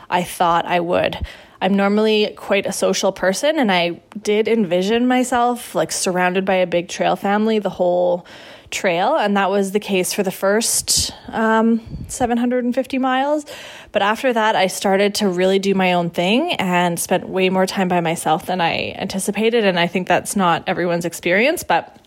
I 0.09 0.23
thought 0.23 0.65
I 0.65 0.79
would. 0.79 1.17
I'm 1.59 1.73
normally 1.73 2.33
quite 2.37 2.65
a 2.65 2.71
social 2.71 3.11
person, 3.11 3.57
and 3.57 3.71
I 3.71 4.01
did 4.21 4.47
envision 4.47 5.07
myself 5.07 5.73
like 5.73 5.91
surrounded 5.91 6.45
by 6.45 6.55
a 6.55 6.67
big 6.67 6.87
trail 6.87 7.15
family 7.15 7.59
the 7.59 7.69
whole 7.69 8.25
trail, 8.69 9.15
and 9.15 9.35
that 9.37 9.49
was 9.49 9.71
the 9.71 9.79
case 9.79 10.13
for 10.13 10.23
the 10.23 10.31
first 10.31 11.11
um, 11.29 11.81
750 12.07 12.99
miles. 12.99 13.45
But 13.91 14.01
after 14.01 14.33
that, 14.33 14.55
I 14.55 14.67
started 14.67 15.15
to 15.15 15.29
really 15.29 15.57
do 15.57 15.73
my 15.73 15.93
own 15.93 16.09
thing 16.09 16.53
and 16.53 16.99
spent 16.99 17.27
way 17.27 17.49
more 17.49 17.65
time 17.65 17.87
by 17.87 18.01
myself 18.01 18.45
than 18.45 18.61
I 18.61 18.91
anticipated, 18.97 19.63
and 19.63 19.79
I 19.79 19.87
think 19.87 20.07
that's 20.07 20.35
not 20.35 20.63
everyone's 20.67 21.05
experience, 21.05 21.63
but 21.63 21.97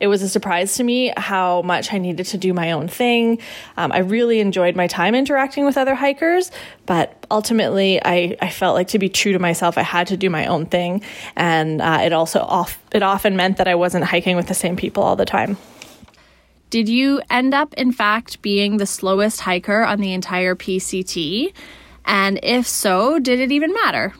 it 0.00 0.06
was 0.08 0.22
a 0.22 0.28
surprise 0.28 0.74
to 0.76 0.84
me 0.84 1.12
how 1.16 1.62
much 1.62 1.92
I 1.92 1.98
needed 1.98 2.26
to 2.26 2.38
do 2.38 2.52
my 2.52 2.72
own 2.72 2.88
thing. 2.88 3.38
Um, 3.76 3.92
I 3.92 3.98
really 3.98 4.40
enjoyed 4.40 4.76
my 4.76 4.86
time 4.86 5.14
interacting 5.14 5.64
with 5.64 5.76
other 5.76 5.94
hikers, 5.94 6.50
but 6.86 7.24
ultimately, 7.30 8.00
I, 8.04 8.36
I 8.40 8.50
felt 8.50 8.74
like 8.74 8.88
to 8.88 8.98
be 8.98 9.08
true 9.08 9.32
to 9.32 9.38
myself, 9.38 9.78
I 9.78 9.82
had 9.82 10.06
to 10.08 10.16
do 10.16 10.30
my 10.30 10.46
own 10.46 10.66
thing, 10.66 11.02
and 11.34 11.80
uh, 11.80 12.00
it 12.02 12.12
also 12.12 12.40
off 12.40 12.78
it 12.92 13.02
often 13.02 13.36
meant 13.36 13.58
that 13.58 13.68
I 13.68 13.74
wasn't 13.74 14.04
hiking 14.04 14.36
with 14.36 14.46
the 14.46 14.54
same 14.54 14.76
people 14.76 15.02
all 15.02 15.16
the 15.16 15.24
time. 15.24 15.56
Did 16.70 16.88
you 16.88 17.20
end 17.30 17.54
up, 17.54 17.72
in 17.74 17.92
fact, 17.92 18.42
being 18.42 18.76
the 18.76 18.86
slowest 18.86 19.40
hiker 19.40 19.84
on 19.84 20.00
the 20.00 20.12
entire 20.12 20.54
PCT? 20.56 21.52
And 22.04 22.40
if 22.42 22.66
so, 22.66 23.18
did 23.18 23.40
it 23.40 23.52
even 23.52 23.72
matter? 23.72 24.14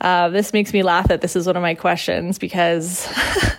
Uh, 0.00 0.28
this 0.28 0.52
makes 0.52 0.72
me 0.72 0.82
laugh 0.82 1.08
that 1.08 1.20
this 1.20 1.36
is 1.36 1.46
one 1.46 1.56
of 1.56 1.62
my 1.62 1.74
questions 1.74 2.38
because 2.38 3.08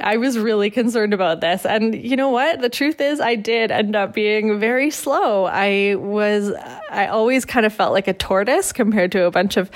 I 0.00 0.16
was 0.16 0.38
really 0.38 0.70
concerned 0.70 1.14
about 1.14 1.40
this. 1.40 1.64
And 1.64 1.94
you 1.94 2.16
know 2.16 2.30
what? 2.30 2.60
The 2.60 2.68
truth 2.68 3.00
is, 3.00 3.20
I 3.20 3.34
did 3.34 3.70
end 3.70 3.96
up 3.96 4.14
being 4.14 4.58
very 4.58 4.90
slow. 4.90 5.44
I 5.44 5.94
was, 5.96 6.52
I 6.90 7.06
always 7.06 7.44
kind 7.44 7.66
of 7.66 7.72
felt 7.72 7.92
like 7.92 8.08
a 8.08 8.12
tortoise 8.12 8.72
compared 8.72 9.12
to 9.12 9.24
a 9.24 9.30
bunch 9.30 9.56
of 9.56 9.70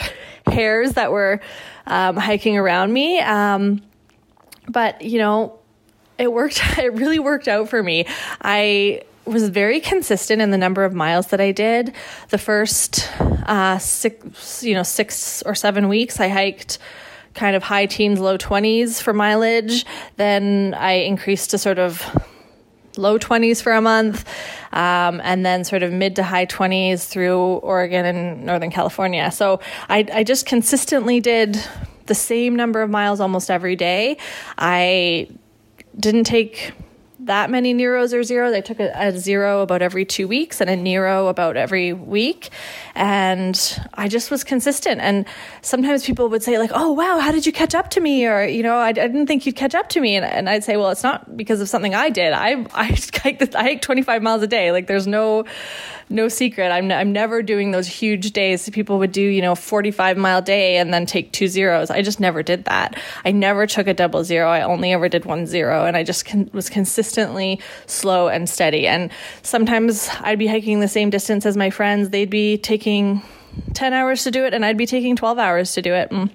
hares 0.46 0.92
that 0.92 1.12
were 1.12 1.40
um, 1.86 2.16
hiking 2.16 2.56
around 2.56 2.92
me. 2.92 3.20
Um, 3.20 3.82
but, 4.68 5.02
you 5.02 5.18
know, 5.18 5.58
it 6.18 6.32
worked, 6.32 6.60
it 6.78 6.92
really 6.94 7.18
worked 7.18 7.48
out 7.48 7.68
for 7.68 7.82
me. 7.82 8.06
I, 8.40 9.02
was 9.24 9.48
very 9.48 9.80
consistent 9.80 10.42
in 10.42 10.50
the 10.50 10.58
number 10.58 10.84
of 10.84 10.92
miles 10.92 11.28
that 11.28 11.40
I 11.40 11.52
did. 11.52 11.94
The 12.30 12.38
first 12.38 13.08
uh, 13.20 13.78
six, 13.78 14.64
you 14.64 14.74
know, 14.74 14.82
six 14.82 15.42
or 15.42 15.54
seven 15.54 15.88
weeks, 15.88 16.18
I 16.18 16.28
hiked 16.28 16.78
kind 17.34 17.56
of 17.56 17.62
high 17.62 17.86
teens, 17.86 18.20
low 18.20 18.38
20s 18.38 19.00
for 19.00 19.12
mileage. 19.12 19.84
Then 20.16 20.74
I 20.78 20.92
increased 20.92 21.50
to 21.50 21.58
sort 21.58 21.78
of 21.78 22.02
low 22.96 23.18
20s 23.18 23.62
for 23.62 23.72
a 23.72 23.80
month, 23.80 24.28
um, 24.72 25.20
and 25.24 25.44
then 25.44 25.64
sort 25.64 25.82
of 25.82 25.92
mid 25.92 26.16
to 26.16 26.22
high 26.22 26.46
20s 26.46 27.08
through 27.08 27.38
Oregon 27.38 28.04
and 28.04 28.44
Northern 28.44 28.70
California. 28.70 29.30
So 29.30 29.60
I, 29.88 30.06
I 30.12 30.24
just 30.24 30.46
consistently 30.46 31.20
did 31.20 31.58
the 32.06 32.14
same 32.14 32.56
number 32.56 32.82
of 32.82 32.90
miles 32.90 33.20
almost 33.20 33.50
every 33.50 33.76
day. 33.76 34.18
I 34.58 35.28
didn't 35.98 36.24
take 36.24 36.72
that 37.26 37.50
many 37.50 37.72
Neros 37.72 38.12
or 38.12 38.24
zeros. 38.24 38.52
I 38.54 38.60
took 38.60 38.80
a, 38.80 38.90
a, 38.94 39.16
zero 39.16 39.62
about 39.62 39.80
every 39.80 40.04
two 40.04 40.26
weeks 40.26 40.60
and 40.60 40.68
a 40.68 40.74
Nero 40.74 41.28
about 41.28 41.56
every 41.56 41.92
week. 41.92 42.50
And 42.94 43.80
I 43.94 44.08
just 44.08 44.30
was 44.30 44.44
consistent. 44.44 45.00
And 45.00 45.24
sometimes 45.62 46.04
people 46.04 46.28
would 46.28 46.42
say, 46.42 46.58
like, 46.58 46.70
oh, 46.74 46.92
wow, 46.92 47.18
how 47.18 47.32
did 47.32 47.46
you 47.46 47.52
catch 47.52 47.74
up 47.74 47.90
to 47.90 48.00
me? 48.00 48.26
Or, 48.26 48.44
you 48.44 48.62
know, 48.62 48.76
I, 48.76 48.88
I 48.88 48.92
didn't 48.92 49.26
think 49.26 49.46
you'd 49.46 49.56
catch 49.56 49.74
up 49.74 49.88
to 49.90 50.00
me. 50.00 50.16
And, 50.16 50.24
and, 50.26 50.48
I'd 50.48 50.64
say, 50.64 50.76
well, 50.76 50.90
it's 50.90 51.02
not 51.02 51.36
because 51.36 51.60
of 51.60 51.68
something 51.68 51.94
I 51.94 52.10
did. 52.10 52.32
I, 52.32 52.66
I, 52.74 52.84
hiked, 53.14 53.54
I 53.54 53.62
hiked 53.62 53.84
25 53.84 54.22
miles 54.22 54.42
a 54.42 54.46
day. 54.46 54.72
Like, 54.72 54.86
there's 54.86 55.06
no, 55.06 55.44
no 56.10 56.28
secret. 56.28 56.70
I'm, 56.70 56.92
I'm 56.92 57.12
never 57.12 57.42
doing 57.42 57.70
those 57.70 57.86
huge 57.86 58.32
days. 58.32 58.68
People 58.68 58.98
would 58.98 59.12
do, 59.12 59.22
you 59.22 59.40
know, 59.40 59.54
45 59.54 60.18
mile 60.18 60.42
day 60.42 60.76
and 60.76 60.92
then 60.92 61.06
take 61.06 61.32
two 61.32 61.48
zeros. 61.48 61.90
I 61.90 62.02
just 62.02 62.20
never 62.20 62.42
did 62.42 62.64
that. 62.64 63.00
I 63.24 63.32
never 63.32 63.66
took 63.66 63.86
a 63.86 63.94
double 63.94 64.22
zero. 64.22 64.48
I 64.48 64.62
only 64.62 64.92
ever 64.92 65.08
did 65.08 65.24
one 65.24 65.46
zero. 65.46 65.86
And 65.86 65.96
I 65.96 66.02
just 66.02 66.26
con- 66.26 66.50
was 66.52 66.68
consistently 66.68 67.58
slow 67.86 68.28
and 68.28 68.48
steady. 68.48 68.86
And 68.86 69.10
sometimes 69.42 70.10
I'd 70.20 70.38
be 70.38 70.46
hiking 70.46 70.80
the 70.80 70.88
same 70.88 71.08
distance 71.08 71.46
as 71.46 71.56
my 71.56 71.70
friends. 71.70 72.10
They'd 72.10 72.28
be 72.28 72.58
taking 72.58 72.81
10 72.82 73.92
hours 73.92 74.24
to 74.24 74.30
do 74.30 74.44
it 74.44 74.54
and 74.54 74.64
I'd 74.64 74.76
be 74.76 74.86
taking 74.86 75.16
12 75.16 75.38
hours 75.38 75.72
to 75.74 75.82
do 75.82 75.94
it. 75.94 76.10
And, 76.10 76.30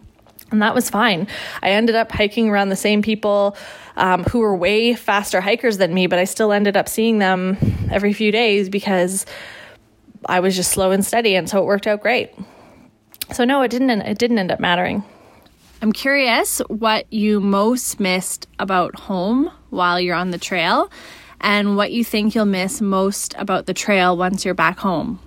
and 0.52 0.62
that 0.62 0.74
was 0.74 0.90
fine. 0.90 1.28
I 1.62 1.72
ended 1.72 1.96
up 1.96 2.12
hiking 2.12 2.50
around 2.50 2.70
the 2.70 2.76
same 2.76 3.02
people 3.02 3.56
um, 3.98 4.24
who 4.26 4.40
were 4.40 4.56
way 4.56 4.94
faster 4.94 5.42
hikers 5.42 5.78
than 5.78 5.94
me, 5.94 6.08
but 6.08 6.20
I 6.20 6.24
still 6.24 6.52
ended 6.52 6.78
up 6.78 6.88
seeing 6.88 7.20
them 7.20 7.58
every 7.92 8.14
few 8.14 8.32
days 8.32 8.70
because 8.70 9.26
I 10.26 10.40
was 10.40 10.56
just 10.56 10.72
slow 10.72 10.92
and 10.92 11.06
steady, 11.06 11.36
and 11.36 11.50
so 11.50 11.62
it 11.62 11.66
worked 11.66 11.88
out 11.88 12.02
great. 12.02 12.32
So 13.34 13.44
no, 13.44 13.62
it 13.62 13.70
didn't. 13.70 13.90
It 13.90 14.18
didn't 14.18 14.40
end 14.40 14.52
up 14.52 14.60
mattering. 14.60 15.04
I'm 15.82 15.92
curious 15.92 16.60
what 16.70 17.12
you 17.12 17.40
most 17.40 18.00
missed 18.00 18.48
about 18.58 18.96
home 18.96 19.52
while 19.70 20.00
you're 20.00 20.16
on 20.16 20.32
the 20.32 20.38
trail, 20.38 20.90
and 21.42 21.76
what 21.76 21.92
you 21.92 22.04
think 22.04 22.36
you'll 22.36 22.46
miss 22.46 22.82
most 22.82 23.36
about 23.38 23.66
the 23.66 23.74
trail 23.74 24.16
once 24.18 24.46
you're 24.46 24.54
back 24.54 24.80
home. 24.80 25.20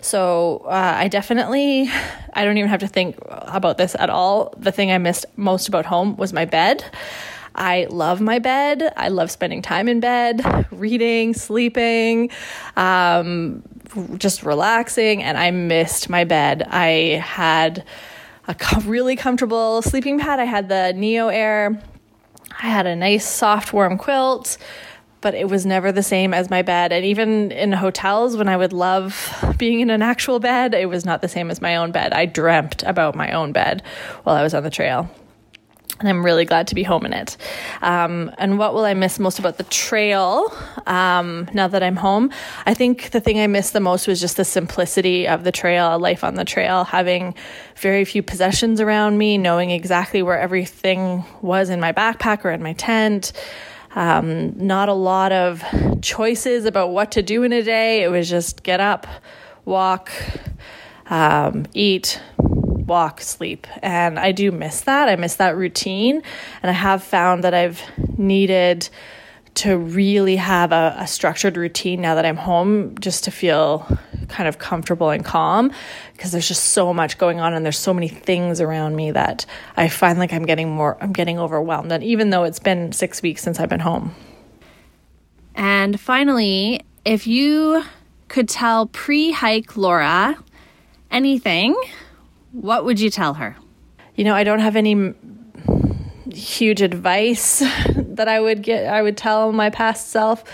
So 0.00 0.62
uh, 0.66 0.94
I 0.96 1.08
definitely, 1.08 1.90
I 2.32 2.44
don't 2.44 2.56
even 2.56 2.70
have 2.70 2.80
to 2.80 2.88
think 2.88 3.16
about 3.28 3.78
this 3.78 3.96
at 3.98 4.10
all. 4.10 4.54
The 4.56 4.72
thing 4.72 4.92
I 4.92 4.98
missed 4.98 5.26
most 5.36 5.68
about 5.68 5.86
home 5.86 6.16
was 6.16 6.32
my 6.32 6.44
bed. 6.44 6.84
I 7.54 7.86
love 7.90 8.20
my 8.20 8.38
bed. 8.38 8.92
I 8.96 9.08
love 9.08 9.30
spending 9.30 9.62
time 9.62 9.88
in 9.88 9.98
bed, 10.00 10.66
reading, 10.70 11.34
sleeping. 11.34 12.30
Um, 12.76 13.62
just 14.18 14.42
relaxing 14.42 15.22
and 15.22 15.36
I 15.38 15.50
missed 15.50 16.08
my 16.08 16.24
bed. 16.24 16.62
I 16.68 17.22
had 17.24 17.84
a 18.46 18.56
really 18.84 19.16
comfortable 19.16 19.82
sleeping 19.82 20.18
pad. 20.18 20.40
I 20.40 20.44
had 20.44 20.68
the 20.68 20.92
Neo 20.94 21.28
Air. 21.28 21.82
I 22.60 22.66
had 22.66 22.86
a 22.86 22.96
nice 22.96 23.26
soft 23.26 23.72
warm 23.72 23.98
quilt, 23.98 24.58
but 25.20 25.34
it 25.34 25.48
was 25.48 25.66
never 25.66 25.92
the 25.92 26.02
same 26.02 26.32
as 26.32 26.50
my 26.50 26.62
bed. 26.62 26.92
And 26.92 27.04
even 27.04 27.50
in 27.52 27.72
hotels 27.72 28.36
when 28.36 28.48
I 28.48 28.56
would 28.56 28.72
love 28.72 29.54
being 29.58 29.80
in 29.80 29.90
an 29.90 30.02
actual 30.02 30.40
bed, 30.40 30.74
it 30.74 30.88
was 30.88 31.04
not 31.04 31.20
the 31.22 31.28
same 31.28 31.50
as 31.50 31.60
my 31.60 31.76
own 31.76 31.92
bed. 31.92 32.12
I 32.12 32.26
dreamt 32.26 32.82
about 32.84 33.14
my 33.14 33.32
own 33.32 33.52
bed 33.52 33.82
while 34.24 34.36
I 34.36 34.42
was 34.42 34.54
on 34.54 34.62
the 34.62 34.70
trail 34.70 35.10
and 36.00 36.08
I'm 36.08 36.24
really 36.24 36.44
glad 36.44 36.68
to 36.68 36.74
be 36.74 36.82
home 36.82 37.04
in 37.04 37.12
it. 37.12 37.36
Um, 37.82 38.30
and 38.38 38.58
what 38.58 38.72
will 38.72 38.84
I 38.84 38.94
miss 38.94 39.18
most 39.18 39.38
about 39.38 39.58
the 39.58 39.64
trail 39.64 40.52
um, 40.86 41.48
now 41.52 41.66
that 41.68 41.82
I'm 41.82 41.96
home? 41.96 42.30
I 42.66 42.74
think 42.74 43.10
the 43.10 43.20
thing 43.20 43.40
I 43.40 43.46
missed 43.46 43.72
the 43.72 43.80
most 43.80 44.06
was 44.06 44.20
just 44.20 44.36
the 44.36 44.44
simplicity 44.44 45.26
of 45.26 45.44
the 45.44 45.52
trail, 45.52 45.98
life 45.98 46.22
on 46.22 46.34
the 46.34 46.44
trail, 46.44 46.84
having 46.84 47.34
very 47.76 48.04
few 48.04 48.22
possessions 48.22 48.80
around 48.80 49.18
me, 49.18 49.38
knowing 49.38 49.70
exactly 49.70 50.22
where 50.22 50.38
everything 50.38 51.24
was 51.42 51.68
in 51.68 51.80
my 51.80 51.92
backpack 51.92 52.44
or 52.44 52.50
in 52.50 52.62
my 52.62 52.74
tent. 52.74 53.32
Um, 53.94 54.66
not 54.66 54.88
a 54.88 54.94
lot 54.94 55.32
of 55.32 55.64
choices 56.02 56.64
about 56.64 56.90
what 56.90 57.12
to 57.12 57.22
do 57.22 57.42
in 57.42 57.52
a 57.52 57.62
day. 57.62 58.02
It 58.02 58.08
was 58.08 58.28
just 58.28 58.62
get 58.62 58.80
up, 58.80 59.06
walk, 59.64 60.10
um, 61.10 61.66
eat, 61.74 62.20
walk, 62.38 63.20
sleep. 63.20 63.66
And 63.82 64.18
I 64.18 64.32
do 64.32 64.50
miss 64.50 64.82
that. 64.82 65.08
I 65.08 65.16
miss 65.16 65.36
that 65.36 65.56
routine. 65.56 66.22
And 66.62 66.70
I 66.70 66.74
have 66.74 67.02
found 67.02 67.44
that 67.44 67.54
I've 67.54 67.82
needed 68.16 68.88
to 69.58 69.76
really 69.76 70.36
have 70.36 70.70
a, 70.70 70.94
a, 70.98 71.06
structured 71.08 71.56
routine 71.56 72.00
now 72.00 72.14
that 72.14 72.24
I'm 72.24 72.36
home 72.36 72.96
just 73.00 73.24
to 73.24 73.32
feel 73.32 73.86
kind 74.28 74.48
of 74.48 74.58
comfortable 74.58 75.10
and 75.10 75.24
calm 75.24 75.72
because 76.12 76.30
there's 76.30 76.46
just 76.46 76.62
so 76.62 76.94
much 76.94 77.18
going 77.18 77.40
on 77.40 77.54
and 77.54 77.64
there's 77.64 77.78
so 77.78 77.92
many 77.92 78.06
things 78.06 78.60
around 78.60 78.94
me 78.94 79.10
that 79.10 79.46
I 79.76 79.88
find 79.88 80.20
like 80.20 80.32
I'm 80.32 80.44
getting 80.44 80.70
more 80.70 80.96
I'm 81.00 81.12
getting 81.12 81.40
overwhelmed 81.40 81.90
and 81.90 82.04
even 82.04 82.30
though 82.30 82.44
it's 82.44 82.60
been 82.60 82.92
6 82.92 83.22
weeks 83.22 83.42
since 83.42 83.58
I've 83.58 83.68
been 83.68 83.80
home. 83.80 84.14
And 85.56 85.98
finally, 85.98 86.82
if 87.04 87.26
you 87.26 87.82
could 88.28 88.48
tell 88.48 88.86
pre-hike 88.86 89.76
Laura 89.76 90.36
anything 91.10 91.74
what 92.52 92.84
would 92.84 93.00
you 93.00 93.10
tell 93.10 93.34
her? 93.34 93.56
You 94.14 94.22
know, 94.22 94.34
I 94.34 94.44
don't 94.44 94.60
have 94.60 94.76
any 94.76 95.14
huge 96.32 96.80
advice 96.80 97.62
that 98.18 98.28
I 98.28 98.38
would 98.38 98.62
get. 98.62 98.86
I 98.86 99.02
would 99.02 99.16
tell 99.16 99.52
my 99.52 99.70
past 99.70 100.10
self. 100.10 100.44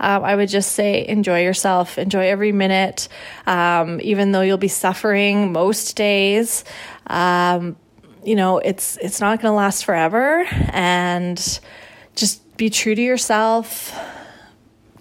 Um, 0.00 0.24
I 0.24 0.34
would 0.34 0.48
just 0.48 0.72
say, 0.72 1.06
enjoy 1.06 1.44
yourself, 1.44 1.96
enjoy 1.96 2.26
every 2.26 2.50
minute, 2.50 3.06
um, 3.46 4.00
even 4.02 4.32
though 4.32 4.40
you'll 4.40 4.58
be 4.58 4.66
suffering 4.66 5.52
most 5.52 5.94
days. 5.94 6.64
Um, 7.06 7.76
you 8.24 8.34
know, 8.34 8.58
it's 8.58 8.96
it's 8.96 9.20
not 9.20 9.40
going 9.40 9.52
to 9.52 9.56
last 9.56 9.84
forever, 9.84 10.44
and 10.70 11.60
just 12.16 12.56
be 12.56 12.68
true 12.68 12.94
to 12.94 13.02
yourself 13.02 13.96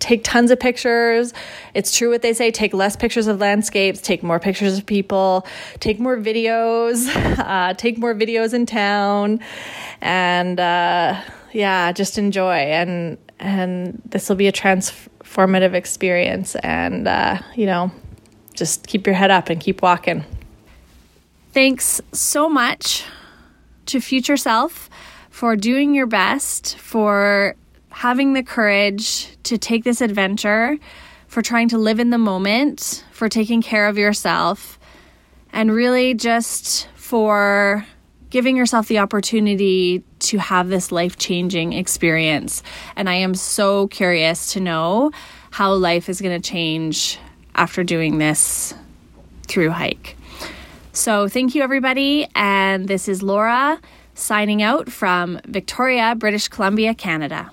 take 0.01 0.23
tons 0.23 0.51
of 0.51 0.59
pictures. 0.59 1.31
It's 1.73 1.95
true 1.95 2.09
what 2.09 2.21
they 2.21 2.33
say 2.33 2.51
take 2.51 2.73
less 2.73 2.97
pictures 2.97 3.27
of 3.27 3.39
landscapes, 3.39 4.01
take 4.01 4.23
more 4.23 4.39
pictures 4.39 4.77
of 4.77 4.85
people, 4.85 5.45
take 5.79 5.99
more 5.99 6.17
videos, 6.17 7.07
uh, 7.39 7.75
take 7.75 7.97
more 7.97 8.13
videos 8.13 8.53
in 8.53 8.65
town, 8.65 9.39
and 10.01 10.59
uh, 10.59 11.21
yeah, 11.53 11.91
just 11.91 12.17
enjoy. 12.17 12.55
And, 12.55 13.17
and 13.39 14.01
this 14.05 14.29
will 14.29 14.35
be 14.35 14.47
a 14.47 14.51
transformative 14.51 15.73
experience. 15.73 16.55
And, 16.55 17.07
uh, 17.07 17.39
you 17.55 17.65
know, 17.65 17.91
just 18.53 18.87
keep 18.87 19.05
your 19.05 19.15
head 19.15 19.31
up 19.31 19.49
and 19.49 19.59
keep 19.59 19.81
walking. 19.81 20.23
Thanks 21.53 22.01
so 22.13 22.47
much 22.47 23.03
to 23.87 23.99
Future 23.99 24.37
Self 24.37 24.89
for 25.29 25.55
doing 25.55 25.93
your 25.93 26.07
best, 26.07 26.77
for 26.77 27.55
having 27.89 28.33
the 28.33 28.43
courage 28.43 29.35
to 29.43 29.57
take 29.57 29.83
this 29.83 30.01
adventure, 30.01 30.77
for 31.27 31.41
trying 31.41 31.69
to 31.69 31.77
live 31.77 31.99
in 31.99 32.09
the 32.09 32.17
moment, 32.17 33.03
for 33.11 33.27
taking 33.27 33.61
care 33.61 33.87
of 33.87 33.97
yourself, 33.97 34.79
and 35.51 35.73
really 35.73 36.13
just 36.13 36.87
for 36.95 37.85
giving 38.31 38.57
yourself 38.57 38.87
the 38.87 38.97
opportunity 38.97 40.03
to 40.19 40.39
have 40.39 40.69
this 40.69 40.91
life 40.91 41.17
changing 41.17 41.73
experience. 41.73 42.63
And 42.95 43.07
I 43.07 43.15
am 43.15 43.35
so 43.35 43.87
curious 43.87 44.53
to 44.53 44.59
know 44.59 45.11
how 45.51 45.73
life 45.73 46.09
is 46.09 46.19
going 46.21 46.41
to 46.41 46.49
change 46.49 47.19
after 47.53 47.83
doing 47.83 48.17
this 48.17 48.73
through 49.47 49.69
hike. 49.69 50.17
So, 50.93 51.27
thank 51.27 51.55
you, 51.55 51.61
everybody. 51.61 52.27
And 52.35 52.87
this 52.87 53.07
is 53.07 53.21
Laura 53.21 53.79
signing 54.13 54.61
out 54.61 54.89
from 54.89 55.39
Victoria, 55.45 56.15
British 56.15 56.47
Columbia, 56.47 56.93
Canada. 56.93 57.51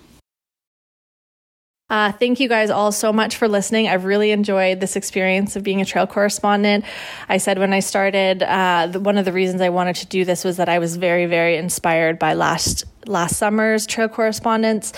Uh, 1.91 2.13
thank 2.13 2.39
you 2.39 2.51
guys 2.51 2.69
all 2.69 2.93
so 2.93 3.15
much 3.15 3.37
for 3.37 3.49
listening. 3.49 3.89
I've 3.89 4.05
really 4.05 4.31
enjoyed 4.31 4.79
this 4.79 4.95
experience 4.95 5.57
of 5.57 5.63
being 5.63 5.81
a 5.81 5.87
trail 5.87 6.07
correspondent. 6.07 6.85
I 7.31 7.39
said 7.39 7.59
when 7.59 7.73
I 7.73 7.81
started, 7.81 8.43
uh, 8.43 8.89
the, 8.89 9.01
one 9.01 9.17
of 9.17 9.25
the 9.25 9.33
reasons 9.33 9.63
I 9.63 9.71
wanted 9.71 9.97
to 9.97 10.07
do 10.07 10.27
this 10.27 10.45
was 10.45 10.59
that 10.59 10.69
I 10.69 10.81
was 10.81 10.97
very, 10.97 11.25
very 11.25 11.57
inspired 11.57 12.19
by 12.19 12.35
last 12.35 12.85
last 13.07 13.37
summer's 13.39 13.87
Trail 13.87 14.09
Correspondents. 14.09 14.93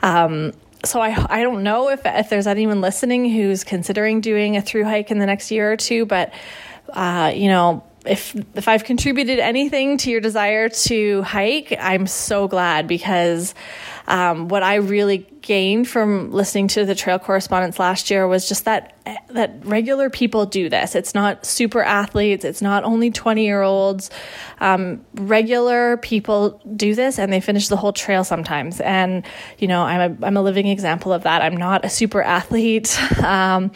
Um, 0.00 0.52
so 0.84 1.00
I 1.00 1.26
I 1.28 1.42
don't 1.42 1.64
know 1.64 1.88
if 1.88 2.02
if 2.04 2.30
there's 2.30 2.46
anyone 2.46 2.80
listening 2.80 3.28
who's 3.28 3.64
considering 3.64 4.20
doing 4.20 4.56
a 4.56 4.62
through 4.62 4.84
hike 4.84 5.10
in 5.10 5.18
the 5.18 5.26
next 5.26 5.50
year 5.50 5.72
or 5.72 5.76
two, 5.76 6.06
but 6.06 6.32
uh, 6.90 7.32
you 7.34 7.48
know 7.48 7.82
if 8.06 8.34
if 8.54 8.68
I've 8.68 8.84
contributed 8.84 9.38
anything 9.38 9.98
to 9.98 10.10
your 10.10 10.20
desire 10.20 10.68
to 10.68 11.22
hike, 11.22 11.76
I'm 11.78 12.06
so 12.06 12.48
glad 12.48 12.86
because 12.86 13.54
um, 14.08 14.48
what 14.48 14.62
I 14.62 14.76
really 14.76 15.18
gained 15.42 15.86
from 15.86 16.32
listening 16.32 16.68
to 16.68 16.84
the 16.86 16.94
Trail 16.94 17.18
Correspondents 17.18 17.78
last 17.78 18.10
year 18.10 18.26
was 18.26 18.48
just 18.48 18.64
that 18.64 18.94
that 19.30 19.64
regular 19.64 20.10
people 20.10 20.46
do 20.46 20.68
this. 20.68 20.94
It's 20.94 21.14
not 21.14 21.46
super 21.46 21.82
athletes. 21.82 22.44
It's 22.44 22.62
not 22.62 22.84
only 22.84 23.10
twenty 23.10 23.44
year 23.44 23.60
olds. 23.60 24.10
Um, 24.60 25.04
regular 25.14 25.98
people 25.98 26.60
do 26.74 26.94
this, 26.94 27.18
and 27.18 27.30
they 27.30 27.40
finish 27.40 27.68
the 27.68 27.76
whole 27.76 27.92
trail 27.92 28.24
sometimes. 28.24 28.80
And 28.80 29.26
you 29.58 29.68
know, 29.68 29.82
I'm 29.82 30.22
a 30.22 30.26
I'm 30.26 30.36
a 30.38 30.42
living 30.42 30.66
example 30.68 31.12
of 31.12 31.24
that. 31.24 31.42
I'm 31.42 31.56
not 31.56 31.84
a 31.84 31.90
super 31.90 32.22
athlete. 32.22 32.98
Um, 33.18 33.72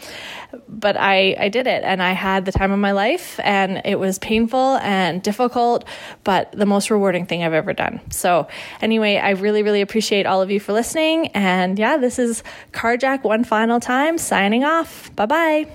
but 0.67 0.97
I, 0.97 1.35
I 1.39 1.49
did 1.49 1.67
it 1.67 1.83
and 1.83 2.01
I 2.01 2.11
had 2.11 2.45
the 2.45 2.51
time 2.51 2.71
of 2.71 2.79
my 2.79 2.91
life 2.91 3.39
and 3.43 3.81
it 3.85 3.99
was 3.99 4.19
painful 4.19 4.77
and 4.77 5.21
difficult, 5.21 5.85
but 6.23 6.51
the 6.51 6.65
most 6.65 6.89
rewarding 6.89 7.25
thing 7.25 7.43
I've 7.43 7.53
ever 7.53 7.73
done. 7.73 8.01
So, 8.11 8.47
anyway, 8.81 9.17
I 9.17 9.31
really, 9.31 9.63
really 9.63 9.81
appreciate 9.81 10.22
all 10.25 10.41
of 10.41 10.51
you 10.51 10.59
for 10.59 10.73
listening. 10.73 11.27
And 11.27 11.77
yeah, 11.77 11.97
this 11.97 12.19
is 12.19 12.43
Carjack 12.71 13.23
one 13.23 13.43
final 13.43 13.79
time 13.79 14.17
signing 14.17 14.63
off. 14.63 15.15
Bye 15.15 15.25
bye. 15.25 15.67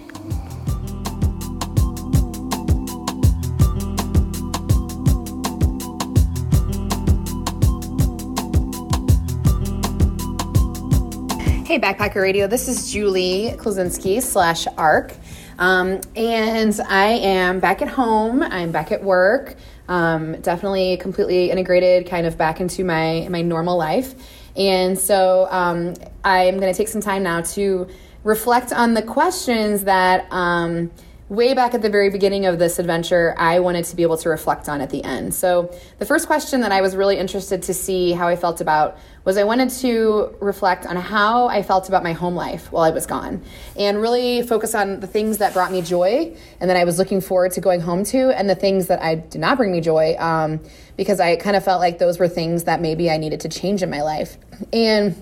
Hey, 11.69 11.79
Backpacker 11.79 12.23
Radio. 12.23 12.47
This 12.47 12.66
is 12.66 12.91
Julie 12.91 13.53
Klosinski 13.59 14.23
slash 14.23 14.66
ARC. 14.79 15.12
Um, 15.59 16.01
and 16.16 16.81
I 16.89 17.09
am 17.09 17.61
back 17.61 17.83
at 17.83 17.89
home. 17.89 18.43
I'm 18.43 18.73
back 18.73 18.91
at 18.91 19.05
work. 19.05 19.55
Um, 19.87 20.41
definitely 20.41 20.97
completely 20.97 21.51
integrated 21.51 22.09
kind 22.09 22.27
of 22.27 22.39
back 22.39 22.61
into 22.62 22.85
my, 22.85 23.29
my 23.31 23.43
normal 23.43 23.77
life. 23.77 24.15
And 24.59 24.98
so 24.98 25.47
um, 25.51 25.94
I'm 26.24 26.59
going 26.59 26.72
to 26.72 26.76
take 26.76 26.89
some 26.89 27.01
time 27.01 27.22
now 27.22 27.43
to 27.43 27.86
reflect 28.24 28.72
on 28.72 28.94
the 28.94 29.02
questions 29.02 29.85
that 29.85 30.26
um, 30.32 30.90
way 31.28 31.52
back 31.52 31.74
at 31.74 31.82
the 31.82 31.90
very 31.90 32.09
beginning 32.09 32.46
of 32.46 32.59
this 32.59 32.78
adventure, 32.78 33.34
I 33.36 33.60
wanted 33.60 33.84
to 33.86 33.96
be 33.96 34.02
able 34.02 34.16
to 34.18 34.30
reflect 34.30 34.68
on 34.68 34.80
at 34.80 34.90
the 34.90 35.05
end. 35.05 35.34
So, 35.34 35.74
the 35.98 36.06
first 36.06 36.26
question 36.26 36.62
that 36.62 36.72
I 36.72 36.80
was 36.80 36.96
really 36.96 37.18
interested 37.18 37.62
to 37.64 37.74
see 37.74 38.12
how 38.12 38.28
I 38.28 38.36
felt 38.36 38.60
about 38.60 38.98
was 39.24 39.36
I 39.36 39.44
wanted 39.44 39.68
to 39.80 40.34
reflect 40.40 40.86
on 40.86 40.96
how 40.96 41.48
I 41.48 41.62
felt 41.62 41.88
about 41.88 42.02
my 42.02 42.12
home 42.12 42.34
life 42.34 42.72
while 42.72 42.82
I 42.82 42.90
was 42.90 43.05
gone 43.05 43.42
and 43.76 44.00
really 44.00 44.40
focus 44.42 44.74
on 44.74 45.00
the 45.00 45.06
things 45.06 45.38
that 45.38 45.52
brought 45.52 45.70
me 45.70 45.82
joy 45.82 46.34
and 46.60 46.70
that 46.70 46.78
I 46.78 46.84
was 46.84 46.98
looking 46.98 47.20
forward 47.20 47.52
to 47.52 47.60
going 47.60 47.82
home 47.82 48.05
to, 48.05 48.30
and 48.30 48.48
the 48.48 48.55
things 48.55 48.86
that 48.86 49.02
I 49.02 49.16
did 49.16 49.40
not 49.40 49.59
bring 49.59 49.70
me 49.70 49.82
joy 49.82 50.16
um, 50.18 50.60
because 50.96 51.20
I 51.20 51.36
kind 51.36 51.56
of 51.56 51.64
felt 51.64 51.80
like 51.80 51.98
those 51.98 52.18
were 52.18 52.28
things 52.28 52.64
that 52.64 52.80
maybe 52.80 53.10
I 53.10 53.18
needed 53.18 53.40
to 53.40 53.50
change 53.50 53.82
in 53.82 53.90
my 53.90 54.00
life. 54.00 54.38
And 54.72 55.14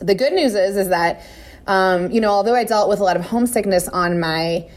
the 0.00 0.14
good 0.14 0.34
news 0.34 0.54
is, 0.54 0.76
is 0.76 0.88
that, 0.90 1.22
um, 1.66 2.10
you 2.10 2.20
know, 2.20 2.30
although 2.30 2.54
I 2.54 2.64
dealt 2.64 2.90
with 2.90 3.00
a 3.00 3.04
lot 3.04 3.16
of 3.16 3.22
homesickness 3.22 3.88
on 3.88 4.20
my 4.20 4.68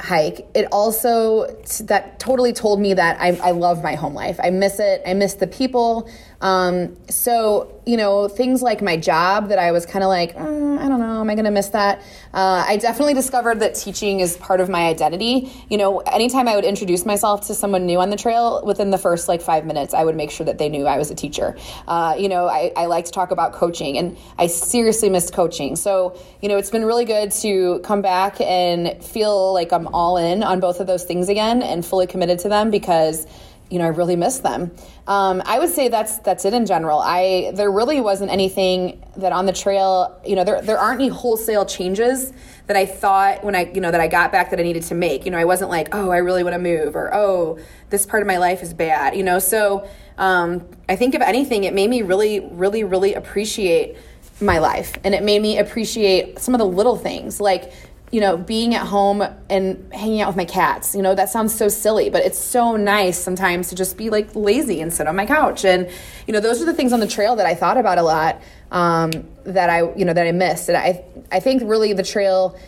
hike, 0.00 0.46
it 0.54 0.66
also 0.70 1.46
that 1.80 2.18
totally 2.20 2.52
told 2.52 2.80
me 2.80 2.94
that 2.94 3.20
I, 3.20 3.36
I 3.42 3.50
love 3.50 3.82
my 3.82 3.94
home 3.94 4.14
life. 4.14 4.38
I 4.42 4.50
miss 4.50 4.78
it. 4.78 5.02
I 5.06 5.14
miss 5.14 5.34
the 5.34 5.46
people. 5.46 6.08
Um, 6.40 6.96
so 7.08 7.78
you 7.88 7.96
know, 7.96 8.28
things 8.28 8.60
like 8.60 8.82
my 8.82 8.98
job 8.98 9.48
that 9.48 9.58
I 9.58 9.72
was 9.72 9.86
kind 9.86 10.02
of 10.04 10.08
like, 10.08 10.36
mm, 10.36 10.78
I 10.78 10.88
don't 10.88 11.00
know, 11.00 11.22
am 11.22 11.30
I 11.30 11.34
going 11.34 11.46
to 11.46 11.50
miss 11.50 11.68
that? 11.68 12.00
Uh, 12.34 12.62
I 12.68 12.76
definitely 12.76 13.14
discovered 13.14 13.60
that 13.60 13.76
teaching 13.76 14.20
is 14.20 14.36
part 14.36 14.60
of 14.60 14.68
my 14.68 14.88
identity. 14.88 15.50
You 15.70 15.78
know, 15.78 16.00
anytime 16.00 16.48
I 16.48 16.54
would 16.54 16.66
introduce 16.66 17.06
myself 17.06 17.46
to 17.46 17.54
someone 17.54 17.86
new 17.86 17.98
on 17.98 18.10
the 18.10 18.16
trail, 18.18 18.62
within 18.62 18.90
the 18.90 18.98
first 18.98 19.26
like 19.26 19.40
five 19.40 19.64
minutes, 19.64 19.94
I 19.94 20.04
would 20.04 20.16
make 20.16 20.30
sure 20.30 20.44
that 20.44 20.58
they 20.58 20.68
knew 20.68 20.84
I 20.84 20.98
was 20.98 21.10
a 21.10 21.14
teacher. 21.14 21.56
Uh, 21.86 22.14
you 22.18 22.28
know, 22.28 22.46
I, 22.46 22.72
I 22.76 22.84
like 22.86 23.06
to 23.06 23.10
talk 23.10 23.30
about 23.30 23.54
coaching, 23.54 23.96
and 23.96 24.18
I 24.36 24.48
seriously 24.48 25.08
missed 25.08 25.32
coaching. 25.32 25.74
So, 25.74 26.14
you 26.42 26.50
know, 26.50 26.58
it's 26.58 26.70
been 26.70 26.84
really 26.84 27.06
good 27.06 27.30
to 27.40 27.78
come 27.84 28.02
back 28.02 28.38
and 28.42 29.02
feel 29.02 29.54
like 29.54 29.72
I'm 29.72 29.86
all 29.94 30.18
in 30.18 30.42
on 30.42 30.60
both 30.60 30.80
of 30.80 30.86
those 30.86 31.04
things 31.04 31.30
again 31.30 31.62
and 31.62 31.86
fully 31.86 32.06
committed 32.06 32.38
to 32.40 32.50
them 32.50 32.70
because 32.70 33.26
you 33.70 33.78
know, 33.78 33.84
I 33.84 33.88
really 33.88 34.16
miss 34.16 34.38
them. 34.38 34.70
Um, 35.06 35.42
I 35.44 35.58
would 35.58 35.70
say 35.70 35.88
that's 35.88 36.18
that's 36.18 36.44
it 36.44 36.54
in 36.54 36.66
general. 36.66 37.00
I 37.00 37.52
there 37.54 37.70
really 37.70 38.00
wasn't 38.00 38.30
anything 38.30 39.04
that 39.16 39.32
on 39.32 39.46
the 39.46 39.52
trail, 39.52 40.20
you 40.26 40.36
know, 40.36 40.44
there 40.44 40.62
there 40.62 40.78
aren't 40.78 41.00
any 41.00 41.08
wholesale 41.08 41.66
changes 41.66 42.32
that 42.66 42.76
I 42.76 42.86
thought 42.86 43.44
when 43.44 43.54
I, 43.54 43.70
you 43.72 43.80
know, 43.80 43.90
that 43.90 44.00
I 44.00 44.08
got 44.08 44.30
back 44.30 44.50
that 44.50 44.60
I 44.60 44.62
needed 44.62 44.84
to 44.84 44.94
make. 44.94 45.24
You 45.24 45.30
know, 45.30 45.38
I 45.38 45.44
wasn't 45.44 45.70
like, 45.70 45.94
oh, 45.94 46.10
I 46.10 46.18
really 46.18 46.42
want 46.42 46.54
to 46.54 46.58
move, 46.58 46.96
or 46.96 47.14
oh, 47.14 47.58
this 47.90 48.06
part 48.06 48.22
of 48.22 48.26
my 48.26 48.38
life 48.38 48.62
is 48.62 48.74
bad. 48.74 49.16
You 49.16 49.22
know, 49.22 49.38
so 49.38 49.88
um, 50.18 50.66
I 50.88 50.96
think 50.96 51.14
if 51.14 51.22
anything, 51.22 51.64
it 51.64 51.74
made 51.74 51.88
me 51.88 52.02
really, 52.02 52.40
really, 52.40 52.84
really 52.84 53.14
appreciate 53.14 53.96
my 54.40 54.58
life, 54.58 54.96
and 55.02 55.14
it 55.14 55.22
made 55.22 55.42
me 55.42 55.58
appreciate 55.58 56.38
some 56.38 56.54
of 56.54 56.58
the 56.58 56.66
little 56.66 56.96
things 56.96 57.40
like 57.40 57.72
you 58.10 58.20
know, 58.20 58.36
being 58.36 58.74
at 58.74 58.86
home 58.86 59.22
and 59.50 59.92
hanging 59.92 60.20
out 60.20 60.28
with 60.28 60.36
my 60.36 60.44
cats. 60.44 60.94
You 60.94 61.02
know, 61.02 61.14
that 61.14 61.28
sounds 61.28 61.54
so 61.54 61.68
silly, 61.68 62.08
but 62.08 62.24
it's 62.24 62.38
so 62.38 62.76
nice 62.76 63.18
sometimes 63.18 63.68
to 63.68 63.74
just 63.74 63.96
be 63.96 64.08
like 64.08 64.34
lazy 64.34 64.80
and 64.80 64.92
sit 64.92 65.06
on 65.06 65.14
my 65.16 65.26
couch. 65.26 65.64
And, 65.64 65.90
you 66.26 66.32
know, 66.32 66.40
those 66.40 66.62
are 66.62 66.64
the 66.64 66.72
things 66.72 66.92
on 66.92 67.00
the 67.00 67.06
trail 67.06 67.36
that 67.36 67.46
I 67.46 67.54
thought 67.54 67.76
about 67.76 67.98
a 67.98 68.02
lot 68.02 68.40
um, 68.70 69.10
that 69.44 69.68
I, 69.68 69.92
you 69.94 70.04
know, 70.04 70.14
that 70.14 70.26
I 70.26 70.32
missed. 70.32 70.68
And 70.68 70.78
I, 70.78 71.04
I 71.30 71.40
think 71.40 71.62
really 71.64 71.92
the 71.92 72.02
trail, 72.02 72.58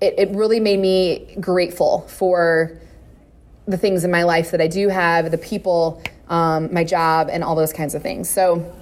it, 0.00 0.14
it 0.18 0.30
really 0.30 0.60
made 0.60 0.78
me 0.78 1.36
grateful 1.40 2.02
for 2.08 2.78
the 3.66 3.78
things 3.78 4.04
in 4.04 4.10
my 4.10 4.24
life 4.24 4.50
that 4.50 4.60
I 4.60 4.68
do 4.68 4.88
have, 4.88 5.30
the 5.30 5.38
people, 5.38 6.02
um, 6.28 6.72
my 6.72 6.84
job, 6.84 7.28
and 7.30 7.42
all 7.42 7.54
those 7.54 7.72
kinds 7.72 7.94
of 7.94 8.02
things. 8.02 8.28
So, 8.28 8.72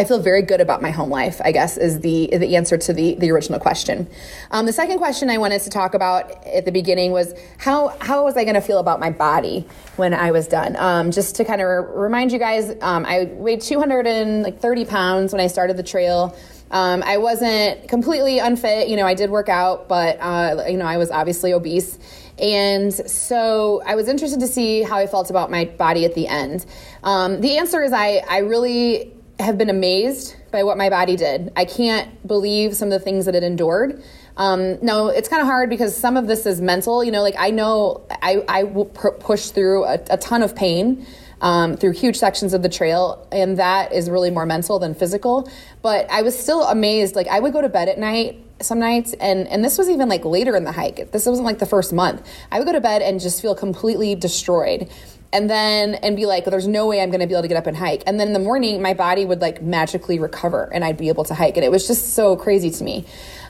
I 0.00 0.04
feel 0.04 0.18
very 0.18 0.40
good 0.40 0.62
about 0.62 0.80
my 0.80 0.90
home 0.90 1.10
life, 1.10 1.42
I 1.44 1.52
guess, 1.52 1.76
is 1.76 2.00
the, 2.00 2.30
the 2.32 2.56
answer 2.56 2.78
to 2.78 2.94
the, 2.94 3.16
the 3.16 3.30
original 3.30 3.60
question. 3.60 4.08
Um, 4.50 4.64
the 4.64 4.72
second 4.72 4.96
question 4.96 5.28
I 5.28 5.36
wanted 5.36 5.60
to 5.60 5.68
talk 5.68 5.92
about 5.92 6.42
at 6.46 6.64
the 6.64 6.72
beginning 6.72 7.12
was 7.12 7.34
how, 7.58 7.88
how 8.00 8.24
was 8.24 8.34
I 8.34 8.44
going 8.44 8.54
to 8.54 8.62
feel 8.62 8.78
about 8.78 8.98
my 8.98 9.10
body 9.10 9.66
when 9.96 10.14
I 10.14 10.30
was 10.30 10.48
done? 10.48 10.74
Um, 10.76 11.10
just 11.10 11.36
to 11.36 11.44
kind 11.44 11.60
of 11.60 11.66
re- 11.66 12.04
remind 12.04 12.32
you 12.32 12.38
guys, 12.38 12.74
um, 12.80 13.04
I 13.04 13.24
weighed 13.24 13.60
230 13.60 14.84
pounds 14.86 15.34
when 15.34 15.40
I 15.42 15.48
started 15.48 15.76
the 15.76 15.82
trail. 15.82 16.34
Um, 16.70 17.02
I 17.02 17.18
wasn't 17.18 17.86
completely 17.86 18.38
unfit. 18.38 18.88
You 18.88 18.96
know, 18.96 19.06
I 19.06 19.12
did 19.12 19.28
work 19.28 19.50
out, 19.50 19.86
but, 19.86 20.16
uh, 20.18 20.64
you 20.66 20.78
know, 20.78 20.86
I 20.86 20.96
was 20.96 21.10
obviously 21.10 21.52
obese. 21.52 21.98
And 22.38 22.90
so 22.90 23.82
I 23.84 23.96
was 23.96 24.08
interested 24.08 24.40
to 24.40 24.46
see 24.46 24.80
how 24.80 24.96
I 24.96 25.06
felt 25.06 25.28
about 25.28 25.50
my 25.50 25.66
body 25.66 26.06
at 26.06 26.14
the 26.14 26.26
end. 26.26 26.64
Um, 27.02 27.42
the 27.42 27.58
answer 27.58 27.82
is 27.82 27.92
I, 27.92 28.24
I 28.26 28.38
really 28.38 29.12
have 29.40 29.58
been 29.58 29.70
amazed 29.70 30.36
by 30.50 30.62
what 30.64 30.76
my 30.76 30.90
body 30.90 31.16
did. 31.16 31.52
I 31.56 31.64
can't 31.64 32.26
believe 32.26 32.76
some 32.76 32.88
of 32.88 32.98
the 32.98 33.04
things 33.04 33.26
that 33.26 33.34
it 33.34 33.42
endured. 33.42 34.02
Um, 34.36 34.84
no, 34.84 35.08
it's 35.08 35.28
kind 35.28 35.42
of 35.42 35.46
hard 35.46 35.70
because 35.70 35.96
some 35.96 36.16
of 36.16 36.26
this 36.26 36.46
is 36.46 36.60
mental. 36.60 37.04
You 37.04 37.10
know, 37.10 37.22
like 37.22 37.34
I 37.38 37.50
know 37.50 38.02
I, 38.10 38.42
I 38.48 38.62
will 38.64 38.86
push 38.86 39.48
through 39.48 39.84
a, 39.84 40.00
a 40.10 40.16
ton 40.16 40.42
of 40.42 40.54
pain 40.54 41.06
um, 41.40 41.76
through 41.76 41.92
huge 41.92 42.16
sections 42.16 42.54
of 42.54 42.62
the 42.62 42.68
trail, 42.68 43.26
and 43.32 43.58
that 43.58 43.92
is 43.92 44.08
really 44.10 44.30
more 44.30 44.46
mental 44.46 44.78
than 44.78 44.94
physical. 44.94 45.50
But 45.82 46.10
I 46.10 46.22
was 46.22 46.38
still 46.38 46.62
amazed. 46.64 47.16
Like 47.16 47.28
I 47.28 47.40
would 47.40 47.52
go 47.52 47.60
to 47.60 47.68
bed 47.68 47.88
at 47.88 47.98
night 47.98 48.44
some 48.62 48.78
nights 48.78 49.14
and 49.14 49.48
and 49.48 49.64
this 49.64 49.78
was 49.78 49.88
even 49.88 50.08
like 50.08 50.22
later 50.24 50.54
in 50.54 50.64
the 50.64 50.72
hike 50.72 51.10
this 51.12 51.24
wasn't 51.24 51.44
like 51.46 51.58
the 51.58 51.66
first 51.66 51.94
month 51.94 52.22
i 52.52 52.58
would 52.58 52.66
go 52.66 52.72
to 52.72 52.80
bed 52.80 53.00
and 53.00 53.18
just 53.18 53.40
feel 53.40 53.54
completely 53.54 54.14
destroyed 54.14 54.86
and 55.32 55.48
then 55.48 55.94
and 55.96 56.16
be 56.16 56.26
like 56.26 56.44
there's 56.44 56.66
no 56.66 56.86
way 56.86 57.00
i'm 57.00 57.10
going 57.10 57.20
to 57.20 57.26
be 57.26 57.34
able 57.34 57.42
to 57.42 57.48
get 57.48 57.56
up 57.56 57.66
and 57.66 57.76
hike 57.76 58.02
and 58.06 58.18
then 58.18 58.28
in 58.28 58.32
the 58.32 58.38
morning 58.40 58.82
my 58.82 58.94
body 58.94 59.24
would 59.24 59.40
like 59.40 59.62
magically 59.62 60.18
recover 60.18 60.72
and 60.72 60.84
i'd 60.84 60.96
be 60.96 61.08
able 61.08 61.24
to 61.24 61.34
hike 61.34 61.56
and 61.56 61.64
it 61.64 61.70
was 61.70 61.86
just 61.86 62.14
so 62.14 62.36
crazy 62.36 62.70
to 62.70 62.84
me 62.84 63.04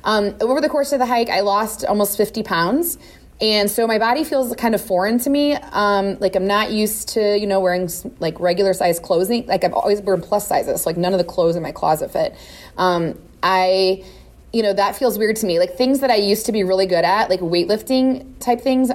um, 0.05 0.35
over 0.41 0.61
the 0.61 0.69
course 0.69 0.93
of 0.93 0.99
the 0.99 1.07
hike 1.07 1.29
i 1.29 1.41
lost 1.41 1.85
almost 1.85 2.17
50 2.17 2.43
pounds 2.43 2.99
and 3.41 3.71
so 3.71 3.87
my 3.87 3.99
body 3.99 4.23
feels 4.23 4.55
kind 4.57 4.75
of 4.75 4.83
foreign 4.83 5.19
to 5.21 5.31
me. 5.31 5.55
Um, 5.55 6.19
like 6.21 6.37
I'm 6.37 6.47
not 6.47 6.73
used 6.73 7.09
to, 7.11 7.39
you 7.39 7.47
know, 7.47 7.61
wearing 7.61 7.89
like 8.19 8.39
regular 8.39 8.75
size 8.75 9.01
clothing. 9.01 9.47
Like 9.47 9.65
I've 9.65 9.73
always 9.73 10.03
worn 10.03 10.21
plus 10.21 10.47
sizes. 10.47 10.83
So 10.83 10.91
like 10.91 10.99
none 10.99 11.15
of 11.15 11.19
the 11.19 11.25
clothes 11.25 11.57
in 11.57 11.63
my 11.63 11.73
closet 11.73 12.11
fit. 12.11 12.37
Um, 12.77 13.19
I, 13.43 14.05
you 14.53 14.63
know, 14.63 14.75
that 14.75 14.95
feels 14.95 15.17
weird 15.17 15.37
to 15.37 15.47
me. 15.47 15.59
Like 15.59 15.77
things 15.77 16.01
that 16.01 16.11
I 16.11 16.17
used 16.17 16.47
to 16.47 16.53
be 16.53 16.65
really 16.65 16.85
good 16.85 17.05
at, 17.05 17.31
like 17.31 17.41
weightlifting 17.41 18.39
type 18.41 18.61
things, 18.61 18.91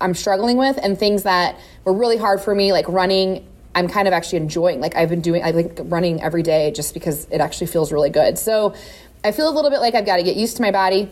I'm 0.00 0.14
struggling 0.14 0.56
with, 0.56 0.78
and 0.82 0.98
things 0.98 1.22
that 1.24 1.58
were 1.84 1.92
really 1.92 2.16
hard 2.16 2.40
for 2.40 2.54
me, 2.54 2.72
like 2.72 2.88
running. 2.88 3.46
I'm 3.74 3.88
kind 3.88 4.08
of 4.08 4.14
actually 4.14 4.38
enjoying. 4.38 4.80
Like 4.80 4.96
I've 4.96 5.08
been 5.08 5.20
doing, 5.20 5.44
I 5.44 5.52
like 5.52 5.78
running 5.84 6.20
every 6.20 6.42
day 6.42 6.72
just 6.72 6.92
because 6.92 7.28
it 7.30 7.40
actually 7.40 7.68
feels 7.68 7.92
really 7.92 8.10
good. 8.10 8.36
So 8.36 8.74
I 9.22 9.30
feel 9.30 9.48
a 9.48 9.54
little 9.54 9.70
bit 9.70 9.80
like 9.80 9.94
I've 9.94 10.06
got 10.06 10.16
to 10.16 10.24
get 10.24 10.34
used 10.34 10.56
to 10.56 10.62
my 10.62 10.72
body 10.72 11.08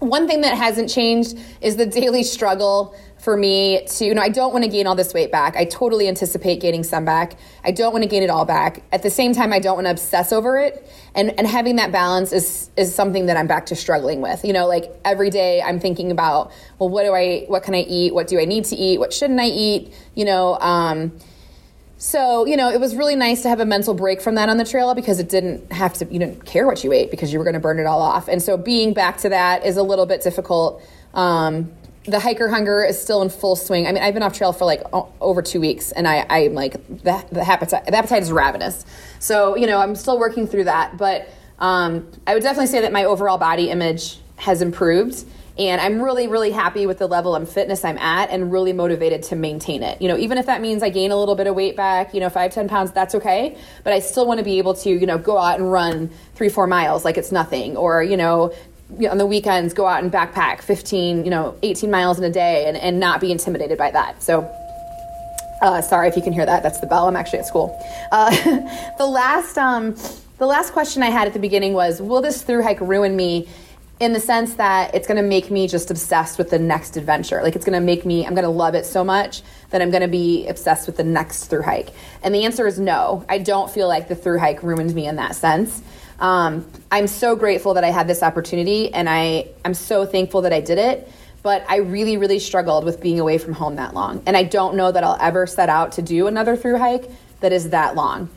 one 0.00 0.26
thing 0.26 0.40
that 0.40 0.56
hasn't 0.56 0.90
changed 0.90 1.38
is 1.60 1.76
the 1.76 1.86
daily 1.86 2.22
struggle 2.22 2.94
for 3.18 3.36
me 3.36 3.84
to, 3.86 4.06
you 4.06 4.14
know, 4.14 4.22
I 4.22 4.30
don't 4.30 4.50
want 4.52 4.64
to 4.64 4.70
gain 4.70 4.86
all 4.86 4.94
this 4.94 5.12
weight 5.12 5.30
back. 5.30 5.54
I 5.54 5.66
totally 5.66 6.08
anticipate 6.08 6.60
gaining 6.60 6.82
some 6.82 7.04
back. 7.04 7.38
I 7.62 7.70
don't 7.70 7.92
want 7.92 8.02
to 8.02 8.08
gain 8.08 8.22
it 8.22 8.30
all 8.30 8.46
back. 8.46 8.82
At 8.92 9.02
the 9.02 9.10
same 9.10 9.34
time, 9.34 9.52
I 9.52 9.58
don't 9.58 9.74
want 9.74 9.86
to 9.86 9.90
obsess 9.90 10.32
over 10.32 10.58
it. 10.58 10.90
And, 11.14 11.38
and 11.38 11.46
having 11.46 11.76
that 11.76 11.92
balance 11.92 12.32
is, 12.32 12.70
is 12.78 12.94
something 12.94 13.26
that 13.26 13.36
I'm 13.36 13.46
back 13.46 13.66
to 13.66 13.76
struggling 13.76 14.22
with. 14.22 14.42
You 14.42 14.54
know, 14.54 14.66
like 14.66 14.98
every 15.04 15.28
day 15.28 15.60
I'm 15.60 15.78
thinking 15.78 16.10
about, 16.10 16.50
well, 16.78 16.88
what 16.88 17.04
do 17.04 17.12
I, 17.12 17.44
what 17.48 17.62
can 17.62 17.74
I 17.74 17.80
eat? 17.80 18.14
What 18.14 18.26
do 18.26 18.40
I 18.40 18.46
need 18.46 18.64
to 18.66 18.76
eat? 18.76 18.98
What 18.98 19.12
shouldn't 19.12 19.40
I 19.40 19.48
eat? 19.48 19.92
You 20.14 20.24
know, 20.24 20.56
um, 20.58 21.12
so, 22.02 22.46
you 22.46 22.56
know, 22.56 22.70
it 22.70 22.80
was 22.80 22.96
really 22.96 23.14
nice 23.14 23.42
to 23.42 23.50
have 23.50 23.60
a 23.60 23.66
mental 23.66 23.92
break 23.92 24.22
from 24.22 24.36
that 24.36 24.48
on 24.48 24.56
the 24.56 24.64
trail 24.64 24.94
because 24.94 25.20
it 25.20 25.28
didn't 25.28 25.70
have 25.70 25.92
to, 25.98 26.06
you 26.06 26.18
didn't 26.18 26.46
care 26.46 26.66
what 26.66 26.82
you 26.82 26.94
ate 26.94 27.10
because 27.10 27.30
you 27.30 27.38
were 27.38 27.44
going 27.44 27.52
to 27.52 27.60
burn 27.60 27.78
it 27.78 27.84
all 27.84 28.00
off. 28.00 28.26
And 28.26 28.42
so 28.42 28.56
being 28.56 28.94
back 28.94 29.18
to 29.18 29.28
that 29.28 29.66
is 29.66 29.76
a 29.76 29.82
little 29.82 30.06
bit 30.06 30.22
difficult. 30.22 30.82
Um, 31.12 31.70
the 32.04 32.18
hiker 32.18 32.48
hunger 32.48 32.82
is 32.82 32.98
still 32.98 33.20
in 33.20 33.28
full 33.28 33.54
swing. 33.54 33.86
I 33.86 33.92
mean, 33.92 34.02
I've 34.02 34.14
been 34.14 34.22
off 34.22 34.32
trail 34.32 34.54
for 34.54 34.64
like 34.64 34.80
o- 34.94 35.12
over 35.20 35.42
two 35.42 35.60
weeks 35.60 35.92
and 35.92 36.08
I, 36.08 36.24
I'm 36.30 36.54
like, 36.54 36.72
the, 36.88 37.22
the, 37.32 37.46
appetite, 37.46 37.84
the 37.84 37.94
appetite 37.94 38.22
is 38.22 38.32
ravenous. 38.32 38.86
So, 39.18 39.54
you 39.54 39.66
know, 39.66 39.78
I'm 39.78 39.94
still 39.94 40.18
working 40.18 40.46
through 40.46 40.64
that. 40.64 40.96
But 40.96 41.28
um, 41.58 42.10
I 42.26 42.32
would 42.32 42.42
definitely 42.42 42.68
say 42.68 42.80
that 42.80 42.92
my 42.92 43.04
overall 43.04 43.36
body 43.36 43.68
image 43.68 44.20
has 44.36 44.62
improved 44.62 45.26
and 45.60 45.78
I'm 45.78 46.00
really, 46.00 46.26
really 46.26 46.52
happy 46.52 46.86
with 46.86 46.98
the 46.98 47.06
level 47.06 47.36
of 47.36 47.52
fitness 47.52 47.84
I'm 47.84 47.98
at 47.98 48.30
and 48.30 48.50
really 48.50 48.72
motivated 48.72 49.24
to 49.24 49.36
maintain 49.36 49.82
it. 49.82 50.00
You 50.00 50.08
know, 50.08 50.16
even 50.16 50.38
if 50.38 50.46
that 50.46 50.62
means 50.62 50.82
I 50.82 50.88
gain 50.88 51.10
a 51.10 51.16
little 51.16 51.34
bit 51.34 51.46
of 51.46 51.54
weight 51.54 51.76
back, 51.76 52.14
you 52.14 52.20
know, 52.20 52.30
five, 52.30 52.50
10 52.50 52.66
pounds, 52.66 52.92
that's 52.92 53.14
okay. 53.14 53.58
But 53.84 53.92
I 53.92 54.00
still 54.00 54.26
want 54.26 54.38
to 54.38 54.44
be 54.44 54.56
able 54.56 54.72
to, 54.72 54.88
you 54.88 55.04
know, 55.04 55.18
go 55.18 55.36
out 55.36 55.60
and 55.60 55.70
run 55.70 56.10
three, 56.34 56.48
four 56.48 56.66
miles 56.66 57.04
like 57.04 57.18
it's 57.18 57.30
nothing. 57.30 57.76
Or, 57.76 58.02
you 58.02 58.16
know, 58.16 58.54
on 59.06 59.18
the 59.18 59.26
weekends, 59.26 59.74
go 59.74 59.86
out 59.86 60.02
and 60.02 60.10
backpack 60.10 60.62
15, 60.62 61.26
you 61.26 61.30
know, 61.30 61.54
18 61.62 61.90
miles 61.90 62.16
in 62.16 62.24
a 62.24 62.30
day 62.30 62.64
and, 62.66 62.78
and 62.78 62.98
not 62.98 63.20
be 63.20 63.30
intimidated 63.30 63.76
by 63.76 63.90
that. 63.90 64.22
So, 64.22 64.50
uh, 65.60 65.82
sorry 65.82 66.08
if 66.08 66.16
you 66.16 66.22
can 66.22 66.32
hear 66.32 66.46
that. 66.46 66.62
That's 66.62 66.80
the 66.80 66.86
bell. 66.86 67.06
I'm 67.06 67.16
actually 67.16 67.40
at 67.40 67.46
school. 67.46 67.78
Uh, 68.10 68.30
the 68.98 69.06
last, 69.06 69.58
um, 69.58 69.94
the 70.38 70.46
last 70.46 70.72
question 70.72 71.02
I 71.02 71.10
had 71.10 71.26
at 71.28 71.34
the 71.34 71.38
beginning 71.38 71.74
was, 71.74 72.00
will 72.00 72.22
this 72.22 72.40
through 72.40 72.62
hike 72.62 72.80
ruin 72.80 73.14
me? 73.14 73.46
In 74.00 74.14
the 74.14 74.20
sense 74.20 74.54
that 74.54 74.94
it's 74.94 75.06
going 75.06 75.22
to 75.22 75.28
make 75.28 75.50
me 75.50 75.68
just 75.68 75.90
obsessed 75.90 76.38
with 76.38 76.48
the 76.48 76.58
next 76.58 76.96
adventure. 76.96 77.42
Like 77.42 77.54
it's 77.54 77.66
going 77.66 77.78
to 77.78 77.84
make 77.84 78.06
me, 78.06 78.26
I'm 78.26 78.34
going 78.34 78.44
to 78.44 78.50
love 78.50 78.74
it 78.74 78.86
so 78.86 79.04
much 79.04 79.42
that 79.68 79.82
I'm 79.82 79.90
going 79.90 80.02
to 80.02 80.08
be 80.08 80.48
obsessed 80.48 80.86
with 80.86 80.96
the 80.96 81.04
next 81.04 81.44
through 81.44 81.62
hike. 81.62 81.90
And 82.22 82.34
the 82.34 82.46
answer 82.46 82.66
is 82.66 82.80
no. 82.80 83.26
I 83.28 83.36
don't 83.38 83.70
feel 83.70 83.88
like 83.88 84.08
the 84.08 84.16
through 84.16 84.38
hike 84.38 84.62
ruined 84.62 84.94
me 84.94 85.06
in 85.06 85.16
that 85.16 85.36
sense. 85.36 85.82
Um, 86.18 86.66
I'm 86.90 87.06
so 87.06 87.36
grateful 87.36 87.74
that 87.74 87.84
I 87.84 87.90
had 87.90 88.08
this 88.08 88.22
opportunity 88.22 88.92
and 88.92 89.08
I, 89.08 89.48
I'm 89.66 89.74
so 89.74 90.06
thankful 90.06 90.42
that 90.42 90.52
I 90.52 90.60
did 90.60 90.78
it. 90.78 91.10
But 91.42 91.64
I 91.68 91.76
really, 91.76 92.16
really 92.16 92.38
struggled 92.38 92.84
with 92.84 93.00
being 93.00 93.20
away 93.20 93.38
from 93.38 93.52
home 93.52 93.76
that 93.76 93.94
long. 93.94 94.22
And 94.26 94.36
I 94.36 94.44
don't 94.44 94.76
know 94.76 94.92
that 94.92 95.04
I'll 95.04 95.18
ever 95.20 95.46
set 95.46 95.68
out 95.68 95.92
to 95.92 96.02
do 96.02 96.26
another 96.26 96.56
through 96.56 96.78
hike 96.78 97.10
that 97.40 97.52
is 97.52 97.70
that 97.70 97.94
long. 97.94 98.30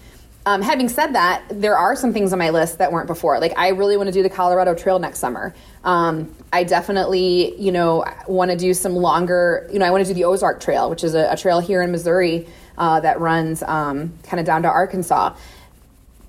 Um, 0.46 0.62
having 0.62 0.90
said 0.90 1.14
that, 1.14 1.44
there 1.50 1.78
are 1.78 1.96
some 1.96 2.12
things 2.12 2.34
on 2.34 2.40
my 2.40 2.50
list 2.50 2.80
that 2.80 2.92
weren't 2.92 3.08
before. 3.08 3.40
Like, 3.40 3.58
I 3.58 3.70
really 3.70 3.96
want 3.96 4.08
to 4.08 4.14
do 4.14 4.24
the 4.24 4.30
Colorado 4.30 4.76
Trail 4.76 5.00
next 5.00 5.20
summer. 5.20 5.56
Um, 5.86 6.36
I 6.52 6.66
definitely, 6.66 7.56
you 7.62 7.72
know, 7.72 8.04
want 8.28 8.52
to 8.52 8.58
do 8.58 8.74
some 8.74 8.94
longer, 8.96 9.70
you 9.72 9.80
know, 9.80 9.86
I 9.86 9.92
want 9.92 10.06
to 10.06 10.10
do 10.10 10.14
the 10.14 10.26
Ozark 10.26 10.60
Trail, 10.60 10.90
which 10.90 11.04
is 11.04 11.16
a, 11.16 11.32
a 11.32 11.38
trail 11.38 11.60
here 11.60 11.82
in 11.82 11.92
Missouri 11.92 12.48
uh, 12.78 13.00
that 13.00 13.22
runs 13.22 13.64
um, 13.64 14.14
kind 14.24 14.40
of 14.40 14.46
down 14.46 14.64
to 14.64 14.68
Arkansas. 14.68 15.36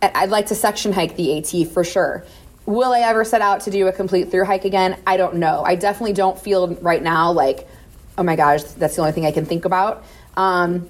I'd 0.01 0.31
like 0.31 0.47
to 0.47 0.55
section 0.55 0.93
hike 0.93 1.17
the 1.17 1.39
AT 1.39 1.69
for 1.69 1.83
sure. 1.83 2.25
Will 2.67 2.93
I 2.93 3.01
ever 3.01 3.25
set 3.25 3.41
out 3.41 3.63
to 3.63 3.71
do 3.71 3.89
a 3.89 3.93
complete 3.93 4.31
through 4.31 4.45
hike 4.45 4.65
again? 4.65 4.99
I 5.07 5.17
don't 5.17 5.37
know. 5.37 5.63
I 5.65 5.75
definitely 5.75 6.13
don't 6.13 6.39
feel 6.39 6.75
right 6.77 7.03
now 7.03 7.33
like, 7.33 7.67
oh 8.17 8.23
my 8.23 8.37
gosh, 8.37 8.63
that's 8.63 8.97
the 8.97 9.03
only 9.03 9.13
thing 9.13 9.27
I 9.27 9.33
can 9.33 9.45
think 9.45 9.65
about. 9.65 10.05
Um, 10.37 10.89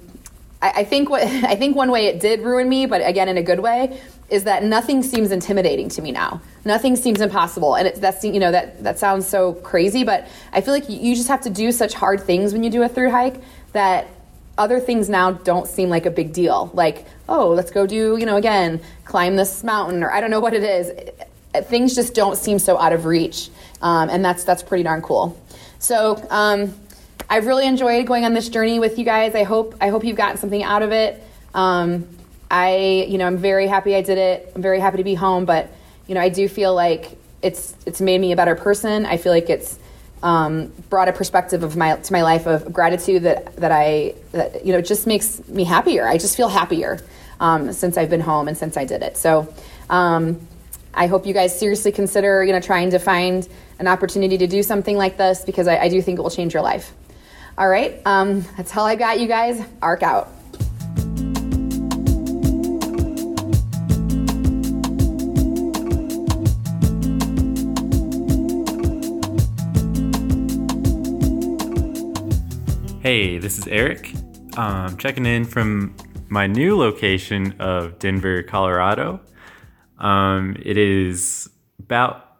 I, 0.61 0.69
I 0.69 0.83
think 0.83 1.09
what 1.09 1.21
I 1.27 1.55
think 1.55 1.75
one 1.75 1.91
way 1.91 2.07
it 2.07 2.19
did 2.19 2.41
ruin 2.41 2.67
me, 2.69 2.85
but 2.85 3.05
again 3.05 3.29
in 3.29 3.37
a 3.37 3.43
good 3.43 3.59
way, 3.59 3.99
is 4.29 4.45
that 4.45 4.63
nothing 4.63 5.03
seems 5.03 5.31
intimidating 5.31 5.89
to 5.89 6.01
me 6.01 6.11
now. 6.11 6.41
Nothing 6.63 6.95
seems 6.95 7.21
impossible, 7.21 7.75
and 7.75 7.87
it, 7.87 8.01
that's 8.01 8.23
you 8.23 8.39
know 8.39 8.51
that 8.51 8.83
that 8.83 8.99
sounds 8.99 9.27
so 9.27 9.53
crazy, 9.53 10.03
but 10.03 10.27
I 10.51 10.61
feel 10.61 10.73
like 10.73 10.89
you 10.89 11.15
just 11.15 11.27
have 11.27 11.41
to 11.41 11.49
do 11.49 11.71
such 11.71 11.93
hard 11.93 12.21
things 12.21 12.53
when 12.53 12.63
you 12.63 12.69
do 12.69 12.83
a 12.83 12.89
through 12.89 13.11
hike 13.11 13.41
that 13.73 14.07
other 14.57 14.79
things 14.79 15.09
now 15.09 15.31
don't 15.31 15.67
seem 15.67 15.89
like 15.89 16.05
a 16.05 16.11
big 16.11 16.33
deal. 16.33 16.71
Like 16.73 17.05
oh, 17.27 17.49
let's 17.49 17.71
go 17.71 17.85
do 17.85 18.17
you 18.17 18.25
know 18.25 18.37
again 18.37 18.81
climb 19.03 19.35
this 19.35 19.63
mountain, 19.63 20.03
or 20.03 20.11
I 20.11 20.21
don't 20.21 20.31
know 20.31 20.39
what 20.39 20.53
it 20.53 20.63
is. 20.63 20.91
Things 21.67 21.95
just 21.95 22.13
don't 22.13 22.35
seem 22.37 22.59
so 22.59 22.77
out 22.77 22.91
of 22.91 23.05
reach, 23.05 23.49
um, 23.81 24.09
and 24.09 24.25
that's 24.25 24.43
that's 24.43 24.63
pretty 24.63 24.83
darn 24.83 25.01
cool. 25.01 25.39
So. 25.79 26.25
Um, 26.29 26.73
I've 27.29 27.47
really 27.47 27.65
enjoyed 27.65 28.05
going 28.05 28.23
on 28.23 28.33
this 28.33 28.49
journey 28.49 28.79
with 28.79 28.99
you 28.99 29.05
guys. 29.05 29.35
I 29.35 29.43
hope 29.43 29.75
I 29.81 29.89
hope 29.89 30.03
you've 30.03 30.17
gotten 30.17 30.37
something 30.37 30.63
out 30.63 30.83
of 30.83 30.91
it. 30.91 31.21
Um, 31.53 32.07
I 32.51 33.05
you 33.09 33.17
know 33.17 33.25
I'm 33.25 33.37
very 33.37 33.67
happy 33.67 33.95
I 33.95 34.01
did 34.01 34.17
it. 34.17 34.51
I'm 34.55 34.61
very 34.61 34.79
happy 34.79 34.97
to 34.97 35.03
be 35.03 35.15
home, 35.15 35.45
but 35.45 35.71
you 36.07 36.15
know 36.15 36.21
I 36.21 36.29
do 36.29 36.47
feel 36.47 36.73
like 36.73 37.17
it's 37.41 37.75
it's 37.85 38.01
made 38.01 38.21
me 38.21 38.31
a 38.31 38.35
better 38.35 38.55
person. 38.55 39.05
I 39.05 39.17
feel 39.17 39.31
like 39.31 39.49
it's 39.49 39.79
um, 40.21 40.71
brought 40.89 41.07
a 41.07 41.13
perspective 41.13 41.63
of 41.63 41.75
my 41.75 41.95
to 41.95 42.13
my 42.13 42.21
life 42.21 42.45
of 42.45 42.71
gratitude 42.71 43.23
that 43.23 43.55
that 43.57 43.71
I 43.71 44.15
that 44.31 44.65
you 44.65 44.73
know 44.73 44.81
just 44.81 45.07
makes 45.07 45.47
me 45.47 45.63
happier. 45.63 46.07
I 46.07 46.17
just 46.17 46.37
feel 46.37 46.49
happier 46.49 46.99
um, 47.39 47.73
since 47.73 47.97
I've 47.97 48.09
been 48.09 48.21
home 48.21 48.47
and 48.47 48.57
since 48.57 48.77
I 48.77 48.85
did 48.85 49.01
it. 49.01 49.17
So 49.17 49.51
um, 49.89 50.39
I 50.93 51.07
hope 51.07 51.25
you 51.25 51.33
guys 51.33 51.57
seriously 51.57 51.91
consider 51.91 52.43
you 52.43 52.53
know 52.53 52.59
trying 52.59 52.91
to 52.91 52.99
find 52.99 53.47
an 53.79 53.87
opportunity 53.87 54.37
to 54.37 54.47
do 54.47 54.61
something 54.61 54.95
like 54.95 55.17
this 55.17 55.43
because 55.43 55.67
I, 55.67 55.77
I 55.77 55.89
do 55.89 56.01
think 56.01 56.19
it 56.19 56.21
will 56.21 56.29
change 56.29 56.53
your 56.53 56.63
life. 56.63 56.93
All 57.57 57.69
right, 57.69 58.01
um, 58.05 58.41
that's 58.57 58.75
all 58.75 58.85
I 58.85 58.95
got, 58.95 59.17
you 59.17 59.27
guys. 59.27 59.65
Arc 59.81 60.03
out. 60.03 60.27
Hey, 73.01 73.37
this 73.37 73.57
is 73.57 73.67
Eric. 73.67 74.11
Um, 74.57 74.97
checking 74.97 75.25
in 75.25 75.45
from 75.45 75.95
my 76.27 76.47
new 76.47 76.77
location 76.77 77.55
of 77.59 77.99
Denver, 77.99 78.43
Colorado. 78.43 79.21
Um, 79.97 80.57
it 80.59 80.77
is 80.77 81.49
about 81.79 82.37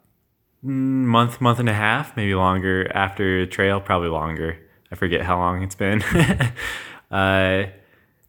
month, 0.61 1.39
month 1.39 1.59
and 1.59 1.69
a 1.69 1.73
half, 1.73 2.17
maybe 2.17 2.35
longer 2.35 2.91
after 2.93 3.45
trail, 3.45 3.79
probably 3.79 4.09
longer. 4.09 4.59
I 4.95 4.97
forget 4.97 5.23
how 5.23 5.37
long 5.37 5.61
it's 5.61 5.75
been. 5.75 6.01
uh, 7.11 7.65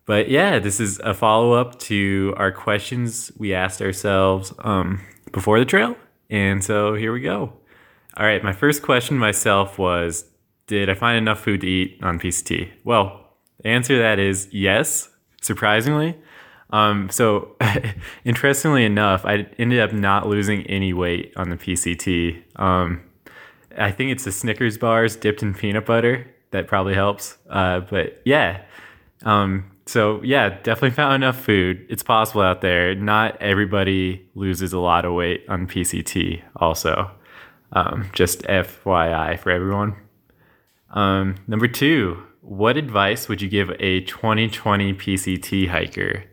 but 0.05 0.29
yeah, 0.29 0.59
this 0.59 0.81
is 0.81 0.99
a 0.99 1.15
follow 1.15 1.53
up 1.53 1.79
to 1.81 2.35
our 2.37 2.51
questions 2.51 3.31
we 3.39 3.55
asked 3.55 3.81
ourselves 3.81 4.53
um, 4.59 5.01
before 5.31 5.61
the 5.61 5.65
trail. 5.65 5.97
And 6.29 6.65
so 6.65 6.95
here 6.95 7.13
we 7.13 7.21
go. 7.21 7.53
All 8.17 8.27
right, 8.27 8.43
my 8.43 8.53
first 8.53 8.83
question 8.83 9.17
myself 9.17 9.79
was 9.79 10.25
Did 10.67 10.91
I 10.91 10.95
find 10.95 11.19
enough 11.19 11.39
food 11.39 11.61
to 11.61 11.69
eat 11.69 12.01
on 12.03 12.19
PCT? 12.19 12.73
Well, 12.83 13.37
the 13.63 13.69
answer 13.69 13.95
to 13.95 14.03
that 14.03 14.19
is 14.19 14.49
yes, 14.51 15.09
surprisingly. 15.43 16.19
Um, 16.71 17.11
so, 17.11 17.55
interestingly 18.25 18.85
enough, 18.85 19.25
I 19.25 19.47
ended 19.57 19.79
up 19.79 19.93
not 19.93 20.27
losing 20.27 20.67
any 20.67 20.93
weight 20.93 21.33
on 21.37 21.49
the 21.49 21.57
PCT. 21.57 22.43
Um, 22.61 23.03
I 23.79 23.93
think 23.93 24.11
it's 24.11 24.25
the 24.25 24.33
Snickers 24.33 24.79
bars 24.79 25.15
dipped 25.15 25.45
in 25.45 25.55
peanut 25.55 25.87
butter 25.87 26.33
that 26.57 26.67
probably 26.67 26.95
helps. 26.95 27.37
Uh, 27.49 27.81
but 27.81 28.21
yeah, 28.25 28.63
um, 29.25 29.71
so 29.87 30.21
yeah, 30.23 30.49
definitely 30.63 30.91
found 30.91 31.15
enough 31.15 31.39
food. 31.41 31.87
It's 31.89 32.03
possible 32.03 32.43
out 32.43 32.61
there. 32.61 32.95
Not 32.95 33.41
everybody 33.41 34.29
loses 34.35 34.73
a 34.73 34.81
lot 34.81 35.05
of 35.05 35.13
weight 35.15 35.45
on 35.49 35.67
PCT. 35.67 36.43
Also, 36.57 37.11
um, 37.73 38.11
just 38.13 38.43
FYI 38.43 39.39
for 39.39 39.51
everyone. 39.51 39.95
Um, 40.91 41.37
number 41.47 41.69
two, 41.69 42.23
what 42.41 42.77
advice 42.77 43.29
would 43.29 43.41
you 43.41 43.49
give 43.49 43.71
a 43.79 44.01
2020 44.03 44.95
PCT 44.95 45.69
hiker? 45.69 46.25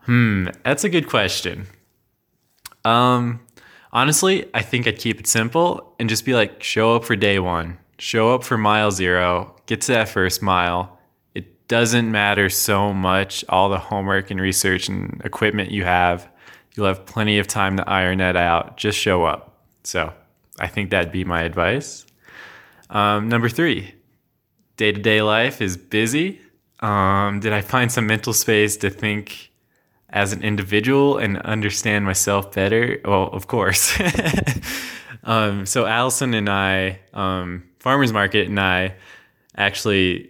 Hmm, 0.00 0.48
that's 0.64 0.84
a 0.84 0.88
good 0.88 1.08
question. 1.08 1.66
Um, 2.84 3.40
honestly, 3.92 4.48
I 4.54 4.62
think 4.62 4.86
I'd 4.86 4.98
keep 4.98 5.20
it 5.20 5.26
simple 5.26 5.94
and 5.98 6.08
just 6.08 6.24
be 6.24 6.34
like, 6.34 6.62
show 6.62 6.96
up 6.96 7.04
for 7.04 7.16
day 7.16 7.38
one 7.38 7.78
show 7.98 8.34
up 8.34 8.44
for 8.44 8.56
mile 8.56 8.90
zero, 8.90 9.54
get 9.66 9.80
to 9.82 9.92
that 9.92 10.08
first 10.08 10.42
mile. 10.42 10.98
It 11.34 11.68
doesn't 11.68 12.10
matter 12.10 12.48
so 12.48 12.92
much 12.92 13.44
all 13.48 13.68
the 13.68 13.78
homework 13.78 14.30
and 14.30 14.40
research 14.40 14.88
and 14.88 15.20
equipment 15.24 15.70
you 15.70 15.84
have. 15.84 16.28
You'll 16.74 16.86
have 16.86 17.06
plenty 17.06 17.38
of 17.38 17.46
time 17.46 17.76
to 17.76 17.88
iron 17.88 18.18
that 18.18 18.36
out. 18.36 18.76
Just 18.76 18.98
show 18.98 19.24
up. 19.24 19.64
So 19.82 20.12
I 20.58 20.68
think 20.68 20.90
that'd 20.90 21.12
be 21.12 21.24
my 21.24 21.42
advice. 21.42 22.06
Um, 22.90 23.28
number 23.28 23.48
three, 23.48 23.94
day 24.76 24.92
to 24.92 25.00
day 25.00 25.22
life 25.22 25.60
is 25.60 25.76
busy. 25.76 26.40
Um, 26.80 27.40
did 27.40 27.52
I 27.52 27.60
find 27.60 27.90
some 27.90 28.06
mental 28.06 28.32
space 28.32 28.76
to 28.78 28.90
think 28.90 29.50
as 30.10 30.32
an 30.32 30.42
individual 30.42 31.18
and 31.18 31.38
understand 31.38 32.04
myself 32.04 32.52
better? 32.52 33.00
Well, 33.04 33.24
of 33.32 33.46
course. 33.46 33.98
um, 35.24 35.66
so 35.66 35.86
Allison 35.86 36.34
and 36.34 36.48
I, 36.48 37.00
um, 37.12 37.64
farmers 37.88 38.12
market 38.12 38.48
and 38.48 38.60
I, 38.60 38.94
actually 39.56 40.28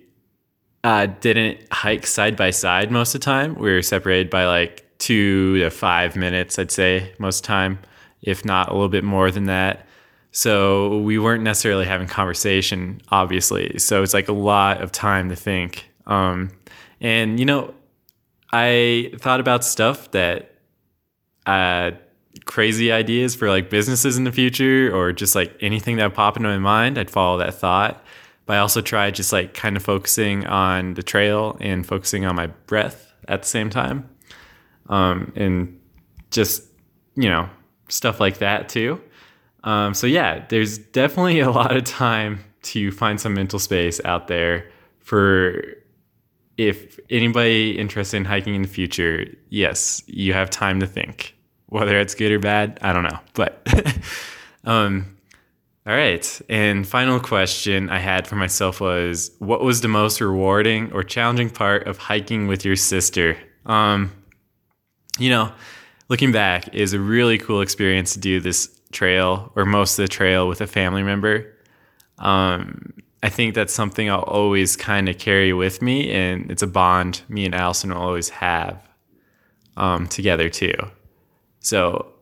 uh, 0.85 1.07
didn't 1.07 1.59
hike 1.73 2.07
side 2.07 2.37
by 2.37 2.51
side 2.51 2.93
most 2.93 3.13
of 3.13 3.21
the 3.21 3.25
time. 3.25 3.57
We 3.57 3.73
were 3.73 3.83
separated 3.83 4.31
by 4.31 4.47
like 4.47 4.85
two 4.99 5.59
to 5.59 5.69
five 5.69 6.15
minutes, 6.15 6.57
I'd 6.57 6.71
say, 6.71 7.13
most 7.19 7.41
of 7.41 7.43
the 7.43 7.47
time, 7.49 7.81
if 8.23 8.45
not 8.45 8.69
a 8.69 8.75
little 8.75 8.89
bit 8.89 9.03
more 9.03 9.33
than 9.33 9.47
that. 9.47 9.89
So 10.31 10.99
we 10.99 11.19
weren't 11.19 11.43
necessarily 11.43 11.85
having 11.85 12.07
conversation, 12.07 13.01
obviously. 13.09 13.77
So 13.81 14.05
it's 14.05 14.15
like 14.15 14.29
a 14.29 14.33
lot 14.33 14.81
of 14.81 14.93
time 14.93 15.29
to 15.29 15.35
think. 15.35 15.91
Um, 16.07 16.53
and 17.01 17.41
you 17.41 17.45
know, 17.45 17.75
I 18.53 19.13
thought 19.19 19.41
about 19.41 19.65
stuff 19.65 20.13
that 20.13 20.55
uh, 21.45 21.91
crazy 22.45 22.93
ideas 22.93 23.35
for 23.35 23.49
like 23.49 23.71
businesses 23.71 24.17
in 24.17 24.25
the 24.25 24.33
future 24.33 24.95
or 24.95 25.13
just 25.13 25.35
like 25.35 25.57
anything 25.61 25.97
that 25.97 26.05
would 26.05 26.15
pop 26.15 26.37
into 26.37 26.49
my 26.49 26.59
mind. 26.59 26.99
I'd 26.99 27.11
follow 27.11 27.39
that 27.39 27.55
thought. 27.55 28.05
But 28.47 28.57
I 28.57 28.59
also 28.61 28.81
tried 28.81 29.15
just 29.15 29.33
like 29.33 29.55
kind 29.55 29.77
of 29.77 29.83
focusing 29.83 30.47
on 30.47 30.95
the 30.95 31.03
trail 31.03 31.57
and 31.61 31.87
focusing 31.87 32.25
on 32.25 32.35
my 32.35 32.47
breath 32.47 33.13
at 33.29 33.43
the 33.43 33.49
same 33.49 33.69
time. 33.69 34.09
Um, 34.89 35.33
and 35.37 35.79
just, 36.31 36.63
you 37.15 37.29
know, 37.29 37.49
stuff 37.89 38.21
like 38.21 38.39
that 38.39 38.69
too. 38.69 39.01
Um, 39.65 39.93
so 39.93 40.07
yeah, 40.07 40.47
there's 40.49 40.79
definitely 40.79 41.41
a 41.41 41.51
lot 41.51 41.77
of 41.77 41.85
time 41.85 42.45
to 42.63 42.91
find 42.91 43.21
some 43.21 43.35
mental 43.35 43.59
space 43.59 44.01
out 44.05 44.29
there 44.29 44.71
for 45.01 45.63
if 46.57 46.99
anybody 47.09 47.79
interested 47.79 48.17
in 48.17 48.25
hiking 48.25 48.55
in 48.55 48.63
the 48.63 48.69
future, 48.69 49.27
yes, 49.49 50.03
you 50.07 50.33
have 50.33 50.51
time 50.51 50.81
to 50.81 50.87
think. 50.87 51.38
Whether 51.69 51.99
it's 51.99 52.15
good 52.15 52.33
or 52.33 52.39
bad, 52.39 52.79
I 52.83 52.93
don't 52.93 53.05
know. 53.05 53.19
But 53.35 53.67
um 54.65 55.17
all 55.87 55.95
right. 55.95 56.41
And 56.51 56.87
final 56.87 57.19
question 57.19 57.89
I 57.89 57.99
had 57.99 58.27
for 58.27 58.37
myself 58.37 58.81
was 58.81 59.31
what 59.39 59.63
was 59.63 59.81
the 59.81 59.89
most 59.89 60.21
rewarding 60.21 60.93
or 60.93 61.03
challenging 61.03 61.49
part 61.49 61.87
of 61.87 61.97
hiking 61.97 62.47
with 62.47 62.65
your 62.65 62.77
sister? 62.77 63.39
Um 63.67 64.13
you 65.19 65.31
know, 65.31 65.53
looking 66.09 66.33
back 66.33 66.75
is 66.75 66.93
a 66.93 67.01
really 67.01 67.39
cool 67.39 67.61
experience 67.61 68.13
to 68.15 68.19
do 68.19 68.41
this 68.41 68.79
trail 68.93 69.53
or 69.57 69.65
most 69.65 69.99
of 69.99 70.05
the 70.05 70.09
trail 70.09 70.49
with 70.49 70.61
a 70.61 70.67
family 70.67 71.03
member. 71.03 71.55
Um, 72.19 72.95
I 73.23 73.29
think 73.29 73.55
that's 73.55 73.75
something 73.75 74.09
I'll 74.09 74.21
always 74.21 74.77
kind 74.77 75.09
of 75.09 75.19
carry 75.19 75.53
with 75.53 75.83
me, 75.83 76.11
and 76.11 76.51
it's 76.51 76.63
a 76.63 76.67
bond 76.67 77.23
me 77.29 77.45
and 77.45 77.55
Allison 77.55 77.91
will 77.91 78.01
always 78.01 78.29
have 78.29 78.81
um, 79.77 80.07
together 80.07 80.49
too. 80.49 80.73
So 81.61 82.13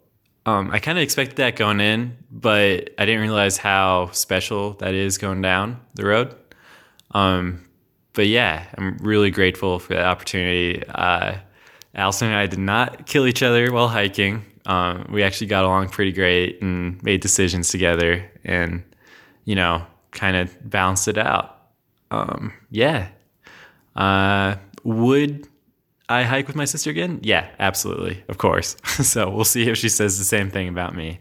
um, 0.47 0.71
I 0.71 0.79
kind 0.79 0.97
of 0.99 1.03
expected 1.03 1.37
that 1.37 1.57
going 1.57 1.81
in, 1.81 2.17
but 2.31 2.91
I 2.99 3.05
didn't 3.05 3.21
realize 3.21 3.57
how 3.57 4.11
special 4.13 4.75
that 4.75 4.95
is 4.95 5.19
going 5.19 5.43
down 5.43 5.81
the 5.95 6.07
road. 6.07 6.35
Um, 7.13 7.65
but 8.13 8.29
yeah, 8.29 8.67
I'm 8.79 8.97
really 8.99 9.31
grateful 9.31 9.79
for 9.79 9.95
that 9.95 10.07
opportunity. 10.07 10.83
Uh, 10.89 11.37
Allison 11.95 12.29
and 12.29 12.37
I 12.37 12.47
did 12.47 12.59
not 12.59 13.07
kill 13.07 13.27
each 13.27 13.43
other 13.43 13.73
while 13.73 13.89
hiking. 13.89 14.45
Um, 14.67 15.09
we 15.11 15.23
actually 15.23 15.47
got 15.49 15.65
along 15.65 15.89
pretty 15.89 16.13
great 16.13 16.61
and 16.63 17.03
made 17.03 17.21
decisions 17.21 17.69
together 17.69 18.29
and, 18.45 18.83
you 19.45 19.55
know, 19.55 19.87
kind 20.13 20.37
of 20.37 20.57
balanced 20.69 21.09
it 21.09 21.19
out. 21.19 21.59
Um, 22.11 22.53
yeah. 22.71 23.09
Uh, 23.95 24.57
would 24.85 25.49
I 26.09 26.23
hike 26.23 26.47
with 26.47 26.57
my 26.57 26.65
sister 26.65 26.91
again? 26.91 27.21
Yeah, 27.23 27.49
absolutely. 27.59 28.23
Of 28.29 28.39
course. 28.39 28.77
so 28.85 29.29
we'll 29.29 29.45
see 29.45 29.69
if 29.69 29.77
she 29.77 29.89
says 29.89 30.19
the 30.19 30.25
same 30.25 30.51
thing 30.51 30.69
about 30.69 30.95
me. 30.95 31.21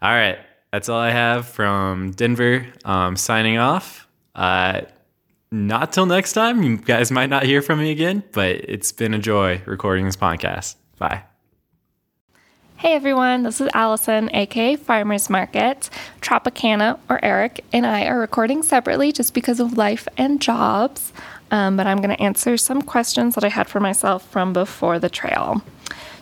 All 0.00 0.12
right. 0.12 0.38
That's 0.72 0.88
all 0.88 0.98
I 0.98 1.10
have 1.10 1.46
from 1.46 2.12
Denver. 2.12 2.66
Um, 2.84 3.16
signing 3.16 3.58
off. 3.58 4.08
Uh, 4.34 4.82
not 5.52 5.92
till 5.92 6.06
next 6.06 6.32
time. 6.32 6.62
You 6.62 6.78
guys 6.78 7.10
might 7.12 7.30
not 7.30 7.44
hear 7.44 7.62
from 7.62 7.78
me 7.78 7.92
again, 7.92 8.24
but 8.32 8.56
it's 8.56 8.90
been 8.90 9.14
a 9.14 9.18
joy 9.18 9.62
recording 9.66 10.04
this 10.04 10.16
podcast. 10.16 10.74
Bye. 10.98 11.22
Hey 12.76 12.92
everyone, 12.92 13.44
this 13.44 13.62
is 13.62 13.70
Allison, 13.72 14.28
aka 14.34 14.76
Farmers 14.76 15.30
Market. 15.30 15.88
Tropicana, 16.20 16.98
or 17.08 17.24
Eric, 17.24 17.64
and 17.72 17.86
I 17.86 18.04
are 18.06 18.18
recording 18.18 18.62
separately 18.62 19.10
just 19.10 19.32
because 19.32 19.58
of 19.58 19.78
life 19.78 20.06
and 20.18 20.38
jobs. 20.38 21.12
Um, 21.50 21.76
but 21.76 21.86
I'm 21.86 21.98
going 21.98 22.14
to 22.14 22.22
answer 22.22 22.56
some 22.56 22.82
questions 22.82 23.34
that 23.34 23.44
I 23.44 23.48
had 23.48 23.68
for 23.68 23.80
myself 23.80 24.28
from 24.30 24.52
before 24.52 24.98
the 24.98 25.08
trail. 25.08 25.62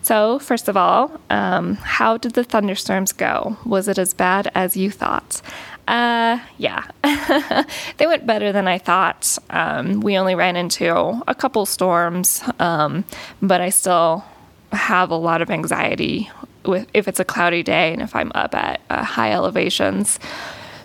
So, 0.03 0.41
first 0.41 0.69
of 0.69 0.77
all, 0.77 1.21
um, 1.31 1.77
how 1.77 2.17
did 2.17 2.33
the 2.33 2.43
thunderstorms 2.43 3.13
go? 3.13 3.57
Was 3.65 3.87
it 3.87 3.99
as 3.99 4.13
bad 4.13 4.51
as 4.55 4.77
you 4.77 4.91
thought? 4.91 5.41
Uh, 5.87 6.41
yeah, 6.59 6.85
they 7.99 8.07
went 8.07 8.27
better 8.27 8.53
than 8.53 8.67
I 8.67 8.79
thought. 8.79 9.39
Um, 9.51 10.01
we 10.01 10.19
only 10.19 10.35
ran 10.35 10.57
into 10.57 11.23
a 11.29 11.35
couple 11.35 11.67
storms, 11.67 12.43
um, 12.59 13.05
but 13.41 13.61
I 13.61 13.71
still 13.71 14.25
have 14.73 15.11
a 15.11 15.17
lot 15.17 15.41
of 15.41 15.51
anxiety 15.51 16.31
with 16.65 16.89
if 16.95 17.09
it's 17.09 17.21
a 17.21 17.25
cloudy 17.25 17.63
day 17.63 17.93
and 17.93 18.03
if 18.03 18.15
I'm 18.15 18.33
up 18.35 18.55
at 18.55 18.81
uh, 18.91 19.05
high 19.05 19.33
elevations. 19.33 20.19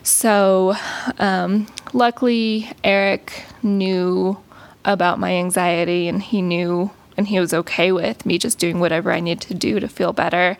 So, 0.02 0.74
um, 1.18 1.66
luckily, 1.92 2.70
Eric 2.84 3.44
knew 3.62 4.38
about 4.84 5.18
my 5.18 5.32
anxiety 5.32 6.08
and 6.08 6.22
he 6.22 6.42
knew 6.42 6.90
and 7.16 7.26
he 7.26 7.40
was 7.40 7.52
okay 7.52 7.90
with 7.90 8.24
me 8.24 8.38
just 8.38 8.58
doing 8.58 8.78
whatever 8.78 9.12
I 9.12 9.20
needed 9.20 9.40
to 9.48 9.54
do 9.54 9.80
to 9.80 9.88
feel 9.88 10.12
better. 10.12 10.56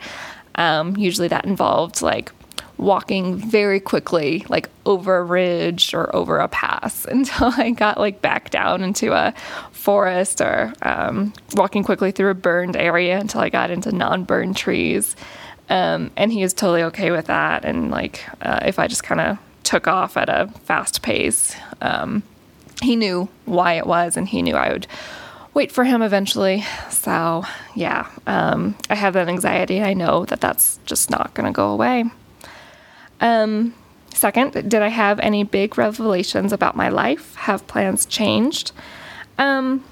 Um, 0.55 0.97
usually 0.97 1.29
that 1.29 1.45
involved 1.45 2.01
like 2.01 2.31
walking 2.77 3.35
very 3.35 3.79
quickly, 3.79 4.45
like 4.49 4.69
over 4.85 5.17
a 5.17 5.23
ridge 5.23 5.93
or 5.93 6.13
over 6.15 6.37
a 6.39 6.47
pass 6.47 7.05
until 7.09 7.53
I 7.55 7.71
got 7.71 7.97
like 7.97 8.21
back 8.21 8.49
down 8.49 8.83
into 8.83 9.13
a 9.13 9.33
forest 9.71 10.41
or 10.41 10.73
um, 10.81 11.33
walking 11.53 11.83
quickly 11.83 12.11
through 12.11 12.29
a 12.29 12.35
burned 12.35 12.75
area 12.75 13.19
until 13.19 13.41
I 13.41 13.49
got 13.49 13.71
into 13.71 13.91
non 13.91 14.23
burned 14.23 14.57
trees. 14.57 15.15
Um, 15.69 16.09
and 16.17 16.33
he 16.33 16.41
was 16.41 16.53
totally 16.53 16.83
okay 16.83 17.11
with 17.11 17.27
that. 17.27 17.63
And 17.63 17.91
like, 17.91 18.23
uh, 18.41 18.59
if 18.65 18.79
I 18.79 18.87
just 18.87 19.03
kind 19.03 19.21
of 19.21 19.37
took 19.69 19.87
off 19.87 20.17
at 20.17 20.29
a 20.29 20.47
fast 20.63 21.03
pace, 21.03 21.55
um, 21.79 22.23
he 22.81 22.95
knew 22.95 23.29
why 23.45 23.73
it 23.73 23.85
was 23.85 24.17
and 24.17 24.27
he 24.27 24.41
knew 24.41 24.55
I 24.55 24.71
would 24.71 24.87
wait 25.53 25.71
for 25.71 25.83
him 25.83 26.01
eventually. 26.01 26.65
So, 26.89 27.43
yeah, 27.75 28.09
um, 28.25 28.75
I 28.89 28.95
have 28.95 29.13
that 29.13 29.29
anxiety. 29.29 29.79
I 29.79 29.93
know 29.93 30.25
that 30.25 30.41
that's 30.41 30.79
just 30.87 31.11
not 31.11 31.35
going 31.35 31.45
to 31.45 31.55
go 31.55 31.69
away. 31.69 32.05
Um, 33.21 33.75
second, 34.11 34.53
did 34.53 34.81
I 34.81 34.87
have 34.87 35.19
any 35.19 35.43
big 35.43 35.77
revelations 35.77 36.51
about 36.51 36.75
my 36.75 36.89
life? 36.89 37.35
Have 37.35 37.67
plans 37.67 38.07
changed? 38.07 38.71
Um, 39.37 39.83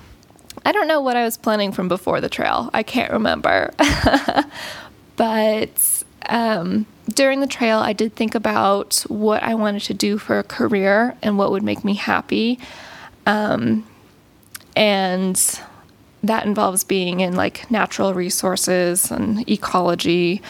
I 0.65 0.71
don't 0.71 0.87
know 0.87 1.01
what 1.01 1.15
I 1.15 1.23
was 1.23 1.37
planning 1.37 1.71
from 1.71 1.87
before 1.87 2.19
the 2.19 2.29
trail. 2.29 2.71
I 2.73 2.81
can't 2.81 3.11
remember. 3.11 3.75
but 5.17 5.97
um, 6.26 6.85
during 7.14 7.39
the 7.39 7.48
trail, 7.48 7.80
I 7.80 7.94
did 7.94 8.15
think 8.15 8.35
about 8.35 9.06
what 9.07 9.44
I 9.44 9.56
wanted 9.56 9.84
to 9.84 9.94
do 9.94 10.18
for 10.18 10.39
a 10.39 10.44
career 10.44 11.15
and 11.22 11.38
what 11.38 11.52
would 11.52 11.64
make 11.64 11.84
me 11.84 11.94
happy. 11.94 12.60
Um, 13.26 13.85
and 14.76 15.61
that 16.23 16.45
involves 16.45 16.84
being 16.84 17.22
in 17.22 17.35
like 17.35 17.69
natural 17.72 18.14
resources 18.14 19.11
and 19.11 19.48
ecology, 19.49 20.41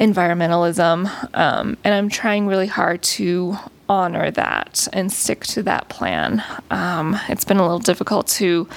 environmentalism. 0.00 1.08
Um, 1.34 1.76
and 1.84 1.94
I'm 1.94 2.08
trying 2.08 2.46
really 2.46 2.66
hard 2.66 3.02
to 3.02 3.56
honor 3.88 4.30
that 4.32 4.88
and 4.92 5.12
stick 5.12 5.44
to 5.44 5.62
that 5.62 5.88
plan. 5.88 6.42
Um, 6.70 7.18
it's 7.28 7.44
been 7.44 7.58
a 7.58 7.62
little 7.62 7.78
difficult 7.78 8.26
to 8.28 8.68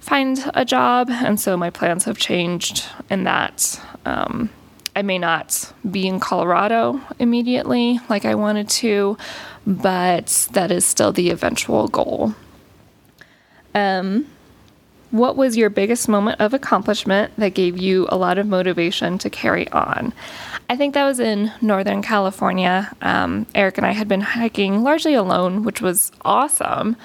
find 0.00 0.50
a 0.54 0.64
job, 0.64 1.10
and 1.10 1.38
so 1.38 1.56
my 1.56 1.68
plans 1.70 2.04
have 2.04 2.16
changed 2.16 2.84
in 3.10 3.24
that. 3.24 3.80
Um, 4.04 4.50
I 4.96 5.02
may 5.02 5.18
not 5.18 5.74
be 5.88 6.08
in 6.08 6.20
Colorado 6.20 7.02
immediately 7.18 8.00
like 8.08 8.24
I 8.24 8.34
wanted 8.34 8.70
to, 8.70 9.18
but 9.66 10.48
that 10.52 10.70
is 10.70 10.86
still 10.86 11.12
the 11.12 11.28
eventual 11.28 11.86
goal. 11.88 12.34
Um, 13.74 14.26
what 15.10 15.36
was 15.36 15.54
your 15.54 15.68
biggest 15.68 16.08
moment 16.08 16.40
of 16.40 16.54
accomplishment 16.54 17.30
that 17.36 17.52
gave 17.52 17.76
you 17.76 18.08
a 18.08 18.16
lot 18.16 18.38
of 18.38 18.46
motivation 18.46 19.18
to 19.18 19.28
carry 19.28 19.68
on? 19.68 20.14
I 20.70 20.76
think 20.76 20.94
that 20.94 21.04
was 21.04 21.20
in 21.20 21.52
Northern 21.60 22.00
California. 22.00 22.90
Um, 23.02 23.46
Eric 23.54 23.76
and 23.76 23.86
I 23.86 23.92
had 23.92 24.08
been 24.08 24.22
hiking 24.22 24.82
largely 24.82 25.12
alone, 25.12 25.62
which 25.62 25.82
was 25.82 26.10
awesome 26.22 26.96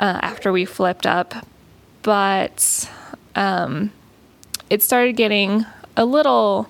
uh, 0.00 0.18
after 0.20 0.50
we 0.50 0.64
flipped 0.64 1.06
up. 1.06 1.32
But 2.02 2.90
um, 3.36 3.92
it 4.68 4.82
started 4.82 5.14
getting 5.14 5.64
a 5.96 6.04
little 6.04 6.68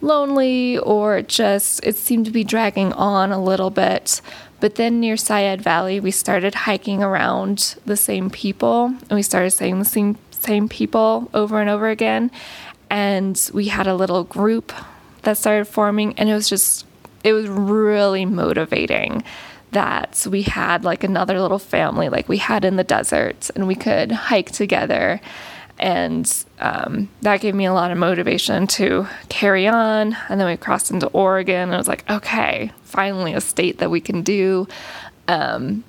lonely, 0.00 0.78
or 0.78 1.22
just 1.22 1.84
it 1.84 1.96
seemed 1.96 2.26
to 2.26 2.32
be 2.32 2.44
dragging 2.44 2.92
on 2.92 3.32
a 3.32 3.42
little 3.42 3.70
bit. 3.70 4.20
But 4.60 4.74
then 4.74 5.00
near 5.00 5.16
Seiad 5.16 5.60
Valley, 5.60 6.00
we 6.00 6.10
started 6.10 6.54
hiking 6.54 7.02
around 7.02 7.76
the 7.86 7.96
same 7.96 8.30
people, 8.30 8.86
and 8.86 9.12
we 9.12 9.22
started 9.22 9.50
saying 9.50 9.78
the 9.78 9.84
same 9.84 10.16
same 10.30 10.68
people 10.68 11.28
over 11.34 11.60
and 11.60 11.68
over 11.68 11.88
again. 11.88 12.30
And 12.90 13.50
we 13.52 13.66
had 13.66 13.86
a 13.86 13.94
little 13.94 14.24
group 14.24 14.72
that 15.22 15.36
started 15.36 15.66
forming, 15.66 16.14
and 16.18 16.28
it 16.28 16.34
was 16.34 16.48
just, 16.48 16.86
it 17.24 17.32
was 17.32 17.48
really 17.48 18.24
motivating 18.24 19.22
that 19.72 20.26
we 20.30 20.42
had 20.42 20.84
like 20.84 21.04
another 21.04 21.40
little 21.40 21.58
family 21.58 22.08
like 22.08 22.28
we 22.28 22.38
had 22.38 22.64
in 22.64 22.76
the 22.76 22.84
desert, 22.84 23.50
and 23.54 23.66
we 23.66 23.74
could 23.74 24.10
hike 24.10 24.50
together. 24.50 25.20
And 25.78 26.44
um, 26.58 27.08
that 27.22 27.40
gave 27.40 27.54
me 27.54 27.66
a 27.66 27.72
lot 27.72 27.90
of 27.90 27.98
motivation 27.98 28.66
to 28.68 29.06
carry 29.28 29.68
on. 29.68 30.16
And 30.28 30.40
then 30.40 30.46
we 30.46 30.56
crossed 30.56 30.90
into 30.90 31.06
Oregon, 31.08 31.68
and 31.68 31.74
I 31.74 31.78
was 31.78 31.88
like, 31.88 32.08
okay, 32.10 32.72
finally 32.82 33.34
a 33.34 33.40
state 33.40 33.78
that 33.78 33.90
we 33.90 34.00
can 34.00 34.22
do. 34.22 34.66
Um, 35.28 35.84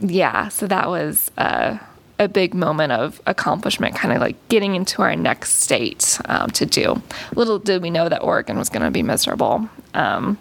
yeah, 0.00 0.48
so 0.48 0.66
that 0.66 0.88
was. 0.88 1.30
Uh, 1.36 1.78
a 2.18 2.28
big 2.28 2.54
moment 2.54 2.92
of 2.92 3.20
accomplishment, 3.26 3.96
kind 3.96 4.14
of 4.14 4.20
like 4.20 4.36
getting 4.48 4.76
into 4.76 5.02
our 5.02 5.16
next 5.16 5.62
state 5.62 6.18
um, 6.26 6.48
to 6.50 6.64
do. 6.64 7.02
Little 7.34 7.58
did 7.58 7.82
we 7.82 7.90
know 7.90 8.08
that 8.08 8.22
Oregon 8.22 8.56
was 8.56 8.68
going 8.68 8.84
to 8.84 8.90
be 8.90 9.02
miserable. 9.02 9.68
Um, 9.94 10.38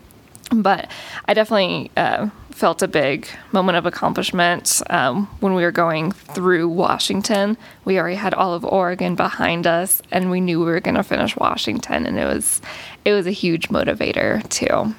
but 0.62 0.90
I 1.26 1.34
definitely 1.34 1.92
uh, 1.98 2.30
felt 2.52 2.82
a 2.82 2.88
big 2.88 3.28
moment 3.52 3.78
of 3.78 3.86
accomplishment 3.86 4.82
um, 4.90 5.28
when 5.40 5.54
we 5.54 5.64
were 5.64 5.72
going 5.72 6.12
through 6.12 6.70
Washington. 6.70 7.58
We 7.86 8.00
already 8.00 8.16
had 8.16 8.34
all 8.34 8.54
of 8.54 8.64
Oregon 8.64 9.16
behind 9.16 9.66
us, 9.66 10.02
and 10.12 10.30
we 10.30 10.42
knew 10.42 10.60
we 10.60 10.66
were 10.66 10.80
going 10.80 10.96
to 10.96 11.04
finish 11.04 11.36
Washington, 11.36 12.06
and 12.06 12.18
it 12.18 12.26
was 12.26 12.62
it 13.06 13.14
was 13.14 13.28
a 13.28 13.32
huge 13.32 13.70
motivator 13.70 14.48
too. 14.50 14.96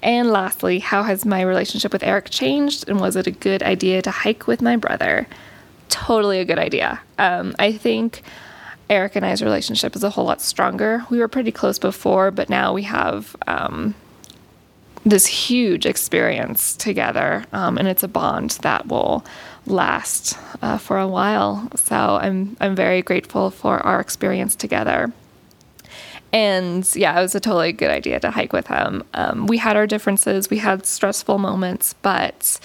And 0.00 0.30
lastly, 0.30 0.78
how 0.78 1.02
has 1.02 1.24
my 1.24 1.42
relationship 1.42 1.92
with 1.92 2.04
Eric 2.04 2.30
changed, 2.30 2.88
and 2.88 3.00
was 3.00 3.16
it 3.16 3.26
a 3.26 3.32
good 3.32 3.62
idea 3.62 4.02
to 4.02 4.10
hike 4.10 4.46
with 4.46 4.62
my 4.62 4.76
brother? 4.76 5.26
totally 5.88 6.40
a 6.40 6.44
good 6.44 6.58
idea. 6.58 7.00
Um, 7.18 7.54
I 7.58 7.72
think 7.72 8.22
Eric 8.88 9.16
and 9.16 9.26
I's 9.26 9.42
relationship 9.42 9.96
is 9.96 10.04
a 10.04 10.10
whole 10.10 10.24
lot 10.24 10.40
stronger. 10.40 11.04
We 11.10 11.18
were 11.18 11.28
pretty 11.28 11.52
close 11.52 11.78
before, 11.78 12.30
but 12.30 12.48
now 12.48 12.72
we 12.72 12.82
have 12.84 13.36
um, 13.46 13.94
this 15.04 15.26
huge 15.26 15.86
experience 15.86 16.76
together, 16.76 17.44
um, 17.52 17.78
and 17.78 17.88
it's 17.88 18.02
a 18.02 18.08
bond 18.08 18.52
that 18.62 18.88
will 18.88 19.24
last 19.66 20.38
uh, 20.62 20.78
for 20.78 20.98
a 20.98 21.08
while. 21.08 21.68
So 21.76 21.94
I'm 21.94 22.56
I'm 22.60 22.74
very 22.74 23.02
grateful 23.02 23.50
for 23.50 23.78
our 23.80 24.00
experience 24.00 24.56
together. 24.56 25.12
And 26.32 26.88
yeah, 26.94 27.18
it 27.18 27.22
was 27.22 27.34
a 27.34 27.40
totally 27.40 27.72
good 27.72 27.90
idea 27.90 28.20
to 28.20 28.30
hike 28.30 28.52
with 28.52 28.66
him. 28.66 29.02
Um, 29.14 29.46
we 29.46 29.56
had 29.56 29.76
our 29.76 29.86
differences, 29.86 30.50
we 30.50 30.58
had 30.58 30.84
stressful 30.84 31.38
moments, 31.38 31.94
but 32.02 32.60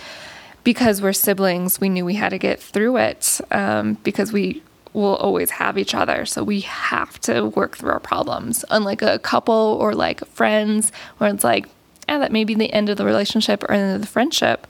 because 0.64 1.02
we're 1.02 1.14
siblings, 1.14 1.80
we 1.80 1.90
knew 1.90 2.06
we 2.06 2.16
had 2.16 2.30
to 2.30 2.38
get 2.38 2.62
through 2.62 2.98
it 2.98 3.40
um, 3.52 3.94
because 4.04 4.34
we 4.34 4.62
will 4.94 5.16
always 5.16 5.50
have 5.52 5.78
each 5.78 5.96
other. 5.96 6.26
So 6.26 6.44
we 6.44 6.62
have 6.62 7.20
to 7.22 7.48
work 7.48 7.78
through 7.78 7.92
our 7.92 8.00
problems. 8.00 8.64
Unlike 8.70 9.02
a 9.02 9.20
couple 9.20 9.78
or 9.80 9.94
like 9.94 10.26
friends, 10.28 10.92
where 11.18 11.34
it's 11.34 11.44
like, 11.44 11.68
eh, 12.08 12.18
that 12.18 12.32
may 12.32 12.44
be 12.44 12.56
the 12.56 12.72
end 12.74 12.90
of 12.90 12.98
the 12.98 13.06
relationship 13.06 13.64
or 13.64 13.72
end 13.72 13.96
of 13.96 14.02
the 14.02 14.08
friendship, 14.08 14.68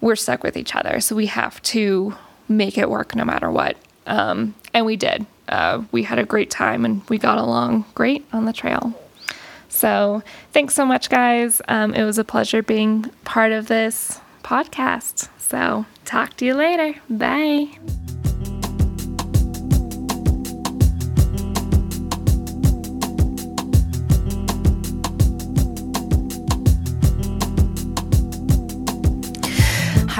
we're 0.00 0.16
stuck 0.16 0.42
with 0.42 0.56
each 0.56 0.74
other. 0.74 1.00
So 1.00 1.14
we 1.14 1.26
have 1.26 1.62
to 1.62 2.14
make 2.48 2.76
it 2.76 2.90
work 2.90 3.14
no 3.14 3.24
matter 3.24 3.50
what. 3.50 3.76
Um, 4.06 4.54
and 4.74 4.84
we 4.84 4.96
did. 4.96 5.26
Uh, 5.48 5.82
we 5.92 6.02
had 6.02 6.18
a 6.18 6.24
great 6.24 6.50
time 6.50 6.84
and 6.84 7.02
we 7.08 7.18
got 7.18 7.38
along 7.38 7.84
great 7.94 8.24
on 8.32 8.44
the 8.44 8.52
trail. 8.52 8.94
So 9.68 10.22
thanks 10.52 10.74
so 10.74 10.84
much, 10.84 11.08
guys. 11.08 11.62
Um, 11.68 11.94
it 11.94 12.04
was 12.04 12.18
a 12.18 12.24
pleasure 12.24 12.62
being 12.62 13.04
part 13.24 13.52
of 13.52 13.68
this 13.68 14.20
podcast. 14.42 15.28
So, 15.38 15.86
talk 16.04 16.36
to 16.38 16.44
you 16.44 16.54
later. 16.54 17.00
Bye. 17.08 17.78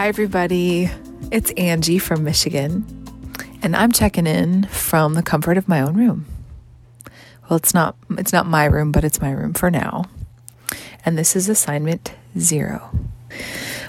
Hi, 0.03 0.09
everybody. 0.09 0.91
It's 1.31 1.53
Angie 1.53 2.01
from 2.01 2.25
Michigan, 2.25 2.85
and 3.63 3.77
I'm 3.77 3.93
checking 3.93 4.27
in 4.27 4.65
from 4.65 5.15
the 5.15 5.23
comfort 5.23 5.57
of 5.57 5.69
my 5.69 5.81
own 5.81 5.95
room. 5.95 6.27
Well, 7.49 7.57
it's 7.57 7.73
not 7.73 7.95
it's 8.11 8.33
not 8.33 8.45
my 8.45 8.65
room, 8.65 8.91
but 8.91 9.05
it's 9.05 9.21
my 9.21 9.31
room 9.31 9.55
for 9.55 9.71
now. 9.71 10.07
And 11.05 11.17
this 11.17 11.37
is 11.37 11.49
assignment 11.49 12.15
0. 12.37 12.91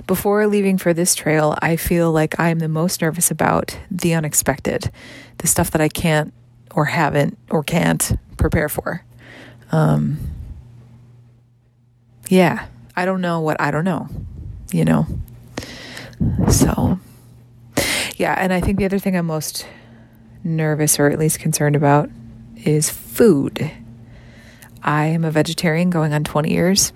Before 0.05 0.45
leaving 0.45 0.77
for 0.77 0.93
this 0.93 1.15
trail, 1.15 1.57
I 1.63 1.77
feel 1.77 2.11
like 2.11 2.39
I'm 2.39 2.59
the 2.59 2.69
most 2.69 3.01
nervous 3.01 3.31
about 3.31 3.75
the 3.89 4.13
unexpected, 4.13 4.91
the 5.39 5.47
stuff 5.47 5.71
that 5.71 5.81
I 5.81 5.89
can't 5.89 6.31
or 6.75 6.85
haven't 6.85 7.39
or 7.49 7.63
can't 7.63 8.19
prepare 8.37 8.69
for. 8.69 9.03
Um, 9.71 10.19
yeah, 12.29 12.67
I 12.95 13.03
don't 13.05 13.21
know 13.21 13.39
what 13.39 13.59
I 13.59 13.71
don't 13.71 13.83
know, 13.83 14.09
you 14.71 14.85
know? 14.85 15.07
So, 16.49 16.99
yeah, 18.17 18.35
and 18.37 18.53
I 18.53 18.61
think 18.61 18.77
the 18.77 18.85
other 18.85 18.99
thing 18.99 19.15
I'm 19.15 19.25
most 19.25 19.65
nervous 20.43 20.99
or 20.99 21.07
at 21.07 21.19
least 21.19 21.39
concerned 21.39 21.75
about 21.75 22.09
is 22.57 22.89
food. 22.89 23.71
I 24.81 25.05
am 25.05 25.23
a 25.23 25.31
vegetarian 25.31 25.89
going 25.89 26.13
on 26.13 26.23
20 26.23 26.51
years 26.51 26.93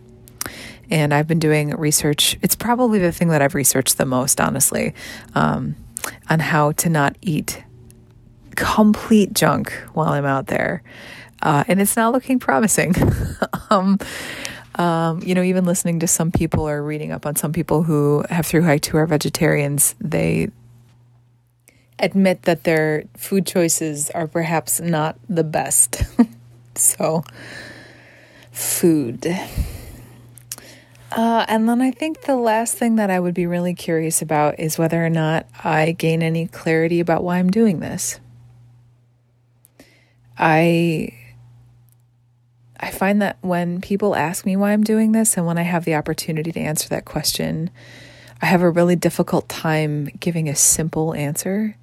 and 0.90 1.14
I've 1.14 1.28
been 1.28 1.40
doing 1.40 1.72
research. 1.72 2.38
It's 2.42 2.56
probably 2.56 3.00
the 3.00 3.12
thing 3.12 3.30
that 3.30 3.42
I've 3.42 3.56
researched 3.56 3.98
the 3.98 4.06
most, 4.06 4.40
honestly, 4.40 4.94
um, 5.36 5.76
on 6.30 6.40
how 6.40 6.72
to 6.74 6.90
not 6.90 7.18
eat 7.22 7.64
complete 8.56 9.34
junk 9.34 9.72
while 9.94 10.10
I'm 10.10 10.26
out 10.26 10.48
there. 10.48 10.84
Uh, 11.42 11.64
and 11.68 11.80
it's 11.80 11.96
not 11.96 12.14
looking 12.14 12.40
promising. 12.40 12.96
um, 13.70 14.00
um, 14.78 15.22
you 15.24 15.34
know, 15.34 15.42
even 15.42 15.66
listening 15.66 16.00
to 16.00 16.08
some 16.08 16.32
people 16.32 16.68
or 16.68 16.84
reading 16.84 17.12
up 17.12 17.26
on 17.26 17.36
some 17.36 17.52
people 17.52 17.84
who 17.84 18.24
have 18.30 18.46
through 18.46 18.64
hiked 18.64 18.86
who 18.88 18.98
are 18.98 19.08
vegetarians, 19.08 19.96
they 20.00 20.50
admit 22.00 22.44
that 22.44 22.64
their 22.64 23.06
food 23.16 23.46
choices 23.46 24.10
are 24.12 24.28
perhaps 24.28 24.80
not 24.80 25.18
the 25.28 25.44
best. 25.44 26.04
so, 26.76 27.24
food. 28.52 29.26
Uh, 31.12 31.46
and 31.48 31.68
then 31.68 31.82
I 31.82 31.90
think 31.90 32.22
the 32.22 32.36
last 32.36 32.76
thing 32.76 32.98
that 32.98 33.10
I 33.10 33.20
would 33.20 33.34
be 33.34 33.48
really 33.48 33.74
curious 33.74 34.22
about 34.22 34.60
is 34.60 34.78
whether 34.78 35.04
or 35.04 35.10
not 35.10 35.48
I 35.64 35.94
gain 35.94 36.22
any 36.22 36.48
clarity 36.48 37.00
about 37.00 37.24
why 37.24 37.40
I'm 37.40 37.50
doing 37.50 37.80
this. 37.80 38.20
I 40.38 41.14
I 42.80 42.92
find 42.92 43.22
that 43.22 43.38
when 43.42 43.82
people 43.82 44.16
ask 44.16 44.46
me 44.46 44.56
why 44.56 44.72
I'm 44.72 44.84
doing 44.84 45.12
this 45.12 45.38
and 45.38 45.46
when 45.46 45.58
I 45.58 45.64
have 45.64 45.86
the 45.86 45.96
opportunity 45.96 46.52
to 46.52 46.60
answer 46.60 46.88
that 46.90 47.06
question, 47.06 47.70
I 48.42 48.46
have 48.46 48.62
a 48.62 48.70
really 48.70 48.96
difficult 48.96 49.50
time 49.50 50.06
giving 50.20 50.48
a 50.48 50.56
simple 50.56 51.14
answer. 51.16 51.76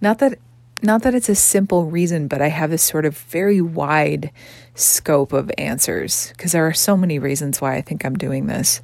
Not 0.00 0.18
that 0.18 0.38
not 0.82 1.02
that 1.02 1.14
it's 1.14 1.30
a 1.30 1.34
simple 1.34 1.86
reason, 1.86 2.28
but 2.28 2.42
I 2.42 2.48
have 2.48 2.68
this 2.68 2.82
sort 2.82 3.06
of 3.06 3.16
very 3.16 3.60
wide 3.60 4.30
scope 4.74 5.32
of 5.32 5.50
answers 5.56 6.32
because 6.36 6.52
there 6.52 6.66
are 6.66 6.74
so 6.74 6.96
many 6.96 7.18
reasons 7.18 7.60
why 7.60 7.76
I 7.76 7.80
think 7.80 8.04
I'm 8.04 8.16
doing 8.16 8.46
this. 8.46 8.82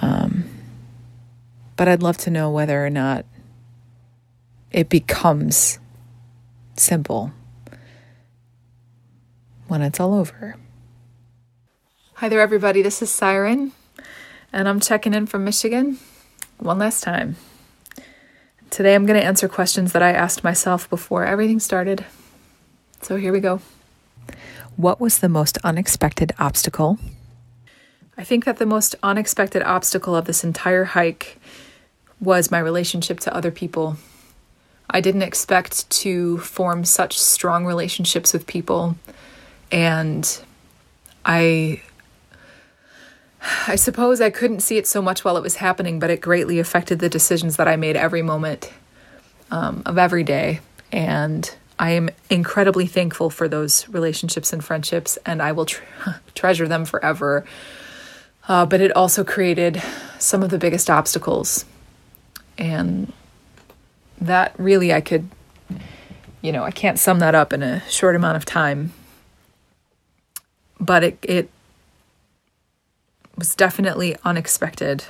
Um, 0.00 0.44
but 1.76 1.88
I'd 1.88 2.02
love 2.02 2.16
to 2.18 2.30
know 2.30 2.50
whether 2.50 2.84
or 2.84 2.88
not 2.88 3.26
it 4.70 4.88
becomes 4.88 5.78
simple 6.76 7.32
when 9.68 9.82
it's 9.82 10.00
all 10.00 10.14
over. 10.14 10.56
Hi 12.14 12.28
there, 12.28 12.40
everybody. 12.40 12.82
This 12.82 13.02
is 13.02 13.10
Siren, 13.10 13.72
and 14.52 14.68
I'm 14.68 14.80
checking 14.80 15.12
in 15.12 15.26
from 15.26 15.44
Michigan 15.44 15.98
one 16.58 16.78
last 16.78 17.02
time. 17.02 17.36
Today 18.70 18.94
I'm 18.94 19.06
going 19.06 19.18
to 19.18 19.26
answer 19.26 19.48
questions 19.48 19.92
that 19.92 20.02
I 20.02 20.12
asked 20.12 20.44
myself 20.44 20.88
before 20.88 21.24
everything 21.24 21.60
started. 21.60 22.04
So 23.02 23.16
here 23.16 23.32
we 23.32 23.40
go. 23.40 23.60
What 24.76 25.00
was 25.00 25.18
the 25.18 25.28
most 25.28 25.58
unexpected 25.64 26.32
obstacle? 26.38 26.98
I 28.18 28.24
think 28.24 28.44
that 28.44 28.58
the 28.58 28.66
most 28.66 28.94
unexpected 29.02 29.62
obstacle 29.62 30.16
of 30.16 30.24
this 30.24 30.42
entire 30.42 30.84
hike 30.84 31.38
was 32.20 32.50
my 32.50 32.58
relationship 32.58 33.20
to 33.20 33.34
other 33.34 33.50
people. 33.50 33.96
I 34.88 35.00
didn't 35.00 35.22
expect 35.22 35.88
to 35.90 36.38
form 36.38 36.84
such 36.84 37.18
strong 37.18 37.66
relationships 37.66 38.32
with 38.32 38.46
people. 38.46 38.96
And 39.70 40.40
I 41.24 41.82
I 43.68 43.76
suppose 43.76 44.20
I 44.20 44.30
couldn't 44.30 44.60
see 44.60 44.76
it 44.76 44.86
so 44.86 45.00
much 45.00 45.24
while 45.24 45.36
it 45.36 45.42
was 45.42 45.56
happening, 45.56 45.98
but 45.98 46.10
it 46.10 46.20
greatly 46.20 46.58
affected 46.58 46.98
the 46.98 47.08
decisions 47.08 47.56
that 47.56 47.68
I 47.68 47.76
made 47.76 47.96
every 47.96 48.22
moment 48.22 48.72
um, 49.50 49.82
of 49.86 49.98
every 49.98 50.24
day. 50.24 50.60
And 50.90 51.54
I 51.78 51.90
am 51.90 52.10
incredibly 52.30 52.86
thankful 52.86 53.30
for 53.30 53.48
those 53.48 53.88
relationships 53.88 54.52
and 54.52 54.64
friendships, 54.64 55.18
and 55.26 55.42
I 55.42 55.52
will 55.52 55.66
tre- 55.66 55.84
treasure 56.34 56.66
them 56.66 56.84
forever. 56.84 57.44
Uh, 58.48 58.64
but 58.64 58.80
it 58.80 58.94
also 58.96 59.24
created 59.24 59.82
some 60.18 60.42
of 60.42 60.50
the 60.50 60.58
biggest 60.58 60.88
obstacles. 60.88 61.64
And 62.58 63.12
that 64.20 64.54
really, 64.58 64.92
I 64.92 65.00
could, 65.00 65.28
you 66.40 66.52
know, 66.52 66.62
I 66.62 66.70
can't 66.70 66.98
sum 66.98 67.18
that 67.18 67.34
up 67.34 67.52
in 67.52 67.62
a 67.62 67.80
short 67.90 68.16
amount 68.16 68.36
of 68.36 68.44
time. 68.44 68.92
But 70.80 71.04
it, 71.04 71.18
it 71.22 71.50
was 73.36 73.54
definitely 73.54 74.16
unexpected. 74.24 75.04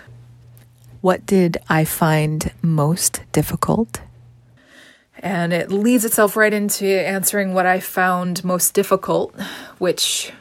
What 1.00 1.26
did 1.26 1.58
I 1.68 1.84
find 1.84 2.52
most 2.62 3.22
difficult? 3.32 4.00
And 5.20 5.52
it 5.52 5.70
leads 5.70 6.04
itself 6.04 6.36
right 6.36 6.52
into 6.52 6.86
answering 6.86 7.54
what 7.54 7.66
I 7.66 7.80
found 7.80 8.44
most 8.44 8.74
difficult, 8.74 9.34
which 9.78 10.32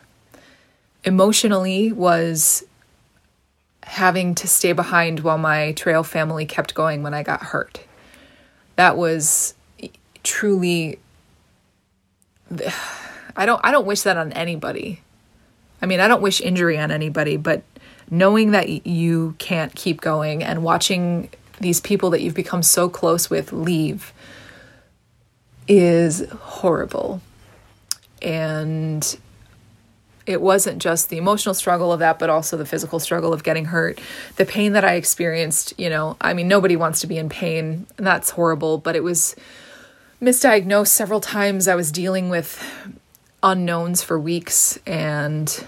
emotionally 1.03 1.91
was 1.91 2.63
having 3.83 4.35
to 4.35 4.47
stay 4.47 4.73
behind 4.73 5.19
while 5.19 5.37
my 5.37 5.71
trail 5.73 6.03
family 6.03 6.45
kept 6.45 6.73
going 6.73 7.03
when 7.03 7.13
I 7.13 7.23
got 7.23 7.41
hurt. 7.43 7.85
That 8.75 8.97
was 8.97 9.53
truly 10.23 10.99
I 13.37 13.45
don't 13.45 13.61
I 13.63 13.71
don't 13.71 13.85
wish 13.85 14.01
that 14.01 14.17
on 14.17 14.31
anybody. 14.33 15.01
I 15.85 15.87
mean, 15.87 15.99
I 15.99 16.07
don't 16.07 16.23
wish 16.23 16.41
injury 16.41 16.79
on 16.79 16.89
anybody, 16.89 17.37
but 17.37 17.61
knowing 18.09 18.49
that 18.51 18.87
you 18.87 19.35
can't 19.37 19.75
keep 19.75 20.01
going 20.01 20.43
and 20.43 20.63
watching 20.63 21.29
these 21.59 21.79
people 21.79 22.09
that 22.09 22.23
you've 22.23 22.33
become 22.33 22.63
so 22.63 22.89
close 22.89 23.29
with 23.29 23.53
leave 23.53 24.11
is 25.67 26.27
horrible. 26.31 27.21
And 28.19 29.15
it 30.25 30.41
wasn't 30.41 30.81
just 30.81 31.09
the 31.09 31.19
emotional 31.19 31.53
struggle 31.53 31.93
of 31.93 31.99
that, 31.99 32.17
but 32.17 32.31
also 32.31 32.57
the 32.57 32.65
physical 32.65 32.99
struggle 32.99 33.31
of 33.31 33.43
getting 33.43 33.65
hurt. 33.65 34.01
The 34.37 34.45
pain 34.45 34.73
that 34.73 34.83
I 34.83 34.95
experienced, 34.95 35.75
you 35.77 35.91
know, 35.91 36.17
I 36.19 36.33
mean, 36.33 36.47
nobody 36.47 36.75
wants 36.75 37.01
to 37.01 37.07
be 37.07 37.19
in 37.19 37.29
pain, 37.29 37.85
and 37.99 38.07
that's 38.07 38.31
horrible, 38.31 38.79
but 38.79 38.95
it 38.95 39.03
was 39.03 39.35
misdiagnosed 40.19 40.87
several 40.87 41.21
times. 41.21 41.67
I 41.67 41.75
was 41.75 41.91
dealing 41.91 42.29
with 42.29 42.59
unknowns 43.43 44.01
for 44.01 44.19
weeks, 44.19 44.79
and 44.87 45.63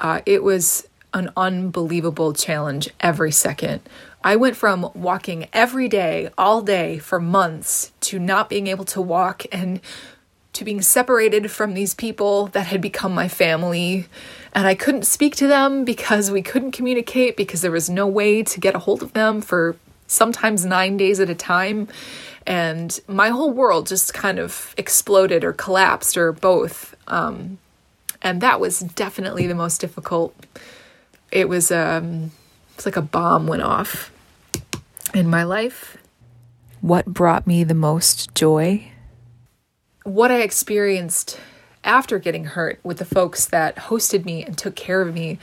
uh, 0.00 0.20
it 0.26 0.42
was 0.42 0.86
an 1.12 1.30
unbelievable 1.36 2.32
challenge 2.32 2.88
every 3.00 3.32
second. 3.32 3.80
I 4.22 4.36
went 4.36 4.56
from 4.56 4.90
walking 4.94 5.48
every 5.52 5.88
day, 5.88 6.30
all 6.36 6.62
day 6.62 6.98
for 6.98 7.18
months, 7.18 7.92
to 8.02 8.18
not 8.18 8.48
being 8.48 8.66
able 8.66 8.84
to 8.86 9.00
walk 9.00 9.44
and 9.50 9.80
to 10.52 10.64
being 10.64 10.82
separated 10.82 11.50
from 11.50 11.74
these 11.74 11.94
people 11.94 12.46
that 12.48 12.66
had 12.66 12.80
become 12.80 13.14
my 13.14 13.28
family. 13.28 14.06
And 14.52 14.66
I 14.66 14.74
couldn't 14.74 15.04
speak 15.04 15.36
to 15.36 15.46
them 15.46 15.84
because 15.84 16.30
we 16.30 16.42
couldn't 16.42 16.72
communicate 16.72 17.36
because 17.36 17.62
there 17.62 17.70
was 17.70 17.88
no 17.88 18.06
way 18.06 18.42
to 18.42 18.60
get 18.60 18.74
a 18.74 18.80
hold 18.80 19.02
of 19.02 19.12
them 19.12 19.40
for 19.40 19.76
sometimes 20.06 20.64
nine 20.64 20.96
days 20.96 21.20
at 21.20 21.30
a 21.30 21.34
time. 21.34 21.88
And 22.46 22.98
my 23.06 23.28
whole 23.28 23.52
world 23.52 23.86
just 23.86 24.12
kind 24.12 24.38
of 24.38 24.74
exploded 24.76 25.44
or 25.44 25.52
collapsed 25.52 26.16
or 26.16 26.32
both. 26.32 26.96
Um, 27.06 27.58
and 28.22 28.40
that 28.40 28.60
was 28.60 28.80
definitely 28.80 29.46
the 29.46 29.54
most 29.54 29.80
difficult 29.80 30.34
it 31.30 31.48
was 31.48 31.70
um 31.70 32.30
it's 32.74 32.86
like 32.86 32.96
a 32.96 33.02
bomb 33.02 33.46
went 33.46 33.62
off 33.62 34.10
in 35.14 35.28
my 35.28 35.42
life. 35.42 35.98
What 36.80 37.04
brought 37.06 37.46
me 37.46 37.64
the 37.64 37.74
most 37.74 38.34
joy? 38.34 38.90
What 40.04 40.30
I 40.30 40.40
experienced 40.40 41.38
after 41.84 42.18
getting 42.18 42.44
hurt 42.44 42.80
with 42.82 42.98
the 42.98 43.04
folks 43.04 43.44
that 43.46 43.76
hosted 43.76 44.24
me 44.24 44.42
and 44.44 44.56
took 44.56 44.76
care 44.76 45.02
of 45.02 45.12
me 45.12 45.38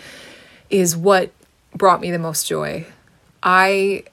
is 0.70 0.98
what 0.98 1.32
brought 1.76 2.02
me 2.02 2.12
the 2.12 2.20
most 2.20 2.48
joy. 2.48 2.88
I 3.44 4.04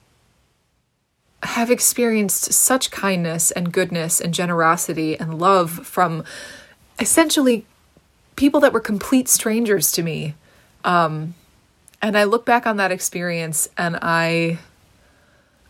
have 1.43 1.70
experienced 1.70 2.53
such 2.53 2.91
kindness 2.91 3.51
and 3.51 3.73
goodness 3.73 4.20
and 4.20 4.35
generosity 4.35 5.19
and 5.19 5.39
love 5.39 5.86
from 5.86 6.24
essentially 6.99 7.66
people 8.36 8.61
that 8.61 8.73
were 8.73 8.81
complete 8.81 9.28
strangers 9.28 9.93
to 9.93 10.02
me. 10.02 10.35
Um, 10.85 11.35
and 12.02 12.19
I 12.19 12.24
look 12.24 12.44
back 12.44 12.66
on 12.66 12.77
that 12.77 12.93
experience 12.93 13.69
and 13.78 13.98
I 14.02 14.59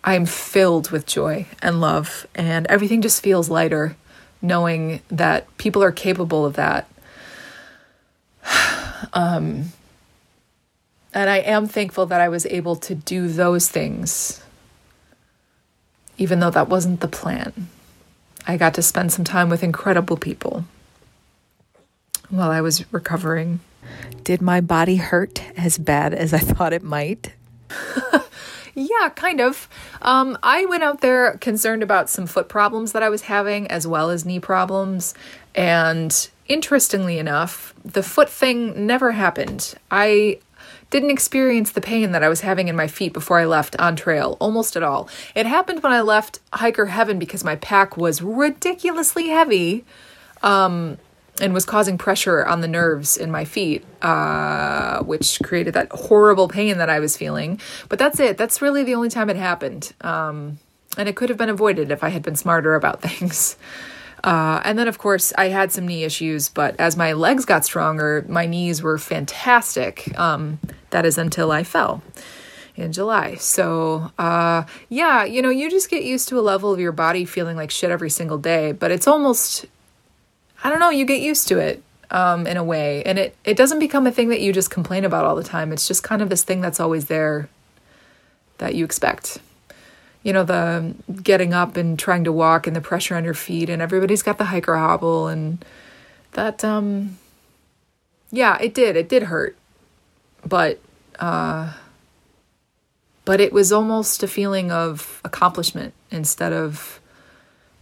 I'm 0.03 0.27
filled 0.27 0.91
with 0.91 1.07
joy 1.07 1.47
and 1.63 1.81
love 1.81 2.27
and 2.35 2.67
everything 2.67 3.01
just 3.01 3.23
feels 3.23 3.49
lighter 3.49 3.97
knowing 4.43 5.01
that 5.09 5.57
people 5.57 5.83
are 5.83 5.93
capable 5.93 6.45
of 6.45 6.55
that. 6.55 6.89
um 9.13 9.67
and 11.13 11.31
I 11.31 11.39
am 11.39 11.69
thankful 11.69 12.07
that 12.07 12.21
I 12.21 12.29
was 12.29 12.45
able 12.47 12.75
to 12.77 12.95
do 12.95 13.29
those 13.29 13.69
things 13.69 14.43
even 16.19 16.41
though 16.41 16.51
that 16.51 16.69
wasn't 16.69 17.01
the 17.01 17.09
plan. 17.09 17.69
I 18.47 18.57
got 18.57 18.75
to 18.75 18.83
spend 18.83 19.13
some 19.13 19.25
time 19.25 19.49
with 19.49 19.63
incredible 19.63 20.17
people 20.17 20.65
while 22.37 22.51
I 22.51 22.61
was 22.61 22.91
recovering. 22.93 23.61
Did 24.23 24.41
my 24.41 24.61
body 24.61 24.97
hurt 24.97 25.43
as 25.57 25.79
bad 25.79 26.15
as 26.15 26.33
I 26.33 26.39
thought 26.39 26.73
it 26.73 26.83
might? 26.83 27.35
yeah, 28.75 29.11
kind 29.15 29.41
of. 29.41 29.69
Um, 30.03 30.39
I 30.43 30.65
went 30.67 30.83
out 30.83 31.01
there 31.01 31.37
concerned 31.39 31.83
about 31.83 32.11
some 32.11 32.27
foot 32.27 32.49
problems 32.49 32.93
that 32.93 33.03
I 33.03 33.09
was 33.09 33.23
having, 33.23 33.67
as 33.69 33.87
well 33.87 34.11
as 34.11 34.25
knee 34.25 34.41
problems. 34.41 35.15
And 35.55 36.29
interestingly 36.49 37.19
enough, 37.19 37.75
the 37.85 38.03
foot 38.03 38.31
thing 38.31 38.87
never 38.87 39.13
happened. 39.13 39.75
I 39.91 40.39
didn't 40.91 41.11
experience 41.11 41.73
the 41.73 41.81
pain 41.81 42.13
that 42.13 42.23
I 42.23 42.29
was 42.29 42.43
having 42.43 42.69
in 42.69 42.77
my 42.77 42.87
feet 42.87 43.13
before 43.13 43.39
I 43.39 43.47
left 43.47 43.77
on 43.81 43.97
trail 43.97 44.37
almost 44.41 44.77
at 44.77 44.83
all. 44.83 45.09
It 45.35 45.47
happened 45.47 45.83
when 45.83 45.93
I 45.93 46.03
left 46.03 46.41
Hiker 46.53 46.87
Heaven 46.87 47.19
because 47.19 47.45
my 47.45 47.57
pack 47.57 47.97
was 47.97 48.23
ridiculously 48.23 49.29
heavy. 49.29 49.85
Um, 50.43 50.99
and 51.41 51.53
was 51.53 51.65
causing 51.65 51.99
pressure 51.99 52.45
on 52.45 52.61
the 52.61 52.69
nerves 52.69 53.17
in 53.17 53.31
my 53.31 53.45
feet, 53.45 53.85
uh, 54.03 55.03
which 55.03 55.41
created 55.43 55.75
that 55.75 55.91
horrible 55.91 56.49
pain 56.49 56.79
that 56.79 56.89
I 56.89 57.01
was 57.01 57.17
feeling. 57.17 57.61
But 57.89 57.99
that's 57.99 58.21
it. 58.21 58.37
That's 58.37 58.63
really 58.63 58.85
the 58.85 58.95
only 58.95 59.09
time 59.09 59.31
it 59.31 59.37
happened. 59.37 59.93
Um, 60.01 60.59
and 60.97 61.09
it 61.09 61.17
could 61.17 61.29
have 61.29 61.39
been 61.39 61.49
avoided 61.49 61.91
if 61.91 62.05
I 62.05 62.11
had 62.11 62.23
been 62.23 62.37
smarter 62.37 62.75
about 62.75 63.03
things. 63.09 63.57
Uh, 64.23 64.63
and 64.65 64.79
then, 64.79 64.89
of 64.89 64.97
course, 64.97 65.33
I 65.37 65.49
had 65.49 65.71
some 65.71 65.87
knee 65.87 66.05
issues, 66.05 66.49
but 66.49 66.77
as 66.79 66.97
my 66.97 67.13
legs 67.13 67.45
got 67.45 67.65
stronger, 67.65 68.25
my 68.29 68.47
knees 68.47 68.83
were 68.83 68.97
fantastic. 68.97 70.19
Um, 70.19 70.61
that 70.91 71.05
is 71.05 71.19
until 71.19 71.53
I 71.53 71.63
fell 71.63 72.03
in 72.77 72.93
July. 72.93 73.35
So, 73.35 74.11
uh, 74.19 74.65
yeah, 74.89 75.25
you 75.25 75.43
know, 75.43 75.51
you 75.51 75.71
just 75.71 75.91
get 75.91 76.05
used 76.05 76.29
to 76.29 76.39
a 76.39 76.43
level 76.43 76.73
of 76.73 76.81
your 76.81 76.93
body 76.93 77.25
feeling 77.25 77.57
like 77.57 77.71
shit 77.71 77.91
every 77.91 78.11
single 78.11 78.39
day, 78.39 78.73
but 78.73 78.91
it's 78.91 79.07
almost 79.07 79.67
I 80.65 80.71
don't 80.71 80.81
know, 80.81 80.89
you 80.89 81.05
get 81.05 81.21
used 81.21 81.47
to 81.49 81.59
it 81.59 81.83
um, 82.11 82.47
in 82.47 82.57
a 82.57 82.65
way. 82.65 83.03
And 83.05 83.19
it, 83.19 83.37
it 83.45 83.57
doesn't 83.57 83.79
become 83.79 84.07
a 84.07 84.11
thing 84.11 84.31
that 84.31 84.41
you 84.41 84.51
just 84.51 84.71
complain 84.71 85.05
about 85.05 85.27
all 85.27 85.37
the 85.37 85.45
time. 85.45 85.73
It's 85.73 85.87
just 85.87 86.03
kind 86.03 86.23
of 86.23 86.31
this 86.31 86.43
thing 86.43 86.63
that's 86.63 86.81
always 86.81 87.05
there 87.07 87.51
that 88.59 88.75
you 88.75 88.85
expect. 88.85 89.39
You 90.23 90.33
know, 90.33 90.43
the 90.43 90.95
getting 91.23 91.53
up 91.53 91.77
and 91.77 91.99
trying 91.99 92.25
to 92.25 92.33
walk 92.33 92.67
and 92.67 92.75
the 92.75 92.81
pressure 92.81 93.15
on 93.15 93.25
your 93.25 93.35
feet, 93.35 93.69
and 93.69 93.83
everybody's 93.83 94.23
got 94.23 94.39
the 94.39 94.47
hiker 94.47 94.75
hobble, 94.75 95.29
and 95.29 95.63
that, 96.33 96.65
um, 96.65 97.19
yeah, 98.31 98.57
it 98.59 98.73
did. 98.73 98.97
It 98.97 99.11
did 99.11 99.25
hurt. 99.25 99.55
But, 100.47 100.81
uh, 101.19 101.75
but 103.27 103.41
it 103.41 103.53
was 103.53 103.71
almost 103.71 104.23
a 104.23 104.27
feeling 104.27 104.73
of 104.73 105.21
accomplishment 105.25 105.93
instead 106.11 106.55
of 106.55 107.01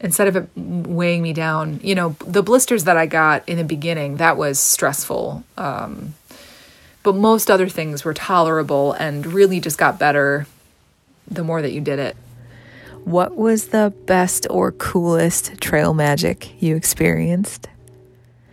instead 0.03 0.29
of 0.29 0.37
it 0.37 0.49
weighing 0.57 1.23
me 1.23 1.33
down. 1.33 1.81
You 1.83 1.95
know, 1.95 2.17
the 2.27 2.43
blisters 2.43 2.85
that 2.85 2.97
I 2.97 3.07
got 3.07 3.49
in 3.49 3.57
the 3.57 3.65
beginning, 3.65 4.17
that 4.17 4.37
was 4.37 4.59
stressful. 4.59 5.45
Um, 5.57 6.15
but 7.03 7.15
most 7.15 7.51
other 7.51 7.69
things 7.69 8.05
were 8.05 8.15
tolerable 8.15 8.93
and 8.93 9.27
really 9.27 9.61
just 9.61 9.79
got 9.79 9.99
better 9.99 10.47
the 11.29 11.45
more 11.45 11.63
that 11.63 11.73
you 11.73 11.81
did 11.81 11.99
it. 11.99 12.17
What 13.05 13.37
was 13.37 13.69
the 13.69 13.93
best 14.07 14.47
or 14.51 14.73
coolest 14.73 15.61
trail 15.61 15.95
magic 15.95 16.63
you 16.63 16.77
experienced? 16.77 17.69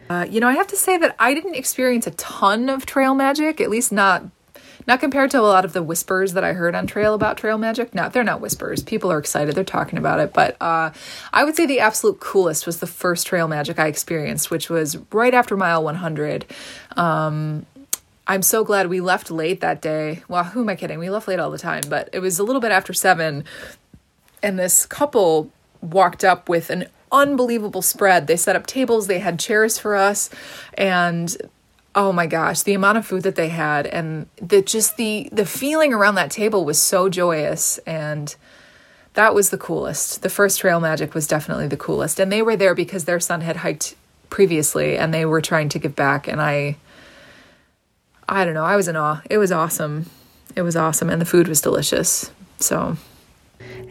Uh, 0.10 0.26
you 0.28 0.40
know, 0.40 0.48
I 0.48 0.54
have 0.54 0.68
to 0.68 0.76
say 0.76 0.98
that 0.98 1.16
I 1.20 1.36
didn't 1.36 1.54
experience 1.54 2.08
a 2.08 2.12
ton 2.12 2.68
of 2.68 2.88
trail 2.88 3.14
magic, 3.14 3.62
at 3.62 3.70
least 3.70 3.92
not 3.92 4.24
not 4.90 5.00
compared 5.00 5.30
to 5.30 5.40
a 5.40 5.42
lot 5.42 5.66
of 5.66 5.74
the 5.74 5.84
whispers 5.84 6.34
that 6.34 6.44
I 6.44 6.54
heard 6.54 6.74
on 6.74 6.88
trail 6.88 7.14
about 7.14 7.38
trail 7.38 7.60
magic. 7.60 7.94
No, 7.94 8.10
they're 8.10 8.24
not 8.24 8.42
whispers. 8.42 8.82
People 8.82 9.12
are 9.12 9.20
excited. 9.20 9.54
They're 9.54 9.64
talking 9.64 10.00
about 10.00 10.20
it. 10.20 10.34
But 10.34 10.58
uh, 10.60 10.90
I 11.32 11.44
would 11.44 11.56
say 11.56 11.68
the 11.68 11.80
absolute 11.80 12.20
coolest 12.20 12.66
was 12.66 12.80
the 12.80 12.88
first 12.88 13.28
trail 13.28 13.48
magic 13.48 13.78
I 13.78 13.86
experienced, 13.86 14.50
which 14.50 14.68
was 14.68 14.98
right 15.14 15.36
after 15.36 15.56
mile 15.56 15.84
100. 15.84 16.46
Um, 16.98 17.68
I'm 18.26 18.42
so 18.42 18.64
glad 18.64 18.88
we 18.88 19.00
left 19.00 19.30
late 19.30 19.62
that 19.62 19.80
day. 19.80 20.24
Well, 20.28 20.44
who 20.44 20.62
am 20.62 20.70
I 20.70 20.76
kidding? 20.76 20.98
We 20.98 21.12
left 21.12 21.28
late 21.28 21.40
all 21.40 21.52
the 21.52 21.60
time, 21.60 21.84
but 21.88 22.10
it 22.12 22.20
was 22.20 22.40
a 22.40 22.44
little 22.44 22.60
bit 22.60 22.72
after 22.72 22.92
seven. 22.92 23.44
And 24.42 24.58
this 24.58 24.88
couple 24.88 25.52
walked 25.82 26.24
up 26.24 26.50
with 26.50 26.72
an 26.72 26.88
unbelievable 27.12 27.84
spread. 27.84 28.26
They 28.26 28.38
set 28.38 28.56
up 28.56 28.66
tables, 28.66 29.06
they 29.06 29.20
had 29.20 29.40
chairs 29.40 29.78
for 29.78 29.96
us, 29.96 30.32
and 30.74 31.38
oh 31.96 32.12
my 32.12 32.28
gosh, 32.28 32.62
the 32.62 32.74
amount 32.74 32.98
of 32.98 33.06
food 33.06 33.24
that 33.24 33.36
they 33.36 33.50
had 33.50 33.88
and 33.88 34.28
the 34.42 34.62
just 34.62 34.98
the 34.98 35.30
the 35.32 35.46
feeling 35.46 35.94
around 35.94 36.16
that 36.16 36.32
table 36.32 36.66
was 36.66 36.80
so 36.80 37.10
joyous 37.10 37.78
and 37.80 38.36
that 39.14 39.34
was 39.34 39.50
the 39.50 39.58
coolest. 39.58 40.22
The 40.22 40.30
first 40.30 40.60
trail 40.60 40.80
magic 40.80 41.14
was 41.14 41.28
definitely 41.28 41.68
the 41.68 41.78
coolest. 41.78 42.20
And 42.20 42.32
they 42.32 42.42
were 42.42 42.56
there 42.56 42.76
because 42.76 43.06
their 43.06 43.20
son 43.20 43.42
had 43.42 43.58
hiked 43.58 43.96
previously 44.30 44.98
and 44.98 45.14
they 45.14 45.26
were 45.26 45.42
trying 45.42 45.70
to 45.70 45.80
give 45.80 45.96
back 45.96 46.28
and 46.28 46.42
I 46.42 46.78
I 48.28 48.46
don't 48.46 48.54
know. 48.54 48.64
I 48.64 48.76
was 48.76 48.88
in 48.88 48.96
awe. 48.96 49.22
It 49.30 49.40
was 49.40 49.52
awesome. 49.52 50.06
It 50.56 50.62
was 50.62 50.76
awesome. 50.76 51.10
And 51.10 51.20
the 51.20 51.26
food 51.26 51.48
was 51.48 51.62
delicious. 51.62 52.32
So. 52.60 52.96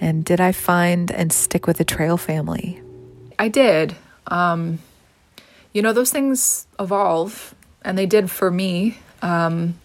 And 0.01 0.25
did 0.25 0.41
I 0.41 0.53
find 0.53 1.11
and 1.11 1.33
stick 1.33 1.67
with 1.67 1.79
the 1.79 1.85
trail 1.85 2.17
family? 2.17 2.81
I 3.39 3.49
did. 3.49 3.97
Um, 4.29 4.79
you 5.73 5.83
know, 5.83 5.93
those 5.93 6.11
things 6.11 6.67
evolve, 6.79 7.55
and 7.89 7.97
they 7.97 8.05
did 8.05 8.31
for 8.31 8.51
me. 8.51 8.99
Um, 9.23 9.81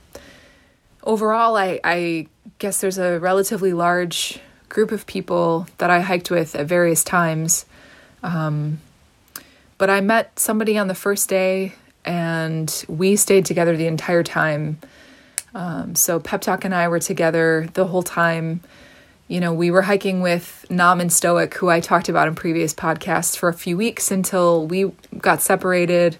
overall, 1.03 1.55
I, 1.55 1.79
I 1.85 2.27
guess 2.59 2.81
there's 2.81 2.97
a 2.97 3.17
relatively 3.17 3.71
large 3.71 4.41
group 4.67 4.91
of 4.91 5.07
people 5.07 5.67
that 5.77 5.89
I 5.89 6.01
hiked 6.01 6.29
with 6.29 6.53
at 6.53 6.65
various 6.65 7.01
times. 7.05 7.65
Um, 8.21 8.81
but 9.77 9.89
I 9.89 10.01
met 10.01 10.37
somebody 10.37 10.77
on 10.77 10.89
the 10.89 10.95
first 10.95 11.29
day 11.29 11.75
and 12.03 12.85
we 12.89 13.15
stayed 13.15 13.45
together 13.45 13.77
the 13.77 13.87
entire 13.87 14.23
time. 14.23 14.79
Um, 15.55 15.95
so 15.95 16.19
Pep 16.19 16.41
Talk 16.41 16.65
and 16.65 16.75
I 16.75 16.89
were 16.89 16.99
together 16.99 17.69
the 17.73 17.85
whole 17.85 18.03
time. 18.03 18.59
You 19.29 19.39
know, 19.39 19.53
we 19.53 19.71
were 19.71 19.83
hiking 19.83 20.21
with 20.21 20.65
Nam 20.69 20.99
and 20.99 21.11
Stoic, 21.11 21.53
who 21.53 21.69
I 21.69 21.79
talked 21.79 22.09
about 22.09 22.27
in 22.27 22.35
previous 22.35 22.73
podcasts, 22.73 23.37
for 23.37 23.47
a 23.47 23.53
few 23.53 23.77
weeks 23.77 24.11
until 24.11 24.67
we 24.67 24.91
got 25.19 25.41
separated. 25.41 26.17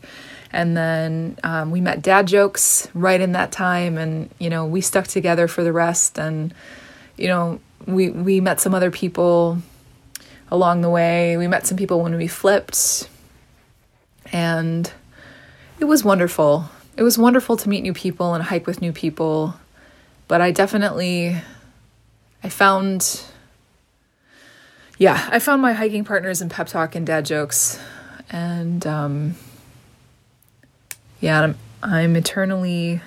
And 0.54 0.78
then 0.78 1.38
um, 1.44 1.72
we 1.72 1.82
met 1.82 2.04
Dad 2.04 2.28
Jokes 2.28 2.88
right 2.94 3.20
in 3.20 3.32
that 3.32 3.52
time, 3.52 3.98
and 3.98 4.30
you 4.40 4.50
know, 4.50 4.66
we 4.66 4.82
stuck 4.82 5.08
together 5.08 5.48
for 5.48 5.64
the 5.64 5.74
rest. 5.74 6.20
And 6.20 6.54
you 7.18 7.28
know, 7.28 7.60
we 7.88 8.10
we 8.10 8.40
met 8.40 8.62
some 8.62 8.76
other 8.76 8.92
people 8.92 9.58
along 10.52 10.82
the 10.82 10.90
way. 10.90 11.36
We 11.38 11.48
met 11.48 11.66
some 11.66 11.76
people 11.76 12.02
when 12.02 12.16
we 12.16 12.28
flipped, 12.28 13.10
and 14.32 14.92
it 15.80 15.86
was 15.86 16.04
wonderful. 16.04 16.70
It 16.96 17.04
was 17.04 17.18
wonderful 17.18 17.58
to 17.58 17.68
meet 17.68 17.82
new 17.82 17.94
people 17.94 18.36
and 18.36 18.44
hike 18.44 18.68
with 18.68 18.80
new 18.80 18.94
people. 18.94 19.56
But 20.28 20.42
I 20.42 20.52
definitely 20.52 21.36
I 22.44 22.50
found 22.50 23.24
yeah, 25.00 25.28
I 25.32 25.40
found 25.40 25.62
my 25.62 25.74
hiking 25.74 26.06
partners 26.06 26.42
in 26.42 26.50
pep 26.50 26.68
talk 26.68 26.94
and 26.94 27.08
dad 27.08 27.26
jokes. 27.26 27.80
And 28.30 28.86
um 28.86 29.36
yeah, 31.24 31.42
I'm 31.42 31.58
I'm 31.82 32.16
eternally 32.18 33.02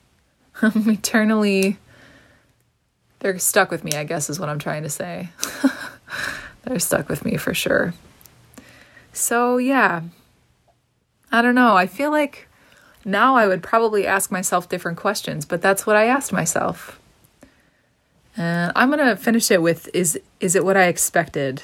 I'm 0.62 0.90
eternally 0.90 1.78
they're 3.20 3.38
stuck 3.38 3.70
with 3.70 3.84
me, 3.84 3.92
I 3.92 4.04
guess 4.04 4.28
is 4.28 4.40
what 4.40 4.48
I'm 4.48 4.58
trying 4.58 4.82
to 4.82 4.88
say. 4.88 5.28
they're 6.64 6.78
stuck 6.80 7.08
with 7.08 7.24
me 7.24 7.36
for 7.36 7.54
sure. 7.54 7.94
So, 9.12 9.58
yeah, 9.58 10.02
I 11.30 11.42
don't 11.42 11.54
know. 11.54 11.76
I 11.76 11.86
feel 11.86 12.10
like 12.10 12.48
now 13.04 13.36
I 13.36 13.46
would 13.46 13.62
probably 13.62 14.06
ask 14.06 14.30
myself 14.30 14.68
different 14.68 14.98
questions, 14.98 15.44
but 15.44 15.60
that's 15.62 15.86
what 15.86 15.96
I 15.96 16.06
asked 16.06 16.32
myself. 16.32 16.98
And 18.36 18.72
I'm 18.74 18.90
going 18.90 19.06
to 19.06 19.16
finish 19.16 19.50
it 19.50 19.60
with 19.60 19.90
is 19.94 20.18
is 20.40 20.56
it 20.56 20.64
what 20.64 20.76
I 20.76 20.84
expected? 20.84 21.62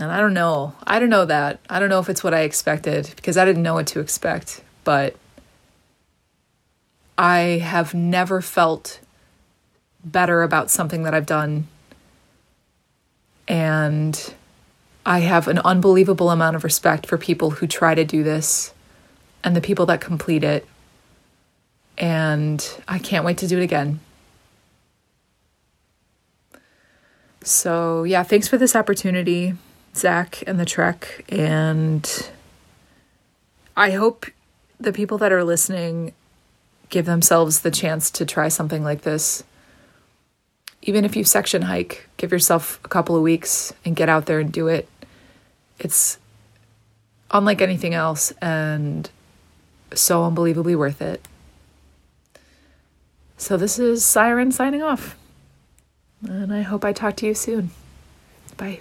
And 0.00 0.10
I 0.10 0.18
don't 0.18 0.32
know. 0.32 0.74
I 0.84 0.98
don't 0.98 1.10
know 1.10 1.26
that. 1.26 1.60
I 1.68 1.78
don't 1.78 1.90
know 1.90 1.98
if 2.00 2.08
it's 2.08 2.24
what 2.24 2.32
I 2.32 2.40
expected 2.40 3.12
because 3.16 3.36
I 3.36 3.44
didn't 3.44 3.62
know 3.62 3.74
what 3.74 3.86
to 3.88 4.00
expect, 4.00 4.62
but 4.82 5.14
I 7.18 7.60
have 7.62 7.92
never 7.92 8.40
felt 8.40 8.98
better 10.02 10.42
about 10.42 10.70
something 10.70 11.02
that 11.02 11.12
I've 11.12 11.26
done. 11.26 11.68
And 13.46 14.34
I 15.04 15.18
have 15.18 15.48
an 15.48 15.58
unbelievable 15.58 16.30
amount 16.30 16.56
of 16.56 16.64
respect 16.64 17.06
for 17.06 17.18
people 17.18 17.50
who 17.50 17.66
try 17.66 17.94
to 17.94 18.04
do 18.04 18.22
this 18.22 18.72
and 19.44 19.54
the 19.54 19.60
people 19.60 19.84
that 19.86 20.00
complete 20.00 20.44
it. 20.44 20.66
And 21.98 22.66
I 22.88 22.98
can't 22.98 23.26
wait 23.26 23.36
to 23.38 23.46
do 23.46 23.58
it 23.58 23.62
again. 23.64 24.00
So, 27.42 28.04
yeah, 28.04 28.22
thanks 28.22 28.48
for 28.48 28.56
this 28.56 28.74
opportunity, 28.74 29.54
Zach 29.94 30.42
and 30.46 30.58
the 30.58 30.64
Trek. 30.64 31.24
And 31.28 32.30
I 33.76 33.90
hope 33.92 34.26
the 34.78 34.92
people 34.92 35.18
that 35.18 35.32
are 35.32 35.44
listening 35.44 36.12
give 36.88 37.06
themselves 37.06 37.60
the 37.60 37.70
chance 37.70 38.10
to 38.10 38.26
try 38.26 38.48
something 38.48 38.82
like 38.82 39.02
this 39.02 39.44
even 40.82 41.04
if 41.04 41.16
you 41.16 41.24
section 41.24 41.62
hike, 41.62 42.08
give 42.16 42.32
yourself 42.32 42.80
a 42.84 42.88
couple 42.88 43.16
of 43.16 43.22
weeks 43.22 43.72
and 43.84 43.94
get 43.94 44.08
out 44.08 44.26
there 44.26 44.40
and 44.40 44.50
do 44.52 44.68
it. 44.68 44.88
It's 45.78 46.18
unlike 47.30 47.60
anything 47.60 47.94
else 47.94 48.32
and 48.42 49.08
so 49.94 50.24
unbelievably 50.24 50.76
worth 50.76 51.02
it. 51.02 51.26
So, 53.36 53.56
this 53.56 53.78
is 53.78 54.04
Siren 54.04 54.52
signing 54.52 54.82
off. 54.82 55.16
And 56.28 56.52
I 56.52 56.60
hope 56.60 56.84
I 56.84 56.92
talk 56.92 57.16
to 57.16 57.26
you 57.26 57.34
soon. 57.34 57.70
Bye. 58.58 58.80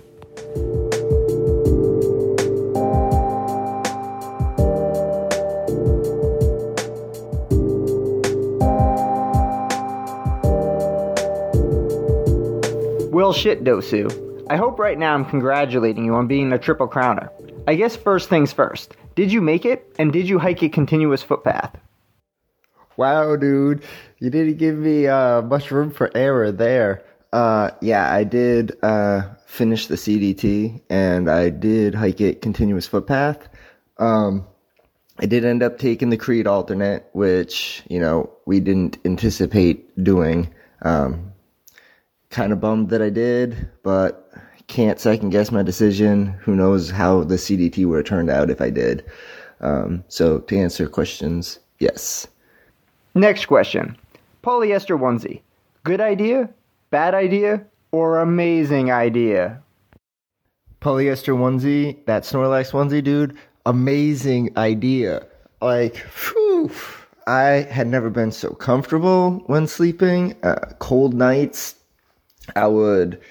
Well, 13.30 13.38
shit, 13.38 13.64
Dosu. 13.64 14.44
I 14.50 14.58
hope 14.58 14.80
right 14.80 14.98
now 14.98 15.14
I'm 15.14 15.24
congratulating 15.24 16.04
you 16.04 16.16
on 16.16 16.26
being 16.26 16.52
a 16.52 16.58
triple 16.58 16.88
crowner. 16.88 17.30
I 17.68 17.76
guess 17.76 17.96
first 17.96 18.28
things 18.28 18.52
first. 18.52 18.96
Did 19.14 19.32
you 19.32 19.40
make 19.40 19.66
it, 19.66 19.86
and 20.00 20.12
did 20.12 20.28
you 20.28 20.40
hike 20.40 20.64
a 20.64 20.70
continuous 20.70 21.22
footpath? 21.22 21.78
Wow, 22.98 23.36
dude. 23.36 23.84
You 24.18 24.32
didn't 24.32 24.58
give 24.58 24.76
me 24.76 25.06
uh, 25.06 25.44
much 25.44 25.70
room 25.70 25.92
for 25.92 26.10
error 26.18 26.52
there. 26.52 27.06
Uh, 27.32 27.70
yeah, 27.82 28.12
I 28.12 28.24
did 28.24 28.76
uh, 28.82 29.22
finish 29.46 29.86
the 29.86 29.96
CDT, 29.96 30.82
and 30.90 31.30
I 31.30 31.52
did 31.52 31.94
hike 31.94 32.22
it 32.22 32.42
continuous 32.42 32.88
footpath. 32.88 33.48
Um, 34.00 34.48
I 35.20 35.28
did 35.28 35.46
end 35.46 35.62
up 35.62 35.78
taking 35.78 36.10
the 36.10 36.18
Creede 36.18 36.48
alternate, 36.48 37.08
which, 37.14 37.84
you 37.92 38.00
know, 38.00 38.32
we 38.48 38.60
didn't 38.60 38.98
anticipate 39.06 40.04
doing. 40.04 40.52
Um, 40.82 41.29
kind 42.30 42.54
of 42.54 42.62
bummed 42.62 42.90
that 42.90 43.02
I 43.02 43.10
did, 43.10 43.70
but 43.84 44.32
can't 44.68 45.00
second 45.00 45.32
guess 45.32 45.52
my 45.52 45.64
decision. 45.64 46.28
Who 46.42 46.56
knows 46.56 46.90
how 46.90 47.24
the 47.24 47.36
CDT 47.36 47.86
would 47.86 47.98
have 47.98 48.06
turned 48.06 48.30
out 48.30 48.50
if 48.50 48.62
I 48.62 48.70
did. 48.70 49.04
Um, 49.62 50.04
so 50.08 50.40
to 50.40 50.58
answer 50.58 50.88
questions, 50.88 51.60
yes. 51.80 52.28
Next 53.16 53.46
question. 53.48 53.98
Polyester 54.44 54.98
onesie. 54.98 55.42
Good 55.84 56.00
idea? 56.00 56.50
Bad 56.92 57.16
idea? 57.16 57.66
Or 57.92 58.20
amazing 58.20 58.92
idea? 58.92 59.62
Polyester 60.82 61.36
onesie, 61.36 61.98
that 62.06 62.24
Snorlax 62.24 62.72
onesie, 62.72 63.04
dude, 63.04 63.36
amazing 63.66 64.56
idea. 64.58 65.26
Like, 65.62 65.98
whew, 65.98 66.72
I 67.28 67.68
had 67.70 67.88
never 67.88 68.10
been 68.10 68.32
so 68.32 68.52
comfortable 68.52 69.44
when 69.48 69.68
sleeping. 69.68 70.36
Uh, 70.44 70.74
cold 70.80 71.14
nights, 71.14 71.76
I 72.56 72.68
would 72.68 73.22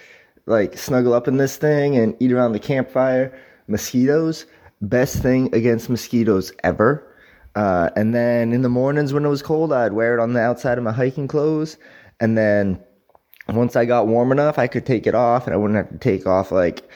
like 0.47 0.79
snuggle 0.79 1.15
up 1.15 1.29
in 1.29 1.37
this 1.37 1.57
thing 1.57 1.97
and 1.97 2.17
eat 2.21 2.33
around 2.33 2.53
the 2.53 2.59
campfire. 2.59 3.39
Mosquitoes, 3.67 4.47
best 4.81 5.23
thing 5.23 5.55
against 5.55 5.91
mosquitoes 5.91 6.53
ever. 6.65 7.05
Uh, 7.55 7.91
and 7.97 8.15
then 8.15 8.53
in 8.53 8.63
the 8.63 8.69
mornings 8.69 9.13
when 9.13 9.25
it 9.25 9.29
was 9.29 9.43
cold, 9.43 9.73
I'd 9.73 9.93
wear 9.93 10.15
it 10.15 10.23
on 10.23 10.33
the 10.33 10.41
outside 10.41 10.79
of 10.79 10.85
my 10.85 10.93
hiking 10.93 11.29
clothes. 11.29 11.77
And 12.21 12.37
then 12.39 12.83
once 13.49 13.77
I 13.77 13.85
got 13.85 14.07
warm 14.07 14.33
enough, 14.33 14.59
I 14.59 14.67
could 14.67 14.87
take 14.87 15.07
it 15.07 15.15
off 15.15 15.47
and 15.47 15.55
I 15.55 15.57
wouldn't 15.57 15.77
have 15.77 15.91
to 15.91 15.99
take 15.99 16.27
off 16.27 16.53
like 16.53 16.89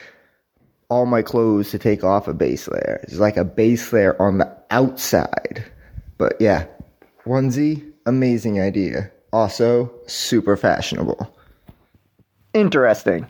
all 0.89 1.05
my 1.05 1.21
clothes 1.21 1.71
to 1.71 1.79
take 1.79 2.03
off 2.03 2.27
a 2.27 2.33
base 2.33 2.67
layer. 2.67 2.99
It's 3.03 3.17
like 3.17 3.37
a 3.37 3.43
base 3.43 3.91
layer 3.91 4.19
on 4.21 4.37
the 4.37 4.55
outside. 4.69 5.65
But 6.17 6.35
yeah, 6.39 6.65
onesie, 7.25 7.91
amazing 8.05 8.61
idea. 8.61 9.11
Also, 9.31 9.91
super 10.05 10.55
fashionable. 10.55 11.35
Interesting. 12.53 13.25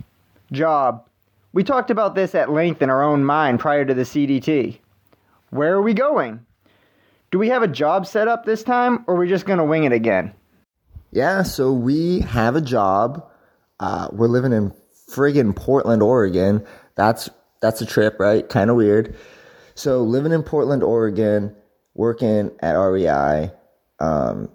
Job. 0.52 1.06
We 1.54 1.64
talked 1.64 1.92
about 1.92 2.16
this 2.16 2.36
at 2.36 2.52
length 2.52 2.82
in 2.82 2.90
our 2.90 3.04
own 3.04 3.24
mind 3.24 3.60
prior 3.60 3.86
to 3.86 3.94
the 3.94 4.02
CDT. 4.04 4.80
Where 5.52 5.74
are 5.74 5.82
we 5.82 5.94
going? 5.94 6.46
Do 7.32 7.40
we 7.40 7.50
have 7.50 7.64
a 7.64 7.68
job 7.68 8.06
set 8.06 8.28
up 8.28 8.44
this 8.44 8.64
time, 8.64 9.04
or 9.08 9.16
are 9.16 9.20
we 9.20 9.30
just 9.30 9.46
going 9.46 9.60
to 9.60 9.66
wing 9.66 9.86
it 9.86 9.94
again? 9.94 10.34
Yeah, 11.12 11.44
so 11.44 11.72
we 11.72 12.22
have 12.22 12.56
a 12.56 12.62
job. 12.62 13.30
Uh, 13.80 14.08
we're 14.12 14.28
living 14.28 14.52
in 14.52 14.74
friggin' 15.10 15.56
Portland, 15.56 16.02
Oregon. 16.02 16.66
That's 16.96 17.30
that's 17.62 17.82
a 17.82 17.86
trip, 17.86 18.20
right? 18.20 18.48
Kind 18.50 18.70
of 18.70 18.76
weird. 18.76 19.16
So 19.76 20.02
living 20.02 20.32
in 20.32 20.44
Portland, 20.44 20.84
Oregon, 20.84 21.56
working 21.94 22.52
at 22.60 22.74
REI, 22.74 23.52
um, 24.00 24.50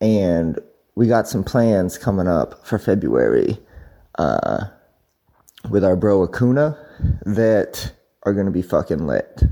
and 0.00 0.58
we 0.94 1.08
got 1.08 1.28
some 1.28 1.42
plans 1.42 1.98
coming 1.98 2.28
up 2.28 2.66
for 2.66 2.78
February 2.78 3.58
uh, 4.18 4.64
with 5.70 5.84
our 5.84 5.96
bro 5.96 6.22
Acuna 6.22 6.76
that 7.24 7.92
are 8.24 8.32
going 8.32 8.46
to 8.46 8.52
be 8.52 8.62
fucking 8.62 9.06
lit. 9.06 9.42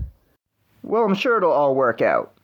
Well, 0.83 1.05
I'm 1.05 1.15
sure 1.15 1.37
it'll 1.37 1.53
all 1.53 1.75
work 1.75 2.01
out. 2.01 2.35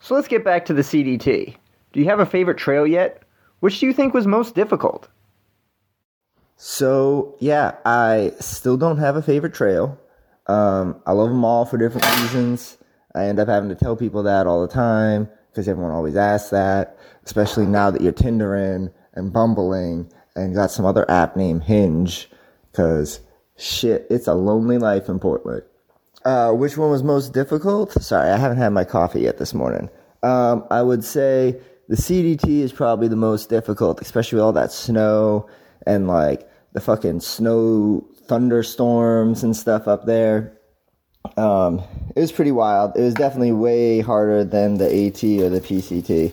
So 0.00 0.14
let's 0.14 0.28
get 0.28 0.44
back 0.44 0.66
to 0.66 0.74
the 0.74 0.82
CDT. 0.82 1.56
Do 1.92 2.00
you 2.00 2.06
have 2.06 2.20
a 2.20 2.26
favorite 2.26 2.58
trail 2.58 2.86
yet? 2.86 3.22
Which 3.60 3.80
do 3.80 3.86
you 3.86 3.92
think 3.92 4.14
was 4.14 4.26
most 4.26 4.54
difficult? 4.54 5.08
So, 6.56 7.36
yeah, 7.40 7.76
I 7.84 8.32
still 8.40 8.76
don't 8.76 8.98
have 8.98 9.16
a 9.16 9.22
favorite 9.22 9.54
trail. 9.54 9.98
Um, 10.46 11.00
I 11.06 11.12
love 11.12 11.30
them 11.30 11.44
all 11.44 11.64
for 11.64 11.78
different 11.78 12.06
reasons. 12.20 12.78
I 13.14 13.24
end 13.24 13.38
up 13.38 13.48
having 13.48 13.68
to 13.70 13.74
tell 13.74 13.96
people 13.96 14.22
that 14.24 14.46
all 14.46 14.60
the 14.62 14.72
time 14.72 15.28
because 15.50 15.68
everyone 15.68 15.92
always 15.92 16.16
asks 16.16 16.50
that, 16.50 16.98
especially 17.24 17.66
now 17.66 17.90
that 17.90 18.00
you're 18.00 18.12
Tindering 18.12 18.92
and 19.14 19.32
bumbling 19.32 20.10
and 20.40 20.54
got 20.54 20.70
some 20.70 20.84
other 20.84 21.08
app 21.10 21.36
named 21.36 21.64
Hinge 21.64 22.28
because 22.70 23.20
shit, 23.56 24.06
it's 24.10 24.26
a 24.26 24.34
lonely 24.34 24.78
life 24.78 25.08
in 25.08 25.18
Portland. 25.18 25.62
Uh, 26.24 26.52
which 26.52 26.76
one 26.76 26.90
was 26.90 27.02
most 27.02 27.32
difficult? 27.32 27.92
Sorry, 27.92 28.28
I 28.30 28.36
haven't 28.36 28.58
had 28.58 28.70
my 28.70 28.84
coffee 28.84 29.20
yet 29.20 29.38
this 29.38 29.54
morning. 29.54 29.88
Um, 30.22 30.64
I 30.70 30.82
would 30.82 31.04
say 31.04 31.58
the 31.88 31.96
CDT 31.96 32.60
is 32.60 32.72
probably 32.72 33.08
the 33.08 33.16
most 33.16 33.48
difficult, 33.48 34.02
especially 34.02 34.36
with 34.36 34.44
all 34.44 34.52
that 34.52 34.72
snow 34.72 35.48
and 35.86 36.06
like 36.06 36.48
the 36.72 36.80
fucking 36.80 37.20
snow 37.20 38.06
thunderstorms 38.26 39.42
and 39.42 39.56
stuff 39.56 39.88
up 39.88 40.04
there. 40.04 40.56
Um, 41.36 41.82
it 42.14 42.20
was 42.20 42.32
pretty 42.32 42.52
wild. 42.52 42.96
It 42.96 43.02
was 43.02 43.14
definitely 43.14 43.52
way 43.52 44.00
harder 44.00 44.44
than 44.44 44.74
the 44.74 44.86
AT 44.86 45.22
or 45.42 45.48
the 45.48 45.60
PCT. 45.60 46.32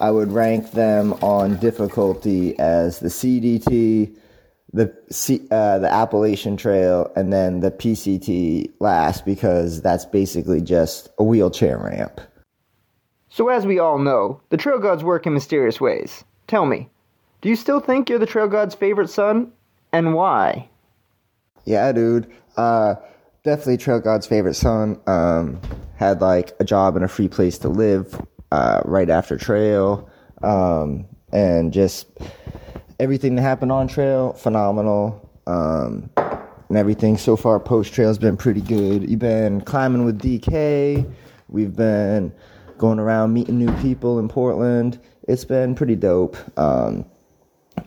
I 0.00 0.10
would 0.10 0.32
rank 0.32 0.72
them 0.72 1.12
on 1.14 1.56
difficulty 1.56 2.58
as 2.58 3.00
the 3.00 3.08
CDT, 3.08 4.16
the 4.72 4.94
C, 5.10 5.46
uh, 5.50 5.78
the 5.78 5.92
Appalachian 5.92 6.56
Trail, 6.56 7.10
and 7.16 7.32
then 7.32 7.60
the 7.60 7.70
PCT 7.70 8.72
last 8.80 9.24
because 9.24 9.82
that's 9.82 10.04
basically 10.04 10.60
just 10.60 11.08
a 11.18 11.24
wheelchair 11.24 11.78
ramp. 11.78 12.20
So, 13.28 13.48
as 13.48 13.66
we 13.66 13.78
all 13.78 13.98
know, 13.98 14.40
the 14.48 14.56
trail 14.56 14.78
gods 14.78 15.04
work 15.04 15.26
in 15.26 15.34
mysterious 15.34 15.80
ways. 15.80 16.24
Tell 16.46 16.66
me, 16.66 16.88
do 17.42 17.48
you 17.48 17.56
still 17.56 17.80
think 17.80 18.08
you're 18.08 18.18
the 18.18 18.26
trail 18.26 18.48
god's 18.48 18.74
favorite 18.74 19.10
son, 19.10 19.52
and 19.92 20.14
why? 20.14 20.68
Yeah, 21.64 21.92
dude. 21.92 22.30
Uh, 22.56 22.96
definitely 23.42 23.76
Trail 23.76 24.00
God's 24.00 24.26
favorite 24.26 24.54
son. 24.54 25.00
Um, 25.06 25.60
had 25.96 26.20
like 26.20 26.52
a 26.58 26.64
job 26.64 26.96
and 26.96 27.04
a 27.04 27.08
free 27.08 27.28
place 27.28 27.58
to 27.58 27.68
live 27.68 28.20
uh, 28.52 28.80
right 28.84 29.10
after 29.10 29.36
Trail, 29.36 30.08
um, 30.42 31.06
and 31.32 31.72
just 31.72 32.06
everything 32.98 33.36
that 33.36 33.42
happened 33.42 33.72
on 33.72 33.88
Trail, 33.88 34.32
phenomenal. 34.32 35.28
Um, 35.46 36.10
and 36.70 36.78
everything 36.78 37.18
so 37.18 37.36
far 37.36 37.58
post 37.58 37.92
Trail 37.92 38.08
has 38.08 38.18
been 38.18 38.36
pretty 38.36 38.60
good. 38.60 39.10
You've 39.10 39.18
been 39.18 39.60
climbing 39.60 40.04
with 40.04 40.20
DK. 40.20 41.12
We've 41.48 41.74
been 41.74 42.32
going 42.78 43.00
around 43.00 43.34
meeting 43.34 43.58
new 43.58 43.72
people 43.78 44.20
in 44.20 44.28
Portland. 44.28 45.00
It's 45.26 45.44
been 45.44 45.74
pretty 45.74 45.96
dope. 45.96 46.36
Um, 46.56 47.04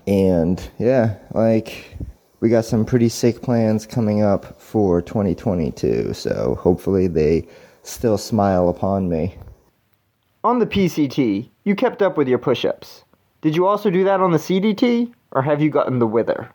and 0.05 0.69
yeah, 0.79 1.15
like 1.31 1.97
we 2.41 2.49
got 2.49 2.65
some 2.65 2.85
pretty 2.85 3.07
sick 3.07 3.41
plans 3.41 3.85
coming 3.85 4.21
up 4.21 4.59
for 4.61 5.01
2022. 5.01 6.13
So 6.13 6.55
hopefully 6.59 7.07
they 7.07 7.47
still 7.83 8.17
smile 8.17 8.67
upon 8.67 9.09
me. 9.09 9.37
On 10.45 10.59
the 10.59 10.65
PCT, 10.65 11.49
you 11.63 11.73
kept 11.73 12.01
up 12.01 12.17
with 12.17 12.27
your 12.27 12.37
push 12.37 12.65
ups. 12.65 13.05
Did 13.41 13.55
you 13.55 13.65
also 13.65 13.89
do 13.89 14.03
that 14.03 14.19
on 14.19 14.31
the 14.31 14.37
CDT, 14.37 15.13
or 15.31 15.41
have 15.41 15.61
you 15.61 15.69
gotten 15.69 15.99
the 15.99 16.07
wither? 16.07 16.49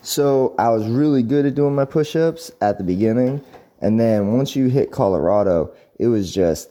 So 0.00 0.54
I 0.58 0.70
was 0.70 0.88
really 0.88 1.22
good 1.22 1.44
at 1.44 1.54
doing 1.54 1.74
my 1.74 1.84
push 1.84 2.16
ups 2.16 2.50
at 2.62 2.78
the 2.78 2.84
beginning. 2.84 3.42
And 3.82 4.00
then 4.00 4.32
once 4.38 4.56
you 4.56 4.68
hit 4.68 4.92
Colorado, 4.92 5.74
it 5.98 6.06
was 6.06 6.32
just 6.32 6.70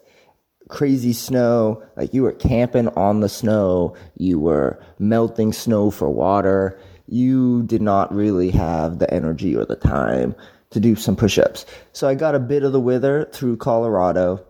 crazy 0.67 1.13
snow. 1.13 1.83
Like 1.95 2.11
you 2.11 2.23
were 2.23 2.31
camping 2.31 2.87
on 2.89 3.19
the 3.19 3.29
snow, 3.29 3.95
you 4.17 4.39
were 4.39 4.83
melting 4.97 5.53
snow 5.53 5.91
for 5.91 6.09
water. 6.09 6.79
You 7.07 7.61
did 7.63 7.83
not 7.83 8.11
really 8.11 8.49
have 8.49 8.97
the 8.97 9.13
energy 9.13 9.55
or 9.55 9.65
the 9.65 9.75
time 9.75 10.33
to 10.71 10.79
do 10.79 10.95
some 10.95 11.15
push 11.15 11.37
ups. 11.37 11.67
So 11.93 12.07
I 12.07 12.15
got 12.15 12.33
a 12.33 12.39
bit 12.39 12.63
of 12.63 12.71
the 12.71 12.79
wither 12.79 13.29
through 13.31 13.57
Colorado. 13.57 14.43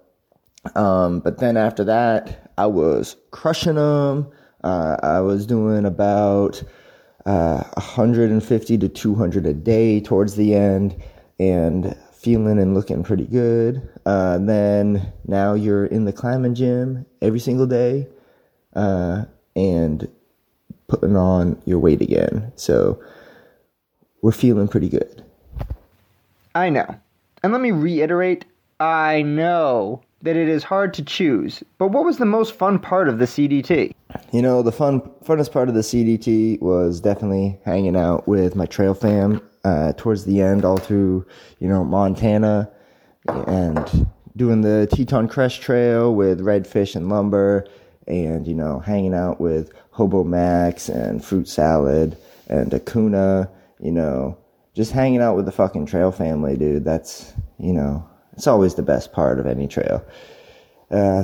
Um, 0.75 1.19
but 1.19 1.39
then 1.39 1.57
after 1.57 1.83
that, 1.85 2.51
I 2.57 2.67
was 2.67 3.15
crushing 3.31 3.75
them. 3.75 4.27
Uh, 4.63 4.97
I 5.01 5.19
was 5.21 5.45
doing 5.45 5.85
about 5.85 6.61
uh, 7.25 7.63
150 7.73 8.77
to 8.77 8.89
200 8.89 9.45
a 9.45 9.53
day 9.53 9.99
towards 9.99 10.35
the 10.35 10.53
end 10.53 11.01
and 11.39 11.95
feeling 12.13 12.59
and 12.59 12.75
looking 12.75 13.03
pretty 13.03 13.25
good. 13.25 13.87
Uh, 14.05 14.37
then 14.37 15.11
now 15.25 15.53
you're 15.53 15.85
in 15.85 16.05
the 16.05 16.13
climbing 16.13 16.53
gym 16.53 17.05
every 17.21 17.39
single 17.39 17.65
day 17.65 18.07
uh, 18.75 19.25
and 19.55 20.07
putting 20.87 21.15
on 21.15 21.59
your 21.65 21.79
weight 21.79 22.01
again. 22.01 22.51
So 22.55 23.01
we're 24.21 24.31
feeling 24.31 24.67
pretty 24.67 24.89
good. 24.89 25.23
I 26.53 26.69
know. 26.69 26.95
And 27.41 27.51
let 27.51 27.61
me 27.61 27.71
reiterate 27.71 28.45
I 28.79 29.23
know 29.23 30.03
that 30.23 30.35
it 30.35 30.47
is 30.47 30.63
hard 30.63 30.93
to 30.95 31.03
choose, 31.03 31.63
but 31.77 31.87
what 31.87 32.05
was 32.05 32.17
the 32.17 32.25
most 32.25 32.53
fun 32.53 32.79
part 32.79 33.09
of 33.09 33.19
the 33.19 33.25
CDT? 33.25 33.93
You 34.31 34.41
know, 34.41 34.61
the 34.61 34.71
fun 34.71 35.01
funnest 35.23 35.51
part 35.51 35.69
of 35.69 35.75
the 35.75 35.81
CDT 35.81 36.61
was 36.61 36.99
definitely 36.99 37.59
hanging 37.65 37.95
out 37.95 38.27
with 38.27 38.55
my 38.55 38.65
trail 38.65 38.93
fam 38.93 39.41
uh, 39.63 39.93
towards 39.93 40.25
the 40.25 40.41
end, 40.41 40.65
all 40.65 40.77
through 40.77 41.25
you 41.59 41.67
know 41.67 41.83
Montana, 41.83 42.69
and 43.27 44.07
doing 44.35 44.61
the 44.61 44.87
Teton 44.91 45.27
Crest 45.27 45.61
Trail 45.61 46.13
with 46.13 46.41
Redfish 46.41 46.95
and 46.95 47.09
Lumber, 47.09 47.67
and 48.07 48.47
you 48.47 48.55
know 48.55 48.79
hanging 48.79 49.13
out 49.13 49.39
with 49.39 49.71
Hobo 49.91 50.23
Max 50.23 50.89
and 50.89 51.23
Fruit 51.23 51.47
Salad 51.47 52.17
and 52.47 52.73
Acuna. 52.73 53.49
You 53.79 53.91
know, 53.91 54.37
just 54.75 54.91
hanging 54.91 55.21
out 55.21 55.35
with 55.35 55.45
the 55.45 55.51
fucking 55.51 55.85
trail 55.85 56.11
family, 56.11 56.57
dude. 56.57 56.85
That's 56.85 57.33
you 57.59 57.73
know, 57.73 58.07
it's 58.33 58.47
always 58.47 58.75
the 58.75 58.83
best 58.83 59.13
part 59.13 59.39
of 59.39 59.45
any 59.45 59.67
trail. 59.67 60.03
Uh, 60.89 61.23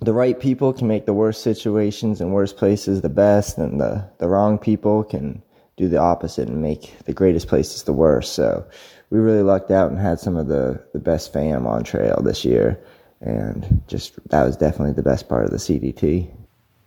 the 0.00 0.14
right 0.14 0.38
people 0.38 0.72
can 0.72 0.88
make 0.88 1.06
the 1.06 1.12
worst 1.12 1.42
situations 1.42 2.20
and 2.20 2.32
worst 2.32 2.56
places 2.56 3.02
the 3.02 3.08
best, 3.08 3.58
and 3.58 3.80
the, 3.80 4.08
the 4.18 4.28
wrong 4.28 4.58
people 4.58 5.04
can 5.04 5.42
do 5.76 5.88
the 5.88 5.98
opposite 5.98 6.48
and 6.48 6.62
make 6.62 6.94
the 7.04 7.12
greatest 7.12 7.48
places 7.48 7.82
the 7.82 7.92
worst. 7.92 8.34
So 8.34 8.66
we 9.10 9.18
really 9.18 9.42
lucked 9.42 9.70
out 9.70 9.90
and 9.90 9.98
had 9.98 10.20
some 10.20 10.36
of 10.36 10.46
the, 10.46 10.82
the 10.92 10.98
best 10.98 11.32
fam 11.32 11.66
on 11.66 11.84
trail 11.84 12.20
this 12.22 12.44
year. 12.44 12.78
And 13.20 13.82
just 13.86 14.18
that 14.30 14.44
was 14.44 14.56
definitely 14.56 14.94
the 14.94 15.02
best 15.02 15.28
part 15.28 15.44
of 15.44 15.50
the 15.50 15.58
CDT. 15.58 16.30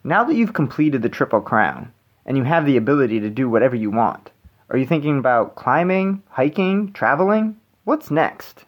Now 0.03 0.23
that 0.23 0.35
you've 0.35 0.53
completed 0.53 1.01
the 1.01 1.09
Triple 1.09 1.41
Crown 1.41 1.91
and 2.25 2.37
you 2.37 2.43
have 2.43 2.65
the 2.65 2.77
ability 2.77 3.19
to 3.19 3.29
do 3.29 3.49
whatever 3.49 3.75
you 3.75 3.91
want, 3.91 4.31
are 4.69 4.77
you 4.77 4.85
thinking 4.85 5.19
about 5.19 5.55
climbing, 5.55 6.23
hiking, 6.29 6.91
traveling? 6.93 7.57
What's 7.83 8.09
next? 8.09 8.65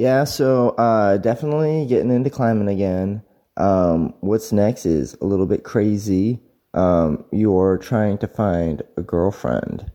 Yeah, 0.00 0.24
so 0.24 0.70
uh, 0.78 1.18
definitely 1.18 1.84
getting 1.84 2.10
into 2.10 2.30
climbing 2.30 2.68
again. 2.68 3.22
Um, 3.58 4.14
what's 4.20 4.50
next 4.50 4.86
is 4.86 5.14
a 5.20 5.26
little 5.26 5.44
bit 5.44 5.62
crazy. 5.62 6.40
Um, 6.72 7.26
you're 7.30 7.76
trying 7.76 8.16
to 8.16 8.26
find 8.26 8.82
a 8.96 9.02
girlfriend. 9.02 9.92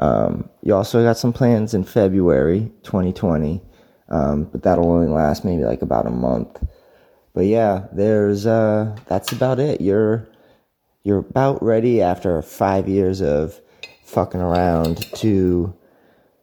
Um, 0.00 0.50
you 0.62 0.74
also 0.74 1.04
got 1.04 1.18
some 1.18 1.32
plans 1.32 1.72
in 1.72 1.84
February 1.84 2.72
2020, 2.82 3.62
um, 4.08 4.42
but 4.46 4.64
that'll 4.64 4.90
only 4.90 5.06
last 5.06 5.44
maybe 5.44 5.62
like 5.62 5.82
about 5.82 6.08
a 6.08 6.10
month. 6.10 6.60
But 7.32 7.46
yeah, 7.46 7.86
there's 7.92 8.46
uh, 8.46 8.96
that's 9.06 9.30
about 9.30 9.60
it. 9.60 9.80
You're 9.80 10.26
you're 11.04 11.18
about 11.18 11.62
ready 11.62 12.02
after 12.02 12.42
five 12.42 12.88
years 12.88 13.22
of 13.22 13.60
fucking 14.04 14.40
around 14.40 15.02
to 15.18 15.72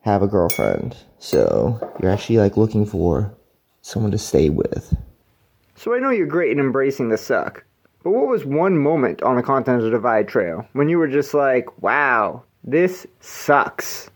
have 0.02 0.22
a 0.22 0.28
girlfriend. 0.28 0.98
So 1.20 1.80
you're 2.02 2.12
actually 2.12 2.38
like 2.38 2.58
looking 2.58 2.86
for 2.86 3.34
someone 3.82 4.12
to 4.12 4.18
stay 4.18 4.50
with. 4.50 4.96
So 5.76 5.96
I 5.96 6.00
know 6.00 6.10
you're 6.10 6.28
great 6.28 6.58
at 6.58 6.64
embracing 6.64 7.10
the 7.10 7.18
suck, 7.18 7.64
But 8.04 8.12
what 8.12 8.28
was 8.28 8.46
one 8.46 8.78
moment 8.78 9.22
on 9.24 9.36
the 9.36 9.44
Continental 9.44 9.90
Divide 9.90 10.28
Trail 10.28 10.68
when 10.74 10.90
you 10.90 10.98
were 10.98 11.08
just 11.08 11.34
like, 11.34 11.82
wow, 11.82 12.44
this 12.64 13.08
sucks? 13.20 14.10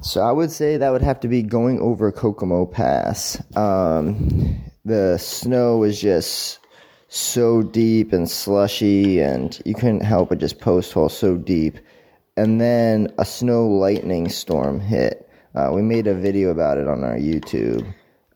So 0.00 0.20
I 0.20 0.32
would 0.32 0.50
say 0.50 0.76
that 0.76 0.90
would 0.90 1.02
have 1.02 1.20
to 1.20 1.28
be 1.28 1.42
going 1.42 1.80
over 1.80 2.12
Kokomo 2.12 2.66
Pass. 2.66 3.42
Um, 3.56 4.56
the 4.84 5.18
snow 5.18 5.78
was 5.78 6.00
just 6.00 6.58
so 7.08 7.62
deep 7.62 8.12
and 8.12 8.28
slushy, 8.28 9.20
and 9.20 9.60
you 9.64 9.74
couldn't 9.74 10.02
help 10.02 10.28
but 10.28 10.38
just 10.38 10.60
post 10.60 10.92
hole 10.92 11.08
so 11.08 11.36
deep. 11.36 11.78
And 12.36 12.60
then 12.60 13.12
a 13.18 13.24
snow 13.24 13.66
lightning 13.66 14.28
storm 14.28 14.80
hit. 14.80 15.28
Uh, 15.54 15.70
we 15.72 15.82
made 15.82 16.06
a 16.06 16.14
video 16.14 16.50
about 16.50 16.78
it 16.78 16.88
on 16.88 17.04
our 17.04 17.16
YouTube 17.16 17.86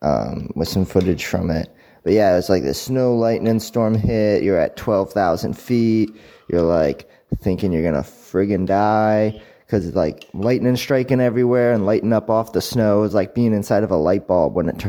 um, 0.03 0.51
with 0.55 0.69
some 0.69 0.85
footage 0.85 1.25
from 1.25 1.51
it. 1.51 1.75
But 2.05 2.13
yeah, 2.13 2.33
it 2.33 2.37
was 2.37 2.49
like 2.49 2.63
the 2.63 2.75
snow 2.75 3.15
lightning 3.17 3.61
storm 3.61 3.95
hit. 3.95 4.43
You're 4.43 4.59
at 4.59 4.77
12,000 4.77 5.59
feet. 5.59 6.15
You're 6.49 6.63
like 6.63 7.11
thinking 7.41 7.73
you're 7.73 7.83
gonna 7.83 8.03
friggin' 8.03 8.67
die 8.67 9.41
because 9.67 9.87
it's 9.87 9.97
like 9.97 10.27
lightning 10.33 10.77
striking 10.77 11.21
everywhere 11.21 11.73
and 11.73 11.85
lighting 11.85 12.13
up 12.13 12.31
off 12.31 12.53
the 12.53 12.63
snow. 12.63 13.03
It's 13.03 13.15
like 13.15 13.35
being 13.35 13.53
inside 13.53 13.83
of 13.83 13.91
a 13.91 13.97
light 13.97 14.27
bulb 14.27 14.55
when 14.55 14.69
it 14.69 14.83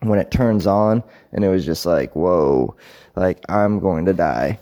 when 0.00 0.18
it 0.18 0.30
turns 0.30 0.66
on, 0.66 1.04
and 1.32 1.44
it 1.44 1.48
was 1.48 1.64
just 1.64 1.86
like 1.86 2.16
whoa, 2.16 2.74
like 3.14 3.44
I'm 3.48 3.78
going 3.78 4.06
to 4.06 4.12
die. 4.12 4.58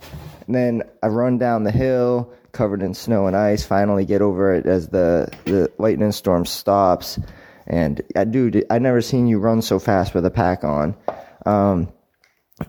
And 0.47 0.55
then 0.55 0.83
I 1.03 1.07
run 1.07 1.39
down 1.39 1.65
the 1.65 1.73
hill 1.73 2.33
covered 2.57 2.83
in 2.83 2.95
snow 2.95 3.27
and 3.27 3.37
ice. 3.37 3.65
Finally 3.65 4.07
get 4.07 4.23
over 4.23 4.55
it 4.55 4.67
as 4.67 4.89
the 4.89 5.29
the 5.45 5.71
lightning 5.79 6.13
storm 6.13 6.47
stops. 6.47 7.19
And 7.67 8.01
I 8.15 8.25
do. 8.25 8.51
I 8.71 8.79
never 8.79 9.01
seen 9.01 9.27
you 9.27 9.39
run 9.39 9.63
so 9.63 9.79
fast 9.79 10.15
with 10.15 10.25
a 10.25 10.31
pack 10.31 10.65
on. 10.65 10.97
Um, 11.45 11.93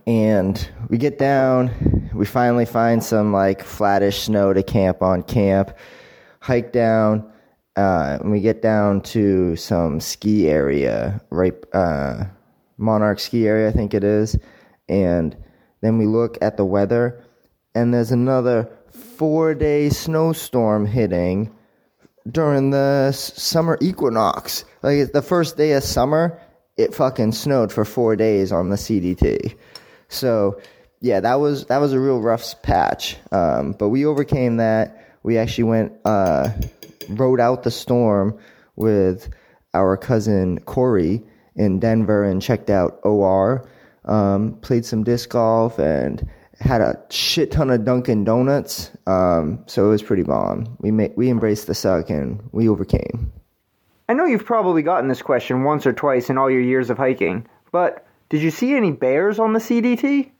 and 0.05 0.69
we 0.89 0.97
get 0.97 1.17
down. 1.17 2.09
We 2.13 2.25
finally 2.25 2.65
find 2.65 3.03
some 3.03 3.31
like 3.31 3.63
flattish 3.63 4.23
snow 4.23 4.53
to 4.53 4.63
camp 4.63 5.01
on 5.01 5.23
camp 5.23 5.71
hike 6.47 6.71
down, 6.71 7.29
uh, 7.75 8.19
and 8.21 8.31
we 8.31 8.39
get 8.39 8.61
down 8.61 9.01
to 9.01 9.55
some 9.57 9.99
ski 9.99 10.47
area, 10.49 11.21
right, 11.29 11.53
uh, 11.73 12.23
Monarch 12.77 13.19
ski 13.19 13.47
area, 13.47 13.67
I 13.67 13.71
think 13.73 13.93
it 13.93 14.03
is. 14.03 14.37
And 14.87 15.35
then 15.81 15.97
we 15.97 16.05
look 16.05 16.37
at 16.41 16.55
the 16.55 16.63
weather, 16.63 17.21
and 17.75 17.93
there's 17.93 18.11
another 18.11 18.69
four 19.17 19.55
day 19.55 19.89
snowstorm 19.89 20.85
hitting 20.85 21.53
during 22.29 22.69
the 22.69 23.11
summer 23.11 23.77
equinox. 23.81 24.63
Like 24.83 25.11
the 25.11 25.21
first 25.21 25.57
day 25.57 25.71
of 25.73 25.83
summer, 25.83 26.39
it 26.77 26.93
fucking 26.93 27.31
snowed 27.31 27.71
for 27.71 27.83
four 27.83 28.15
days 28.15 28.51
on 28.51 28.69
the 28.69 28.75
CDT. 28.75 29.55
So 30.09 30.61
yeah, 31.01 31.19
that 31.19 31.35
was 31.35 31.65
that 31.65 31.79
was 31.79 31.93
a 31.93 31.99
real 31.99 32.21
rough 32.21 32.61
patch. 32.61 33.17
Um, 33.31 33.73
but 33.73 33.89
we 33.89 34.05
overcame 34.05 34.57
that 34.57 35.03
we 35.23 35.37
actually 35.37 35.65
went 35.65 35.93
uh, 36.05 36.49
rode 37.09 37.39
out 37.39 37.63
the 37.63 37.71
storm 37.71 38.37
with 38.75 39.29
our 39.73 39.97
cousin 39.97 40.59
Corey 40.61 41.23
in 41.55 41.79
Denver 41.79 42.23
and 42.23 42.41
checked 42.41 42.69
out 42.69 42.99
OR. 43.03 43.67
Um, 44.05 44.57
played 44.61 44.85
some 44.85 45.03
disc 45.03 45.29
golf 45.29 45.79
and 45.79 46.27
had 46.59 46.81
a 46.81 47.01
shit 47.09 47.51
ton 47.51 47.69
of 47.69 47.85
Dunkin' 47.85 48.23
Donuts. 48.23 48.91
Um, 49.05 49.63
so 49.67 49.85
it 49.85 49.89
was 49.89 50.03
pretty 50.03 50.23
bomb. 50.23 50.77
We 50.79 50.91
made, 50.91 51.13
we 51.15 51.29
embraced 51.29 51.67
the 51.67 51.75
suck 51.75 52.09
and 52.09 52.49
we 52.51 52.67
overcame. 52.67 53.31
I 54.09 54.13
know 54.13 54.25
you've 54.25 54.45
probably 54.45 54.81
gotten 54.81 55.09
this 55.09 55.21
question 55.21 55.63
once 55.63 55.85
or 55.85 55.93
twice 55.93 56.29
in 56.29 56.37
all 56.37 56.49
your 56.49 56.61
years 56.61 56.89
of 56.89 56.97
hiking, 56.97 57.47
but 57.71 58.05
did 58.29 58.41
you 58.41 58.51
see 58.51 58.73
any 58.73 58.91
bears 58.91 59.39
on 59.39 59.53
the 59.53 59.59
CDT? 59.59 60.31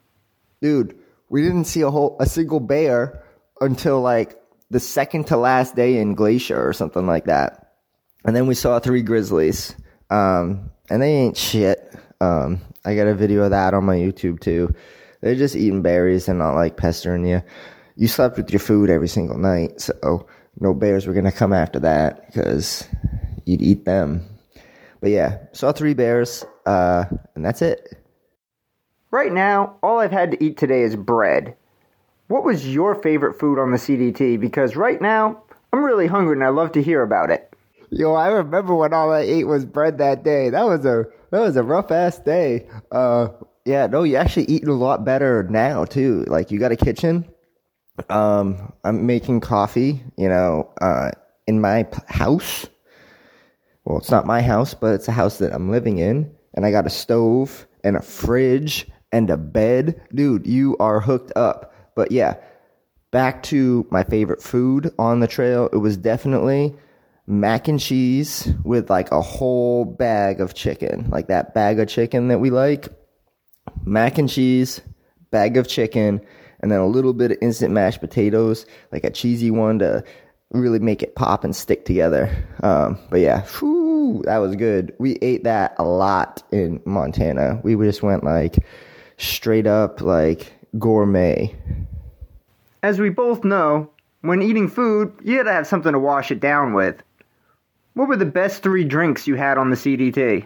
Dude, 0.61 0.97
we 1.29 1.41
didn't 1.41 1.65
see 1.65 1.81
a 1.81 1.91
whole 1.91 2.15
a 2.19 2.25
single 2.25 2.59
bear 2.59 3.23
until 3.59 4.01
like 4.01 4.41
the 4.69 4.79
second 4.79 5.27
to 5.27 5.37
last 5.37 5.75
day 5.75 5.97
in 5.97 6.15
Glacier 6.15 6.67
or 6.67 6.73
something 6.73 7.05
like 7.05 7.25
that. 7.25 7.73
And 8.25 8.35
then 8.35 8.47
we 8.47 8.55
saw 8.55 8.79
three 8.79 9.01
grizzlies. 9.01 9.75
Um, 10.09 10.71
and 10.89 11.01
they 11.01 11.13
ain't 11.13 11.37
shit. 11.37 11.93
Um, 12.21 12.61
I 12.85 12.95
got 12.95 13.07
a 13.07 13.13
video 13.13 13.43
of 13.43 13.51
that 13.51 13.73
on 13.73 13.83
my 13.83 13.97
YouTube 13.97 14.39
too. 14.39 14.73
They're 15.21 15.35
just 15.35 15.55
eating 15.55 15.81
berries 15.81 16.27
and 16.27 16.39
not 16.39 16.55
like 16.55 16.77
pestering 16.77 17.25
you. 17.25 17.41
You 17.95 18.07
slept 18.07 18.37
with 18.37 18.51
your 18.51 18.59
food 18.59 18.89
every 18.89 19.07
single 19.07 19.37
night, 19.37 19.81
so 19.81 20.27
no 20.59 20.73
bears 20.73 21.07
were 21.07 21.13
gonna 21.13 21.31
come 21.31 21.53
after 21.53 21.79
that 21.79 22.27
because 22.27 22.87
you'd 23.45 23.61
eat 23.61 23.85
them. 23.85 24.25
But 25.01 25.09
yeah, 25.09 25.37
saw 25.51 25.71
three 25.71 25.93
bears, 25.93 26.45
uh, 26.65 27.05
and 27.35 27.45
that's 27.45 27.61
it. 27.61 27.97
Right 29.11 29.31
now, 29.31 29.77
all 29.81 29.99
I've 29.99 30.11
had 30.11 30.31
to 30.31 30.43
eat 30.43 30.57
today 30.57 30.81
is 30.81 30.95
bread. 30.95 31.55
What 32.27 32.43
was 32.43 32.67
your 32.67 33.01
favorite 33.01 33.39
food 33.39 33.57
on 33.57 33.71
the 33.71 33.77
CDT? 33.77 34.39
Because 34.39 34.75
right 34.75 35.01
now, 35.01 35.43
I'm 35.71 35.83
really 35.83 36.07
hungry 36.07 36.33
and 36.35 36.43
I'd 36.43 36.49
love 36.49 36.73
to 36.73 36.83
hear 36.83 37.01
about 37.01 37.29
it. 37.29 37.53
Yo, 37.89 38.13
I 38.13 38.27
remember 38.27 38.75
when 38.75 38.93
all 38.93 39.13
I 39.13 39.21
ate 39.21 39.45
was 39.45 39.65
bread 39.65 39.99
that 39.99 40.23
day. 40.23 40.49
That 40.49 40.65
was 40.65 40.85
a 40.85 41.05
that 41.31 41.39
was 41.39 41.55
a 41.55 41.63
rough 41.63 41.91
ass 41.91 42.19
day. 42.19 42.67
Uh, 42.91 43.29
yeah, 43.67 43.87
no, 43.87 44.03
you're 44.03 44.19
actually 44.19 44.45
eating 44.45 44.69
a 44.69 44.73
lot 44.73 45.03
better 45.03 45.43
now 45.49 45.83
too. 45.83 46.23
Like 46.27 46.51
you 46.51 46.59
got 46.59 46.71
a 46.71 46.77
kitchen. 46.77 47.25
Um, 48.09 48.73
I'm 48.83 49.05
making 49.05 49.41
coffee. 49.41 50.01
You 50.17 50.29
know, 50.29 50.71
uh, 50.81 51.11
in 51.47 51.59
my 51.59 51.83
p- 51.83 51.99
house. 52.07 52.67
Well, 53.83 53.97
it's 53.97 54.11
not 54.11 54.25
my 54.25 54.41
house, 54.41 54.73
but 54.73 54.93
it's 54.95 55.07
a 55.07 55.13
house 55.13 55.37
that 55.39 55.53
I'm 55.53 55.69
living 55.69 55.97
in, 55.97 56.31
and 56.53 56.65
I 56.65 56.71
got 56.71 56.85
a 56.85 56.89
stove 56.89 57.67
and 57.83 57.95
a 57.95 58.01
fridge 58.01 58.87
and 59.11 59.29
a 59.29 59.37
bed. 59.37 60.01
Dude, 60.13 60.47
you 60.47 60.77
are 60.77 60.99
hooked 60.99 61.31
up. 61.35 61.73
But 61.95 62.11
yeah, 62.11 62.35
back 63.11 63.43
to 63.43 63.85
my 63.89 64.03
favorite 64.03 64.41
food 64.41 64.93
on 64.99 65.19
the 65.19 65.27
trail. 65.27 65.69
It 65.71 65.77
was 65.77 65.97
definitely 65.97 66.75
mac 67.27 67.67
and 67.67 67.79
cheese 67.79 68.49
with 68.63 68.89
like 68.89 69.11
a 69.11 69.21
whole 69.21 69.83
bag 69.83 70.39
of 70.39 70.53
chicken, 70.53 71.09
like 71.09 71.27
that 71.27 71.53
bag 71.53 71.79
of 71.79 71.87
chicken 71.87 72.29
that 72.29 72.39
we 72.39 72.49
like. 72.49 72.87
Mac 73.85 74.17
and 74.17 74.29
cheese, 74.29 74.81
bag 75.31 75.57
of 75.57 75.67
chicken, 75.67 76.21
and 76.59 76.71
then 76.71 76.79
a 76.79 76.87
little 76.87 77.13
bit 77.13 77.31
of 77.31 77.37
instant 77.41 77.73
mashed 77.73 77.99
potatoes, 77.99 78.65
like 78.91 79.03
a 79.03 79.11
cheesy 79.11 79.51
one 79.51 79.79
to 79.79 80.03
really 80.51 80.79
make 80.79 81.03
it 81.03 81.15
pop 81.15 81.43
and 81.43 81.55
stick 81.55 81.85
together. 81.85 82.29
Um, 82.63 82.97
but 83.09 83.19
yeah, 83.19 83.45
whew, 83.59 84.21
that 84.25 84.37
was 84.37 84.55
good. 84.55 84.93
We 84.97 85.13
ate 85.21 85.43
that 85.43 85.75
a 85.77 85.83
lot 85.83 86.43
in 86.51 86.81
Montana. 86.85 87.59
We 87.63 87.75
just 87.75 88.03
went 88.03 88.23
like 88.23 88.57
straight 89.17 89.67
up 89.67 90.01
like 90.01 90.53
gourmet. 90.79 91.55
As 92.83 92.99
we 92.99 93.09
both 93.09 93.43
know, 93.43 93.89
when 94.21 94.41
eating 94.41 94.67
food, 94.67 95.13
you 95.23 95.37
gotta 95.37 95.51
have 95.51 95.67
something 95.67 95.93
to 95.93 95.99
wash 95.99 96.31
it 96.31 96.39
down 96.39 96.73
with. 96.73 97.01
What 97.93 98.07
were 98.07 98.15
the 98.15 98.25
best 98.25 98.61
three 98.61 98.83
drinks 98.83 99.27
you 99.27 99.35
had 99.35 99.57
on 99.57 99.69
the 99.69 99.75
CDT? 99.75 100.45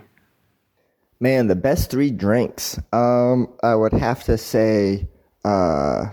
Man, 1.21 1.45
the 1.45 1.55
best 1.55 1.91
three 1.91 2.09
drinks. 2.09 2.79
Um, 2.91 3.53
I 3.61 3.75
would 3.75 3.93
have 3.93 4.23
to 4.23 4.39
say, 4.39 5.07
uh, 5.45 6.05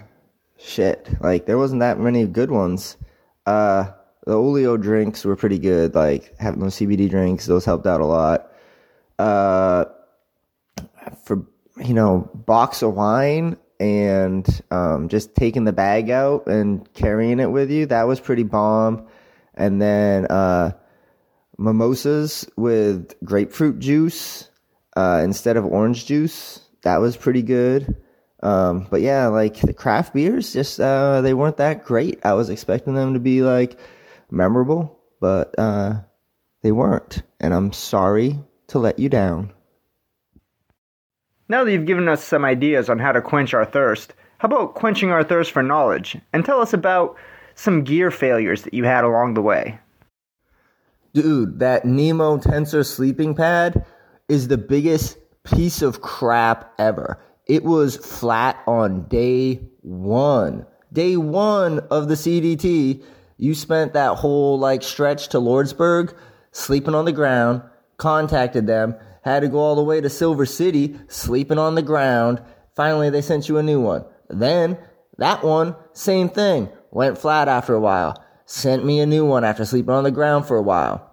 shit. 0.58 1.08
Like 1.22 1.46
there 1.46 1.56
wasn't 1.56 1.80
that 1.80 1.98
many 1.98 2.26
good 2.26 2.50
ones. 2.50 2.98
Uh, 3.46 3.90
the 4.26 4.34
Oleo 4.34 4.76
drinks 4.76 5.24
were 5.24 5.34
pretty 5.34 5.58
good. 5.58 5.94
Like 5.94 6.36
having 6.38 6.60
those 6.60 6.76
CBD 6.76 7.08
drinks, 7.08 7.46
those 7.46 7.64
helped 7.64 7.86
out 7.86 8.02
a 8.02 8.04
lot. 8.04 8.52
Uh, 9.18 9.86
for 11.24 11.46
you 11.78 11.94
know, 11.94 12.30
box 12.34 12.82
of 12.82 12.92
wine 12.92 13.56
and 13.80 14.46
um, 14.70 15.08
just 15.08 15.34
taking 15.34 15.64
the 15.64 15.72
bag 15.72 16.10
out 16.10 16.48
and 16.48 16.92
carrying 16.92 17.40
it 17.40 17.50
with 17.50 17.70
you, 17.70 17.86
that 17.86 18.06
was 18.06 18.20
pretty 18.20 18.42
bomb. 18.42 19.06
And 19.54 19.80
then 19.80 20.26
uh, 20.26 20.72
mimosas 21.56 22.46
with 22.58 23.14
grapefruit 23.24 23.78
juice 23.78 24.50
uh, 24.98 25.22
instead 25.22 25.56
of 25.56 25.64
orange 25.64 26.06
juice, 26.06 26.60
that 26.82 27.00
was 27.00 27.16
pretty 27.16 27.42
good. 27.42 27.96
Um, 28.42 28.88
but 28.90 29.00
yeah, 29.00 29.28
like 29.28 29.60
the 29.60 29.72
craft 29.72 30.12
beers, 30.12 30.52
just 30.52 30.80
uh, 30.80 31.20
they 31.20 31.34
weren't 31.34 31.58
that 31.58 31.84
great. 31.84 32.18
I 32.24 32.32
was 32.32 32.50
expecting 32.50 32.94
them 32.94 33.14
to 33.14 33.20
be 33.20 33.42
like 33.42 33.78
memorable, 34.28 34.98
but 35.20 35.56
uh, 35.56 36.00
they 36.62 36.72
weren't. 36.72 37.22
And 37.38 37.54
I'm 37.54 37.72
sorry 37.72 38.40
to 38.68 38.80
let 38.80 38.98
you 38.98 39.08
down. 39.08 39.52
Now 41.48 41.62
that 41.62 41.70
you've 41.70 41.86
given 41.86 42.08
us 42.08 42.24
some 42.24 42.44
ideas 42.44 42.90
on 42.90 42.98
how 42.98 43.12
to 43.12 43.22
quench 43.22 43.54
our 43.54 43.64
thirst, 43.64 44.14
how 44.38 44.46
about 44.46 44.74
quenching 44.74 45.12
our 45.12 45.22
thirst 45.22 45.52
for 45.52 45.62
knowledge? 45.62 46.18
And 46.32 46.44
tell 46.44 46.60
us 46.60 46.72
about 46.72 47.16
some 47.54 47.84
gear 47.84 48.10
failures 48.10 48.62
that 48.62 48.74
you 48.74 48.82
had 48.82 49.04
along 49.04 49.34
the 49.34 49.42
way. 49.42 49.78
Dude, 51.14 51.60
that 51.60 51.84
Nemo 51.84 52.38
Tensor 52.38 52.84
sleeping 52.84 53.36
pad 53.36 53.86
is 54.28 54.48
the 54.48 54.58
biggest 54.58 55.18
piece 55.44 55.82
of 55.82 56.00
crap 56.00 56.72
ever. 56.78 57.22
It 57.46 57.64
was 57.64 57.96
flat 57.96 58.58
on 58.66 59.08
day 59.08 59.60
one. 59.82 60.66
Day 60.92 61.16
one 61.16 61.80
of 61.90 62.08
the 62.08 62.14
CDT, 62.14 63.02
you 63.36 63.54
spent 63.54 63.92
that 63.92 64.16
whole 64.16 64.58
like 64.58 64.82
stretch 64.82 65.28
to 65.28 65.38
Lordsburg 65.38 66.14
sleeping 66.52 66.94
on 66.94 67.04
the 67.04 67.12
ground, 67.12 67.62
contacted 67.96 68.66
them, 68.66 68.94
had 69.22 69.40
to 69.40 69.48
go 69.48 69.58
all 69.58 69.76
the 69.76 69.82
way 69.82 70.00
to 70.00 70.08
Silver 70.08 70.46
City, 70.46 70.98
sleeping 71.08 71.58
on 71.58 71.74
the 71.74 71.82
ground, 71.82 72.42
Finally, 72.78 73.10
they 73.10 73.20
sent 73.20 73.48
you 73.48 73.58
a 73.58 73.62
new 73.62 73.80
one. 73.80 74.04
Then, 74.28 74.78
that 75.16 75.42
one, 75.42 75.74
same 75.94 76.28
thing, 76.28 76.68
went 76.92 77.18
flat 77.18 77.48
after 77.48 77.74
a 77.74 77.80
while. 77.80 78.24
Sent 78.46 78.84
me 78.84 79.00
a 79.00 79.06
new 79.06 79.26
one 79.26 79.42
after 79.42 79.64
sleeping 79.64 79.92
on 79.92 80.04
the 80.04 80.12
ground 80.12 80.46
for 80.46 80.56
a 80.56 80.62
while. 80.62 81.10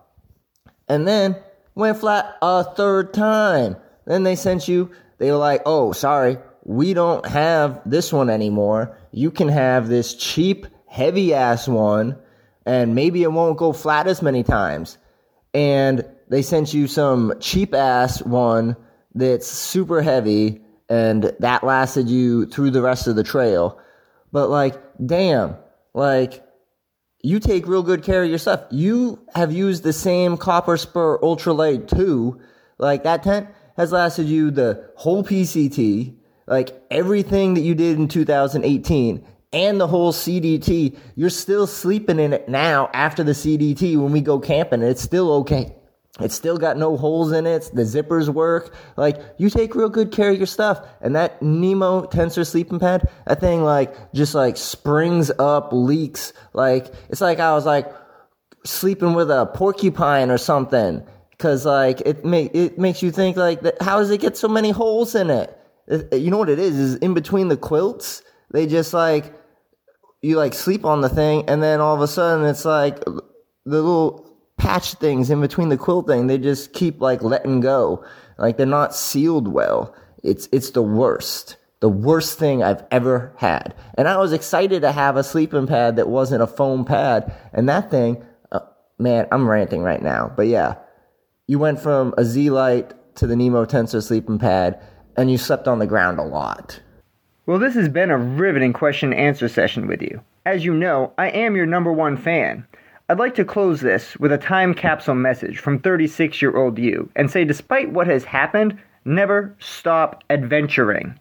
And 0.88 1.08
then, 1.08 1.36
went 1.76 2.00
flat 2.00 2.38
a 2.42 2.64
third 2.64 3.14
time. 3.14 3.76
Then 4.06 4.24
they 4.24 4.36
sent 4.36 4.68
you, 4.68 4.92
they 5.18 5.32
were 5.32 5.38
like, 5.38 5.62
oh, 5.66 5.92
sorry, 5.92 6.38
we 6.64 6.94
don't 6.94 7.26
have 7.26 7.82
this 7.86 8.12
one 8.12 8.30
anymore. 8.30 8.98
You 9.12 9.32
can 9.32 9.50
have 9.50 9.88
this 9.88 10.16
cheap, 10.16 10.68
heavy 10.88 11.34
ass 11.34 11.68
one, 11.68 12.18
and 12.66 12.96
maybe 12.96 13.24
it 13.24 13.32
won't 13.32 13.58
go 13.58 13.74
flat 13.74 14.08
as 14.08 14.22
many 14.22 14.44
times. 14.44 14.98
And 15.54 16.06
they 16.28 16.42
sent 16.42 16.74
you 16.74 16.88
some 16.88 17.34
cheap 17.40 17.74
ass 17.74 18.22
one 18.22 18.76
that's 19.14 19.48
super 19.48 20.02
heavy, 20.02 20.62
and 20.90 21.34
that 21.40 21.64
lasted 21.64 22.10
you 22.10 22.46
through 22.48 22.72
the 22.72 22.82
rest 22.82 23.08
of 23.08 23.16
the 23.16 23.24
trail. 23.24 23.80
But 24.32 24.50
like, 24.50 24.76
damn, 25.04 25.56
like, 25.94 26.45
you 27.26 27.40
take 27.40 27.68
real 27.68 27.82
good 27.82 28.04
care 28.04 28.24
of 28.24 28.30
your 28.30 28.38
stuff. 28.38 28.62
You 28.70 29.20
have 29.34 29.52
used 29.52 29.82
the 29.82 29.94
same 29.94 30.38
Copper 30.38 30.78
Spur 30.78 31.18
Ultralight 31.18 31.88
2. 31.88 32.40
Like, 32.78 33.04
that 33.04 33.24
tent 33.24 33.48
has 33.78 33.92
lasted 33.92 34.28
you 34.28 34.52
the 34.52 34.92
whole 34.96 35.24
PCT, 35.24 36.16
like 36.46 36.80
everything 36.92 37.56
that 37.56 37.62
you 37.62 37.74
did 37.74 37.98
in 37.98 38.08
2018 38.08 39.26
and 39.54 39.82
the 39.82 39.88
whole 39.88 40.14
CDT. 40.14 40.96
You're 41.16 41.32
still 41.32 41.66
sleeping 41.66 42.20
in 42.20 42.32
it 42.32 42.48
now 42.48 42.92
after 42.94 43.24
the 43.24 43.32
CDT 43.32 43.98
when 43.98 44.12
we 44.12 44.22
go 44.22 44.40
camping. 44.40 44.84
It's 44.84 45.02
still 45.02 45.32
okay. 45.38 45.76
It's 46.22 46.36
still 46.36 46.58
got 46.58 46.78
no 46.78 46.96
holes 46.96 47.34
in 47.34 47.46
it. 47.46 47.70
The 47.74 47.82
zippers 47.82 48.30
work. 48.30 48.74
Like, 48.96 49.22
you 49.38 49.50
take 49.50 49.76
real 49.76 49.90
good 49.90 50.12
care 50.12 50.32
of 50.32 50.38
your 50.38 50.48
stuff. 50.48 50.80
And 51.02 51.16
that 51.16 51.42
Nemo 51.42 52.06
tensor 52.06 52.48
sleeping 52.48 52.80
pad, 52.80 53.10
that 53.28 53.42
thing, 53.42 53.64
like, 53.64 54.14
just 54.14 54.34
like 54.34 54.56
springs 54.56 55.30
up, 55.40 55.74
leaks. 55.74 56.32
Like, 56.54 56.88
it's 57.10 57.20
like 57.20 57.40
I 57.40 57.54
was 57.54 57.66
like 57.66 57.92
sleeping 58.64 59.14
with 59.14 59.30
a 59.30 59.48
porcupine 59.48 60.32
or 60.32 60.38
something. 60.38 61.04
Cause 61.38 61.66
like, 61.66 62.00
it 62.02 62.24
make, 62.24 62.56
it 62.56 62.80
makes 62.80 63.04
you 63.04 63.12
think 63.12 63.36
like, 63.36 63.62
that, 63.62 63.82
how 63.82 64.00
does 64.00 64.10
it 64.10 64.22
get 64.22 64.38
so 64.38 64.48
many 64.48 64.72
holes 64.72 65.16
in 65.16 65.30
it? 65.30 65.58
You 66.14 66.32
know 66.32 66.38
what 66.38 66.50
it 66.50 66.60
is? 66.60 66.80
Is 66.80 66.96
in 66.96 67.14
between 67.14 67.50
the 67.50 67.58
quilts, 67.58 68.24
they 68.52 68.68
just 68.68 68.94
like, 68.94 69.34
you 70.22 70.38
like 70.38 70.54
sleep 70.54 70.86
on 70.86 71.02
the 71.02 71.10
thing 71.10 71.44
and 71.50 71.62
then 71.62 71.82
all 71.82 71.94
of 71.94 72.02
a 72.02 72.08
sudden 72.08 72.46
it's 72.46 72.64
like 72.64 73.02
the 73.02 73.22
little 73.66 74.25
patch 74.58 74.94
things 74.96 75.30
in 75.30 75.42
between 75.42 75.70
the 75.70 75.78
quilt 75.78 76.08
thing, 76.08 76.28
they 76.28 76.38
just 76.38 76.74
keep 76.74 77.02
like 77.02 77.22
letting 77.22 77.60
go. 77.60 78.04
Like 78.38 78.58
they're 78.58 78.66
not 78.66 78.96
sealed 78.96 79.48
well. 79.48 79.96
It's, 80.24 80.48
it's 80.52 80.72
the 80.72 80.82
worst. 80.82 81.58
The 81.82 81.90
worst 81.90 82.40
thing 82.40 82.64
I've 82.64 82.84
ever 82.90 83.34
had. 83.38 83.76
And 83.98 84.08
I 84.08 84.18
was 84.18 84.34
excited 84.34 84.82
to 84.82 84.92
have 84.92 85.18
a 85.18 85.24
sleeping 85.24 85.68
pad 85.68 85.98
that 85.98 86.10
wasn't 86.10 86.42
a 86.42 86.48
foam 86.48 86.86
pad. 86.86 87.34
And 87.54 87.70
that 87.70 87.92
thing, 87.92 88.26
uh, 88.52 88.62
man, 88.98 89.28
I'm 89.32 89.48
ranting 89.48 89.82
right 89.82 90.02
now. 90.02 90.32
But 90.36 90.48
yeah, 90.48 90.76
you 91.48 91.60
went 91.60 91.80
from 91.80 92.14
a 92.18 92.26
Z 92.26 92.50
Lite 92.50 92.94
to 93.16 93.28
the 93.28 93.36
Nemo 93.36 93.66
Tensor 93.66 94.02
sleeping 94.02 94.40
pad 94.40 94.82
and 95.18 95.32
you 95.32 95.38
slept 95.38 95.68
on 95.68 95.80
the 95.80 95.88
ground 95.88 96.20
a 96.20 96.24
lot. 96.24 96.80
Well, 97.46 97.60
this 97.60 97.76
has 97.76 97.90
been 97.90 98.10
a 98.10 98.18
riveting 98.18 98.74
question 98.74 99.14
and 99.14 99.22
answer 99.22 99.48
session 99.48 99.88
with 99.88 100.02
you. 100.02 100.22
As 100.46 100.66
you 100.66 100.74
know, 100.74 101.14
I 101.18 101.30
am 101.30 101.56
your 101.56 101.66
number 101.66 101.92
one 101.92 102.18
fan. 102.18 102.68
I'd 103.08 103.20
like 103.20 103.36
to 103.36 103.46
close 103.46 103.82
this 103.82 104.18
with 104.18 104.32
a 104.32 104.38
time 104.38 104.74
capsule 104.74 105.14
message 105.14 105.60
from 105.60 105.80
36 105.80 106.42
year 106.42 106.58
old 106.58 106.80
you 106.80 107.10
and 107.16 107.30
say, 107.30 107.46
despite 107.46 107.92
what 107.92 108.08
has 108.08 108.24
happened, 108.24 108.80
never 109.06 109.56
stop 109.60 110.24
adventuring. 110.32 111.20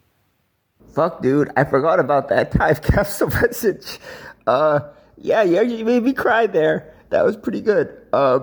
Fuck, 0.94 1.20
dude, 1.20 1.50
I 1.56 1.64
forgot 1.64 2.00
about 2.00 2.28
that 2.28 2.52
time 2.52 2.76
capsule 2.82 3.28
message. 3.28 3.98
Uh, 4.46 4.80
yeah, 5.18 5.42
you 5.42 5.84
made 5.84 6.02
me 6.02 6.14
cry 6.14 6.46
there. 6.46 6.94
That 7.10 7.24
was 7.24 7.36
pretty 7.36 7.60
good. 7.60 7.94
Uh, 8.12 8.40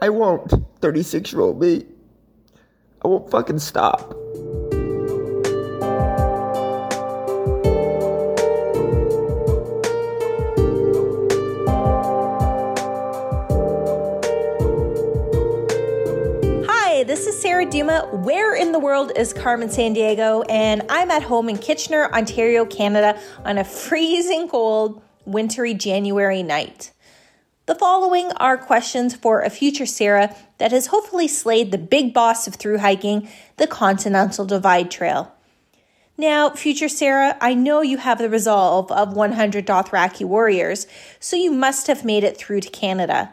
I 0.00 0.10
won't, 0.10 0.52
36 0.80 1.32
year 1.32 1.42
old 1.42 1.60
me. 1.60 1.86
I 3.04 3.08
won't 3.08 3.30
fucking 3.30 3.58
stop. 3.58 4.14
Sarah 17.58 17.70
Duma. 17.70 18.08
Where 18.12 18.54
in 18.54 18.70
the 18.70 18.78
world 18.78 19.10
is 19.16 19.32
Carmen 19.32 19.68
Sandiego? 19.68 20.44
And 20.48 20.84
I'm 20.88 21.10
at 21.10 21.24
home 21.24 21.48
in 21.48 21.58
Kitchener, 21.58 22.04
Ontario, 22.12 22.64
Canada 22.64 23.18
on 23.44 23.58
a 23.58 23.64
freezing 23.64 24.48
cold, 24.48 25.02
wintry 25.24 25.74
January 25.74 26.44
night. 26.44 26.92
The 27.66 27.74
following 27.74 28.30
are 28.36 28.56
questions 28.56 29.16
for 29.16 29.40
a 29.40 29.50
future 29.50 29.86
Sarah 29.86 30.36
that 30.58 30.70
has 30.70 30.86
hopefully 30.86 31.26
slayed 31.26 31.72
the 31.72 31.78
big 31.78 32.14
boss 32.14 32.46
of 32.46 32.54
through 32.54 32.78
hiking, 32.78 33.28
the 33.56 33.66
Continental 33.66 34.44
Divide 34.44 34.88
Trail. 34.88 35.34
Now, 36.16 36.50
future 36.50 36.88
Sarah, 36.88 37.36
I 37.40 37.54
know 37.54 37.80
you 37.82 37.96
have 37.96 38.18
the 38.18 38.30
resolve 38.30 38.92
of 38.92 39.14
100 39.14 39.66
Dothraki 39.66 40.24
warriors, 40.24 40.86
so 41.18 41.34
you 41.34 41.50
must 41.50 41.88
have 41.88 42.04
made 42.04 42.22
it 42.22 42.36
through 42.36 42.60
to 42.60 42.70
Canada. 42.70 43.32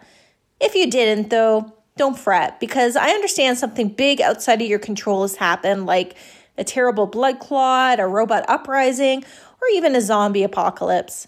If 0.60 0.74
you 0.74 0.90
didn't, 0.90 1.30
though, 1.30 1.75
don't 1.98 2.20
fret 2.20 2.60
because 2.60 2.98
I 2.98 3.10
understand 3.12 3.58
something 3.58 3.88
big 3.88 4.20
outside 4.20 4.62
of 4.62 4.68
your 4.68 4.80
control 4.80 5.22
has 5.22 5.38
happened, 5.38 5.86
like 5.86 6.16
a 6.58 6.64
terrible 6.64 7.08
blood 7.08 7.40
clot, 7.40 8.00
a 8.00 8.08
robot 8.08 8.44
uprising, 8.50 9.24
or 9.24 9.68
even 9.74 9.96
a 9.96 10.02
zombie 10.02 10.44
apocalypse. 10.44 11.28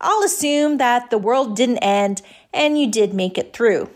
I'll 0.00 0.22
assume 0.22 0.76
that 0.78 1.08
the 1.08 1.16
world 1.16 1.56
didn't 1.56 1.78
end 1.78 2.20
and 2.52 2.78
you 2.78 2.90
did 2.90 3.14
make 3.14 3.38
it 3.38 3.54
through. 3.54 3.88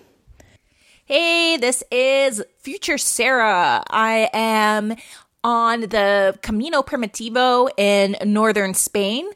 Hey, 1.05 1.59
this 1.59 1.82
is 1.90 2.43
future 2.59 2.97
Sarah. 2.97 3.82
I 3.90 4.31
am 4.32 4.97
on 5.44 5.82
the 5.82 6.39
Camino 6.40 6.82
Primitivo 6.82 7.68
in 7.77 8.16
northern 8.24 8.72
Spain 8.72 9.28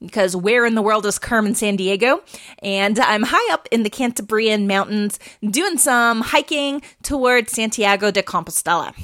because 0.00 0.34
where 0.34 0.64
in 0.64 0.74
the 0.74 0.82
world 0.82 1.06
is 1.06 1.18
Carmen 1.18 1.52
Sandiego? 1.52 2.20
And 2.62 2.98
I'm 2.98 3.24
high 3.24 3.52
up 3.52 3.68
in 3.70 3.82
the 3.82 3.90
Cantabrian 3.90 4.66
Mountains 4.66 5.18
doing 5.42 5.78
some 5.78 6.22
hiking 6.22 6.82
towards 7.02 7.52
Santiago 7.52 8.10
de 8.10 8.22
Compostela. 8.22 8.94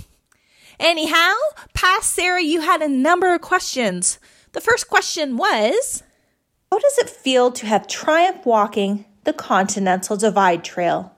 Anyhow, 0.79 1.35
past 1.75 2.13
Sarah, 2.13 2.43
you 2.43 2.61
had 2.61 2.83
a 2.83 2.89
number 2.89 3.35
of 3.35 3.41
questions. 3.41 4.19
The 4.53 4.61
first 4.61 4.89
question 4.89 5.37
was 5.37 6.03
How 6.71 6.79
does 6.79 6.99
it 6.99 7.11
feel 7.11 7.51
to 7.53 7.67
have 7.67 7.87
triumph 7.87 8.45
walking 8.45 9.07
the 9.25 9.33
Continental 9.33 10.17
Divide 10.17 10.65
Trail? 10.65 11.13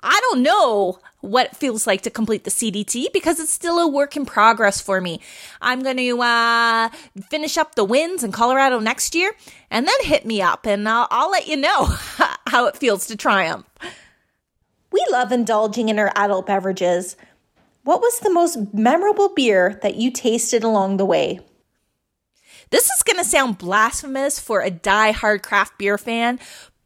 I 0.00 0.18
don't 0.30 0.42
know 0.42 0.98
what 1.26 1.46
it 1.46 1.56
feels 1.56 1.86
like 1.86 2.02
to 2.02 2.10
complete 2.10 2.44
the 2.44 2.50
CDT 2.50 3.12
because 3.12 3.40
it's 3.40 3.52
still 3.52 3.78
a 3.78 3.88
work 3.88 4.16
in 4.16 4.24
progress 4.24 4.80
for 4.80 5.00
me. 5.00 5.20
I'm 5.60 5.82
going 5.82 5.96
to 5.96 6.20
uh, 6.22 6.88
finish 7.30 7.56
up 7.56 7.74
the 7.74 7.84
wins 7.84 8.24
in 8.24 8.32
Colorado 8.32 8.78
next 8.78 9.14
year 9.14 9.32
and 9.70 9.86
then 9.86 9.94
hit 10.02 10.24
me 10.24 10.40
up 10.40 10.66
and 10.66 10.88
I'll, 10.88 11.08
I'll 11.10 11.30
let 11.30 11.46
you 11.46 11.56
know 11.56 11.84
how 12.46 12.66
it 12.66 12.76
feels 12.76 13.06
to 13.06 13.16
triumph. 13.16 13.66
We 14.90 15.04
love 15.10 15.32
indulging 15.32 15.88
in 15.88 15.98
our 15.98 16.12
adult 16.16 16.46
beverages. 16.46 17.16
What 17.82 18.00
was 18.00 18.20
the 18.20 18.32
most 18.32 18.72
memorable 18.72 19.28
beer 19.34 19.78
that 19.82 19.96
you 19.96 20.10
tasted 20.10 20.64
along 20.64 20.96
the 20.96 21.04
way? 21.04 21.40
This 22.70 22.90
is 22.90 23.02
going 23.02 23.18
to 23.18 23.24
sound 23.24 23.58
blasphemous 23.58 24.40
for 24.40 24.60
a 24.60 24.70
die-hard 24.70 25.42
craft 25.42 25.78
beer 25.78 25.98
fan, 25.98 26.40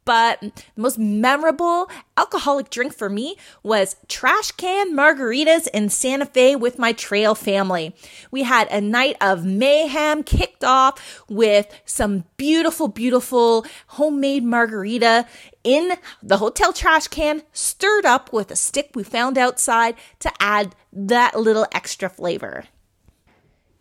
but 0.05 0.39
the 0.41 0.51
most 0.75 0.97
memorable 0.97 1.89
alcoholic 2.17 2.69
drink 2.69 2.93
for 2.93 3.09
me 3.09 3.35
was 3.63 3.95
trash 4.07 4.51
can 4.51 4.95
margaritas 4.95 5.67
in 5.73 5.89
Santa 5.89 6.25
Fe 6.25 6.55
with 6.55 6.79
my 6.79 6.91
trail 6.91 7.35
family. 7.35 7.95
We 8.31 8.43
had 8.43 8.67
a 8.69 8.81
night 8.81 9.17
of 9.21 9.45
mayhem 9.45 10.23
kicked 10.23 10.63
off 10.63 11.23
with 11.29 11.67
some 11.85 12.25
beautiful, 12.37 12.87
beautiful 12.87 13.65
homemade 13.87 14.43
margarita 14.43 15.27
in 15.63 15.93
the 16.23 16.37
hotel 16.37 16.73
trash 16.73 17.07
can, 17.07 17.43
stirred 17.53 18.05
up 18.05 18.33
with 18.33 18.49
a 18.51 18.55
stick 18.55 18.91
we 18.95 19.03
found 19.03 19.37
outside 19.37 19.95
to 20.19 20.31
add 20.39 20.75
that 20.91 21.39
little 21.39 21.67
extra 21.73 22.09
flavor. 22.09 22.65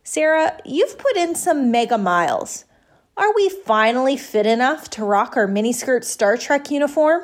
Sarah, 0.02 0.58
you've 0.64 0.98
put 0.98 1.16
in 1.16 1.34
some 1.34 1.70
mega 1.70 1.96
miles. 1.96 2.64
Are 3.16 3.34
we 3.34 3.48
finally 3.48 4.16
fit 4.16 4.46
enough 4.46 4.88
to 4.90 5.04
rock 5.04 5.36
our 5.36 5.46
miniskirt 5.46 6.04
Star 6.04 6.36
Trek 6.36 6.70
uniform? 6.70 7.22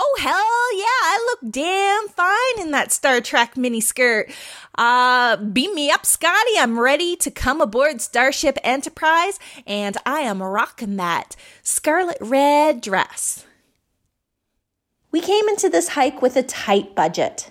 Oh, 0.00 0.16
hell 0.20 0.78
yeah, 0.78 0.84
I 0.84 1.36
look 1.42 1.52
damn 1.52 2.08
fine 2.08 2.66
in 2.66 2.70
that 2.72 2.92
Star 2.92 3.20
Trek 3.20 3.54
miniskirt. 3.54 4.32
Uh, 4.76 5.36
beam 5.36 5.74
me 5.74 5.90
up, 5.90 6.06
Scotty. 6.06 6.52
I'm 6.58 6.78
ready 6.78 7.16
to 7.16 7.30
come 7.30 7.60
aboard 7.60 8.00
Starship 8.00 8.58
Enterprise, 8.62 9.40
and 9.66 9.96
I 10.06 10.20
am 10.20 10.42
rocking 10.42 10.96
that 10.96 11.34
scarlet 11.62 12.18
red 12.20 12.80
dress. 12.80 13.44
We 15.10 15.20
came 15.20 15.48
into 15.48 15.68
this 15.68 15.88
hike 15.88 16.22
with 16.22 16.36
a 16.36 16.42
tight 16.42 16.94
budget. 16.94 17.50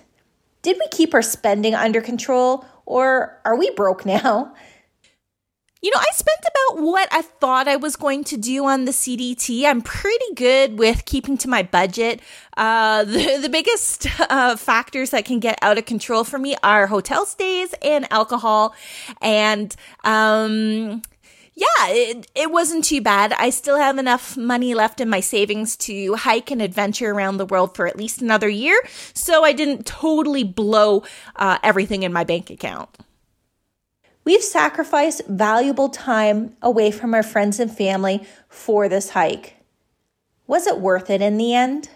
Did 0.62 0.78
we 0.78 0.88
keep 0.90 1.12
our 1.12 1.22
spending 1.22 1.74
under 1.74 2.00
control, 2.00 2.64
Or 2.86 3.38
are 3.44 3.58
we 3.58 3.70
broke 3.72 4.06
now? 4.06 4.54
You 5.80 5.92
know, 5.92 5.98
I 5.98 6.06
spent 6.12 6.40
about 6.40 6.82
what 6.82 7.08
I 7.12 7.22
thought 7.22 7.68
I 7.68 7.76
was 7.76 7.94
going 7.94 8.24
to 8.24 8.36
do 8.36 8.64
on 8.64 8.84
the 8.84 8.90
CDT. 8.90 9.64
I'm 9.64 9.80
pretty 9.80 10.34
good 10.34 10.76
with 10.76 11.04
keeping 11.04 11.38
to 11.38 11.48
my 11.48 11.62
budget. 11.62 12.20
Uh, 12.56 13.04
the, 13.04 13.38
the 13.42 13.48
biggest 13.48 14.08
uh, 14.28 14.56
factors 14.56 15.10
that 15.10 15.24
can 15.24 15.38
get 15.38 15.56
out 15.62 15.78
of 15.78 15.86
control 15.86 16.24
for 16.24 16.38
me 16.38 16.56
are 16.64 16.88
hotel 16.88 17.24
stays 17.24 17.72
and 17.80 18.10
alcohol. 18.12 18.74
And, 19.22 19.74
um, 20.02 21.02
yeah, 21.54 21.88
it, 21.88 22.28
it 22.34 22.50
wasn't 22.50 22.84
too 22.84 23.00
bad. 23.00 23.32
I 23.34 23.50
still 23.50 23.76
have 23.76 23.98
enough 23.98 24.36
money 24.36 24.74
left 24.74 25.00
in 25.00 25.08
my 25.08 25.20
savings 25.20 25.76
to 25.78 26.14
hike 26.14 26.50
and 26.50 26.60
adventure 26.60 27.12
around 27.12 27.36
the 27.36 27.46
world 27.46 27.76
for 27.76 27.86
at 27.86 27.96
least 27.96 28.20
another 28.20 28.48
year. 28.48 28.80
So 29.14 29.44
I 29.44 29.52
didn't 29.52 29.86
totally 29.86 30.42
blow 30.42 31.04
uh, 31.36 31.58
everything 31.62 32.02
in 32.02 32.12
my 32.12 32.24
bank 32.24 32.50
account. 32.50 32.90
We've 34.28 34.42
sacrificed 34.42 35.26
valuable 35.26 35.88
time 35.88 36.54
away 36.60 36.90
from 36.90 37.14
our 37.14 37.22
friends 37.22 37.58
and 37.58 37.74
family 37.74 38.26
for 38.46 38.86
this 38.86 39.08
hike. 39.08 39.56
Was 40.46 40.66
it 40.66 40.80
worth 40.80 41.08
it 41.08 41.22
in 41.22 41.38
the 41.38 41.54
end? 41.54 41.88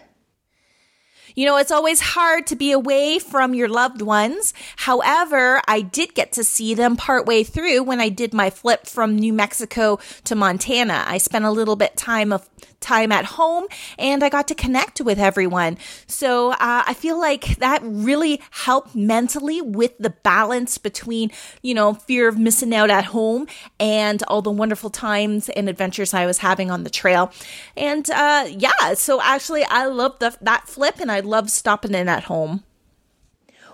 You 1.35 1.45
know, 1.45 1.57
it's 1.57 1.71
always 1.71 1.99
hard 1.99 2.47
to 2.47 2.55
be 2.55 2.71
away 2.71 3.19
from 3.19 3.53
your 3.53 3.67
loved 3.67 4.01
ones. 4.01 4.53
However, 4.77 5.61
I 5.67 5.81
did 5.81 6.13
get 6.13 6.31
to 6.33 6.43
see 6.43 6.73
them 6.73 6.95
partway 6.95 7.43
through 7.43 7.83
when 7.83 7.99
I 7.99 8.09
did 8.09 8.33
my 8.33 8.49
flip 8.49 8.87
from 8.87 9.15
New 9.15 9.33
Mexico 9.33 9.99
to 10.25 10.35
Montana. 10.35 11.03
I 11.07 11.17
spent 11.17 11.45
a 11.45 11.51
little 11.51 11.75
bit 11.75 11.97
time 11.97 12.31
of 12.31 12.49
time 12.83 13.11
at 13.11 13.25
home 13.25 13.65
and 13.97 14.23
I 14.23 14.29
got 14.29 14.47
to 14.49 14.55
connect 14.55 15.01
with 15.01 15.17
everyone. 15.17 15.77
So 16.05 16.51
uh, 16.51 16.57
I 16.59 16.93
feel 16.93 17.19
like 17.19 17.57
that 17.57 17.81
really 17.83 18.41
helped 18.51 18.93
mentally 18.93 19.61
with 19.61 19.97
the 19.97 20.11
balance 20.11 20.77
between, 20.77 21.31
you 21.61 21.73
know, 21.73 21.93
fear 21.93 22.27
of 22.27 22.37
missing 22.37 22.75
out 22.75 22.89
at 22.89 23.05
home 23.05 23.47
and 23.79 24.21
all 24.27 24.41
the 24.41 24.51
wonderful 24.51 24.89
times 24.89 25.49
and 25.49 25.69
adventures 25.69 26.13
I 26.13 26.25
was 26.25 26.39
having 26.39 26.69
on 26.69 26.83
the 26.83 26.89
trail. 26.89 27.31
And 27.77 28.07
uh, 28.11 28.47
yeah, 28.49 28.93
so 28.95 29.21
actually 29.21 29.63
I 29.63 29.85
love 29.85 30.19
the, 30.19 30.37
that 30.41 30.67
flip 30.67 30.99
and 30.99 31.11
I 31.11 31.21
love 31.25 31.49
stopping 31.49 31.93
in 31.93 32.09
at 32.09 32.25
home. 32.25 32.63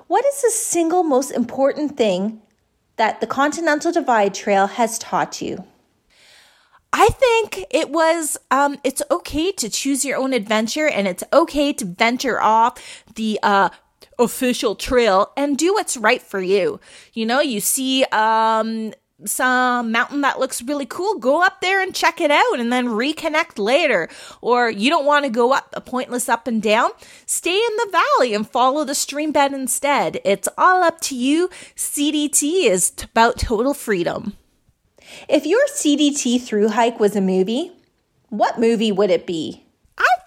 What 0.07 0.26
is 0.26 0.41
the 0.41 0.49
single 0.51 1.03
most 1.03 1.31
important 1.31 1.97
thing 1.97 2.41
that 2.97 3.21
the 3.21 3.27
Continental 3.27 3.91
Divide 3.91 4.34
Trail 4.34 4.67
has 4.67 4.97
taught 4.97 5.41
you? 5.41 5.63
I 6.91 7.09
think 7.09 7.65
it 7.69 7.91
was, 7.91 8.38
um, 8.49 8.77
it's 8.84 9.03
okay 9.11 9.51
to 9.51 9.69
choose 9.69 10.03
your 10.03 10.17
own 10.17 10.34
adventure 10.34 10.88
and 10.88 11.07
it's 11.07 11.23
okay 11.31 11.71
to 11.73 11.85
venture 11.85 12.41
off 12.41 13.03
the, 13.13 13.39
uh, 13.43 13.69
official 14.17 14.76
trail 14.76 15.31
and 15.38 15.57
do 15.57 15.73
what's 15.73 15.95
right 15.95 16.21
for 16.21 16.41
you. 16.41 16.80
You 17.13 17.26
know, 17.26 17.39
you 17.39 17.59
see, 17.59 18.03
um, 18.11 18.93
some 19.26 19.91
mountain 19.91 20.22
that 20.22 20.40
looks 20.40 20.62
really 20.62 20.86
cool, 20.86 21.20
go 21.20 21.44
up 21.44 21.62
there 21.62 21.82
and 21.82 21.94
check 21.94 22.22
it 22.22 22.32
out 22.32 22.60
and 22.60 22.72
then 22.72 22.88
reconnect 22.88 23.58
later. 23.58 24.10
Or 24.41 24.70
you 24.70 24.90
don't 24.90 25.06
want 25.06 25.26
to 25.26 25.32
go 25.32 25.54
up 25.54 25.74
a 25.74 25.82
pointless 25.82 26.30
up 26.30 26.48
and 26.48 26.62
down, 26.62 26.91
stay 27.26 27.56
in 27.56 27.76
the 27.78 27.90
valley 27.91 28.34
and 28.34 28.50
follow 28.50 28.84
the 28.84 28.96
stream 28.96 29.32
bed 29.32 29.54
instead. 29.54 30.20
It's 30.24 30.50
all 30.58 30.84
up 30.84 31.02
to 31.02 31.16
you. 31.16 31.50
CDT 31.76 32.66
is 32.66 32.94
about 33.04 33.40
total 33.40 33.74
freedom. 33.74 34.34
If 35.28 35.46
your 35.46 35.66
CDT 35.68 36.41
through 36.41 36.70
hike 36.70 37.00
was 37.00 37.16
a 37.16 37.22
movie, 37.22 37.72
what 38.30 38.60
movie 38.60 38.91
would 38.91 39.10
it 39.10 39.26
be? 39.26 39.66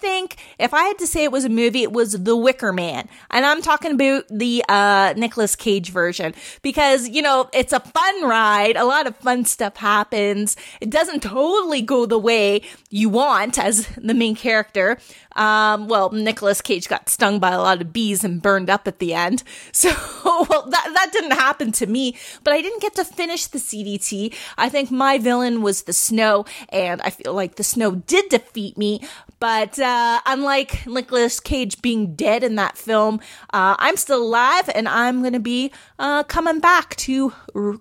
Think 0.03 0.35
if 0.59 0.75
I 0.75 0.83
had 0.83 0.99
to 0.99 1.07
say 1.07 1.23
it 1.23 1.31
was 1.31 1.45
a 1.45 1.49
movie, 1.49 1.85
it 1.85 1.93
was 1.93 2.25
The 2.25 2.37
Wicker 2.37 2.73
Man. 2.73 3.09
And 3.31 3.47
I'm 3.47 3.63
talking 3.63 3.93
about 3.93 4.25
the 4.29 4.65
uh, 4.69 5.15
Nicolas 5.17 5.55
Cage 5.55 5.91
version 5.91 6.35
because, 6.61 7.09
you 7.09 7.23
know, 7.23 7.49
it's 7.53 7.73
a 7.73 7.79
fun 7.79 8.25
ride. 8.25 8.77
A 8.77 8.85
lot 8.85 9.07
of 9.07 9.15
fun 9.15 9.45
stuff 9.45 9.77
happens. 9.77 10.57
It 10.81 10.91
doesn't 10.91 11.23
totally 11.23 11.83
go 11.83 12.05
the 12.05 12.19
way 12.19 12.63
you 12.91 13.11
want 13.11 13.61
as 13.61 13.87
the 13.97 14.13
main 14.13 14.35
character. 14.35 14.99
Um, 15.37 15.89
well, 15.89 16.11
Nicolas 16.11 16.61
Cage 16.61 16.89
got 16.89 17.09
stung 17.09 17.39
by 17.39 17.53
a 17.53 17.61
lot 17.61 17.81
of 17.81 17.93
bees 17.93 18.25
and 18.25 18.43
burned 18.43 18.71
up 18.71 18.87
at 18.87 18.99
the 18.99 19.15
end. 19.15 19.43
So, 19.75 19.91
well, 20.25 20.69
that, 20.71 20.91
that 20.95 21.11
didn't 21.13 21.33
happen 21.33 21.73
to 21.73 21.87
me, 21.87 22.17
but 22.45 22.53
I 22.53 22.61
didn't 22.61 22.83
get 22.83 22.95
to 22.97 23.05
finish 23.05 23.47
the 23.47 23.59
CDT. 23.59 24.35
I 24.57 24.69
think 24.69 24.91
my 24.91 25.19
villain 25.19 25.63
was 25.63 25.85
the 25.85 25.93
snow, 25.93 26.45
and 26.69 27.01
I 27.03 27.11
feel 27.11 27.35
like 27.35 27.57
the 27.57 27.65
snow 27.65 27.97
did 27.97 28.29
defeat 28.29 28.79
me. 28.79 29.01
But 29.41 29.79
uh, 29.79 30.21
unlike 30.27 30.87
Nicolas 30.87 31.41
Cage 31.41 31.83
being 31.83 32.15
dead 32.15 32.45
in 32.45 32.55
that 32.57 32.79
film, 32.79 33.21
uh, 33.53 33.75
I'm 33.79 33.97
still 33.97 34.23
alive, 34.23 34.71
and 34.75 34.89
I'm 34.89 35.21
going 35.21 35.33
to 35.33 35.41
be 35.41 35.73
uh, 35.99 36.23
coming 36.25 36.61
back 36.61 36.95
to 36.97 37.33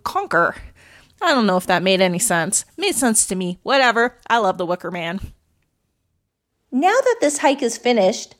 conquer. 0.03 0.55
I 1.21 1.33
don't 1.33 1.45
know 1.45 1.57
if 1.57 1.67
that 1.67 1.83
made 1.83 2.01
any 2.01 2.19
sense. 2.19 2.65
Made 2.77 2.95
sense 2.95 3.27
to 3.27 3.35
me. 3.35 3.59
Whatever. 3.61 4.17
I 4.27 4.39
love 4.39 4.57
the 4.57 4.65
Wicker 4.65 4.89
Man. 4.89 5.19
Now 6.71 6.95
that 7.03 7.17
this 7.19 7.39
hike 7.39 7.61
is 7.61 7.77
finished, 7.77 8.35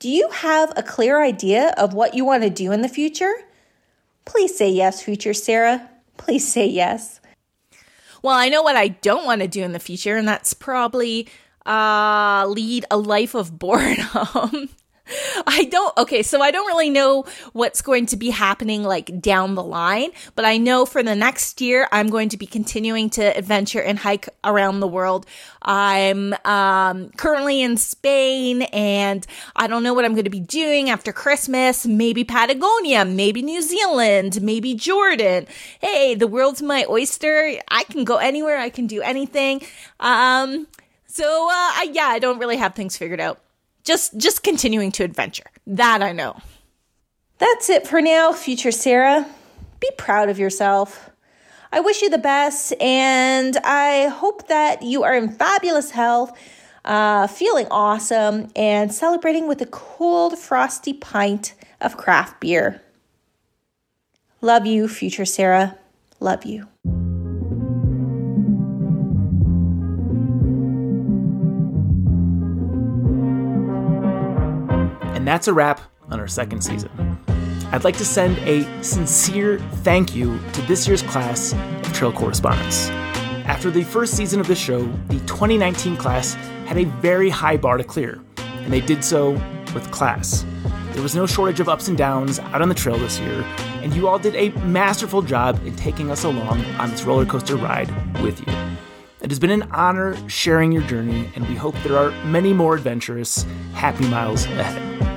do 0.00 0.08
you 0.08 0.28
have 0.30 0.72
a 0.76 0.82
clear 0.82 1.22
idea 1.22 1.74
of 1.76 1.94
what 1.94 2.14
you 2.14 2.24
want 2.24 2.42
to 2.42 2.50
do 2.50 2.72
in 2.72 2.82
the 2.82 2.88
future? 2.88 3.32
Please 4.24 4.56
say 4.56 4.68
yes, 4.68 5.02
future 5.02 5.32
Sarah. 5.32 5.88
Please 6.16 6.46
say 6.46 6.66
yes. 6.66 7.20
Well, 8.22 8.34
I 8.34 8.48
know 8.48 8.62
what 8.62 8.76
I 8.76 8.88
don't 8.88 9.24
want 9.24 9.42
to 9.42 9.48
do 9.48 9.62
in 9.62 9.72
the 9.72 9.78
future, 9.78 10.16
and 10.16 10.26
that's 10.26 10.54
probably 10.54 11.28
uh, 11.66 12.46
lead 12.48 12.84
a 12.90 12.96
life 12.96 13.34
of 13.34 13.58
boredom. 13.58 14.70
I 15.46 15.64
don't, 15.64 15.96
okay, 15.98 16.22
so 16.22 16.40
I 16.40 16.50
don't 16.50 16.66
really 16.66 16.90
know 16.90 17.24
what's 17.52 17.82
going 17.82 18.06
to 18.06 18.16
be 18.16 18.30
happening 18.30 18.82
like 18.82 19.20
down 19.20 19.54
the 19.54 19.62
line, 19.62 20.10
but 20.34 20.44
I 20.44 20.58
know 20.58 20.86
for 20.86 21.02
the 21.02 21.14
next 21.14 21.60
year, 21.60 21.88
I'm 21.92 22.08
going 22.08 22.28
to 22.30 22.36
be 22.36 22.46
continuing 22.46 23.10
to 23.10 23.22
adventure 23.36 23.80
and 23.80 23.98
hike 23.98 24.28
around 24.44 24.80
the 24.80 24.88
world. 24.88 25.26
I'm 25.62 26.34
um, 26.44 27.10
currently 27.10 27.62
in 27.62 27.76
Spain 27.76 28.62
and 28.62 29.26
I 29.56 29.66
don't 29.66 29.82
know 29.82 29.94
what 29.94 30.04
I'm 30.04 30.12
going 30.12 30.24
to 30.24 30.30
be 30.30 30.40
doing 30.40 30.90
after 30.90 31.12
Christmas. 31.12 31.86
Maybe 31.86 32.24
Patagonia, 32.24 33.04
maybe 33.04 33.42
New 33.42 33.62
Zealand, 33.62 34.42
maybe 34.42 34.74
Jordan. 34.74 35.46
Hey, 35.80 36.14
the 36.14 36.26
world's 36.26 36.62
my 36.62 36.84
oyster. 36.88 37.54
I 37.68 37.84
can 37.84 38.04
go 38.04 38.16
anywhere, 38.16 38.58
I 38.58 38.70
can 38.70 38.86
do 38.86 39.02
anything. 39.02 39.62
Um, 40.00 40.66
so, 41.06 41.48
uh, 41.50 41.82
yeah, 41.90 42.06
I 42.06 42.18
don't 42.18 42.38
really 42.38 42.56
have 42.56 42.74
things 42.74 42.96
figured 42.96 43.20
out 43.20 43.40
just 43.88 44.16
just 44.18 44.44
continuing 44.44 44.92
to 44.92 45.02
adventure. 45.02 45.50
That 45.66 46.02
I 46.02 46.12
know. 46.12 46.36
That's 47.38 47.70
it 47.70 47.86
for 47.86 48.00
now, 48.00 48.32
future 48.32 48.70
Sarah. 48.70 49.26
Be 49.80 49.90
proud 49.96 50.28
of 50.28 50.38
yourself. 50.38 51.10
I 51.72 51.80
wish 51.80 52.02
you 52.02 52.10
the 52.10 52.18
best, 52.18 52.74
and 52.80 53.56
I 53.64 54.08
hope 54.08 54.48
that 54.48 54.82
you 54.82 55.04
are 55.04 55.14
in 55.14 55.30
fabulous 55.30 55.90
health, 55.90 56.36
uh, 56.84 57.26
feeling 57.26 57.66
awesome, 57.70 58.50
and 58.54 58.92
celebrating 58.92 59.48
with 59.48 59.60
a 59.62 59.66
cold, 59.66 60.38
frosty 60.38 60.92
pint 60.92 61.54
of 61.80 61.96
craft 61.96 62.40
beer. 62.40 62.82
Love 64.40 64.66
you, 64.66 64.88
future 64.88 65.26
Sarah. 65.26 65.78
Love 66.20 66.44
you. 66.44 66.68
That's 75.28 75.46
a 75.46 75.52
wrap 75.52 75.80
on 76.10 76.18
our 76.18 76.26
second 76.26 76.62
season. 76.62 76.90
I'd 77.70 77.84
like 77.84 77.98
to 77.98 78.04
send 78.04 78.38
a 78.38 78.64
sincere 78.82 79.58
thank 79.82 80.16
you 80.16 80.38
to 80.54 80.62
this 80.62 80.88
year's 80.88 81.02
class 81.02 81.52
of 81.52 81.92
Trail 81.92 82.12
Correspondents. 82.12 82.88
After 83.44 83.70
the 83.70 83.84
first 83.84 84.14
season 84.14 84.40
of 84.40 84.46
the 84.46 84.54
show, 84.54 84.86
the 85.08 85.18
2019 85.26 85.96
class 85.96 86.32
had 86.64 86.78
a 86.78 86.84
very 86.84 87.28
high 87.28 87.58
bar 87.58 87.76
to 87.76 87.84
clear, 87.84 88.20
and 88.38 88.72
they 88.72 88.80
did 88.80 89.04
so 89.04 89.32
with 89.74 89.90
class. 89.90 90.46
There 90.92 91.02
was 91.02 91.14
no 91.14 91.26
shortage 91.26 91.60
of 91.60 91.68
ups 91.68 91.88
and 91.88 91.98
downs 91.98 92.38
out 92.38 92.62
on 92.62 92.70
the 92.70 92.74
trail 92.74 92.96
this 92.96 93.20
year, 93.20 93.42
and 93.82 93.94
you 93.94 94.08
all 94.08 94.18
did 94.18 94.34
a 94.34 94.48
masterful 94.60 95.20
job 95.20 95.60
in 95.66 95.76
taking 95.76 96.10
us 96.10 96.24
along 96.24 96.64
on 96.76 96.90
this 96.90 97.04
roller 97.04 97.26
coaster 97.26 97.56
ride 97.56 97.90
with 98.22 98.40
you. 98.46 98.54
It 99.20 99.30
has 99.30 99.38
been 99.38 99.50
an 99.50 99.64
honor 99.72 100.16
sharing 100.28 100.72
your 100.72 100.82
journey, 100.82 101.30
and 101.34 101.46
we 101.48 101.54
hope 101.54 101.74
there 101.82 101.98
are 101.98 102.10
many 102.24 102.52
more 102.52 102.76
adventurous, 102.76 103.44
happy 103.74 104.08
miles 104.08 104.44
ahead. 104.46 105.07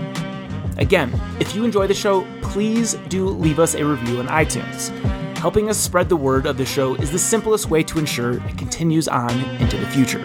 Again, 0.77 1.11
if 1.39 1.55
you 1.55 1.63
enjoy 1.63 1.87
the 1.87 1.93
show, 1.93 2.27
please 2.41 2.95
do 3.09 3.27
leave 3.27 3.59
us 3.59 3.75
a 3.75 3.85
review 3.85 4.19
on 4.19 4.27
iTunes. 4.27 4.89
Helping 5.37 5.69
us 5.69 5.77
spread 5.77 6.07
the 6.07 6.15
word 6.15 6.45
of 6.45 6.57
the 6.57 6.65
show 6.65 6.95
is 6.95 7.11
the 7.11 7.19
simplest 7.19 7.69
way 7.69 7.81
to 7.83 7.97
ensure 7.97 8.33
it 8.33 8.57
continues 8.57 9.07
on 9.07 9.31
into 9.59 9.75
the 9.77 9.87
future. 9.87 10.19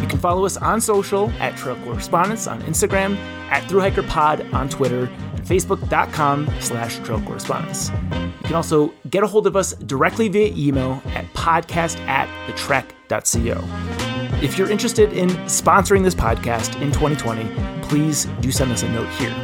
You 0.00 0.06
can 0.06 0.18
follow 0.20 0.44
us 0.44 0.56
on 0.56 0.80
social 0.80 1.30
at 1.40 1.56
Trail 1.56 1.76
Correspondents 1.84 2.46
on 2.46 2.62
Instagram, 2.62 3.16
at 3.50 3.64
ThruHikerPod 3.64 4.54
on 4.54 4.68
Twitter, 4.68 5.06
and 5.06 5.44
Facebook.com 5.44 6.48
slash 6.60 6.98
Trail 6.98 7.20
Correspondents. 7.22 7.90
You 8.12 8.32
can 8.44 8.54
also 8.54 8.94
get 9.10 9.24
a 9.24 9.26
hold 9.26 9.48
of 9.48 9.56
us 9.56 9.72
directly 9.74 10.28
via 10.28 10.52
email 10.54 11.02
at 11.06 11.24
podcast 11.34 11.98
at 12.06 12.28
thetrek.co. 12.48 14.05
If 14.46 14.56
you're 14.56 14.70
interested 14.70 15.12
in 15.12 15.30
sponsoring 15.48 16.04
this 16.04 16.14
podcast 16.14 16.80
in 16.80 16.92
2020, 16.92 17.50
please 17.88 18.26
do 18.40 18.52
send 18.52 18.70
us 18.70 18.84
a 18.84 18.88
note 18.90 19.08
here. 19.14 19.34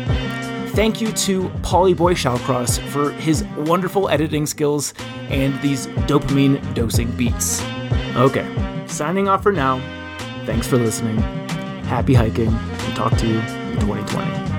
thank 0.76 1.00
you 1.00 1.10
to 1.10 1.48
Polly 1.64 1.92
Boy 1.92 2.14
Shallcross 2.14 2.78
for 2.90 3.10
his 3.10 3.42
wonderful 3.66 4.08
editing 4.08 4.46
skills 4.46 4.94
and 5.28 5.60
these 5.60 5.88
dopamine 6.06 6.62
dosing 6.74 7.10
beats. 7.16 7.60
Okay, 8.14 8.46
signing 8.86 9.26
off 9.26 9.42
for 9.42 9.50
now. 9.50 9.78
Thanks 10.46 10.68
for 10.68 10.78
listening. 10.78 11.18
Happy 11.88 12.14
hiking, 12.14 12.48
and 12.48 12.94
talk 12.94 13.16
to 13.16 13.26
you 13.26 13.40
in 13.40 13.80
2020. 13.80 14.51